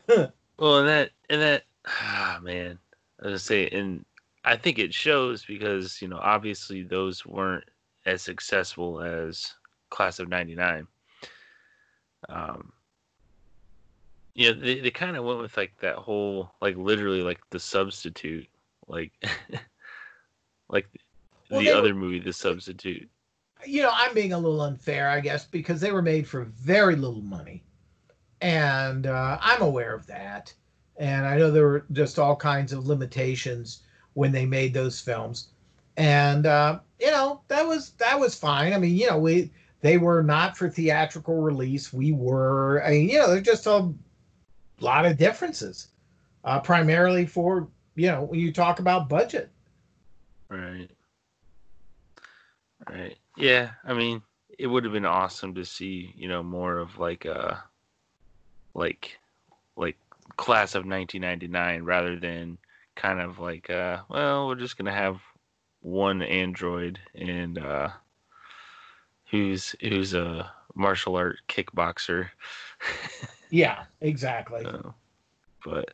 Well, 0.58 0.80
and 0.80 0.88
that 0.88 1.12
and 1.30 1.42
that 1.42 1.64
ah 1.86 2.40
man, 2.42 2.80
I 3.20 3.26
was 3.26 3.30
gonna 3.32 3.40
say, 3.40 3.68
and 3.68 4.06
I 4.46 4.56
think 4.56 4.80
it 4.80 4.94
shows 4.94 5.44
because 5.44 6.02
you 6.02 6.08
know 6.08 6.20
obviously 6.22 6.82
those 6.84 7.26
weren't 7.26 7.66
as 8.06 8.22
successful 8.22 9.02
as 9.02 9.54
Class 9.90 10.20
of 10.20 10.30
'99. 10.30 10.88
Um, 12.30 12.72
yeah, 14.34 14.52
they 14.52 14.80
they 14.80 14.92
kind 14.92 15.16
of 15.16 15.24
went 15.24 15.40
with 15.40 15.56
like 15.58 15.74
that 15.80 15.96
whole 15.96 16.52
like 16.62 16.76
literally 16.78 17.22
like 17.22 17.40
the 17.52 17.60
substitute, 17.60 18.48
like 18.88 19.12
like 20.70 20.88
Well, 21.50 21.60
the 21.60 21.66
they 21.68 21.72
were- 21.72 21.78
other 21.78 21.94
movie, 21.94 22.20
The 22.20 22.34
Substitute. 22.34 23.10
You 23.66 23.82
know, 23.84 23.92
I'm 23.94 24.14
being 24.14 24.34
a 24.34 24.38
little 24.38 24.62
unfair, 24.62 25.10
I 25.10 25.22
guess, 25.22 25.46
because 25.46 25.80
they 25.80 25.92
were 25.92 26.02
made 26.02 26.28
for 26.28 26.44
very 26.44 26.96
little 26.96 27.22
money, 27.22 27.64
and 28.42 29.08
uh, 29.08 29.38
I'm 29.42 29.62
aware 29.62 29.96
of 29.96 30.06
that. 30.08 30.54
And 30.98 31.26
I 31.26 31.38
know 31.38 31.50
there 31.52 31.66
were 31.68 31.86
just 31.94 32.20
all 32.20 32.36
kinds 32.36 32.74
of 32.74 32.86
limitations 32.86 33.84
when 34.14 34.32
they 34.32 34.46
made 34.46 34.74
those 34.74 35.00
films, 35.00 35.50
and 35.98 36.46
uh, 36.46 36.80
you 37.00 37.12
know 37.12 37.42
that 37.48 37.66
was 37.66 37.92
that 37.92 38.20
was 38.20 38.36
fine. 38.36 38.74
I 38.74 38.78
mean, 38.78 38.96
you 38.96 39.08
know, 39.08 39.18
we 39.18 39.52
they 39.86 40.00
were 40.00 40.24
not 40.24 40.58
for 40.58 40.68
theatrical 40.68 41.44
release. 41.44 41.94
We 41.94 42.12
were, 42.12 42.84
I 42.84 42.90
mean, 42.90 43.10
you 43.10 43.20
know, 43.20 43.28
there's 43.28 43.44
just 43.44 43.68
a 43.68 43.94
lot 44.80 45.06
of 45.06 45.16
differences, 45.16 45.90
uh, 46.44 46.60
primarily 46.60 47.28
for 47.28 47.68
you 47.94 48.08
know 48.08 48.24
when 48.24 48.40
you 48.40 48.52
talk 48.52 48.80
about 48.80 49.10
budget. 49.10 49.52
Right. 50.50 50.90
Right. 52.90 53.16
Yeah, 53.38 53.72
I 53.84 53.94
mean, 53.94 54.24
it 54.58 54.66
would 54.66 54.86
have 54.86 54.94
been 54.94 55.06
awesome 55.06 55.54
to 55.54 55.66
see, 55.66 56.12
you 56.16 56.30
know, 56.30 56.42
more 56.42 56.80
of 56.80 56.98
like 56.98 57.26
a 57.26 57.64
like 58.74 59.20
like 59.78 59.98
class 60.36 60.74
of 60.74 60.88
1999 60.88 61.84
rather 61.84 62.20
than 62.20 62.58
kind 62.96 63.22
of 63.22 63.38
like 63.38 63.70
uh 63.70 64.00
well, 64.10 64.48
we're 64.48 64.56
just 64.56 64.78
going 64.78 64.86
to 64.86 64.92
have 64.92 65.22
one 65.82 66.24
android 66.24 67.00
and 67.14 67.60
uh 67.60 67.90
who's 69.36 69.76
who's 69.82 70.14
a 70.14 70.52
martial 70.74 71.16
art 71.16 71.38
kickboxer. 71.48 72.30
Yeah, 73.52 73.84
exactly. 74.02 74.66
Uh, 74.66 74.90
but 75.64 75.94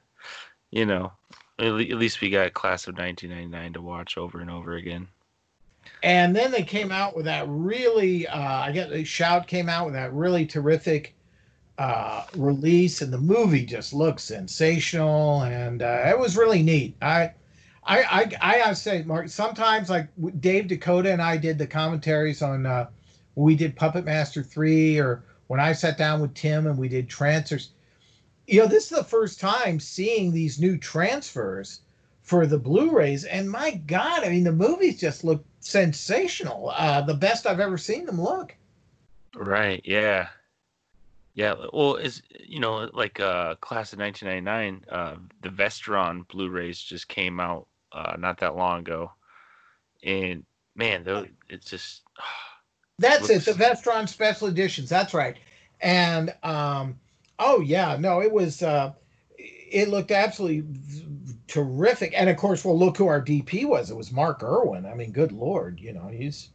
you 0.72 0.86
know, 0.86 1.12
at, 1.60 1.68
le- 1.68 1.84
at 1.84 1.98
least 1.98 2.22
we 2.22 2.30
got 2.30 2.54
class 2.54 2.88
of 2.88 2.98
1999 2.98 3.74
to 3.74 3.82
watch 3.82 4.18
over 4.18 4.40
and 4.40 4.50
over 4.50 4.76
again. 4.76 5.08
And 6.02 6.36
then 6.36 6.52
they 6.52 6.64
came 6.64 6.92
out 6.92 7.16
with 7.16 7.26
that 7.26 7.46
really, 7.48 8.26
uh, 8.26 8.40
I 8.40 8.72
guess, 8.72 9.08
shout 9.08 9.48
came 9.48 9.70
out 9.70 9.86
with 9.86 9.94
that 9.94 10.14
really 10.14 10.46
terrific 10.46 11.14
uh, 11.78 12.26
release, 12.36 13.02
and 13.02 13.14
the 13.14 13.20
movie 13.20 13.66
just 13.66 13.94
looks 13.94 14.24
sensational, 14.24 15.44
and 15.44 15.82
uh, 15.82 16.04
it 16.08 16.18
was 16.18 16.38
really 16.38 16.64
neat. 16.64 16.96
I, 17.02 17.32
I, 17.84 18.04
I, 18.04 18.32
I 18.42 18.54
have 18.58 18.70
to 18.70 18.76
say, 18.76 19.04
Mark. 19.04 19.30
Sometimes, 19.30 19.90
like 19.90 20.08
Dave 20.40 20.66
DeCoteau 20.66 21.12
and 21.12 21.22
I 21.22 21.38
did 21.38 21.58
the 21.58 21.68
commentaries 21.68 22.42
on 22.42 22.66
uh, 22.66 22.88
when 23.34 23.46
we 23.46 23.56
did 23.56 23.76
Puppet 23.76 24.06
Master 24.06 24.44
three, 24.44 25.00
or 25.00 25.24
when 25.48 25.60
I 25.60 25.74
sat 25.74 25.98
down 25.98 26.22
with 26.22 26.34
Tim 26.34 26.68
and 26.68 26.78
we 26.78 26.88
did 26.88 27.10
transfers. 27.10 27.72
You 28.48 28.62
know, 28.62 28.68
this 28.68 28.92
is 28.92 28.98
the 28.98 29.04
first 29.04 29.40
time 29.40 29.80
seeing 29.80 30.32
these 30.32 30.60
new 30.60 30.78
transfers 30.78 31.82
for 32.22 32.46
the 32.46 32.58
Blu-rays, 32.58 33.26
and 33.26 33.50
my 33.50 33.72
God, 33.72 34.24
I 34.24 34.30
mean, 34.30 34.44
the 34.44 34.52
movies 34.52 35.00
just 35.00 35.24
look 35.24 35.44
sensational. 35.60 36.72
Uh, 36.76 37.02
the 37.02 37.14
best 37.14 37.46
I've 37.46 37.60
ever 37.60 37.78
seen 37.78 38.06
them 38.06 38.22
look. 38.22 38.56
Right. 39.36 39.82
Yeah. 39.86 40.28
Yeah. 41.34 41.56
Well, 41.74 41.96
is 41.96 42.22
you 42.40 42.60
know 42.60 42.90
like 42.94 43.20
uh 43.20 43.56
class 43.56 43.94
of 43.94 44.00
1999, 44.00 44.86
uh, 44.90 45.16
the 45.42 45.50
Vestron 45.50 46.28
Blu-rays 46.28 46.80
just 46.80 47.08
came 47.08 47.40
out 47.40 47.68
uh, 47.92 48.16
not 48.18 48.40
that 48.40 48.56
long 48.56 48.80
ago, 48.80 49.12
and 50.04 50.46
man, 50.76 51.04
though 51.04 51.26
it's 51.50 51.70
just 51.70 52.04
That's 53.00 53.30
Looks- 53.30 53.48
it. 53.48 53.58
The 53.58 53.64
Vestron 53.64 54.08
special 54.08 54.48
editions. 54.48 54.90
That's 54.90 55.14
right. 55.14 55.38
And 55.82 56.34
um, 56.44 57.00
oh 57.40 57.62
yeah, 57.62 57.98
no, 58.00 58.22
it 58.22 58.32
was. 58.32 58.62
Uh, 58.62 58.94
it 59.38 59.88
looked 59.88 60.12
absolutely 60.12 60.66
terrific. 61.48 62.14
And 62.16 62.30
of 62.30 62.38
course, 62.38 62.64
well, 62.64 62.78
look 62.78 62.98
who 62.98 63.08
our 63.08 63.22
DP 63.22 63.66
was. 63.66 63.90
It 63.90 63.96
was 63.96 64.12
Mark 64.12 64.44
Irwin. 64.44 64.86
I 64.86 64.94
mean, 64.94 65.12
good 65.12 65.32
lord, 65.32 65.80
you 65.80 65.94
know 65.94 66.08
he's 66.08 66.50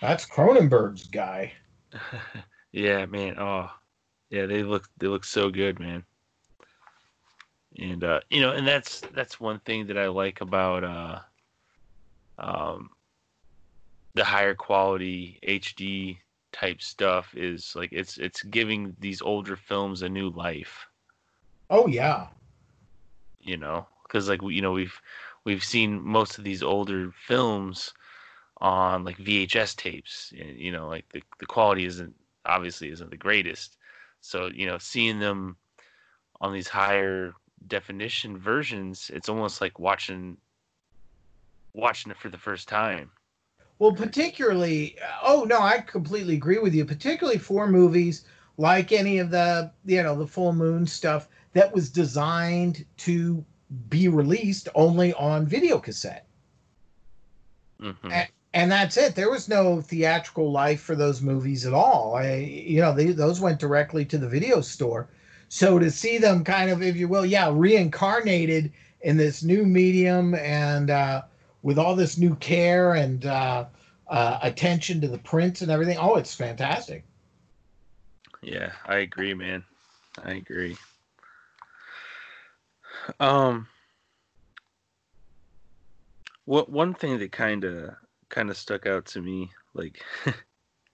that's 0.00 0.26
Cronenberg's 0.26 1.06
guy. 1.06 1.52
yeah, 2.72 3.06
man. 3.06 3.38
Oh, 3.38 3.70
yeah, 4.30 4.46
they 4.46 4.62
look 4.62 4.88
they 4.98 5.06
look 5.06 5.24
so 5.24 5.48
good, 5.48 5.78
man. 5.78 6.04
And 7.78 8.02
uh, 8.04 8.20
you 8.28 8.40
know, 8.40 8.52
and 8.52 8.66
that's 8.66 9.00
that's 9.14 9.40
one 9.40 9.60
thing 9.60 9.86
that 9.86 9.96
I 9.96 10.08
like 10.08 10.40
about 10.40 10.84
uh, 10.84 11.18
um, 12.38 12.90
the 14.14 14.24
higher 14.24 14.54
quality 14.54 15.38
HD 15.42 16.18
type 16.52 16.82
stuff 16.82 17.34
is 17.34 17.74
like 17.74 17.92
it's 17.92 18.18
it's 18.18 18.42
giving 18.42 18.94
these 19.00 19.22
older 19.22 19.56
films 19.56 20.02
a 20.02 20.08
new 20.08 20.30
life. 20.30 20.86
Oh 21.70 21.86
yeah, 21.86 22.28
you 23.40 23.56
know 23.56 23.86
because 24.04 24.28
like 24.28 24.42
we- 24.42 24.54
you 24.54 24.62
know 24.62 24.72
we've 24.72 25.00
we've 25.44 25.64
seen 25.64 26.00
most 26.02 26.38
of 26.38 26.44
these 26.44 26.62
older 26.62 27.10
films 27.26 27.92
on 28.58 29.04
like 29.04 29.18
vhs 29.18 29.74
tapes 29.76 30.32
you 30.32 30.70
know 30.70 30.88
like 30.88 31.04
the, 31.12 31.22
the 31.40 31.46
quality 31.46 31.84
isn't 31.84 32.14
obviously 32.46 32.90
isn't 32.90 33.10
the 33.10 33.16
greatest. 33.16 33.76
So 34.20 34.48
you 34.54 34.66
know 34.66 34.78
seeing 34.78 35.18
them 35.18 35.56
on 36.40 36.52
these 36.52 36.68
higher 36.68 37.34
definition 37.66 38.38
versions 38.38 39.10
it's 39.14 39.28
almost 39.28 39.60
like 39.60 39.78
watching 39.78 40.36
watching 41.74 42.10
it 42.10 42.18
for 42.18 42.28
the 42.28 42.38
first 42.38 42.68
time 42.68 43.10
Well, 43.78 43.92
particularly, 43.92 44.96
oh 45.22 45.44
no, 45.44 45.60
I 45.60 45.78
completely 45.80 46.34
agree 46.34 46.58
with 46.58 46.74
you. 46.74 46.84
Particularly 46.86 47.38
for 47.38 47.66
movies 47.66 48.24
like 48.56 48.92
any 48.92 49.18
of 49.18 49.30
the, 49.30 49.72
you 49.84 50.02
know, 50.02 50.16
the 50.16 50.26
full 50.26 50.52
moon 50.54 50.86
stuff 50.86 51.28
that 51.52 51.74
was 51.74 51.90
designed 51.90 52.86
to 52.98 53.44
be 53.90 54.08
released 54.08 54.68
only 54.74 55.12
on 55.14 55.46
video 55.46 55.78
cassette. 55.78 56.26
hmm 57.80 57.92
A- 58.10 58.28
And 58.54 58.70
that's 58.70 58.96
it. 58.96 59.14
There 59.14 59.30
was 59.30 59.48
no 59.48 59.80
theatrical 59.80 60.50
life 60.52 60.80
for 60.80 60.94
those 60.94 61.22
movies 61.22 61.66
at 61.66 61.72
all. 61.72 62.14
I, 62.14 62.36
you 62.36 62.80
know, 62.80 62.92
they, 62.94 63.06
those 63.12 63.40
went 63.40 63.58
directly 63.58 64.04
to 64.06 64.18
the 64.18 64.28
video 64.28 64.60
store. 64.60 65.08
So 65.48 65.78
to 65.78 65.90
see 65.90 66.18
them 66.18 66.44
kind 66.44 66.70
of, 66.70 66.82
if 66.82 66.96
you 66.96 67.08
will, 67.08 67.24
yeah, 67.26 67.50
reincarnated 67.52 68.72
in 69.00 69.16
this 69.16 69.42
new 69.42 69.64
medium 69.64 70.34
and 70.34 70.90
uh, 70.90 71.22
with 71.62 71.78
all 71.78 71.94
this 71.94 72.18
new 72.18 72.34
care 72.36 72.94
and 72.94 73.26
uh, 73.26 73.66
uh, 74.08 74.38
attention 74.42 75.00
to 75.00 75.08
the 75.08 75.18
prints 75.18 75.62
and 75.62 75.70
everything, 75.70 75.96
oh, 75.98 76.16
it's 76.16 76.34
fantastic. 76.34 77.04
Yeah, 78.42 78.72
I 78.86 78.96
agree, 78.96 79.34
man. 79.34 79.64
I 80.24 80.32
agree. 80.32 80.76
Um, 83.20 83.68
what 86.44 86.68
one 86.68 86.94
thing 86.94 87.18
that 87.18 87.32
kind 87.32 87.64
of 87.64 87.94
kind 88.28 88.50
of 88.50 88.56
stuck 88.56 88.86
out 88.86 89.06
to 89.06 89.20
me, 89.20 89.50
like 89.74 90.02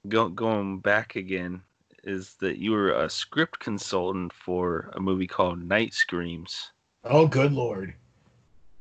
go, 0.08 0.28
going 0.28 0.80
back 0.80 1.16
again, 1.16 1.62
is 2.04 2.34
that 2.40 2.58
you 2.58 2.72
were 2.72 2.92
a 2.92 3.10
script 3.10 3.58
consultant 3.58 4.32
for 4.32 4.90
a 4.94 5.00
movie 5.00 5.26
called 5.26 5.62
Night 5.62 5.94
Screams. 5.94 6.72
Oh, 7.04 7.26
good 7.26 7.52
lord! 7.52 7.94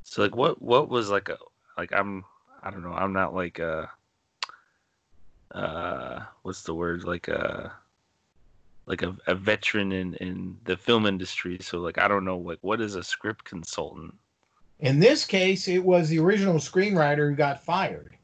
So, 0.04 0.22
like, 0.22 0.36
what 0.36 0.62
what 0.62 0.90
was 0.90 1.10
like 1.10 1.30
a 1.30 1.38
like 1.78 1.94
I'm 1.94 2.24
I 2.64 2.72
don't 2.72 2.84
know 2.84 2.94
I'm 2.94 3.14
not 3.14 3.34
like 3.36 3.60
a 3.60 3.90
uh 5.54 6.22
what's 6.42 6.64
the 6.64 6.74
word 6.74 7.04
like 7.06 7.28
a 7.30 7.72
like 8.86 9.02
a, 9.02 9.16
a 9.28 9.36
veteran 9.36 9.92
in 9.92 10.14
in 10.16 10.58
the 10.66 10.76
film 10.76 11.06
industry 11.06 11.58
so 11.62 11.78
like 11.80 11.98
i 11.98 12.06
don't 12.08 12.26
know 12.26 12.38
like 12.38 12.58
what 12.62 12.82
is 12.82 12.96
a 12.96 13.04
script 13.04 13.46
consultant 13.46 14.14
In 14.80 15.00
this 15.00 15.26
case, 15.26 15.68
it 15.70 15.84
was 15.84 16.10
the 16.10 16.20
original 16.20 16.56
screenwriter 16.56 17.30
who 17.30 17.36
got 17.36 17.64
fired. 17.64 18.18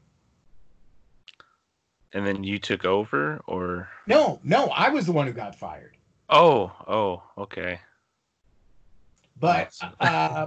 and 2.12 2.26
then 2.26 2.44
you 2.44 2.58
took 2.58 2.84
over 2.84 3.40
or 3.46 3.88
No, 4.06 4.38
no, 4.44 4.66
I 4.66 4.90
was 4.90 5.06
the 5.06 5.12
one 5.12 5.26
who 5.26 5.32
got 5.32 5.56
fired. 5.58 5.96
oh 6.28 6.70
oh 6.86 7.22
okay 7.38 7.80
But 9.40 9.68
Awesome. 9.68 9.94
uh, 10.00 10.46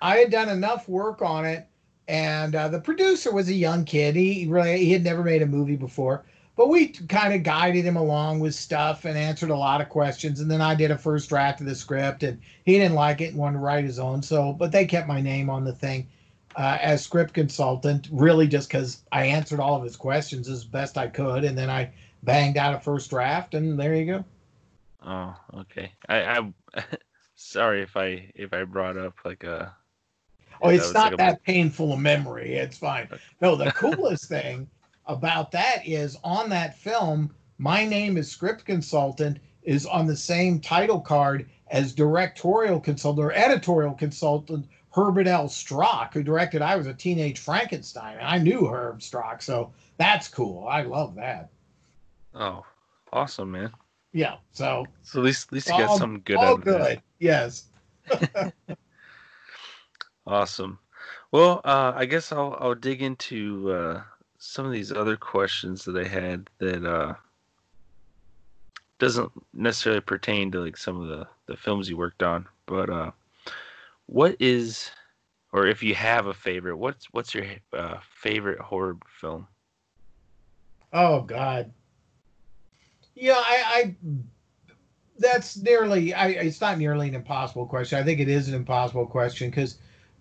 I 0.00 0.16
had 0.18 0.30
done 0.30 0.48
enough 0.48 0.88
work 0.88 1.20
on 1.20 1.44
it, 1.44 1.66
and 2.08 2.54
uh, 2.54 2.68
the 2.68 2.80
producer 2.80 3.32
was 3.32 3.48
a 3.48 3.54
young 3.54 3.84
kid. 3.84 4.16
He 4.16 4.46
really 4.48 4.78
he 4.84 4.92
had 4.92 5.04
never 5.04 5.22
made 5.22 5.42
a 5.42 5.46
movie 5.46 5.76
before, 5.76 6.24
but 6.56 6.68
we 6.68 6.88
kind 6.88 7.34
of 7.34 7.42
guided 7.42 7.84
him 7.84 7.96
along 7.96 8.40
with 8.40 8.54
stuff 8.54 9.04
and 9.04 9.16
answered 9.18 9.50
a 9.50 9.56
lot 9.56 9.80
of 9.80 9.88
questions. 9.88 10.40
And 10.40 10.50
then 10.50 10.60
I 10.60 10.74
did 10.74 10.90
a 10.90 10.98
first 10.98 11.28
draft 11.28 11.60
of 11.60 11.66
the 11.66 11.74
script, 11.74 12.22
and 12.22 12.40
he 12.64 12.78
didn't 12.78 12.94
like 12.94 13.20
it 13.20 13.28
and 13.30 13.38
wanted 13.38 13.54
to 13.58 13.64
write 13.64 13.84
his 13.84 13.98
own. 13.98 14.22
So, 14.22 14.52
but 14.52 14.72
they 14.72 14.86
kept 14.86 15.08
my 15.08 15.20
name 15.20 15.50
on 15.50 15.64
the 15.64 15.72
thing 15.72 16.08
uh, 16.56 16.78
as 16.80 17.02
script 17.02 17.34
consultant, 17.34 18.08
really 18.12 18.46
just 18.48 18.68
because 18.68 19.02
I 19.12 19.26
answered 19.26 19.60
all 19.60 19.76
of 19.76 19.84
his 19.84 19.96
questions 19.96 20.48
as 20.48 20.64
best 20.64 20.98
I 20.98 21.08
could, 21.08 21.44
and 21.44 21.56
then 21.56 21.70
I 21.70 21.92
banged 22.22 22.56
out 22.56 22.74
a 22.74 22.80
first 22.80 23.10
draft, 23.10 23.54
and 23.54 23.78
there 23.78 23.94
you 23.94 24.06
go. 24.06 24.24
oh 25.04 25.34
okay 25.54 25.92
i 26.08 26.38
i 26.38 26.52
sorry 27.34 27.82
if 27.82 27.96
i 27.96 28.30
if 28.34 28.52
i 28.52 28.64
brought 28.64 28.96
up 28.96 29.14
like 29.24 29.44
a 29.44 29.74
Oh, 30.62 30.68
it's 30.70 30.92
not 30.94 31.04
like, 31.04 31.12
a- 31.14 31.16
that 31.16 31.42
painful 31.44 31.92
a 31.92 31.98
memory. 31.98 32.54
It's 32.54 32.78
fine. 32.78 33.08
No, 33.40 33.56
the 33.56 33.70
coolest 33.72 34.28
thing 34.28 34.68
about 35.06 35.50
that 35.52 35.86
is 35.86 36.16
on 36.22 36.48
that 36.50 36.78
film, 36.78 37.34
my 37.58 37.84
name 37.84 38.16
as 38.16 38.30
script 38.30 38.64
consultant 38.64 39.38
is 39.62 39.86
on 39.86 40.06
the 40.06 40.16
same 40.16 40.60
title 40.60 41.00
card 41.00 41.48
as 41.70 41.92
directorial 41.94 42.80
consultant 42.80 43.24
or 43.24 43.32
editorial 43.32 43.94
consultant 43.94 44.66
Herbert 44.94 45.26
L. 45.26 45.48
Strock, 45.48 46.12
who 46.12 46.22
directed 46.22 46.60
I 46.60 46.76
Was 46.76 46.86
a 46.86 46.92
Teenage 46.92 47.38
Frankenstein. 47.38 48.18
And 48.18 48.26
I 48.26 48.36
knew 48.38 48.66
Herb 48.66 49.02
Strock, 49.02 49.40
so 49.40 49.72
that's 49.96 50.28
cool. 50.28 50.66
I 50.68 50.82
love 50.82 51.14
that. 51.14 51.48
oh 52.34 52.64
awesome 53.12 53.50
man 53.52 53.70
Yeah, 54.12 54.36
so 54.52 54.84
so 55.02 55.18
at 55.20 55.24
least 55.24 55.48
at 55.48 55.52
least 55.52 55.68
you 55.68 55.78
got 55.78 55.96
something 55.98 56.22
good 56.24 56.36
all 56.36 56.44
out 56.44 56.58
of 56.58 56.64
good. 56.64 56.80
that 56.82 57.02
Yes. 57.18 57.64
Awesome. 60.32 60.78
Well, 61.30 61.60
uh, 61.62 61.92
I 61.94 62.06
guess 62.06 62.32
I'll 62.32 62.56
I'll 62.58 62.74
dig 62.74 63.02
into 63.02 63.70
uh, 63.70 64.02
some 64.38 64.64
of 64.64 64.72
these 64.72 64.90
other 64.90 65.14
questions 65.14 65.84
that 65.84 65.94
I 65.94 66.08
had 66.08 66.48
that 66.56 66.86
uh, 66.86 67.14
doesn't 68.98 69.30
necessarily 69.52 70.00
pertain 70.00 70.50
to 70.52 70.60
like 70.60 70.78
some 70.78 70.98
of 70.98 71.08
the 71.08 71.26
the 71.48 71.56
films 71.58 71.86
you 71.86 71.98
worked 71.98 72.22
on, 72.22 72.46
but 72.64 72.88
uh, 72.88 73.10
what 74.06 74.34
is, 74.40 74.90
or 75.52 75.66
if 75.66 75.82
you 75.82 75.94
have 75.94 76.24
a 76.24 76.32
favorite, 76.32 76.78
what's 76.78 77.12
what's 77.12 77.34
your 77.34 77.44
uh, 77.74 77.98
favorite 78.00 78.58
horror 78.58 78.96
film? 79.20 79.46
Oh 80.94 81.20
God. 81.20 81.70
Yeah, 83.14 83.34
I, 83.36 83.64
I 83.66 83.96
that's 85.18 85.58
nearly 85.58 86.14
I 86.14 86.28
it's 86.28 86.62
not 86.62 86.78
nearly 86.78 87.08
an 87.08 87.14
impossible 87.16 87.66
question. 87.66 87.98
I 87.98 88.02
think 88.02 88.18
it 88.18 88.30
is 88.30 88.48
an 88.48 88.54
impossible 88.54 89.04
question 89.06 89.50
because 89.50 89.76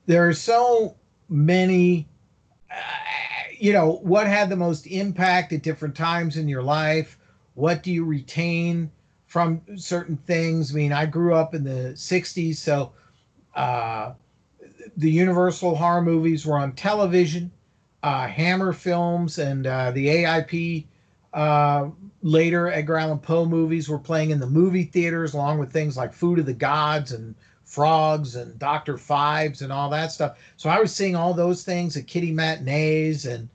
there 0.05 0.27
are 0.27 0.33
so 0.33 0.95
many 1.29 2.07
uh, 2.69 2.75
you 3.57 3.73
know, 3.73 3.99
what 4.01 4.25
had 4.25 4.49
the 4.49 4.55
most 4.55 4.87
impact 4.87 5.53
at 5.53 5.61
different 5.61 5.95
times 5.95 6.35
in 6.35 6.47
your 6.47 6.63
life? 6.63 7.17
What 7.53 7.83
do 7.83 7.91
you 7.91 8.03
retain 8.03 8.89
from 9.27 9.61
certain 9.75 10.17
things? 10.17 10.71
I 10.73 10.75
mean, 10.75 10.91
I 10.91 11.05
grew 11.05 11.35
up 11.35 11.53
in 11.53 11.63
the 11.63 11.93
60s, 11.93 12.55
so 12.55 12.91
uh 13.55 14.13
the 14.97 15.11
Universal 15.11 15.75
horror 15.75 16.01
movies 16.01 16.45
were 16.45 16.57
on 16.57 16.73
television 16.73 17.51
uh, 18.03 18.27
Hammer 18.27 18.73
Films 18.73 19.37
and 19.37 19.67
uh, 19.67 19.91
the 19.91 20.07
AIP 20.07 20.85
uh, 21.33 21.89
later 22.23 22.71
Edgar 22.71 22.97
Allan 22.97 23.19
Poe 23.19 23.45
movies 23.45 23.87
were 23.87 23.99
playing 23.99 24.31
in 24.31 24.39
the 24.39 24.47
movie 24.47 24.83
theaters, 24.83 25.33
along 25.33 25.59
with 25.59 25.71
things 25.71 25.95
like 25.95 26.13
Food 26.13 26.39
of 26.39 26.45
the 26.45 26.53
Gods 26.53 27.11
and 27.11 27.35
Frogs 27.71 28.35
and 28.35 28.59
Doctor 28.59 28.95
Phibes 28.95 29.61
and 29.61 29.71
all 29.71 29.89
that 29.91 30.11
stuff. 30.11 30.37
So 30.57 30.69
I 30.69 30.79
was 30.79 30.93
seeing 30.93 31.15
all 31.15 31.33
those 31.33 31.63
things 31.63 31.95
at 31.95 32.05
kitty 32.05 32.33
matinees, 32.33 33.25
and 33.25 33.47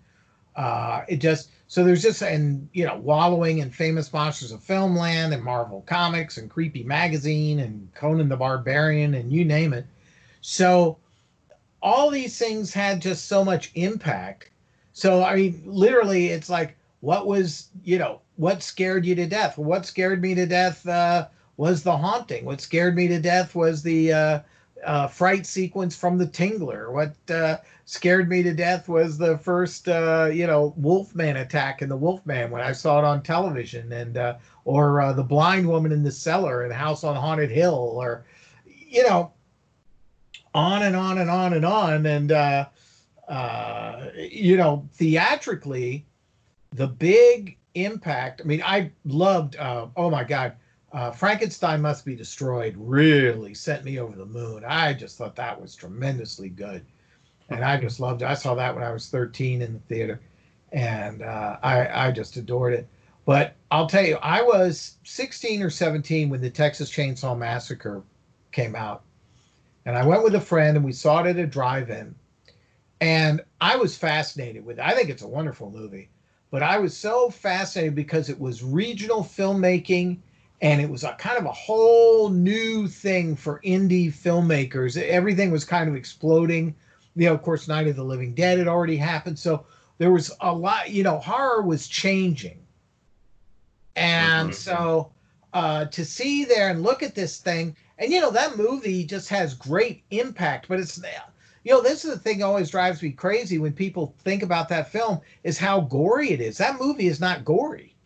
uh, 0.57 1.03
it 1.07 1.19
just 1.19 1.51
so 1.69 1.85
there's 1.85 2.01
just 2.01 2.23
and 2.23 2.67
you 2.73 2.87
know 2.87 2.97
wallowing 2.97 3.59
in 3.59 3.71
famous 3.71 4.11
monsters 4.11 4.53
of 4.53 4.61
filmland 4.61 5.35
and 5.35 5.45
Marvel 5.45 5.85
Comics 5.87 6.39
and 6.39 6.49
Creepy 6.49 6.83
Magazine 6.83 7.61
and 7.61 7.93
Conan 7.95 8.31
the 8.31 8.39
Barbarian 8.39 9.15
and 9.15 9.31
you 9.31 9.45
name 9.45 9.75
it. 9.75 9.85
So 10.41 10.97
all 11.83 12.11
these 12.11 12.39
things 12.39 12.73
had 12.73 13.03
just 13.03 13.27
so 13.27 13.45
much 13.45 13.71
impact. 13.75 14.49
So 14.95 15.25
I 15.25 15.37
mean, 15.37 15.63
literally, 15.67 16.29
it's 16.29 16.49
like, 16.49 16.75
what 17.01 17.27
was 17.27 17.69
you 17.85 17.99
know 17.99 18.23
what 18.37 18.63
scared 18.63 19.05
you 19.05 19.15
to 19.15 19.27
death? 19.27 19.59
What 19.59 19.85
scared 19.85 20.23
me 20.23 20.35
to 20.37 20.47
death 20.47 20.89
uh, 20.89 21.29
was 21.57 21.83
the 21.83 21.97
haunting. 21.97 22.45
What 22.45 22.61
scared 22.61 22.97
me 22.97 23.09
to 23.09 23.21
death 23.21 23.55
was 23.55 23.83
the 23.83 24.13
uh, 24.13 24.41
uh, 24.85 25.07
fright 25.09 25.47
sequence 25.47 25.97
from 25.97 26.19
the 26.19 26.27
Tingler. 26.27 26.93
What 26.93 27.15
uh, 27.31 27.59
scared 27.85 28.29
me 28.29 28.43
to 28.43 28.53
death 28.53 28.89
was 28.89 29.17
the 29.17 29.39
first 29.39 29.89
uh, 29.89 30.31
you 30.33 30.47
know 30.47 30.75
Wolfman 30.77 31.37
attack 31.37 31.83
in 31.83 31.89
the 31.89 31.97
Wolfman 31.97 32.51
when 32.51 32.63
I 32.63 32.73
saw 32.73 32.99
it 32.99 33.05
on 33.05 33.23
television, 33.23 33.93
and 33.93 34.17
uh, 34.17 34.37
or 34.65 35.01
uh, 35.01 35.13
the 35.13 35.25
blind 35.25 35.67
woman 35.67 35.93
in 35.93 36.03
the 36.03 36.13
cellar 36.13 36.65
in 36.65 36.71
House 36.71 37.05
on 37.05 37.17
Haunted 37.17 37.51
Hill, 37.51 37.93
or 37.95 38.25
you 38.67 39.03
know 39.05 39.33
on 40.55 40.83
and 40.83 40.97
on 40.97 41.19
and 41.19 41.31
on 41.31 41.53
and 41.53 41.67
on 41.67 42.07
and 42.07 42.33
uh 42.33 42.65
you 44.17 44.57
know 44.57 44.89
theatrically 44.95 46.07
the 46.73 46.87
big 46.87 47.59
impact 47.75 48.41
i 48.43 48.45
mean 48.45 48.63
i 48.65 48.91
loved 49.05 49.57
oh 49.59 50.09
my 50.09 50.25
god 50.25 50.55
uh 50.93 51.11
frankenstein 51.11 51.81
must 51.81 52.05
be 52.05 52.15
destroyed 52.15 52.75
really 52.79 53.55
sent 53.55 53.85
me 53.85 53.99
over 53.99 54.17
the 54.17 54.27
moon 54.27 54.65
i 54.67 54.93
just 54.93 55.19
thought 55.19 55.37
that 55.37 55.61
was 55.61 55.75
tremendously 55.75 56.49
good 56.49 56.85
and 57.51 57.65
i 57.65 57.77
just 57.79 58.01
loved 58.01 58.23
it 58.23 58.27
i 58.27 58.35
saw 58.35 58.55
that 58.55 58.75
when 58.75 58.85
i 58.85 58.93
was 58.93 59.09
13 59.09 59.63
in 59.63 59.73
the 59.73 59.81
theater 59.81 60.21
and 60.73 61.23
uh 61.23 61.57
i 61.63 62.07
i 62.07 62.11
just 62.13 62.37
adored 62.37 62.73
it 62.73 62.89
but 63.25 63.55
i'll 63.71 63.89
tell 63.89 64.05
you 64.05 64.17
i 64.23 64.43
was 64.43 64.97
16 65.05 65.63
or 65.63 65.71
17 65.71 66.29
when 66.29 66.41
the 66.41 66.51
texas 66.51 66.91
chainsaw 66.91 67.37
massacre 67.37 68.03
came 68.53 68.75
out 68.75 69.03
and 69.87 69.97
I 69.97 70.05
went 70.05 70.25
with 70.25 70.35
a 70.35 70.41
friend 70.41 70.77
and 70.77 70.85
we 70.85 70.93
saw 70.93 71.23
it 71.23 71.29
at 71.29 71.39
a 71.39 71.47
drive-in. 71.47 72.15
And 73.01 73.41
I 73.61 73.77
was 73.77 73.97
fascinated 73.97 74.67
with 74.67 74.79
it. 74.79 74.85
I 74.85 74.95
think 74.95 75.09
it's 75.09 75.23
a 75.23 75.29
wonderful 75.29 75.71
movie. 75.71 76.11
But 76.51 76.65
I 76.65 76.79
was 76.79 76.97
so 76.97 77.31
fascinated 77.31 77.95
because 77.95 78.29
it 78.29 78.39
was 78.39 78.65
regional 78.65 79.23
filmmaking 79.23 80.19
and 80.61 80.81
it 80.81 80.89
was 80.89 81.05
a 81.05 81.13
kind 81.15 81.39
of 81.39 81.45
a 81.45 81.53
whole 81.53 82.31
new 82.31 82.87
thing 82.89 83.37
for 83.37 83.61
indie 83.65 84.09
filmmakers. 84.13 85.01
Everything 85.01 85.51
was 85.51 85.65
kind 85.65 85.89
of 85.89 85.95
exploding. 85.97 86.75
You 87.15 87.29
know, 87.29 87.35
of 87.35 87.43
course, 87.43 87.69
Night 87.69 87.89
of 87.89 87.97
the 87.97 88.05
Living 88.05 88.35
Dead 88.35 88.59
had 88.59 88.69
already 88.69 88.97
happened. 88.97 89.39
So 89.39 89.67
there 89.99 90.13
was 90.13 90.33
a 90.41 90.53
lot, 90.55 90.91
you 90.91 91.03
know, 91.03 91.19
horror 91.19 91.63
was 91.63 91.89
changing. 91.89 92.67
And 93.97 94.55
Mhm. 94.55 94.55
so 94.55 95.13
uh, 95.53 95.87
to 95.87 96.05
see 96.05 96.45
there 96.45 96.69
and 96.71 96.83
look 96.83 97.03
at 97.03 97.15
this 97.15 97.39
thing, 97.39 97.77
and 97.99 98.11
you 98.13 98.21
know 98.21 98.31
that 98.31 98.57
movie 98.57 99.05
just 99.05 99.29
has 99.31 99.55
great 99.55 100.05
impact 100.11 100.69
but 100.69 100.79
it's 100.79 101.01
you 101.65 101.73
know 101.73 101.81
this 101.83 102.05
is 102.05 102.13
the 102.13 102.19
thing 102.19 102.39
that 102.39 102.45
always 102.47 102.71
drives 102.71 103.03
me 103.03 103.11
crazy 103.11 103.59
when 103.59 103.73
people 103.73 104.15
think 104.21 104.43
about 104.43 104.69
that 104.69 104.91
film 104.91 105.21
is 105.45 105.59
how 105.59 105.81
gory 105.81 106.31
it 106.33 106.41
is 106.41 106.59
that 106.59 106.79
movie 106.81 107.07
is 107.07 107.21
not 107.21 107.45
gory 107.45 107.97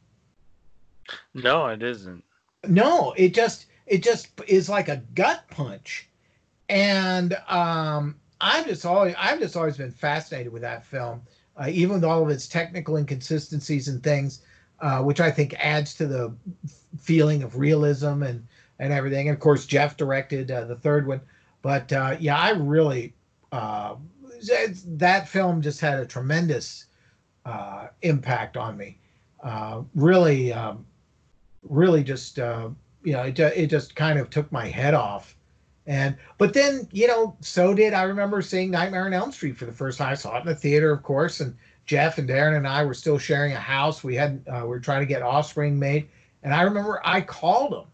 No, 1.34 1.66
it 1.66 1.82
isn't. 1.82 2.24
No 2.68 3.12
it 3.16 3.34
just 3.34 3.66
it 3.86 4.02
just 4.02 4.28
is 4.46 4.68
like 4.68 4.88
a 4.88 5.02
gut 5.14 5.44
punch 5.50 6.08
and 6.68 7.36
um 7.48 8.16
i've 8.40 8.66
just 8.66 8.84
always 8.84 9.14
i've 9.18 9.38
just 9.38 9.56
always 9.56 9.76
been 9.76 9.90
fascinated 9.90 10.52
with 10.52 10.62
that 10.62 10.84
film 10.84 11.22
uh, 11.56 11.68
even 11.68 11.94
with 11.96 12.04
all 12.04 12.22
of 12.22 12.30
its 12.30 12.46
technical 12.46 12.96
inconsistencies 12.96 13.88
and 13.88 14.02
things 14.02 14.42
uh, 14.80 15.02
which 15.02 15.20
I 15.20 15.30
think 15.30 15.54
adds 15.58 15.94
to 15.94 16.06
the 16.06 16.34
feeling 16.98 17.42
of 17.42 17.58
realism 17.58 18.22
and 18.22 18.46
and 18.78 18.92
everything. 18.92 19.28
And 19.28 19.34
of 19.34 19.40
course, 19.40 19.66
Jeff 19.66 19.96
directed 19.96 20.50
uh, 20.50 20.64
the 20.64 20.76
third 20.76 21.06
one. 21.06 21.20
But 21.62 21.92
uh, 21.92 22.16
yeah, 22.18 22.38
I 22.38 22.50
really 22.50 23.14
uh, 23.52 23.96
that 24.86 25.28
film 25.28 25.60
just 25.60 25.80
had 25.80 26.00
a 26.00 26.06
tremendous 26.06 26.86
uh, 27.44 27.88
impact 28.02 28.56
on 28.56 28.76
me. 28.76 28.98
Uh, 29.42 29.82
really, 29.94 30.52
um, 30.52 30.86
really 31.62 32.02
just 32.02 32.38
uh, 32.38 32.68
you 33.02 33.12
know, 33.12 33.22
it, 33.22 33.38
it 33.38 33.66
just 33.68 33.94
kind 33.94 34.18
of 34.18 34.30
took 34.30 34.50
my 34.52 34.66
head 34.66 34.94
off. 34.94 35.36
And 35.86 36.16
but 36.38 36.52
then 36.52 36.88
you 36.92 37.06
know, 37.06 37.36
so 37.40 37.74
did 37.74 37.94
I 37.94 38.02
remember 38.02 38.42
seeing 38.42 38.70
Nightmare 38.70 39.06
on 39.06 39.14
Elm 39.14 39.32
Street 39.32 39.56
for 39.56 39.66
the 39.66 39.72
first 39.72 39.98
time. 39.98 40.12
I 40.12 40.14
saw 40.14 40.36
it 40.36 40.40
in 40.40 40.46
the 40.46 40.54
theater, 40.54 40.92
of 40.92 41.02
course, 41.02 41.40
and 41.40 41.56
Jeff 41.86 42.18
and 42.18 42.28
Darin 42.28 42.54
and 42.54 42.68
I 42.68 42.84
were 42.84 42.94
still 42.94 43.18
sharing 43.18 43.52
a 43.52 43.60
house. 43.60 44.04
We 44.04 44.14
had 44.14 44.44
uh, 44.46 44.60
we 44.62 44.68
were 44.68 44.80
trying 44.80 45.00
to 45.00 45.06
get 45.06 45.22
Offspring 45.22 45.78
made, 45.78 46.08
and 46.42 46.54
I 46.54 46.62
remember 46.62 47.00
I 47.04 47.20
called 47.20 47.72
them 47.72 47.86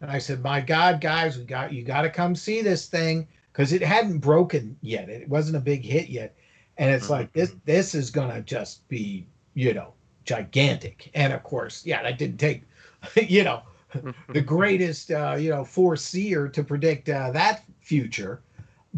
and 0.00 0.10
I 0.10 0.18
said, 0.18 0.42
"My 0.42 0.60
God, 0.60 1.00
guys, 1.00 1.38
we 1.38 1.44
got 1.44 1.72
you 1.72 1.82
got 1.82 2.02
to 2.02 2.10
come 2.10 2.34
see 2.34 2.62
this 2.62 2.86
thing 2.86 3.28
because 3.52 3.72
it 3.72 3.82
hadn't 3.82 4.18
broken 4.18 4.76
yet. 4.82 5.08
It 5.08 5.28
wasn't 5.28 5.56
a 5.56 5.60
big 5.60 5.84
hit 5.84 6.08
yet, 6.08 6.34
and 6.78 6.90
it's 6.92 7.04
mm-hmm. 7.04 7.12
like 7.12 7.32
this 7.32 7.54
this 7.64 7.94
is 7.94 8.10
gonna 8.10 8.40
just 8.40 8.86
be 8.88 9.26
you 9.54 9.72
know 9.74 9.92
gigantic. 10.24 11.10
And 11.14 11.32
of 11.32 11.42
course, 11.42 11.86
yeah, 11.86 12.02
that 12.02 12.18
didn't 12.18 12.38
take 12.38 12.64
you 13.28 13.44
know 13.44 13.62
the 14.28 14.40
greatest 14.40 15.10
uh, 15.10 15.36
you 15.38 15.50
know 15.50 15.64
foreseer 15.64 16.48
to 16.48 16.62
predict 16.64 17.08
uh, 17.08 17.30
that 17.32 17.64
future. 17.80 18.42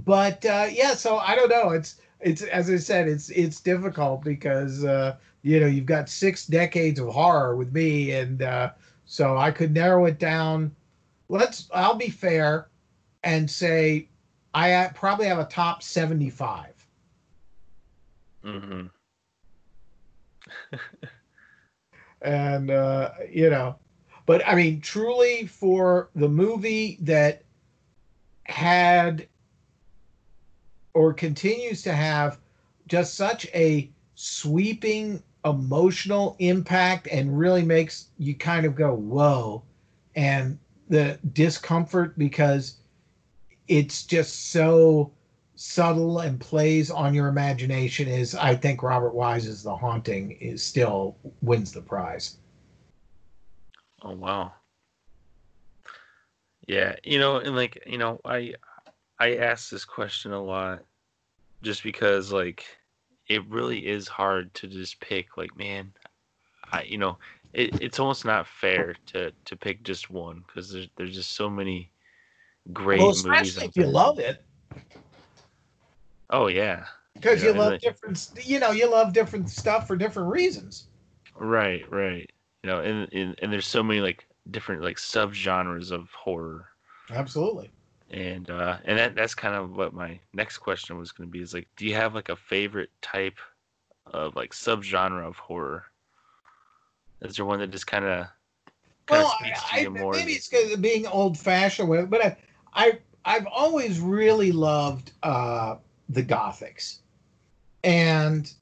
But 0.04 0.44
uh, 0.44 0.66
yeah, 0.70 0.94
so 0.94 1.18
I 1.18 1.34
don't 1.34 1.48
know. 1.48 1.70
It's 1.70 2.00
it's 2.20 2.42
as 2.42 2.70
I 2.70 2.76
said, 2.76 3.08
it's 3.08 3.30
it's 3.30 3.60
difficult 3.60 4.24
because 4.24 4.84
uh, 4.84 5.16
you 5.42 5.60
know 5.60 5.66
you've 5.66 5.86
got 5.86 6.08
six 6.08 6.46
decades 6.46 7.00
of 7.00 7.08
horror 7.08 7.56
with 7.56 7.72
me, 7.72 8.12
and 8.12 8.42
uh, 8.42 8.70
so 9.04 9.36
I 9.36 9.50
could 9.50 9.72
narrow 9.72 10.06
it 10.06 10.18
down. 10.18 10.74
Let's 11.28 11.68
I'll 11.74 11.96
be 11.96 12.10
fair 12.10 12.68
and 13.24 13.50
say 13.50 14.08
I 14.54 14.90
probably 14.94 15.26
have 15.26 15.38
a 15.38 15.44
top 15.44 15.82
seventy-five. 15.82 16.72
Mm-hmm. 18.44 18.86
and 22.22 22.70
uh, 22.70 23.10
you 23.30 23.50
know, 23.50 23.76
but 24.26 24.46
I 24.46 24.56
mean, 24.56 24.80
truly 24.80 25.46
for 25.46 26.10
the 26.14 26.28
movie 26.28 26.98
that 27.02 27.42
had 28.44 29.28
or 30.94 31.12
continues 31.12 31.82
to 31.82 31.92
have 31.92 32.38
just 32.88 33.14
such 33.14 33.46
a 33.54 33.90
sweeping 34.14 35.22
emotional 35.44 36.34
impact 36.40 37.06
and 37.10 37.38
really 37.38 37.62
makes 37.62 38.08
you 38.18 38.34
kind 38.34 38.66
of 38.66 38.74
go 38.74 38.94
whoa 38.94 39.62
and 40.16 40.58
the 40.88 41.18
discomfort 41.32 42.18
because 42.18 42.78
it's 43.68 44.04
just 44.04 44.50
so 44.50 45.12
subtle 45.54 46.20
and 46.20 46.40
plays 46.40 46.90
on 46.90 47.14
your 47.14 47.28
imagination 47.28 48.08
is 48.08 48.34
I 48.34 48.54
think 48.54 48.82
Robert 48.82 49.14
Wise's 49.14 49.62
The 49.62 49.74
Haunting 49.74 50.32
is 50.32 50.62
still 50.62 51.16
wins 51.42 51.72
the 51.72 51.80
prize. 51.80 52.36
Oh 54.02 54.14
wow. 54.14 54.52
Yeah, 56.66 56.96
you 57.04 57.18
know, 57.18 57.38
and 57.38 57.54
like, 57.54 57.82
you 57.86 57.98
know, 57.98 58.20
I 58.24 58.54
I 59.18 59.36
ask 59.36 59.70
this 59.70 59.84
question 59.84 60.32
a 60.32 60.42
lot 60.42 60.82
just 61.62 61.82
because 61.82 62.32
like 62.32 62.64
it 63.28 63.46
really 63.48 63.86
is 63.86 64.08
hard 64.08 64.52
to 64.54 64.66
just 64.66 65.00
pick 65.00 65.36
like 65.36 65.56
man, 65.56 65.92
I 66.72 66.82
you 66.82 66.98
know, 66.98 67.18
it, 67.52 67.80
it's 67.80 67.98
almost 67.98 68.24
not 68.24 68.46
fair 68.46 68.94
to 69.06 69.32
to 69.44 69.56
pick 69.56 69.82
just 69.82 70.10
one 70.10 70.44
because 70.46 70.72
there's 70.72 70.88
there's 70.96 71.14
just 71.14 71.32
so 71.36 71.48
many 71.48 71.90
great 72.72 73.00
well, 73.00 73.14
movies. 73.24 73.56
If 73.58 73.76
you 73.76 73.86
love 73.86 74.18
it. 74.18 74.44
Oh 76.30 76.48
yeah. 76.48 76.84
Because 77.14 77.42
you, 77.42 77.48
know, 77.48 77.54
you 77.54 77.60
love 77.70 77.80
different, 77.80 78.28
you 78.44 78.60
know, 78.60 78.70
you 78.72 78.90
love 78.90 79.12
different 79.12 79.48
stuff 79.48 79.86
for 79.86 79.96
different 79.96 80.30
reasons. 80.30 80.88
Right, 81.34 81.90
right. 81.90 82.30
You 82.66 82.72
know, 82.72 82.80
and 82.80 83.12
and, 83.12 83.38
and 83.40 83.52
there's 83.52 83.64
so 83.64 83.80
many 83.80 84.00
like 84.00 84.26
different 84.50 84.82
like 84.82 84.96
subgenres 84.96 85.92
of 85.92 86.10
horror. 86.10 86.66
Absolutely. 87.12 87.70
And 88.10 88.50
uh 88.50 88.78
and 88.84 88.98
that 88.98 89.14
that's 89.14 89.36
kind 89.36 89.54
of 89.54 89.76
what 89.76 89.94
my 89.94 90.18
next 90.34 90.58
question 90.58 90.98
was 90.98 91.12
going 91.12 91.28
to 91.28 91.32
be 91.32 91.40
is 91.40 91.54
like 91.54 91.68
do 91.76 91.86
you 91.86 91.94
have 91.94 92.16
like 92.16 92.28
a 92.28 92.34
favorite 92.34 92.90
type 93.02 93.38
of 94.06 94.34
like 94.34 94.50
subgenre 94.50 95.24
of 95.24 95.36
horror? 95.36 95.84
Is 97.20 97.36
there 97.36 97.46
one 97.46 97.60
that 97.60 97.70
just 97.70 97.86
kind 97.86 98.04
of 98.04 98.26
well, 99.08 99.32
I, 99.40 99.54
I, 99.70 99.88
maybe 99.88 100.32
it's 100.32 100.48
because 100.48 100.72
of 100.72 100.82
being 100.82 101.06
old 101.06 101.38
fashioned, 101.38 102.10
but 102.10 102.24
I, 102.24 102.36
I 102.74 102.98
I've 103.24 103.46
always 103.46 104.00
really 104.00 104.50
loved 104.50 105.12
uh, 105.22 105.76
the 106.08 106.24
Gothics, 106.24 106.98
and 107.84 108.52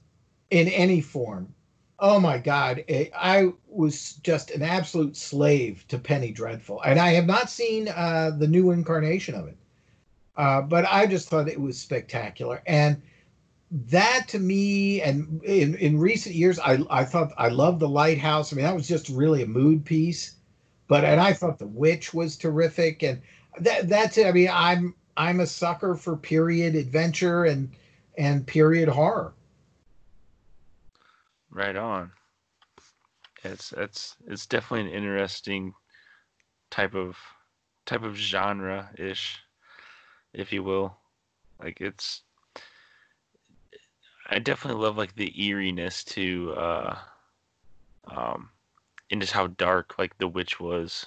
in 0.51 0.67
any 0.67 1.01
form. 1.01 1.54
Oh 1.99 2.19
my 2.19 2.37
God, 2.37 2.83
I 2.89 3.53
was 3.67 4.13
just 4.15 4.51
an 4.51 4.61
absolute 4.61 5.15
slave 5.15 5.85
to 5.89 5.97
Penny 5.97 6.31
Dreadful, 6.31 6.81
and 6.81 6.99
I 6.99 7.11
have 7.11 7.25
not 7.25 7.49
seen 7.49 7.87
uh, 7.89 8.31
the 8.37 8.47
new 8.47 8.71
incarnation 8.71 9.35
of 9.35 9.47
it, 9.47 9.57
uh, 10.37 10.61
but 10.61 10.85
I 10.89 11.05
just 11.07 11.29
thought 11.29 11.47
it 11.49 11.61
was 11.61 11.79
spectacular. 11.79 12.61
And 12.67 13.01
that 13.71 14.27
to 14.29 14.39
me, 14.39 15.01
and 15.01 15.43
in, 15.43 15.75
in 15.75 15.99
recent 15.99 16.35
years, 16.35 16.59
I 16.59 16.79
I 16.89 17.05
thought 17.05 17.33
I 17.37 17.49
loved 17.49 17.79
the 17.81 17.89
Lighthouse. 17.89 18.53
I 18.53 18.57
mean, 18.57 18.65
that 18.65 18.75
was 18.75 18.89
just 18.89 19.09
really 19.09 19.43
a 19.43 19.47
mood 19.47 19.85
piece. 19.85 20.35
But 20.87 21.05
and 21.05 21.21
I 21.21 21.33
thought 21.33 21.59
the 21.59 21.67
Witch 21.67 22.13
was 22.15 22.37
terrific, 22.37 23.03
and 23.03 23.21
that 23.59 23.89
that's 23.89 24.17
it. 24.17 24.27
I 24.27 24.33
mean, 24.33 24.49
I'm 24.51 24.95
I'm 25.17 25.41
a 25.41 25.47
sucker 25.47 25.95
for 25.95 26.17
period 26.17 26.75
adventure 26.75 27.45
and 27.45 27.71
and 28.17 28.47
period 28.47 28.89
horror. 28.89 29.34
Right 31.55 31.77
on. 31.77 32.11
It's 33.45 33.71
it's 33.71 34.17
it's 34.27 34.45
definitely 34.45 34.89
an 34.89 34.95
interesting 34.97 35.73
type 36.69 36.93
of 36.95 37.15
type 37.85 38.03
of 38.03 38.17
genre 38.17 38.89
ish, 38.97 39.39
if 40.33 40.51
you 40.51 40.63
will. 40.63 40.97
Like 41.57 41.79
it's 41.79 42.23
I 44.29 44.39
definitely 44.39 44.83
love 44.83 44.97
like 44.97 45.15
the 45.15 45.31
eeriness 45.41 46.03
to 46.03 46.53
uh 46.57 46.97
um 48.13 48.49
and 49.09 49.21
just 49.21 49.31
how 49.31 49.47
dark 49.47 49.97
like 49.97 50.17
the 50.17 50.27
witch 50.27 50.59
was. 50.59 51.05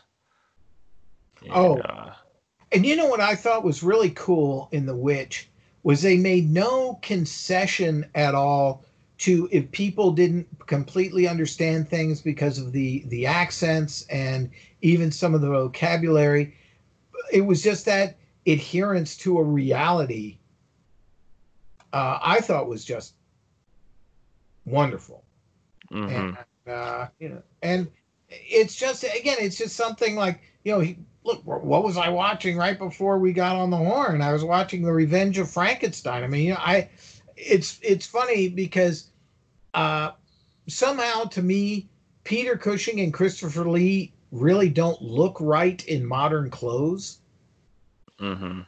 And, 1.43 1.53
oh, 1.53 1.79
uh, 1.81 2.15
and 2.73 2.87
you 2.87 2.97
know 2.97 3.07
what 3.07 3.21
I 3.21 3.35
thought 3.35 3.65
was 3.65 3.83
really 3.83 4.11
cool 4.11 4.71
in 4.73 4.87
The 4.87 4.97
Witch 4.97 5.51
was 5.83 6.03
they 6.03 6.17
made 6.17 6.51
no 6.51 6.99
concession 7.03 8.07
at 8.15 8.35
all 8.35 8.85
to 9.19 9.49
if 9.51 9.71
people 9.73 10.13
didn't 10.13 10.47
completely 10.67 11.27
understand 11.27 11.89
things 11.89 12.23
because 12.23 12.59
of 12.59 12.73
the 12.73 13.05
the 13.07 13.27
accents 13.27 14.07
and 14.11 14.51
even 14.81 15.11
some 15.11 15.35
of 15.35 15.41
the 15.41 15.49
vocabulary. 15.49 16.55
It 17.33 17.43
was 17.43 17.63
just 17.63 17.85
that 17.87 18.17
adherence 18.47 19.17
to 19.19 19.39
a 19.39 19.43
reality. 19.43 20.39
Uh, 21.93 22.19
I 22.23 22.41
thought 22.41 22.69
was 22.69 22.85
just 22.85 23.15
wonderful, 24.65 25.25
mm-hmm. 25.91 26.15
and 26.15 26.39
uh, 26.67 27.09
you 27.19 27.31
know, 27.31 27.43
and 27.63 27.89
it's 28.29 28.77
just 28.77 29.03
again, 29.03 29.39
it's 29.41 29.59
just 29.59 29.75
something 29.75 30.15
like 30.15 30.41
you 30.65 30.73
know, 30.73 30.81
he, 30.81 30.99
look, 31.25 31.43
what 31.45 31.83
was 31.83 31.97
I 31.97 32.09
watching 32.09 32.57
right 32.57 32.79
before 32.79 33.19
we 33.19 33.33
got 33.33 33.57
on 33.57 33.71
the 33.71 33.77
horn? 33.77 34.23
I 34.23 34.33
was 34.33 34.45
watching 34.45 34.83
The 34.83 34.93
Revenge 34.93 35.39
of 35.39 35.51
Frankenstein. 35.51 36.23
I 36.23 36.27
mean, 36.27 36.47
you 36.47 36.53
know, 36.53 36.61
I 36.61 36.89
it's 37.39 37.79
it's 37.83 38.07
funny 38.07 38.49
because 38.49 39.11
uh, 39.75 40.13
somehow 40.67 41.25
to 41.25 41.43
me, 41.43 41.89
Peter 42.25 42.57
Cushing 42.57 43.01
and 43.01 43.13
Christopher 43.13 43.69
Lee 43.69 44.13
really 44.33 44.69
don't 44.69 45.01
look 45.01 45.39
right 45.41 45.83
in 45.87 46.05
modern 46.05 46.51
clothes. 46.51 47.21
Mm-hmm. 48.21 48.61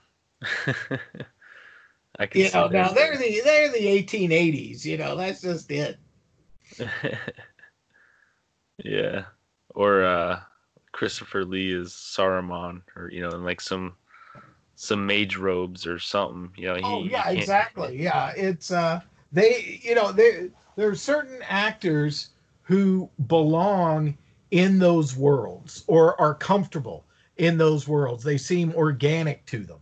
I 2.18 2.26
can 2.26 2.40
you 2.40 2.51
know, 2.52 2.68
now 2.68 2.88
they're 2.88 3.16
the 3.16 3.40
they're 3.44 3.72
the 3.72 3.78
1880s. 3.78 4.84
You 4.84 4.98
know, 4.98 5.16
that's 5.16 5.40
just 5.40 5.70
it. 5.70 5.98
yeah, 8.84 9.24
or 9.74 10.05
uh, 10.05 10.40
Christopher 10.92 11.44
Lee 11.44 11.72
is 11.72 11.90
Saruman, 11.90 12.82
or 12.97 13.10
you 13.10 13.22
know, 13.22 13.30
in 13.30 13.44
like 13.44 13.60
some 13.60 13.94
some 14.81 15.05
mage 15.05 15.36
robes 15.36 15.86
or 15.86 15.98
something. 15.98 16.51
You 16.57 16.69
know, 16.69 16.74
he, 16.77 16.82
oh 16.82 17.05
yeah, 17.05 17.28
exactly. 17.28 18.02
Yeah, 18.02 18.32
it's 18.35 18.70
uh, 18.70 19.01
they 19.31 19.78
you 19.82 19.94
know 19.94 20.11
they 20.11 20.48
there 20.77 20.89
are 20.89 20.94
certain 20.94 21.43
actors 21.47 22.31
who 22.62 23.11
belong 23.27 24.16
in 24.51 24.78
those 24.78 25.15
worlds 25.15 25.85
or 25.86 26.19
are 26.19 26.35
comfortable 26.35 27.05
in 27.36 27.59
those 27.59 27.86
worlds. 27.86 28.24
They 28.24 28.39
seem 28.39 28.73
organic 28.74 29.44
to 29.47 29.59
them. 29.59 29.81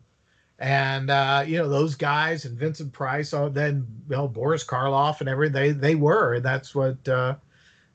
And 0.58 1.10
uh, 1.10 1.44
you 1.46 1.58
know 1.58 1.68
those 1.68 1.94
guys 1.94 2.44
and 2.44 2.58
Vincent 2.58 2.92
Price, 2.92 3.32
oh, 3.32 3.48
then 3.48 3.86
well 4.08 4.26
Boris 4.26 4.64
Karloff 4.64 5.20
and 5.20 5.28
everything 5.28 5.52
they 5.52 5.70
they 5.70 5.94
were, 5.94 6.34
and 6.34 6.44
that's 6.44 6.74
what 6.74 7.06
uh, 7.06 7.36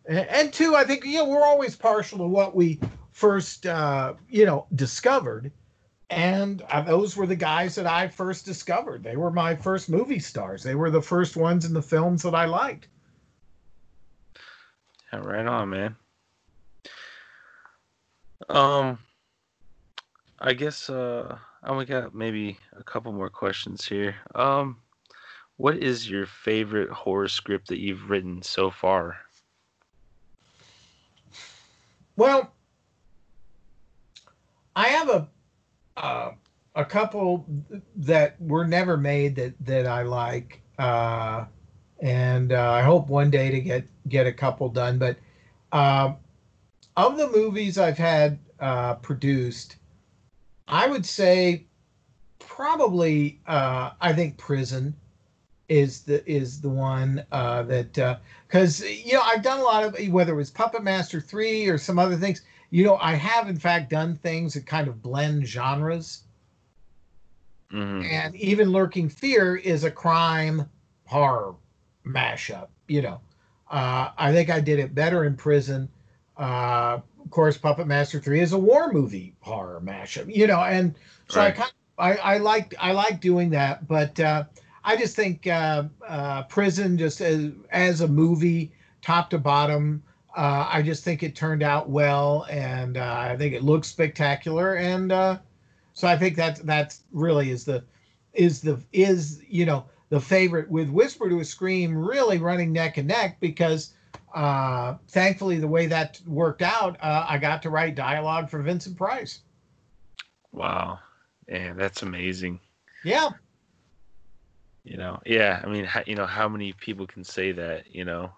and, 0.05 0.19
and 0.29 0.53
two, 0.53 0.77
I 0.77 0.85
think 0.85 1.03
you 1.03 1.17
know 1.17 1.25
we're 1.25 1.43
always 1.43 1.75
partial 1.75 2.19
to 2.19 2.27
what 2.27 2.55
we 2.55 2.79
first 3.11 3.65
uh, 3.65 4.13
you 4.29 4.45
know 4.45 4.67
discovered, 4.75 5.51
and 6.13 6.61
uh, 6.69 6.81
those 6.81 7.15
were 7.15 7.25
the 7.25 7.35
guys 7.35 7.75
that 7.75 7.87
I 7.87 8.07
first 8.07 8.45
discovered. 8.45 9.03
They 9.03 9.15
were 9.15 9.31
my 9.31 9.55
first 9.55 9.89
movie 9.89 10.19
stars. 10.19 10.63
They 10.63 10.75
were 10.75 10.91
the 10.91 11.01
first 11.01 11.35
ones 11.35 11.65
in 11.65 11.73
the 11.73 11.81
films 11.81 12.21
that 12.23 12.35
I 12.35 12.45
liked. 12.45 12.87
Yeah, 15.11 15.19
right 15.19 15.45
on, 15.45 15.69
man. 15.69 15.95
Um, 18.49 18.99
I 20.39 20.53
guess 20.53 20.89
uh, 20.89 21.37
I 21.63 21.69
only 21.69 21.85
got 21.85 22.13
maybe 22.13 22.57
a 22.77 22.83
couple 22.83 23.11
more 23.13 23.29
questions 23.29 23.85
here. 23.85 24.15
Um, 24.35 24.77
what 25.57 25.77
is 25.77 26.09
your 26.09 26.25
favorite 26.25 26.89
horror 26.89 27.27
script 27.27 27.67
that 27.69 27.79
you've 27.79 28.09
written 28.09 28.41
so 28.41 28.69
far? 28.69 29.17
Well, 32.15 32.51
I 34.75 34.87
have 34.89 35.09
a 35.09 35.27
uh, 35.97 36.31
a 36.75 36.85
couple 36.85 37.45
that 37.95 38.39
were 38.41 38.65
never 38.65 38.97
made 38.97 39.35
that 39.35 39.53
that 39.65 39.85
I 39.85 40.03
like, 40.03 40.61
uh, 40.79 41.45
and 41.99 42.51
uh, 42.51 42.71
I 42.71 42.81
hope 42.81 43.07
one 43.07 43.29
day 43.29 43.51
to 43.51 43.59
get 43.61 43.85
get 44.07 44.25
a 44.25 44.33
couple 44.33 44.69
done. 44.69 44.97
But 44.97 45.17
uh, 45.71 46.13
of 46.97 47.17
the 47.17 47.29
movies 47.29 47.77
I've 47.77 47.97
had 47.97 48.39
uh, 48.59 48.95
produced, 48.95 49.77
I 50.67 50.87
would 50.87 51.05
say 51.05 51.65
probably 52.39 53.39
uh, 53.47 53.91
I 54.01 54.13
think 54.13 54.37
Prison 54.37 54.95
is 55.69 56.01
the 56.01 56.27
is 56.29 56.59
the 56.59 56.69
one 56.69 57.23
uh, 57.31 57.63
that 57.63 58.19
because 58.47 58.81
you 58.81 59.13
know 59.13 59.21
I've 59.23 59.43
done 59.43 59.59
a 59.59 59.63
lot 59.63 59.83
of 59.83 60.07
whether 60.07 60.33
it 60.33 60.37
was 60.37 60.49
Puppet 60.49 60.83
Master 60.83 61.21
three 61.21 61.67
or 61.67 61.77
some 61.77 61.99
other 61.99 62.17
things. 62.17 62.41
You 62.73 62.83
know 62.83 62.97
I 62.99 63.13
have 63.13 63.47
in 63.47 63.59
fact 63.59 63.91
done 63.91 64.15
things 64.15 64.55
that 64.55 64.65
kind 64.65 64.87
of 64.87 65.03
blend 65.03 65.45
genres, 65.47 66.23
Mhm. 67.71 68.03
and 68.03 68.35
even 68.35 68.71
Lurking 68.71 69.09
Fear 69.09 69.57
is 69.57 69.83
a 69.83 69.91
crime 69.91 70.67
horror 71.05 71.53
mashup. 72.03 72.69
You 72.87 73.03
know, 73.03 73.21
uh, 73.69 74.09
I 74.17 74.31
think 74.33 74.49
I 74.49 74.59
did 74.59 74.79
it 74.79 74.95
better 74.95 75.23
in 75.25 75.35
Prison. 75.35 75.87
Uh, 76.35 76.99
of 77.23 77.29
course, 77.29 77.57
Puppet 77.59 77.85
Master 77.85 78.19
three 78.19 78.39
is 78.39 78.53
a 78.53 78.57
war 78.57 78.91
movie 78.91 79.35
horror 79.41 79.79
mashup. 79.79 80.33
You 80.35 80.47
know, 80.47 80.61
and 80.61 80.95
so 81.29 81.41
I 81.41 81.51
kind 81.51 81.69
of, 81.69 82.03
I 82.03 82.15
I 82.15 82.37
like 82.39 82.73
I 82.79 82.91
like 82.91 83.21
doing 83.21 83.51
that, 83.51 83.87
but. 83.87 84.19
Uh, 84.19 84.45
I 84.85 84.97
just 84.97 85.15
think 85.15 85.47
uh, 85.47 85.85
uh, 86.05 86.43
Prison, 86.43 86.97
just 86.97 87.21
as, 87.21 87.51
as 87.71 88.01
a 88.01 88.07
movie, 88.07 88.73
top 89.01 89.29
to 89.29 89.37
bottom, 89.37 90.03
uh, 90.35 90.67
I 90.71 90.81
just 90.81 91.03
think 91.03 91.23
it 91.23 91.35
turned 91.35 91.63
out 91.63 91.89
well, 91.89 92.45
and 92.49 92.97
uh, 92.97 93.15
I 93.29 93.37
think 93.37 93.53
it 93.53 93.63
looks 93.63 93.87
spectacular, 93.87 94.75
and 94.75 95.11
uh, 95.11 95.37
so 95.93 96.07
I 96.07 96.17
think 96.17 96.35
that 96.37 96.57
that's 96.65 97.03
really 97.11 97.51
is 97.51 97.65
the 97.65 97.83
is 98.33 98.61
the 98.61 98.79
is 98.93 99.41
you 99.47 99.65
know 99.65 99.85
the 100.09 100.19
favorite 100.19 100.69
with 100.69 100.89
Whisper 100.89 101.29
to 101.29 101.39
a 101.39 101.45
Scream 101.45 101.97
really 101.97 102.37
running 102.39 102.71
neck 102.71 102.97
and 102.97 103.07
neck 103.07 103.39
because 103.39 103.93
uh, 104.33 104.95
thankfully 105.07 105.59
the 105.59 105.67
way 105.67 105.85
that 105.87 106.19
worked 106.25 106.61
out, 106.61 106.97
uh, 107.01 107.25
I 107.27 107.37
got 107.37 107.61
to 107.63 107.69
write 107.69 107.95
dialogue 107.95 108.49
for 108.49 108.61
Vincent 108.61 108.97
Price. 108.97 109.41
Wow. 110.51 110.99
Yeah, 111.47 111.73
that's 111.73 112.01
amazing. 112.03 112.59
Yeah, 113.03 113.29
You 114.83 114.97
know, 114.97 115.19
yeah. 115.25 115.61
I 115.63 115.67
mean, 115.67 115.89
you 116.07 116.15
know, 116.15 116.25
how 116.25 116.47
many 116.47 116.73
people 116.73 117.07
can 117.07 117.23
say 117.23 117.51
that? 117.53 117.93
You 117.93 118.05
know, 118.05 118.31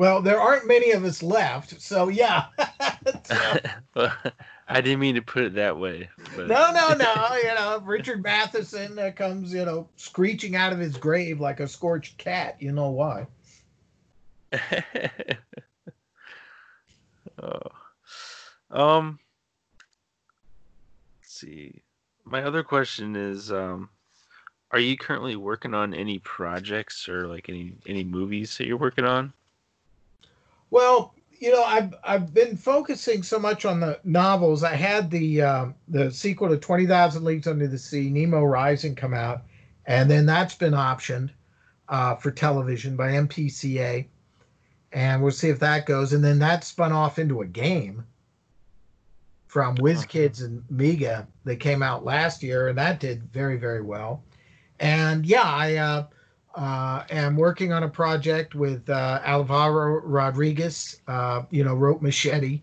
well, 0.00 0.22
there 0.22 0.40
aren't 0.40 0.66
many 0.66 0.92
of 0.92 1.04
us 1.04 1.22
left, 1.22 1.78
so 1.78 2.08
yeah. 2.08 2.46
So- 3.24 3.58
but 3.92 4.34
I 4.66 4.80
didn't 4.80 5.00
mean 5.00 5.16
to 5.16 5.20
put 5.20 5.42
it 5.42 5.54
that 5.56 5.76
way. 5.76 6.08
But 6.34 6.46
No, 6.46 6.72
no, 6.72 6.94
no. 6.94 7.36
You 7.36 7.54
know, 7.54 7.82
Richard 7.84 8.22
Matheson 8.22 8.98
uh, 8.98 9.10
comes, 9.14 9.52
you 9.52 9.66
know, 9.66 9.90
screeching 9.96 10.56
out 10.56 10.72
of 10.72 10.78
his 10.78 10.96
grave 10.96 11.38
like 11.38 11.60
a 11.60 11.68
scorched 11.68 12.16
cat. 12.16 12.56
You 12.60 12.72
know 12.72 12.88
why? 12.88 13.26
oh. 17.42 17.60
Um. 18.70 19.18
Let's 21.20 21.34
see. 21.34 21.82
My 22.24 22.42
other 22.42 22.62
question 22.62 23.16
is, 23.16 23.52
um, 23.52 23.90
are 24.70 24.80
you 24.80 24.96
currently 24.96 25.36
working 25.36 25.74
on 25.74 25.92
any 25.92 26.20
projects 26.20 27.06
or 27.06 27.26
like 27.26 27.50
any 27.50 27.74
any 27.86 28.02
movies 28.02 28.56
that 28.56 28.66
you're 28.66 28.78
working 28.78 29.04
on? 29.04 29.34
Well, 30.70 31.14
you 31.40 31.50
know, 31.50 31.64
I've 31.64 31.94
I've 32.04 32.34
been 32.34 32.56
focusing 32.56 33.22
so 33.22 33.38
much 33.38 33.64
on 33.64 33.80
the 33.80 33.98
novels. 34.04 34.62
I 34.62 34.74
had 34.74 35.10
the 35.10 35.42
um, 35.42 35.74
the 35.88 36.10
sequel 36.10 36.48
to 36.50 36.58
Twenty 36.58 36.86
Thousand 36.86 37.24
Leagues 37.24 37.46
Under 37.46 37.66
the 37.66 37.78
Sea, 37.78 38.10
Nemo 38.10 38.44
Rising, 38.44 38.94
come 38.94 39.14
out, 39.14 39.42
and 39.86 40.10
then 40.10 40.26
that's 40.26 40.54
been 40.54 40.74
optioned 40.74 41.30
uh, 41.88 42.14
for 42.16 42.30
television 42.30 42.94
by 42.94 43.12
MPCA, 43.12 44.06
and 44.92 45.22
we'll 45.22 45.32
see 45.32 45.48
if 45.48 45.58
that 45.60 45.86
goes. 45.86 46.12
And 46.12 46.22
then 46.22 46.38
that 46.40 46.62
spun 46.62 46.92
off 46.92 47.18
into 47.18 47.40
a 47.40 47.46
game 47.46 48.04
from 49.46 49.76
WizKids 49.78 50.44
and 50.44 50.62
Mega 50.70 51.26
that 51.44 51.56
came 51.56 51.82
out 51.82 52.04
last 52.04 52.42
year, 52.42 52.68
and 52.68 52.78
that 52.78 53.00
did 53.00 53.32
very 53.32 53.56
very 53.56 53.82
well. 53.82 54.22
And 54.78 55.24
yeah, 55.24 55.42
I. 55.42 55.76
Uh, 55.76 56.06
uh, 56.54 57.04
am 57.10 57.36
working 57.36 57.72
on 57.72 57.82
a 57.84 57.88
project 57.88 58.54
with 58.54 58.88
uh, 58.90 59.20
Alvaro 59.24 60.00
Rodriguez. 60.00 61.00
Uh, 61.06 61.42
you 61.50 61.64
know, 61.64 61.74
wrote 61.74 62.02
Machete, 62.02 62.62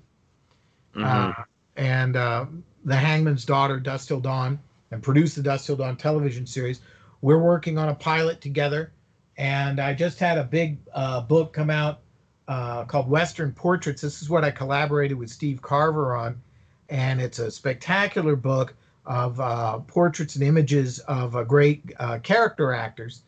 Mhm. 0.95 1.05
uh, 1.39 1.43
and 1.75 2.15
uh, 2.15 2.45
The 2.85 2.95
Hangman's 2.95 3.45
Daughter, 3.45 3.79
Dusk 3.79 4.07
Till 4.07 4.19
Dawn, 4.19 4.59
and 4.91 5.01
produced 5.03 5.35
the 5.35 5.43
Dusk 5.43 5.65
Till 5.65 5.75
Dawn 5.75 5.95
television 5.95 6.45
series. 6.45 6.81
We're 7.21 7.39
working 7.39 7.77
on 7.77 7.89
a 7.89 7.95
pilot 7.95 8.41
together, 8.41 8.91
and 9.37 9.79
I 9.79 9.93
just 9.93 10.19
had 10.19 10.37
a 10.37 10.43
big 10.43 10.77
uh, 10.93 11.21
book 11.21 11.53
come 11.53 11.69
out 11.69 11.99
uh, 12.47 12.85
called 12.85 13.09
Western 13.09 13.51
Portraits. 13.51 14.01
This 14.01 14.21
is 14.21 14.29
what 14.29 14.43
I 14.43 14.51
collaborated 14.51 15.17
with 15.17 15.29
Steve 15.29 15.61
Carver 15.61 16.15
on, 16.15 16.41
and 16.89 17.21
it's 17.21 17.39
a 17.39 17.51
spectacular 17.51 18.35
book 18.35 18.73
of 19.05 19.39
uh, 19.39 19.79
portraits 19.79 20.35
and 20.35 20.43
images 20.43 20.99
of 20.99 21.35
uh, 21.35 21.43
great 21.43 21.93
uh, 21.99 22.19
character 22.19 22.73
actors 22.73 23.21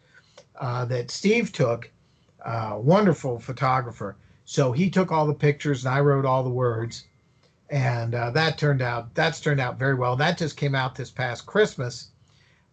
uh, 0.60 0.86
that 0.86 1.12
Steve 1.12 1.52
took. 1.52 1.90
Uh, 2.46 2.78
wonderful 2.80 3.38
photographer. 3.38 4.16
So 4.46 4.72
he 4.72 4.90
took 4.90 5.12
all 5.12 5.28
the 5.28 5.34
pictures 5.34 5.86
and 5.86 5.94
I 5.94 6.00
wrote 6.00 6.26
all 6.26 6.42
the 6.42 6.50
words, 6.50 7.04
and 7.70 8.16
uh, 8.16 8.32
that 8.32 8.58
turned 8.58 8.82
out 8.82 9.14
that's 9.14 9.42
turned 9.42 9.60
out 9.60 9.78
very 9.78 9.94
well. 9.94 10.16
That 10.16 10.38
just 10.38 10.56
came 10.56 10.74
out 10.74 10.96
this 10.96 11.12
past 11.12 11.46
Christmas, 11.46 12.10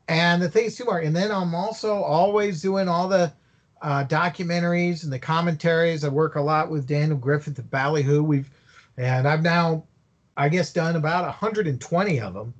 and 0.08 0.40
the 0.40 0.48
things 0.48 0.76
too 0.76 0.88
are. 0.88 1.00
And 1.00 1.14
then 1.14 1.32
I'm 1.32 1.54
also 1.54 1.96
always 1.96 2.62
doing 2.62 2.88
all 2.88 3.08
the 3.08 3.32
uh, 3.82 4.04
documentaries 4.04 5.02
and 5.02 5.12
the 5.12 5.18
commentaries. 5.18 6.04
I 6.04 6.08
work 6.08 6.36
a 6.36 6.40
lot 6.40 6.70
with 6.70 6.86
Daniel 6.86 7.18
Griffith 7.18 7.58
at 7.58 7.70
Ballyhoo. 7.70 8.22
We've 8.22 8.48
and 8.96 9.26
I've 9.26 9.42
now, 9.42 9.84
I 10.36 10.48
guess, 10.48 10.72
done 10.72 10.94
about 10.96 11.24
120 11.24 12.20
of 12.20 12.34
them 12.34 12.54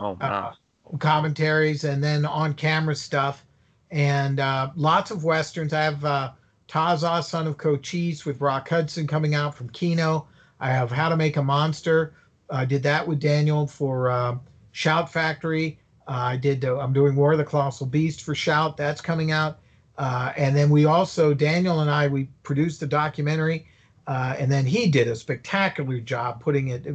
Oh 0.00 0.16
wow. 0.18 0.54
Commentaries 0.98 1.84
and 1.84 2.02
then 2.02 2.24
on 2.26 2.54
camera 2.54 2.94
stuff 2.94 3.44
and 3.90 4.40
uh, 4.40 4.70
lots 4.76 5.10
of 5.10 5.24
westerns. 5.24 5.72
I 5.72 5.82
have 5.82 6.04
uh, 6.04 6.32
Taza, 6.68 7.22
Son 7.24 7.46
of 7.46 7.58
Cochise 7.58 8.24
with 8.24 8.40
Rock 8.40 8.68
Hudson 8.68 9.06
coming 9.06 9.34
out 9.34 9.54
from 9.54 9.68
Kino. 9.70 10.26
I 10.60 10.70
have 10.70 10.90
How 10.90 11.08
to 11.08 11.16
Make 11.16 11.36
a 11.36 11.42
Monster. 11.42 12.14
I 12.50 12.64
did 12.64 12.82
that 12.82 13.06
with 13.06 13.20
Daniel 13.20 13.66
for 13.66 14.10
uh, 14.10 14.36
Shout 14.72 15.12
Factory. 15.12 15.78
Uh, 16.06 16.12
I 16.12 16.36
did. 16.36 16.64
Uh, 16.64 16.78
I'm 16.78 16.92
doing 16.92 17.14
War 17.16 17.32
of 17.32 17.38
the 17.38 17.44
Colossal 17.44 17.86
Beast 17.86 18.22
for 18.22 18.34
Shout. 18.34 18.76
That's 18.76 19.00
coming 19.00 19.30
out. 19.30 19.58
Uh, 19.98 20.32
and 20.36 20.56
then 20.56 20.70
we 20.70 20.84
also 20.84 21.34
Daniel 21.34 21.80
and 21.80 21.90
I 21.90 22.08
we 22.08 22.28
produced 22.42 22.80
the 22.80 22.86
documentary. 22.86 23.66
Uh, 24.06 24.34
and 24.38 24.50
then 24.50 24.66
he 24.66 24.88
did 24.88 25.06
a 25.06 25.14
spectacular 25.14 26.00
job 26.00 26.40
putting 26.40 26.68
it. 26.68 26.86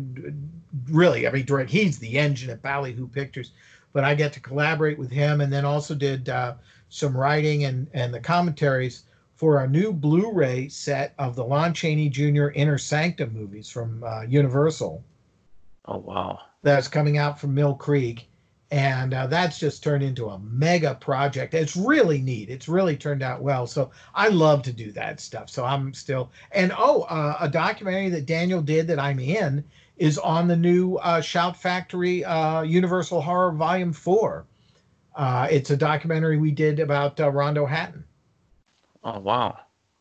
Really, 0.89 1.27
I 1.27 1.31
mean. 1.31 1.67
He's 1.67 1.99
the 1.99 2.17
engine 2.17 2.49
at 2.49 2.61
Ballyhoo 2.61 3.07
Pictures, 3.07 3.51
but 3.95 4.03
I 4.03 4.13
get 4.13 4.33
to 4.33 4.41
collaborate 4.41 4.99
with 4.99 5.09
him, 5.09 5.41
and 5.41 5.51
then 5.53 5.65
also 5.65 5.95
did 5.95 6.29
uh, 6.29 6.55
some 6.89 7.15
writing 7.17 7.63
and 7.63 7.87
and 7.93 8.13
the 8.13 8.19
commentaries 8.19 9.05
for 9.35 9.61
a 9.61 9.67
new 9.69 9.93
Blu-ray 9.93 10.67
set 10.69 11.13
of 11.17 11.35
the 11.35 11.45
Lon 11.45 11.73
Chaney 11.73 12.09
Jr. 12.09 12.49
Inner 12.49 12.77
Sanctum 12.77 13.33
movies 13.33 13.69
from 13.69 14.03
uh, 14.03 14.23
Universal 14.23 15.05
Oh 15.85 15.97
wow. 15.97 16.39
that's 16.63 16.87
coming 16.87 17.17
out 17.17 17.39
from 17.39 17.53
Mill 17.53 17.75
Creek. 17.75 18.27
And 18.71 19.13
uh, 19.13 19.27
that's 19.27 19.59
just 19.59 19.83
turned 19.83 20.03
into 20.03 20.27
a 20.29 20.39
mega 20.39 20.95
project. 20.95 21.53
It's 21.53 21.77
really 21.77 22.19
neat. 22.21 22.49
It's 22.49 22.67
really 22.67 22.97
turned 22.97 23.21
out 23.23 23.41
well. 23.41 23.67
So 23.67 23.91
I 24.15 24.27
love 24.29 24.63
to 24.63 24.73
do 24.73 24.91
that 24.93 25.19
stuff. 25.21 25.49
So 25.49 25.63
I'm 25.63 25.93
still, 25.93 26.31
and 26.51 26.73
oh, 26.77 27.03
uh, 27.03 27.37
a 27.39 27.47
documentary 27.47 28.09
that 28.09 28.25
Daniel 28.25 28.61
did 28.61 28.87
that 28.87 28.99
I'm 28.99 29.19
in 29.19 29.63
is 29.97 30.17
on 30.17 30.47
the 30.47 30.55
new 30.55 30.95
uh, 30.97 31.21
Shout 31.21 31.55
Factory 31.55 32.23
uh, 32.25 32.61
Universal 32.61 33.21
Horror 33.21 33.51
Volume 33.51 33.93
4. 33.93 34.45
Uh, 35.15 35.47
it's 35.49 35.69
a 35.69 35.77
documentary 35.77 36.37
we 36.37 36.51
did 36.51 36.79
about 36.79 37.19
uh, 37.19 37.29
Rondo 37.31 37.65
Hatton. 37.65 38.03
Oh 39.03 39.19
wow. 39.19 39.59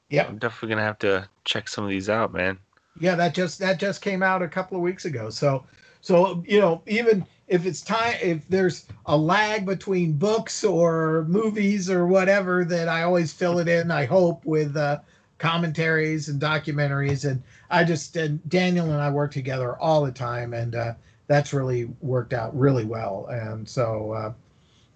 Yeah. 0.09 0.27
I'm 0.27 0.39
definitely 0.39 0.71
gonna 0.71 0.83
have 0.83 0.99
to 1.01 1.29
check 1.45 1.69
some 1.69 1.85
of 1.85 1.91
these 1.91 2.09
out, 2.09 2.33
man. 2.33 2.59
Yeah, 2.99 3.15
that 3.16 3.35
just 3.35 3.59
that 3.61 3.79
just 3.79 4.03
came 4.03 4.23
out 4.23 4.43
a 4.43 4.49
couple 4.49 4.77
of 4.77 4.83
weeks 4.83 5.05
ago. 5.05 5.31
So 5.31 5.66
so 6.01 6.43
you 6.47 6.61
know, 6.61 6.83
even 6.87 7.25
if 7.47 7.66
it's 7.66 7.83
time 7.83 8.16
if 8.21 8.49
there's 8.49 8.87
a 9.07 9.16
lag 9.16 9.66
between 9.66 10.12
books 10.12 10.65
or 10.65 11.25
movies 11.29 11.91
or 11.91 12.07
whatever, 12.07 12.65
that 12.65 12.89
I 12.89 13.03
always 13.03 13.33
fill 13.33 13.59
it 13.59 13.69
in, 13.69 13.91
I 13.91 14.07
hope, 14.07 14.45
with 14.45 14.77
uh 14.77 15.01
commentaries 15.39 16.28
and 16.28 16.40
documentaries 16.40 17.28
and 17.28 17.43
I 17.70 17.85
just 17.85 18.16
and 18.16 18.47
Daniel 18.48 18.90
and 18.90 19.01
I 19.01 19.11
work 19.11 19.32
together 19.32 19.77
all 19.77 20.05
the 20.05 20.12
time 20.12 20.55
and 20.55 20.74
uh 20.74 20.94
that's 21.27 21.52
really 21.52 21.86
worked 22.01 22.32
out 22.32 22.56
really 22.59 22.85
well. 22.85 23.27
And 23.31 23.69
so 23.69 24.12
uh 24.12 24.32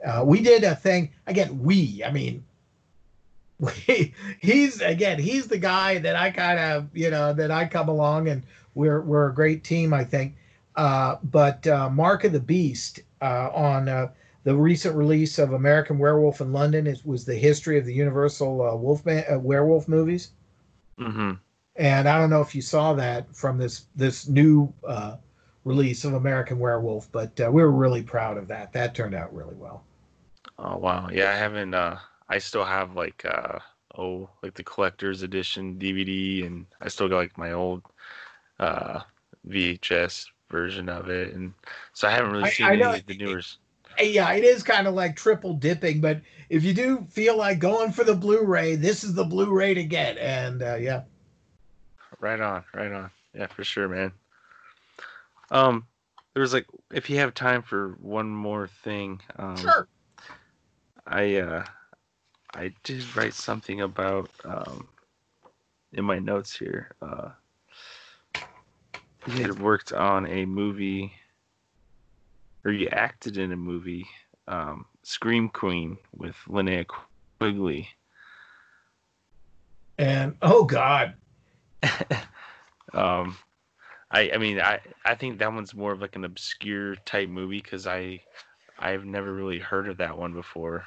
uh, 0.05 0.23
we 0.25 0.41
did 0.41 0.65
a 0.65 0.75
thing 0.75 1.11
again. 1.27 1.61
We, 1.63 2.03
I 2.05 2.11
mean, 2.11 2.45
we, 3.61 4.15
he's 4.41 4.81
again, 4.81 5.19
he's 5.19 5.49
the 5.49 5.59
guy 5.59 5.99
that 5.99 6.17
I 6.17 6.31
kind 6.31 6.59
of, 6.59 6.89
you 6.95 7.11
know, 7.11 7.33
that 7.33 7.51
I 7.51 7.67
come 7.67 7.89
along 7.89 8.29
and 8.29 8.43
we're 8.75 9.01
we're 9.01 9.29
a 9.29 9.35
great 9.35 9.65
team, 9.65 9.93
I 9.93 10.05
think. 10.05 10.37
Uh, 10.77 11.17
but 11.25 11.67
uh, 11.67 11.91
Mark 11.91 12.25
of 12.25 12.33
the 12.33 12.41
Beast 12.41 13.01
uh, 13.21 13.51
on 13.53 13.89
uh, 13.89 14.09
the 14.45 14.55
recent 14.55 14.97
release 14.97 15.39
of 15.39 15.53
American 15.53 15.99
Werewolf 15.99 16.41
in 16.41 16.53
London 16.53 16.87
is, 16.87 17.05
was 17.05 17.25
the 17.25 17.35
history 17.35 17.79
of 17.79 17.85
the 17.85 17.95
Universal 17.95 18.63
uh, 18.63 18.77
Wolfman 18.77 19.25
uh, 19.31 19.39
werewolf 19.39 19.89
movies. 19.89 20.33
Mm-hmm. 20.99 21.33
And 21.77 22.09
I 22.09 22.19
don't 22.19 22.31
know 22.31 22.41
if 22.41 22.55
you 22.55 22.63
saw 22.63 22.93
that 22.95 23.35
from 23.35 23.59
this 23.59 23.87
this 23.95 24.29
new 24.29 24.73
uh, 24.87 25.17
release 25.65 26.05
of 26.05 26.15
American 26.15 26.59
Werewolf, 26.59 27.11
but 27.13 27.39
uh, 27.41 27.51
we 27.53 27.63
were 27.63 27.71
really 27.71 28.03
proud 28.03 28.37
of 28.37 28.49
that. 28.49 28.73
That 28.73 28.95
turned 28.95 29.15
out 29.15 29.33
really 29.35 29.55
well. 29.55 29.85
Oh 30.59 30.77
wow, 30.77 31.09
yeah, 31.13 31.31
I 31.31 31.35
haven't. 31.35 31.75
uh 31.75 31.99
I 32.29 32.39
still 32.39 32.65
have 32.65 32.97
like 32.97 33.25
uh 33.25 33.59
oh 33.97 34.29
like 34.43 34.55
the 34.55 34.65
collector's 34.65 35.23
edition 35.23 35.79
DVD, 35.79 36.47
and 36.47 36.67
I 36.81 36.89
still 36.89 37.09
got 37.09 37.17
like 37.17 37.39
my 37.39 37.53
old 37.53 37.83
uh 38.59 39.01
VHS 39.49 40.27
version 40.51 40.89
of 40.89 41.11
it, 41.11 41.35
and 41.35 41.53
so 41.93 42.09
I 42.09 42.11
haven't 42.11 42.33
really 42.33 42.51
seen 42.51 42.67
I 42.67 42.73
any 42.73 42.83
know 42.83 42.95
of 42.95 43.07
the 43.07 43.17
newer. 43.17 43.43
Yeah, 44.01 44.33
it 44.33 44.45
is 44.45 44.63
kind 44.63 44.87
of 44.87 44.95
like 44.95 45.17
triple 45.17 45.55
dipping, 45.55 46.01
but 46.01 46.21
if 46.49 46.65
you 46.65 46.73
do 46.73 47.07
feel 47.11 47.37
like 47.37 47.59
going 47.59 47.93
for 47.93 48.05
the 48.05 48.15
Blu-ray, 48.15 48.77
this 48.77 49.05
is 49.05 49.15
the 49.15 49.25
Blu-ray 49.25 49.75
to 49.75 49.85
get. 49.85 50.17
And 50.19 50.63
uh, 50.63 50.77
yeah, 50.77 51.03
Right 52.21 52.41
on, 52.41 52.65
right 52.75 52.93
on. 52.93 53.11
Yeah, 53.35 53.47
for 53.47 53.63
sure, 53.63 53.89
man. 53.89 54.13
Um, 55.51 55.87
there 56.35 56.41
was 56.41 56.53
like, 56.53 56.67
if 56.93 57.09
you 57.09 57.19
have 57.19 57.33
time 57.35 57.63
for 57.63 57.97
one 58.01 58.29
more 58.29 58.69
thing, 58.83 59.21
um, 59.37 59.57
sure. 59.57 59.89
I 61.07 61.37
uh, 61.37 61.65
I 62.55 62.75
did 62.83 63.05
write 63.17 63.35
something 63.35 63.81
about 63.81 64.31
um, 64.45 64.89
in 65.93 66.05
my 66.05 66.19
notes 66.19 66.57
here. 66.57 66.91
Uh, 67.01 67.31
you 69.27 69.43
had 69.43 69.61
worked 69.61 69.93
on 69.93 70.27
a 70.27 70.45
movie, 70.45 71.13
or 72.65 72.73
you 72.73 72.89
acted 72.89 73.39
in 73.39 73.53
a 73.53 73.57
movie, 73.57 74.07
um, 74.47 74.87
Scream 75.03 75.49
Queen 75.49 75.97
with 76.17 76.37
Linnea 76.49 76.87
Quigley. 77.39 77.89
And 79.99 80.37
oh 80.43 80.65
god, 80.65 81.15
um, 82.93 83.37
I 84.11 84.31
I 84.33 84.39
mean 84.39 84.61
I 84.61 84.81
I 85.05 85.15
think 85.15 85.39
that 85.39 85.53
one's 85.53 85.75
more 85.75 85.93
of 85.93 86.01
like 86.01 86.17
an 86.17 86.25
obscure 86.25 86.97
type 86.97 87.29
movie 87.29 87.61
because 87.61 87.87
I 87.87 88.21
I've 88.79 89.05
never 89.05 89.33
really 89.33 89.59
heard 89.59 89.89
of 89.89 89.97
that 89.99 90.17
one 90.17 90.33
before. 90.33 90.85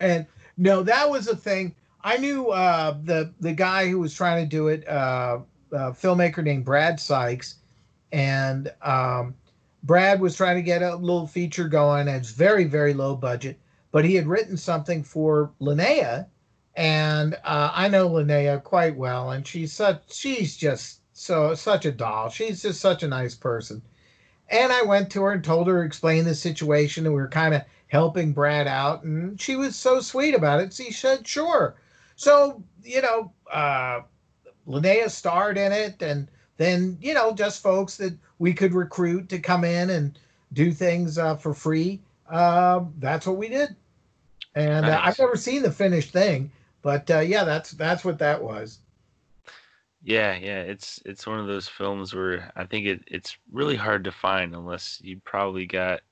and 0.00 0.26
no, 0.56 0.82
that 0.82 1.08
was 1.08 1.28
a 1.28 1.36
thing. 1.36 1.74
I 2.02 2.16
knew 2.18 2.48
uh, 2.48 2.96
the 3.04 3.32
the 3.40 3.52
guy 3.52 3.88
who 3.88 3.98
was 3.98 4.14
trying 4.14 4.44
to 4.44 4.48
do 4.48 4.68
it, 4.68 4.86
uh, 4.88 5.38
a 5.72 5.92
filmmaker 5.92 6.42
named 6.42 6.64
Brad 6.64 7.00
Sykes, 7.00 7.56
and 8.12 8.72
um, 8.82 9.34
Brad 9.84 10.18
was 10.18 10.34
trying 10.34 10.56
to 10.56 10.62
get 10.62 10.80
a 10.82 10.96
little 10.96 11.26
feature 11.26 11.68
going. 11.68 12.08
It's 12.08 12.30
very 12.30 12.64
very 12.64 12.94
low 12.94 13.14
budget, 13.14 13.58
but 13.92 14.04
he 14.04 14.14
had 14.14 14.26
written 14.26 14.56
something 14.56 15.02
for 15.04 15.52
Linnea, 15.60 16.26
and 16.74 17.34
uh, 17.44 17.70
I 17.72 17.88
know 17.88 18.08
Linnea 18.08 18.62
quite 18.62 18.96
well, 18.96 19.30
and 19.30 19.46
she's 19.46 19.74
such 19.74 20.14
she's 20.14 20.56
just 20.56 21.00
so 21.12 21.54
such 21.54 21.84
a 21.84 21.92
doll. 21.92 22.30
She's 22.30 22.62
just 22.62 22.80
such 22.80 23.02
a 23.02 23.08
nice 23.08 23.34
person. 23.34 23.82
And 24.48 24.72
I 24.72 24.82
went 24.82 25.10
to 25.10 25.22
her 25.22 25.32
and 25.32 25.44
told 25.44 25.68
her, 25.68 25.84
explained 25.84 26.26
the 26.26 26.34
situation, 26.34 27.04
and 27.04 27.14
we 27.14 27.20
were 27.20 27.28
kind 27.28 27.54
of 27.54 27.62
helping 27.88 28.32
Brad 28.32 28.66
out, 28.66 29.04
and 29.04 29.38
she 29.38 29.54
was 29.54 29.76
so 29.76 30.00
sweet 30.00 30.34
about 30.34 30.60
it. 30.60 30.72
She 30.72 30.92
said, 30.92 31.26
"Sure." 31.26 31.76
So 32.16 32.62
you 32.82 33.02
know, 33.02 33.32
uh, 33.52 34.00
Linnea 34.66 35.10
starred 35.10 35.58
in 35.58 35.72
it, 35.72 36.00
and 36.00 36.30
then 36.56 36.96
you 37.02 37.12
know, 37.12 37.34
just 37.34 37.62
folks 37.62 37.98
that 37.98 38.16
we 38.44 38.52
could 38.52 38.74
recruit 38.74 39.26
to 39.30 39.38
come 39.38 39.64
in 39.64 39.88
and 39.88 40.18
do 40.52 40.70
things 40.70 41.16
uh, 41.16 41.34
for 41.34 41.54
free. 41.54 41.98
Uh, 42.28 42.84
that's 42.98 43.26
what 43.26 43.38
we 43.38 43.48
did, 43.48 43.74
and 44.54 44.84
uh, 44.84 45.00
I've 45.02 45.18
never 45.18 45.34
seen 45.34 45.62
the 45.62 45.72
finished 45.72 46.10
thing, 46.10 46.52
but 46.82 47.10
uh, 47.10 47.20
yeah, 47.20 47.44
that's 47.44 47.70
that's 47.70 48.04
what 48.04 48.18
that 48.18 48.42
was. 48.42 48.80
Yeah, 50.02 50.36
yeah, 50.36 50.60
it's 50.60 51.00
it's 51.06 51.26
one 51.26 51.40
of 51.40 51.46
those 51.46 51.68
films 51.68 52.14
where 52.14 52.52
I 52.54 52.64
think 52.64 52.84
it, 52.84 53.00
it's 53.06 53.34
really 53.50 53.76
hard 53.76 54.04
to 54.04 54.12
find 54.12 54.54
unless 54.54 55.00
you 55.02 55.22
probably 55.24 55.64
got 55.64 56.02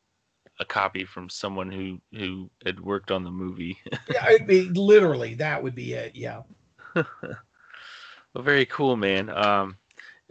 a 0.59 0.64
copy 0.64 1.04
from 1.04 1.28
someone 1.28 1.70
who 1.70 2.00
who 2.18 2.48
had 2.64 2.80
worked 2.80 3.10
on 3.10 3.24
the 3.24 3.30
movie. 3.30 3.76
Yeah, 4.10 4.30
it'd 4.30 4.46
be 4.46 4.70
literally 4.70 5.34
that 5.34 5.62
would 5.62 5.74
be 5.74 5.92
it. 5.92 6.16
Yeah. 6.16 6.44
well, 6.94 7.04
very 8.36 8.64
cool, 8.64 8.96
man. 8.96 9.28
Um, 9.28 9.76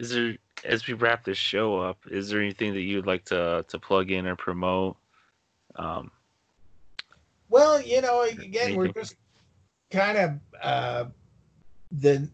is 0.00 0.10
there 0.10 0.36
as 0.64 0.86
we 0.86 0.94
wrap 0.94 1.24
this 1.24 1.38
show 1.38 1.78
up, 1.78 1.98
is 2.10 2.28
there 2.28 2.40
anything 2.40 2.72
that 2.74 2.82
you'd 2.82 3.06
like 3.06 3.24
to 3.26 3.64
to 3.68 3.78
plug 3.78 4.10
in 4.10 4.26
or 4.26 4.36
promote? 4.36 4.96
Um, 5.76 6.10
Well, 7.48 7.80
you 7.80 8.00
know, 8.00 8.22
again, 8.22 8.76
we're 8.76 8.88
just 8.88 9.16
kind 9.90 10.18
of 10.18 10.30
uh, 10.62 11.04
the 11.90 12.28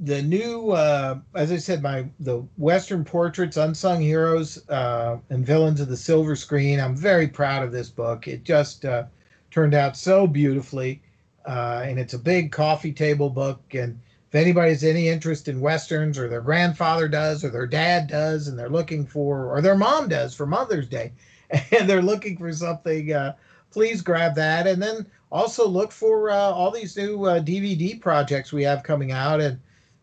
the 0.00 0.20
new, 0.20 0.72
uh, 0.72 1.18
as 1.34 1.50
I 1.52 1.56
said, 1.56 1.82
my 1.82 2.06
the 2.20 2.44
Western 2.58 3.04
portraits, 3.04 3.56
unsung 3.56 4.00
heroes, 4.00 4.68
uh, 4.68 5.18
and 5.30 5.46
villains 5.46 5.80
of 5.80 5.88
the 5.88 5.96
silver 5.96 6.36
screen. 6.36 6.80
I'm 6.80 6.96
very 6.96 7.28
proud 7.28 7.62
of 7.62 7.72
this 7.72 7.88
book. 7.88 8.28
It 8.28 8.44
just 8.44 8.84
uh, 8.84 9.04
turned 9.50 9.74
out 9.74 9.96
so 9.96 10.26
beautifully, 10.26 11.02
uh, 11.46 11.82
and 11.84 11.98
it's 11.98 12.14
a 12.14 12.18
big 12.18 12.52
coffee 12.52 12.92
table 12.92 13.30
book. 13.30 13.62
And 13.74 13.98
if 14.36 14.42
anybody 14.42 14.70
has 14.70 14.84
any 14.84 15.08
interest 15.08 15.48
in 15.48 15.60
westerns, 15.62 16.18
or 16.18 16.28
their 16.28 16.42
grandfather 16.42 17.08
does, 17.08 17.42
or 17.42 17.48
their 17.48 17.66
dad 17.66 18.06
does, 18.06 18.48
and 18.48 18.58
they're 18.58 18.68
looking 18.68 19.06
for, 19.06 19.46
or 19.46 19.62
their 19.62 19.76
mom 19.76 20.08
does 20.08 20.34
for 20.34 20.44
Mother's 20.44 20.88
Day, 20.88 21.12
and 21.50 21.88
they're 21.88 22.02
looking 22.02 22.36
for 22.36 22.52
something. 22.52 23.12
Uh, 23.12 23.34
please 23.70 24.02
grab 24.02 24.34
that 24.34 24.66
and 24.66 24.82
then 24.82 25.04
also 25.30 25.66
look 25.66 25.90
for 25.92 26.30
uh, 26.30 26.34
all 26.34 26.70
these 26.70 26.96
new 26.96 27.24
uh, 27.24 27.40
dvd 27.40 28.00
projects 28.00 28.52
we 28.52 28.62
have 28.62 28.82
coming 28.82 29.12
out 29.12 29.38
and 29.38 29.58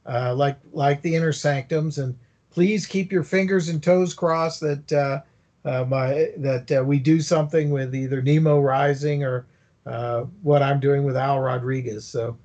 uh, 0.05 0.35
like 0.35 0.57
like 0.73 1.01
the 1.01 1.15
inner 1.15 1.31
sanctums 1.31 1.97
and 1.97 2.15
please 2.51 2.85
keep 2.85 3.11
your 3.11 3.23
fingers 3.23 3.69
and 3.69 3.81
toes 3.81 4.13
crossed 4.13 4.59
that 4.59 4.91
uh, 4.91 5.21
uh, 5.67 5.85
my 5.85 6.29
that 6.37 6.85
we 6.85 6.99
do 6.99 7.19
something 7.19 7.71
with 7.71 7.95
either 7.95 8.21
nemo 8.21 8.59
rising 8.59 9.23
or 9.23 9.47
what 10.43 10.61
i'm 10.61 10.79
doing 10.79 11.03
with 11.03 11.17
al 11.17 11.39
rodriguez 11.39 12.05
so 12.05 12.37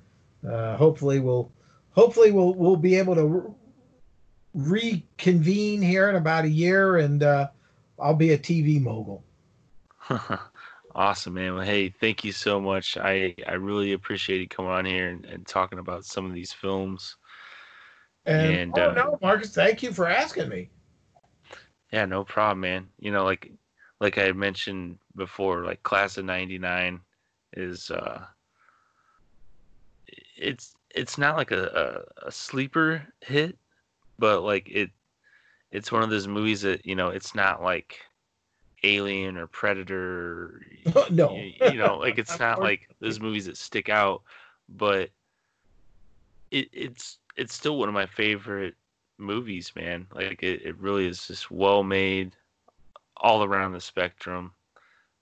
hopefully 0.77 1.19
we'll 1.19 1.51
hopefully 1.99 2.31
we'll 2.31 2.53
we'll 2.53 2.77
be 2.77 2.95
able 2.95 3.15
to 3.15 3.25
re- 3.25 3.53
reconvene 4.53 5.81
here 5.81 6.09
in 6.09 6.15
about 6.15 6.45
a 6.45 6.49
year 6.49 6.97
and 6.97 7.23
uh, 7.23 7.47
i'll 7.99 8.15
be 8.15 8.31
a 8.31 8.37
tv 8.37 8.81
mogul 8.81 9.23
awesome, 10.95 11.33
man. 11.35 11.55
Well, 11.55 11.65
hey, 11.65 11.89
thank 11.89 12.23
you 12.23 12.31
so 12.31 12.59
much. 12.59 12.97
I 12.97 13.35
I 13.47 13.53
really 13.53 13.93
appreciate 13.93 14.39
you 14.39 14.47
coming 14.47 14.71
on 14.71 14.85
here 14.85 15.09
and, 15.09 15.25
and 15.25 15.45
talking 15.45 15.79
about 15.79 16.05
some 16.05 16.25
of 16.25 16.33
these 16.33 16.53
films. 16.53 17.17
and, 18.25 18.45
And, 18.45 18.79
oh 18.79 18.89
uh, 18.89 18.93
no 18.93 19.19
marcus 19.21 19.53
thank 19.53 19.83
you 19.83 19.91
for 19.91 20.07
asking 20.07 20.49
me 20.49 20.69
Yeah, 21.91 22.05
no 22.05 22.23
problem, 22.23 22.61
man. 22.61 22.87
You 22.99 23.11
know, 23.11 23.23
like 23.23 23.51
like 23.99 24.17
I 24.17 24.31
mentioned 24.31 24.97
before, 25.15 25.65
like 25.65 25.83
Class 25.83 26.17
of 26.17 26.25
'99 26.25 27.01
is 27.53 27.91
uh, 27.91 28.25
it's 30.37 30.75
it's 30.95 31.17
not 31.17 31.37
like 31.37 31.51
a, 31.51 32.05
a 32.23 32.27
a 32.27 32.31
sleeper 32.31 33.05
hit, 33.21 33.57
but 34.17 34.41
like 34.41 34.69
it 34.69 34.89
it's 35.71 35.91
one 35.91 36.03
of 36.03 36.09
those 36.09 36.27
movies 36.27 36.61
that 36.61 36.85
you 36.85 36.95
know 36.95 37.09
it's 37.09 37.35
not 37.35 37.61
like 37.61 37.99
Alien 38.83 39.37
or 39.37 39.47
Predator. 39.47 40.61
or, 40.95 41.05
No. 41.11 41.35
you, 41.35 41.53
you 41.71 41.77
know, 41.77 41.97
like 41.97 42.17
it's 42.17 42.39
not 42.39 42.61
like 42.61 42.87
those 42.99 43.19
movies 43.19 43.45
that 43.45 43.57
stick 43.57 43.89
out, 43.89 44.23
but 44.69 45.09
it 46.51 46.69
it's 46.73 47.19
it's 47.35 47.53
still 47.53 47.77
one 47.77 47.89
of 47.89 47.93
my 47.93 48.05
favorite 48.05 48.75
movies, 49.17 49.71
man. 49.75 50.07
Like 50.13 50.43
it, 50.43 50.61
it 50.65 50.77
really 50.77 51.07
is 51.07 51.27
just 51.27 51.51
well 51.51 51.83
made 51.83 52.35
all 53.17 53.43
around 53.43 53.73
the 53.73 53.81
spectrum. 53.81 54.53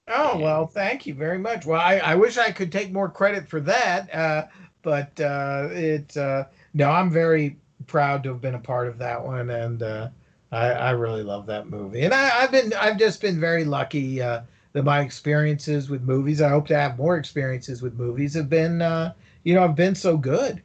Oh 0.08 0.38
well, 0.40 0.68
thank 0.68 1.06
you 1.06 1.14
very 1.14 1.38
much. 1.38 1.66
Well, 1.66 1.82
I, 1.82 1.98
I 1.98 2.16
wish 2.16 2.38
I 2.38 2.52
could 2.52 2.72
take 2.72 2.92
more 2.92 3.10
credit 3.10 3.48
for 3.48 3.60
that, 3.62 4.14
uh, 4.14 4.48
but 4.82 5.20
uh, 5.20 5.68
it 5.72 6.16
uh, 6.16 6.46
no, 6.74 6.90
I'm 6.90 7.10
very 7.10 7.58
proud 7.88 8.24
to 8.24 8.30
have 8.30 8.42
been 8.42 8.56
a 8.56 8.60
part 8.60 8.88
of 8.88 8.98
that 9.00 9.22
one, 9.22 9.50
and 9.50 9.84
uh, 9.84 10.10
I, 10.52 10.68
I 10.72 10.92
really 10.92 11.24
love 11.24 11.46
that 11.48 11.68
movie. 11.68 12.04
And 12.04 12.14
I, 12.14 12.28
have 12.30 12.52
been 12.52 12.74
I've 12.74 12.98
just 12.98 13.20
been 13.20 13.40
very 13.40 13.66
lucky 13.66 14.22
uh, 14.22 14.42
that 14.74 14.84
my 14.84 15.02
experiences 15.02 15.90
with 15.90 16.04
movies. 16.04 16.42
I 16.42 16.50
hope 16.50 16.68
to 16.68 16.80
have 16.80 16.98
more 16.98 17.18
experiences 17.18 17.82
with 17.82 17.96
movies. 17.96 18.34
Have 18.36 18.50
been 18.50 18.82
uh, 18.82 19.14
you 19.44 19.56
know 19.56 19.64
I've 19.64 19.76
been 19.76 19.96
so 19.96 20.16
good. 20.16 20.62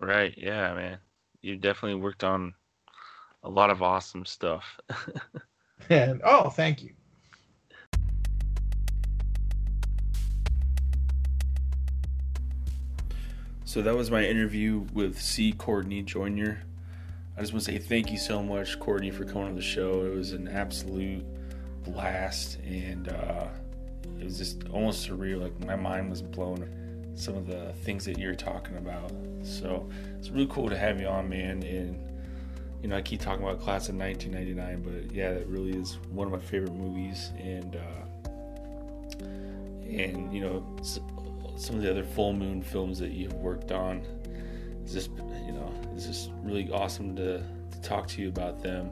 Right. 0.00 0.34
Yeah, 0.36 0.74
man. 0.74 0.98
You 1.40 1.56
definitely 1.56 2.00
worked 2.00 2.24
on 2.24 2.52
a 3.44 3.48
lot 3.48 3.70
of 3.70 3.80
awesome 3.80 4.26
stuff. 4.26 4.64
and 5.90 6.20
oh, 6.24 6.50
thank 6.50 6.82
you. 6.82 6.90
So 13.66 13.82
that 13.82 13.94
was 13.94 14.10
my 14.10 14.24
interview 14.24 14.86
with 14.94 15.20
C. 15.20 15.52
Courtney 15.52 16.02
Joyner 16.02 16.62
I 17.36 17.42
just 17.42 17.52
want 17.52 17.66
to 17.66 17.72
say 17.72 17.78
thank 17.78 18.10
you 18.10 18.16
so 18.16 18.42
much, 18.42 18.80
Courtney, 18.80 19.10
for 19.10 19.24
coming 19.24 19.48
on 19.48 19.54
the 19.54 19.60
show. 19.60 20.06
It 20.06 20.14
was 20.14 20.32
an 20.32 20.48
absolute 20.48 21.22
blast, 21.84 22.58
and 22.64 23.10
uh, 23.10 23.48
it 24.18 24.24
was 24.24 24.38
just 24.38 24.66
almost 24.70 25.06
surreal. 25.06 25.42
Like 25.42 25.66
my 25.66 25.76
mind 25.76 26.08
was 26.08 26.22
blown. 26.22 27.12
Some 27.14 27.34
of 27.34 27.46
the 27.46 27.74
things 27.84 28.06
that 28.06 28.18
you're 28.18 28.34
talking 28.34 28.78
about. 28.78 29.12
So 29.42 29.86
it's 30.18 30.30
really 30.30 30.46
cool 30.46 30.70
to 30.70 30.78
have 30.78 30.98
you 30.98 31.08
on, 31.08 31.28
man. 31.28 31.62
And 31.62 32.02
you 32.80 32.88
know, 32.88 32.96
I 32.96 33.02
keep 33.02 33.20
talking 33.20 33.44
about 33.44 33.60
Class 33.60 33.90
of 33.90 33.96
1999, 33.96 34.82
but 34.82 35.14
yeah, 35.14 35.34
that 35.34 35.46
really 35.46 35.76
is 35.76 35.98
one 36.10 36.26
of 36.26 36.32
my 36.32 36.38
favorite 36.38 36.74
movies. 36.74 37.32
And 37.38 37.76
uh, 37.76 39.26
and 39.86 40.32
you 40.32 40.40
know, 40.40 40.66
some 41.56 41.76
of 41.76 41.82
the 41.82 41.90
other 41.90 42.04
full 42.04 42.32
moon 42.32 42.62
films 42.62 42.98
that 42.98 43.12
you've 43.12 43.34
worked 43.34 43.72
on. 43.72 44.02
It's 44.82 44.92
just 44.92 45.10
you 45.10 45.52
know 45.52 45.72
it's 45.94 46.06
just 46.06 46.30
really 46.42 46.70
awesome 46.70 47.16
to, 47.16 47.38
to 47.38 47.80
talk 47.82 48.06
to 48.08 48.22
you 48.22 48.28
about 48.28 48.62
them. 48.62 48.90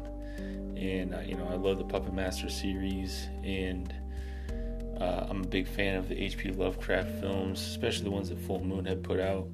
And 0.76 1.14
uh, 1.14 1.20
you 1.20 1.36
know 1.36 1.46
I 1.48 1.54
love 1.54 1.78
the 1.78 1.84
Puppet 1.84 2.12
Master 2.12 2.48
series, 2.48 3.28
and 3.44 3.94
uh, 5.00 5.26
I'm 5.28 5.42
a 5.42 5.46
big 5.46 5.68
fan 5.68 5.96
of 5.96 6.08
the 6.08 6.20
H.P. 6.20 6.52
Lovecraft 6.52 7.10
films, 7.20 7.60
especially 7.60 8.04
the 8.04 8.10
ones 8.10 8.28
that 8.28 8.38
Full 8.40 8.64
Moon 8.64 8.84
had 8.84 9.02
put 9.02 9.20
out 9.20 9.46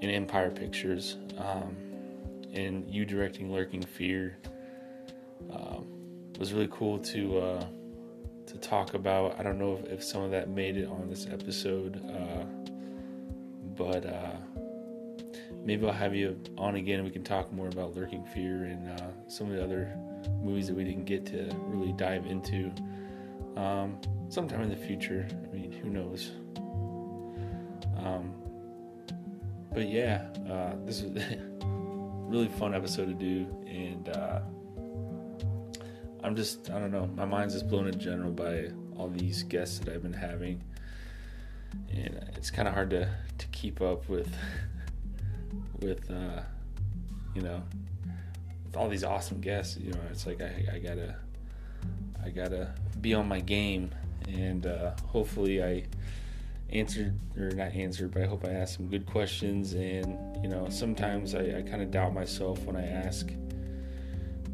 in 0.00 0.10
Empire 0.10 0.50
Pictures. 0.50 1.16
Um, 1.38 1.76
and 2.52 2.92
you 2.92 3.04
directing 3.04 3.52
Lurking 3.52 3.82
Fear 3.82 4.36
um, 5.52 5.86
was 6.38 6.52
really 6.52 6.68
cool 6.70 6.98
to 6.98 7.38
uh, 7.38 7.66
to 8.50 8.58
talk 8.58 8.94
about. 8.94 9.38
I 9.38 9.42
don't 9.42 9.58
know 9.58 9.78
if, 9.82 9.92
if 9.92 10.04
some 10.04 10.22
of 10.22 10.30
that 10.32 10.48
made 10.48 10.76
it 10.76 10.88
on 10.88 11.08
this 11.08 11.26
episode, 11.30 12.02
uh, 12.10 12.44
but 13.76 14.04
uh, 14.04 14.36
maybe 15.64 15.86
I'll 15.86 15.92
have 15.92 16.14
you 16.14 16.38
on 16.58 16.76
again 16.76 17.04
we 17.04 17.10
can 17.10 17.22
talk 17.22 17.52
more 17.52 17.68
about 17.68 17.94
Lurking 17.94 18.24
Fear 18.24 18.64
and 18.64 19.00
uh, 19.00 19.06
some 19.28 19.50
of 19.50 19.56
the 19.56 19.62
other 19.62 19.96
movies 20.42 20.66
that 20.66 20.74
we 20.74 20.84
didn't 20.84 21.04
get 21.04 21.24
to 21.26 21.50
really 21.66 21.92
dive 21.92 22.26
into 22.26 22.72
um, 23.56 23.98
sometime 24.28 24.62
in 24.62 24.70
the 24.70 24.76
future. 24.76 25.28
I 25.30 25.54
mean, 25.54 25.72
who 25.72 25.90
knows? 25.90 26.32
Um, 28.04 28.34
but 29.72 29.88
yeah, 29.88 30.26
uh, 30.50 30.74
this 30.84 31.02
is 31.02 31.16
a 31.16 31.38
really 31.64 32.48
fun 32.48 32.74
episode 32.74 33.06
to 33.06 33.14
do, 33.14 33.46
and 33.66 34.08
uh, 34.08 34.40
I'm 36.22 36.36
just 36.36 36.70
I 36.70 36.78
don't 36.78 36.90
know. 36.90 37.06
My 37.06 37.24
mind's 37.24 37.54
just 37.54 37.68
blown 37.68 37.86
in 37.86 37.98
general 37.98 38.30
by 38.30 38.70
all 38.96 39.08
these 39.08 39.42
guests 39.42 39.78
that 39.78 39.92
I've 39.92 40.02
been 40.02 40.12
having, 40.12 40.62
and 41.90 42.20
it's 42.36 42.50
kind 42.50 42.68
of 42.68 42.74
hard 42.74 42.90
to 42.90 43.08
to 43.38 43.46
keep 43.48 43.80
up 43.80 44.08
with 44.08 44.32
with 45.80 46.10
uh, 46.10 46.42
you 47.34 47.42
know 47.42 47.62
with 48.66 48.76
all 48.76 48.88
these 48.88 49.04
awesome 49.04 49.40
guests. 49.40 49.78
You 49.78 49.92
know, 49.92 50.00
it's 50.10 50.26
like 50.26 50.40
I, 50.40 50.74
I 50.74 50.78
gotta 50.78 51.16
I 52.24 52.30
gotta 52.30 52.74
be 53.00 53.14
on 53.14 53.26
my 53.26 53.40
game, 53.40 53.90
and 54.28 54.66
uh, 54.66 54.92
hopefully 55.06 55.62
I 55.62 55.84
answered 56.70 57.18
or 57.36 57.50
not 57.50 57.72
answered, 57.72 58.12
but 58.12 58.22
I 58.22 58.26
hope 58.26 58.44
I 58.44 58.50
asked 58.50 58.76
some 58.76 58.88
good 58.88 59.06
questions. 59.06 59.74
And 59.74 60.18
you 60.42 60.48
know, 60.48 60.68
sometimes 60.68 61.34
I, 61.34 61.58
I 61.58 61.62
kind 61.62 61.82
of 61.82 61.90
doubt 61.90 62.14
myself 62.14 62.62
when 62.64 62.76
I 62.76 62.86
ask 62.86 63.30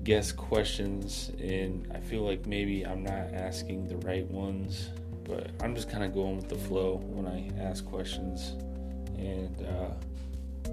guest 0.07 0.37
questions, 0.37 1.33
and 1.41 1.91
I 1.93 1.99
feel 1.99 2.23
like 2.23 2.47
maybe 2.47 2.87
I'm 2.87 3.03
not 3.03 3.35
asking 3.35 3.89
the 3.89 3.97
right 4.07 4.25
ones, 4.31 4.91
but 5.25 5.51
I'm 5.61 5.75
just 5.75 5.91
kind 5.91 6.05
of 6.05 6.15
going 6.15 6.37
with 6.37 6.49
the 6.49 6.55
flow 6.55 7.01
when 7.05 7.27
I 7.27 7.51
ask 7.61 7.85
questions. 7.85 8.53
And 9.19 9.67
uh, 9.67 10.71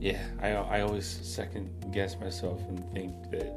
yeah, 0.00 0.22
I, 0.40 0.52
I 0.52 0.80
always 0.80 1.06
second 1.06 1.68
guess 1.92 2.18
myself 2.18 2.62
and 2.66 2.82
think 2.94 3.30
that 3.30 3.54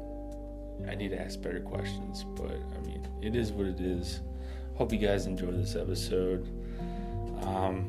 I 0.86 0.94
need 0.96 1.12
to 1.12 1.20
ask 1.20 1.40
better 1.40 1.60
questions, 1.60 2.26
but 2.36 2.52
I 2.52 2.86
mean, 2.86 3.08
it 3.22 3.34
is 3.34 3.52
what 3.52 3.68
it 3.68 3.80
is. 3.80 4.20
Hope 4.74 4.92
you 4.92 4.98
guys 4.98 5.24
enjoy 5.24 5.50
this 5.52 5.76
episode. 5.76 6.46
Um, 7.44 7.88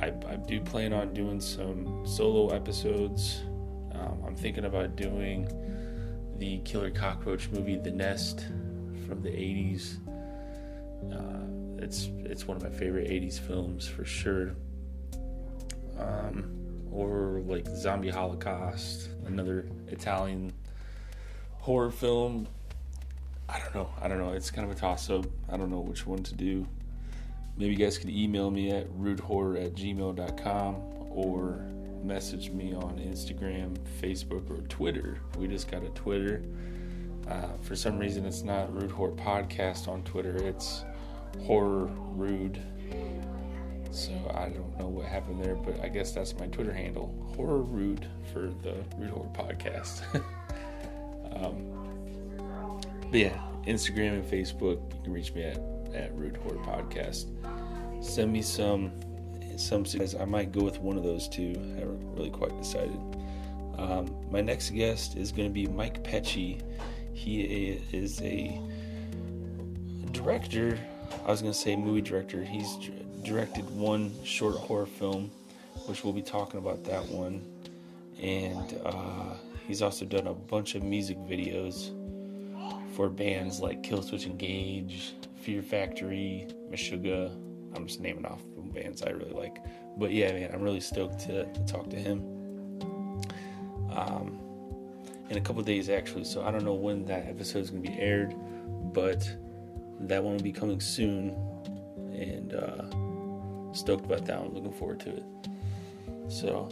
I, 0.00 0.12
I 0.28 0.36
do 0.36 0.60
plan 0.60 0.92
on 0.92 1.12
doing 1.12 1.40
some 1.40 2.06
solo 2.06 2.50
episodes 2.54 3.42
um, 4.02 4.22
I'm 4.26 4.36
thinking 4.36 4.64
about 4.64 4.96
doing 4.96 5.48
the 6.38 6.58
killer 6.58 6.90
cockroach 6.90 7.48
movie, 7.50 7.76
The 7.76 7.90
Nest, 7.90 8.46
from 9.06 9.22
the 9.22 9.30
80s. 9.30 9.98
Uh, 11.12 11.82
it's 11.82 12.08
it's 12.24 12.46
one 12.46 12.56
of 12.56 12.62
my 12.62 12.70
favorite 12.70 13.08
80s 13.08 13.38
films 13.38 13.86
for 13.86 14.04
sure. 14.04 14.54
Um, 15.98 16.88
or 16.90 17.42
like 17.46 17.66
Zombie 17.68 18.10
Holocaust, 18.10 19.08
another 19.26 19.66
Italian 19.88 20.52
horror 21.58 21.90
film. 21.90 22.46
I 23.48 23.58
don't 23.58 23.74
know. 23.74 23.90
I 24.00 24.08
don't 24.08 24.18
know. 24.18 24.32
It's 24.32 24.50
kind 24.50 24.70
of 24.70 24.76
a 24.76 24.78
toss 24.78 25.10
up. 25.10 25.26
I 25.48 25.56
don't 25.56 25.70
know 25.70 25.80
which 25.80 26.06
one 26.06 26.22
to 26.24 26.34
do. 26.34 26.66
Maybe 27.56 27.72
you 27.72 27.78
guys 27.78 27.98
can 27.98 28.10
email 28.10 28.50
me 28.50 28.70
at 28.70 28.88
rudehorror 28.92 29.62
at 29.62 29.74
gmail.com 29.74 30.76
or 31.10 31.66
message 32.02 32.50
me 32.50 32.74
on 32.74 32.98
Instagram, 32.98 33.76
Facebook, 34.00 34.50
or 34.50 34.62
Twitter. 34.68 35.18
We 35.38 35.46
just 35.46 35.70
got 35.70 35.82
a 35.82 35.88
Twitter. 35.90 36.42
Uh, 37.28 37.48
for 37.62 37.76
some 37.76 37.98
reason, 37.98 38.26
it's 38.26 38.42
not 38.42 38.74
Rude 38.74 38.90
Horror 38.90 39.12
Podcast 39.12 39.88
on 39.88 40.02
Twitter. 40.02 40.36
It's 40.36 40.84
Horror 41.44 41.86
Rude. 41.86 42.60
So 43.90 44.12
I 44.34 44.48
don't 44.48 44.78
know 44.78 44.88
what 44.88 45.06
happened 45.06 45.44
there, 45.44 45.54
but 45.54 45.80
I 45.80 45.88
guess 45.88 46.12
that's 46.12 46.34
my 46.38 46.46
Twitter 46.46 46.72
handle, 46.72 47.14
Horror 47.36 47.62
Rude, 47.62 48.06
for 48.32 48.52
the 48.62 48.74
Rude 48.96 49.10
Horror 49.10 49.30
Podcast. 49.34 50.02
um, 51.36 51.68
but 53.10 53.20
yeah, 53.20 53.38
Instagram 53.66 54.14
and 54.14 54.24
Facebook, 54.24 54.80
you 54.94 55.02
can 55.04 55.12
reach 55.12 55.34
me 55.34 55.42
at, 55.44 55.58
at 55.94 56.16
Rude 56.16 56.38
Horror 56.38 56.58
Podcast. 56.58 57.26
Send 58.02 58.32
me 58.32 58.40
some 58.40 58.92
some 59.56 59.84
guys, 59.84 60.14
I 60.14 60.24
might 60.24 60.52
go 60.52 60.62
with 60.62 60.78
one 60.80 60.96
of 60.96 61.04
those 61.04 61.28
two. 61.28 61.54
I 61.76 61.80
haven't 61.80 62.14
really 62.14 62.30
quite 62.30 62.56
decided. 62.58 62.98
Um, 63.78 64.14
my 64.30 64.40
next 64.40 64.70
guest 64.70 65.16
is 65.16 65.32
going 65.32 65.48
to 65.48 65.52
be 65.52 65.66
Mike 65.66 66.02
Pecci. 66.04 66.60
He 67.12 67.42
is 67.92 68.20
a 68.22 68.60
director. 70.12 70.78
I 71.24 71.30
was 71.30 71.40
going 71.40 71.52
to 71.52 71.58
say 71.58 71.76
movie 71.76 72.00
director. 72.00 72.42
He's 72.42 72.76
directed 73.22 73.68
one 73.70 74.12
short 74.24 74.56
horror 74.56 74.86
film, 74.86 75.30
which 75.86 76.04
we'll 76.04 76.12
be 76.12 76.22
talking 76.22 76.58
about 76.58 76.84
that 76.84 77.06
one. 77.08 77.46
And 78.20 78.80
uh, 78.84 79.34
he's 79.66 79.82
also 79.82 80.04
done 80.04 80.26
a 80.26 80.34
bunch 80.34 80.74
of 80.74 80.82
music 80.82 81.18
videos 81.18 81.90
for 82.94 83.08
bands 83.08 83.60
like 83.60 83.82
Killswitch 83.82 84.26
Engage, 84.26 85.14
Fear 85.40 85.62
Factory, 85.62 86.46
Meshuggah. 86.70 87.34
I'm 87.74 87.86
just 87.86 88.00
naming 88.00 88.26
off 88.26 88.42
bands 88.72 89.02
I 89.02 89.10
really 89.10 89.32
like. 89.32 89.58
But 89.96 90.12
yeah, 90.12 90.32
man, 90.32 90.50
I'm 90.52 90.62
really 90.62 90.80
stoked 90.80 91.20
to, 91.20 91.44
to 91.44 91.66
talk 91.66 91.90
to 91.90 91.96
him. 91.96 92.20
Um, 93.94 94.38
in 95.28 95.38
a 95.38 95.40
couple 95.40 95.62
days 95.62 95.88
actually, 95.88 96.24
so 96.24 96.42
I 96.44 96.50
don't 96.50 96.64
know 96.64 96.74
when 96.74 97.04
that 97.06 97.26
episode 97.26 97.60
is 97.60 97.70
going 97.70 97.82
to 97.82 97.90
be 97.90 97.98
aired, 97.98 98.34
but 98.92 99.30
that 100.00 100.22
one 100.22 100.34
will 100.34 100.42
be 100.42 100.52
coming 100.52 100.80
soon, 100.80 101.30
and 102.12 102.54
uh, 102.54 103.74
stoked 103.74 104.04
about 104.04 104.26
that 104.26 104.40
one. 104.40 104.54
Looking 104.54 104.72
forward 104.72 105.00
to 105.00 105.10
it. 105.10 105.24
So 106.28 106.68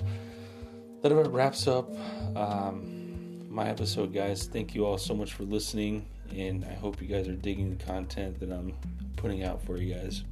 that 1.03 1.13
about 1.13 1.33
wraps 1.33 1.67
up 1.67 1.91
um, 2.37 3.47
my 3.49 3.69
episode, 3.69 4.13
guys. 4.13 4.47
Thank 4.47 4.75
you 4.75 4.85
all 4.85 4.99
so 4.99 5.15
much 5.15 5.33
for 5.33 5.45
listening, 5.45 6.07
and 6.35 6.65
I 6.65 6.75
hope 6.75 7.01
you 7.01 7.09
guys 7.09 7.29
are 7.29 7.35
digging 7.35 7.77
the 7.77 7.85
content 7.85 8.41
that 8.41 8.51
I'm 8.51 8.75
putting 9.17 9.43
out 9.43 9.63
for 9.65 9.77
you 9.77 9.95
guys. 9.95 10.25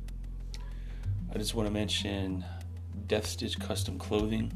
I 1.30 1.36
just 1.36 1.54
want 1.54 1.68
to 1.68 1.72
mention 1.72 2.44
Death 3.06 3.26
Stitch 3.26 3.60
Custom 3.60 3.98
Clothing, 3.98 4.50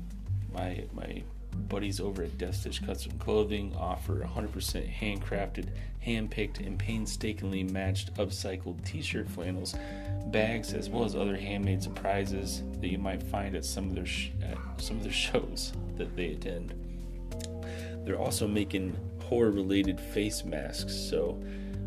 my 0.54 0.84
my 0.94 1.22
buddies 1.68 2.00
over 2.00 2.22
at 2.22 2.38
Death 2.38 2.56
Stitch 2.56 2.84
Custom 2.84 3.18
Clothing 3.18 3.74
offer 3.76 4.20
100% 4.20 4.90
handcrafted, 4.90 5.68
hand-picked, 6.00 6.60
and 6.60 6.78
painstakingly 6.78 7.62
matched 7.62 8.14
upcycled 8.14 8.82
t-shirt 8.86 9.28
flannels, 9.28 9.74
bags, 10.28 10.72
as 10.72 10.88
well 10.88 11.04
as 11.04 11.14
other 11.14 11.36
handmade 11.36 11.82
surprises 11.82 12.62
that 12.80 12.88
you 12.88 12.98
might 12.98 13.22
find 13.22 13.54
at 13.54 13.66
some 13.66 13.88
of 13.88 13.94
their 13.94 14.06
sh- 14.06 14.30
some 14.78 14.96
of 14.96 15.02
their 15.02 15.12
shows 15.26 15.74
that 15.96 16.16
they 16.16 16.32
attend. 16.32 16.72
They're 18.06 18.18
also 18.18 18.48
making 18.48 18.96
horror-related 19.24 20.00
face 20.00 20.42
masks, 20.42 20.94
so 20.94 21.38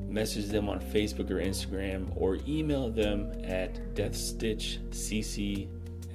message 0.07 0.47
them 0.47 0.69
on 0.69 0.79
Facebook 0.79 1.29
or 1.29 1.35
Instagram 1.35 2.11
or 2.15 2.37
email 2.47 2.89
them 2.89 3.31
at 3.43 3.95
deathstitchcc 3.95 5.67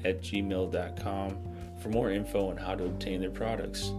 at 0.04 0.22
gmail.com 0.22 1.38
for 1.82 1.88
more 1.88 2.10
info 2.10 2.50
on 2.50 2.56
how 2.56 2.74
to 2.74 2.84
obtain 2.84 3.20
their 3.20 3.30
products. 3.30 3.92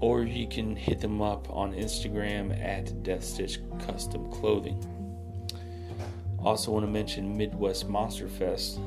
Or 0.00 0.22
you 0.22 0.46
can 0.48 0.76
hit 0.76 1.00
them 1.00 1.22
up 1.22 1.48
on 1.50 1.72
Instagram 1.72 2.58
at 2.62 3.02
Death 3.02 3.24
Stitch 3.24 3.60
Custom 3.86 4.30
Clothing. 4.30 4.78
Also, 6.42 6.72
want 6.72 6.84
to 6.84 6.90
mention 6.90 7.36
Midwest 7.36 7.88
Monster 7.88 8.28
Fest. 8.28 8.78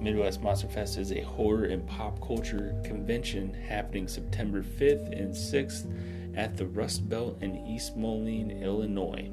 Midwest 0.00 0.40
Monster 0.42 0.68
Fest 0.68 0.96
is 0.96 1.12
a 1.12 1.20
horror 1.20 1.64
and 1.64 1.86
pop 1.86 2.24
culture 2.26 2.74
convention 2.84 3.52
happening 3.52 4.08
September 4.08 4.62
5th 4.62 5.12
and 5.12 5.34
6th 5.34 5.92
at 6.38 6.56
the 6.56 6.66
Rust 6.66 7.08
Belt 7.08 7.36
in 7.42 7.66
East 7.66 7.96
Moline, 7.96 8.62
Illinois. 8.62 9.28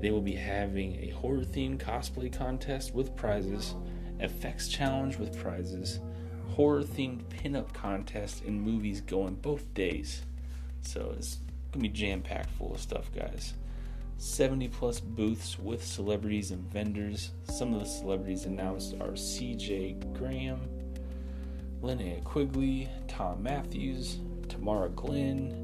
They 0.00 0.10
will 0.10 0.22
be 0.22 0.34
having 0.34 0.96
a 0.96 1.10
horror 1.10 1.44
themed 1.44 1.78
cosplay 1.78 2.32
contest 2.32 2.94
with 2.94 3.14
prizes, 3.14 3.74
effects 4.20 4.68
challenge 4.68 5.18
with 5.18 5.38
prizes, 5.38 6.00
horror 6.48 6.82
themed 6.82 7.24
pinup 7.24 7.74
contest, 7.74 8.42
and 8.44 8.60
movies 8.60 9.02
going 9.02 9.34
both 9.34 9.72
days. 9.74 10.22
So 10.80 11.14
it's 11.14 11.40
gonna 11.72 11.82
be 11.82 11.88
jam 11.90 12.22
packed 12.22 12.50
full 12.52 12.72
of 12.72 12.80
stuff, 12.80 13.10
guys. 13.14 13.52
70 14.16 14.68
plus 14.68 15.00
booths 15.00 15.58
with 15.58 15.84
celebrities 15.84 16.52
and 16.52 16.64
vendors. 16.72 17.32
Some 17.50 17.74
of 17.74 17.80
the 17.80 17.86
celebrities 17.86 18.46
announced 18.46 18.94
are 18.94 19.12
CJ 19.14 20.14
Graham, 20.16 20.60
Linnea 21.82 22.24
Quigley, 22.24 22.88
Thom 23.08 23.42
Mathews, 23.42 24.20
Tamara 24.48 24.88
Glynn, 24.88 25.63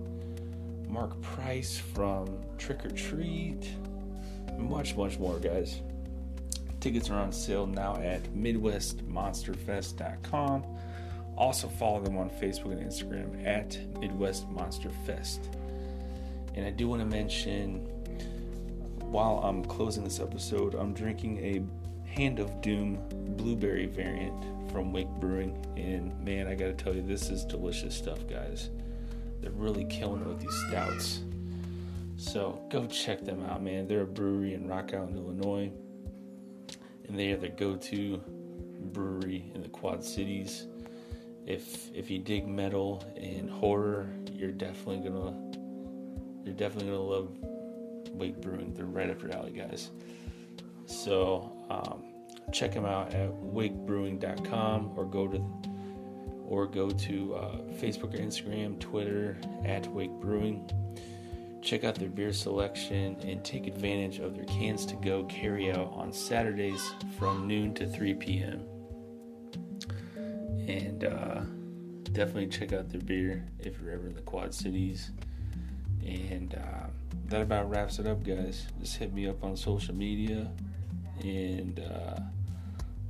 Mark 0.90 1.22
Price 1.22 1.78
from 1.78 2.26
Trick 2.58 2.84
or 2.84 2.90
Treat, 2.90 3.70
much, 4.58 4.96
much 4.96 5.20
more, 5.20 5.38
guys. 5.38 5.80
Tickets 6.80 7.08
are 7.10 7.18
on 7.18 7.30
sale 7.32 7.66
now 7.66 7.96
at 7.96 8.22
MidwestMonsterFest.com. 8.34 10.64
Also, 11.36 11.68
follow 11.68 12.00
them 12.00 12.18
on 12.18 12.28
Facebook 12.28 12.72
and 12.72 12.82
Instagram 12.82 13.46
at 13.46 13.78
Midwest 14.00 14.48
Monster 14.48 14.90
Fest. 15.06 15.48
And 16.54 16.66
I 16.66 16.70
do 16.70 16.88
want 16.88 17.00
to 17.00 17.06
mention 17.06 17.86
while 19.10 19.40
I'm 19.44 19.64
closing 19.64 20.02
this 20.04 20.20
episode, 20.20 20.74
I'm 20.74 20.92
drinking 20.92 21.38
a 21.38 21.62
Hand 22.08 22.40
of 22.40 22.60
Doom 22.60 22.98
blueberry 23.36 23.86
variant 23.86 24.70
from 24.72 24.92
Wake 24.92 25.08
Brewing. 25.20 25.64
And 25.76 26.18
man, 26.24 26.46
I 26.46 26.54
gotta 26.54 26.72
tell 26.72 26.94
you, 26.94 27.02
this 27.02 27.28
is 27.30 27.44
delicious 27.44 27.94
stuff, 27.94 28.26
guys. 28.28 28.70
They're 29.40 29.50
really 29.52 29.84
killing 29.84 30.22
it 30.22 30.26
with 30.26 30.40
these 30.40 30.64
stouts. 30.68 31.20
So 32.16 32.62
go 32.70 32.86
check 32.86 33.24
them 33.24 33.42
out, 33.46 33.62
man. 33.62 33.88
They're 33.88 34.02
a 34.02 34.06
brewery 34.06 34.54
in 34.54 34.68
Rock 34.68 34.92
Island, 34.92 35.16
Illinois. 35.16 35.72
And 37.08 37.18
they 37.18 37.32
are 37.32 37.36
the 37.36 37.48
go 37.48 37.76
to 37.76 38.22
brewery 38.92 39.50
in 39.54 39.62
the 39.62 39.68
Quad 39.68 40.04
Cities. 40.04 40.66
If 41.46 41.90
if 41.94 42.10
you 42.10 42.18
dig 42.18 42.46
metal 42.46 43.02
and 43.16 43.50
horror, 43.50 44.08
you're 44.32 44.52
definitely 44.52 45.08
gonna 45.08 45.34
you're 46.44 46.54
definitely 46.54 46.90
gonna 46.90 47.02
love 47.02 47.28
Wake 48.12 48.40
Brewing. 48.40 48.74
They're 48.74 48.84
right 48.84 49.10
up 49.10 49.22
your 49.22 49.32
alley, 49.32 49.52
guys. 49.52 49.90
So 50.86 51.52
um, 51.70 52.04
check 52.52 52.72
them 52.72 52.84
out 52.84 53.14
at 53.14 53.30
wakebrewing.com 53.30 54.92
or 54.96 55.04
go 55.04 55.28
to 55.28 55.38
or 56.50 56.66
go 56.66 56.90
to 56.90 57.34
uh, 57.36 57.56
Facebook 57.80 58.12
or 58.12 58.18
Instagram, 58.18 58.78
Twitter 58.80 59.38
at 59.64 59.86
Wake 59.86 60.10
Brewing. 60.20 60.68
Check 61.62 61.84
out 61.84 61.94
their 61.94 62.08
beer 62.08 62.32
selection 62.32 63.16
and 63.20 63.44
take 63.44 63.66
advantage 63.66 64.18
of 64.18 64.34
their 64.34 64.44
cans 64.46 64.84
to 64.86 64.96
go 64.96 65.24
carry 65.24 65.70
out 65.70 65.92
on 65.94 66.12
Saturdays 66.12 66.92
from 67.18 67.46
noon 67.46 67.72
to 67.74 67.86
3 67.86 68.14
p.m. 68.14 68.64
And 70.66 71.04
uh, 71.04 71.42
definitely 72.12 72.48
check 72.48 72.72
out 72.72 72.88
their 72.88 73.00
beer 73.00 73.46
if 73.60 73.80
you're 73.80 73.92
ever 73.92 74.08
in 74.08 74.14
the 74.14 74.22
Quad 74.22 74.52
Cities. 74.52 75.12
And 76.04 76.54
uh, 76.54 76.88
that 77.26 77.42
about 77.42 77.70
wraps 77.70 78.00
it 78.00 78.06
up, 78.06 78.24
guys. 78.24 78.66
Just 78.80 78.96
hit 78.96 79.14
me 79.14 79.28
up 79.28 79.44
on 79.44 79.56
social 79.56 79.94
media 79.94 80.50
and 81.22 81.78
uh, 81.78 82.18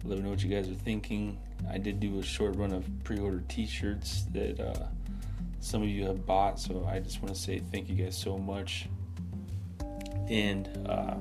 let 0.05 0.19
me 0.19 0.25
know 0.25 0.31
what 0.31 0.43
you 0.43 0.55
guys 0.55 0.69
are 0.69 0.75
thinking. 0.75 1.39
I 1.69 1.79
did 1.79 2.01
do 2.01 2.19
a 2.19 2.23
short 2.23 2.57
run 2.57 2.73
of 2.73 2.85
pre-order 3.05 3.43
T-shirts 3.49 4.25
that 4.33 4.61
uh, 4.61 4.87
some 5.61 5.83
of 5.83 5.89
you 5.89 6.07
have 6.07 6.25
bought, 6.27 6.59
so 6.59 6.87
I 6.91 6.99
just 7.01 7.23
want 7.23 7.35
to 7.35 7.41
say 7.41 7.61
thank 7.73 7.89
you 7.89 7.95
guys 7.95 8.17
so 8.17 8.39
much. 8.39 8.89
And 10.29 10.69
uh, 10.89 11.15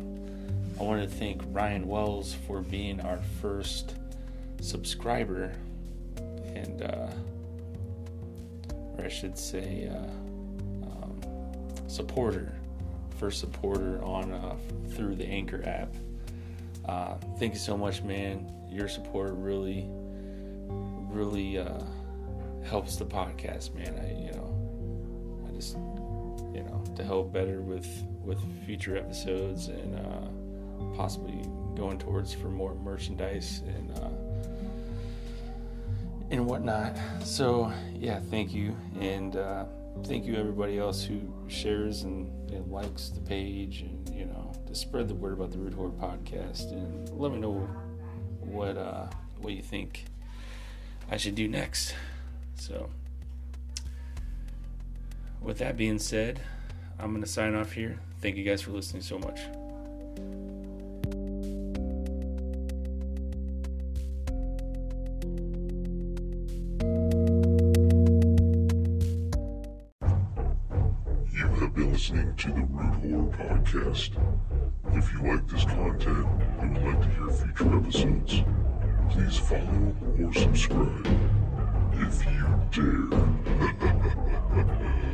I 0.80 0.84
want 0.84 1.02
to 1.02 1.10
thank 1.10 1.42
Ryan 1.48 1.88
Wells 1.88 2.36
for 2.48 2.62
being 2.62 3.02
our 3.02 3.20
first 3.42 3.96
subscriber, 4.62 5.54
and 6.56 6.82
uh, 6.84 7.08
or 8.98 9.06
I 9.06 9.10
should 9.10 9.38
say 9.38 9.90
uh, 9.92 10.86
um, 10.86 11.20
supporter, 11.88 12.54
first 13.18 13.40
supporter 13.40 14.02
on 14.04 14.32
uh, 14.32 14.56
through 14.92 15.16
the 15.16 15.26
Anchor 15.26 15.64
app. 15.66 15.94
Uh, 16.86 17.16
thank 17.38 17.54
you 17.54 17.60
so 17.60 17.78
much, 17.78 18.04
man. 18.04 18.52
Your 18.70 18.88
support 18.88 19.34
really 19.34 19.90
really 21.10 21.58
uh, 21.58 21.82
helps 22.64 22.96
the 22.96 23.06
podcast, 23.06 23.74
man. 23.74 24.00
I 24.00 24.26
you 24.26 24.32
know, 24.32 25.46
I 25.48 25.56
just 25.56 25.76
you 26.54 26.64
know 26.64 26.84
to 26.96 27.04
help 27.04 27.34
better 27.34 27.62
with 27.62 27.88
with 28.24 28.40
future 28.66 28.98
episodes 28.98 29.68
and 29.68 29.96
uh, 29.96 30.96
possibly 30.96 31.42
going 31.76 31.98
towards 31.98 32.34
for 32.34 32.50
more 32.50 32.76
merchandise 32.76 33.62
and 33.68 33.92
uh, 34.00 34.10
and 36.32 36.46
whatnot. 36.46 36.96
So 37.24 37.72
yeah, 37.94 38.20
thank 38.30 38.54
you 38.54 38.76
and 39.00 39.36
uh, 39.36 39.66
thank 40.04 40.26
you 40.26 40.36
everybody 40.36 40.78
else 40.78 41.04
who 41.04 41.20
shares 41.48 42.04
and, 42.04 42.28
and 42.52 42.72
likes 42.72 43.10
the 43.10 43.22
page 43.22 43.82
and 43.82 44.10
you 44.14 44.26
know 44.26 44.52
to 44.68 44.76
spread 44.76 45.08
the 45.08 45.16
word 45.16 45.34
about 45.34 45.52
the 45.52 45.58
Rude 45.58 45.74
Horror 45.74 45.92
podcast 45.92 46.72
and 46.72 47.10
let 47.10 47.32
me 47.32 47.40
know 47.40 47.68
what 48.42 48.78
uh, 48.78 49.08
what 49.42 49.54
you 49.54 49.64
think 49.64 50.06
I 51.12 51.18
should 51.18 51.36
do 51.36 51.48
next. 51.48 51.96
So, 52.56 52.90
with 55.42 55.58
that 55.58 55.78
being 55.78 56.00
said, 56.00 56.42
I'm 57.00 57.12
going 57.12 57.24
to 57.24 57.30
sign 57.30 57.56
off 57.56 57.72
here. 57.72 58.00
Thank 58.22 58.36
you 58.36 58.44
guys 58.44 58.62
for 58.62 58.72
listening 58.72 59.04
so 59.04 59.18
much. 59.20 59.40
Listening 71.76 72.34
to 72.38 72.48
the 72.48 72.62
Rude 72.72 73.36
Horror 73.36 73.60
Podcast. 73.60 74.12
If 74.94 75.14
you 75.14 75.32
like 75.32 75.48
this 75.48 75.66
content 75.66 76.28
and 76.60 76.74
would 76.74 76.84
like 76.84 77.02
to 77.02 77.10
hear 77.10 77.30
future 77.30 77.78
episodes, 77.78 78.44
please 79.10 79.38
follow 79.38 79.94
or 80.20 80.34
subscribe 80.34 81.08
if 81.94 82.26
you 82.26 82.46
dare. 82.72 83.10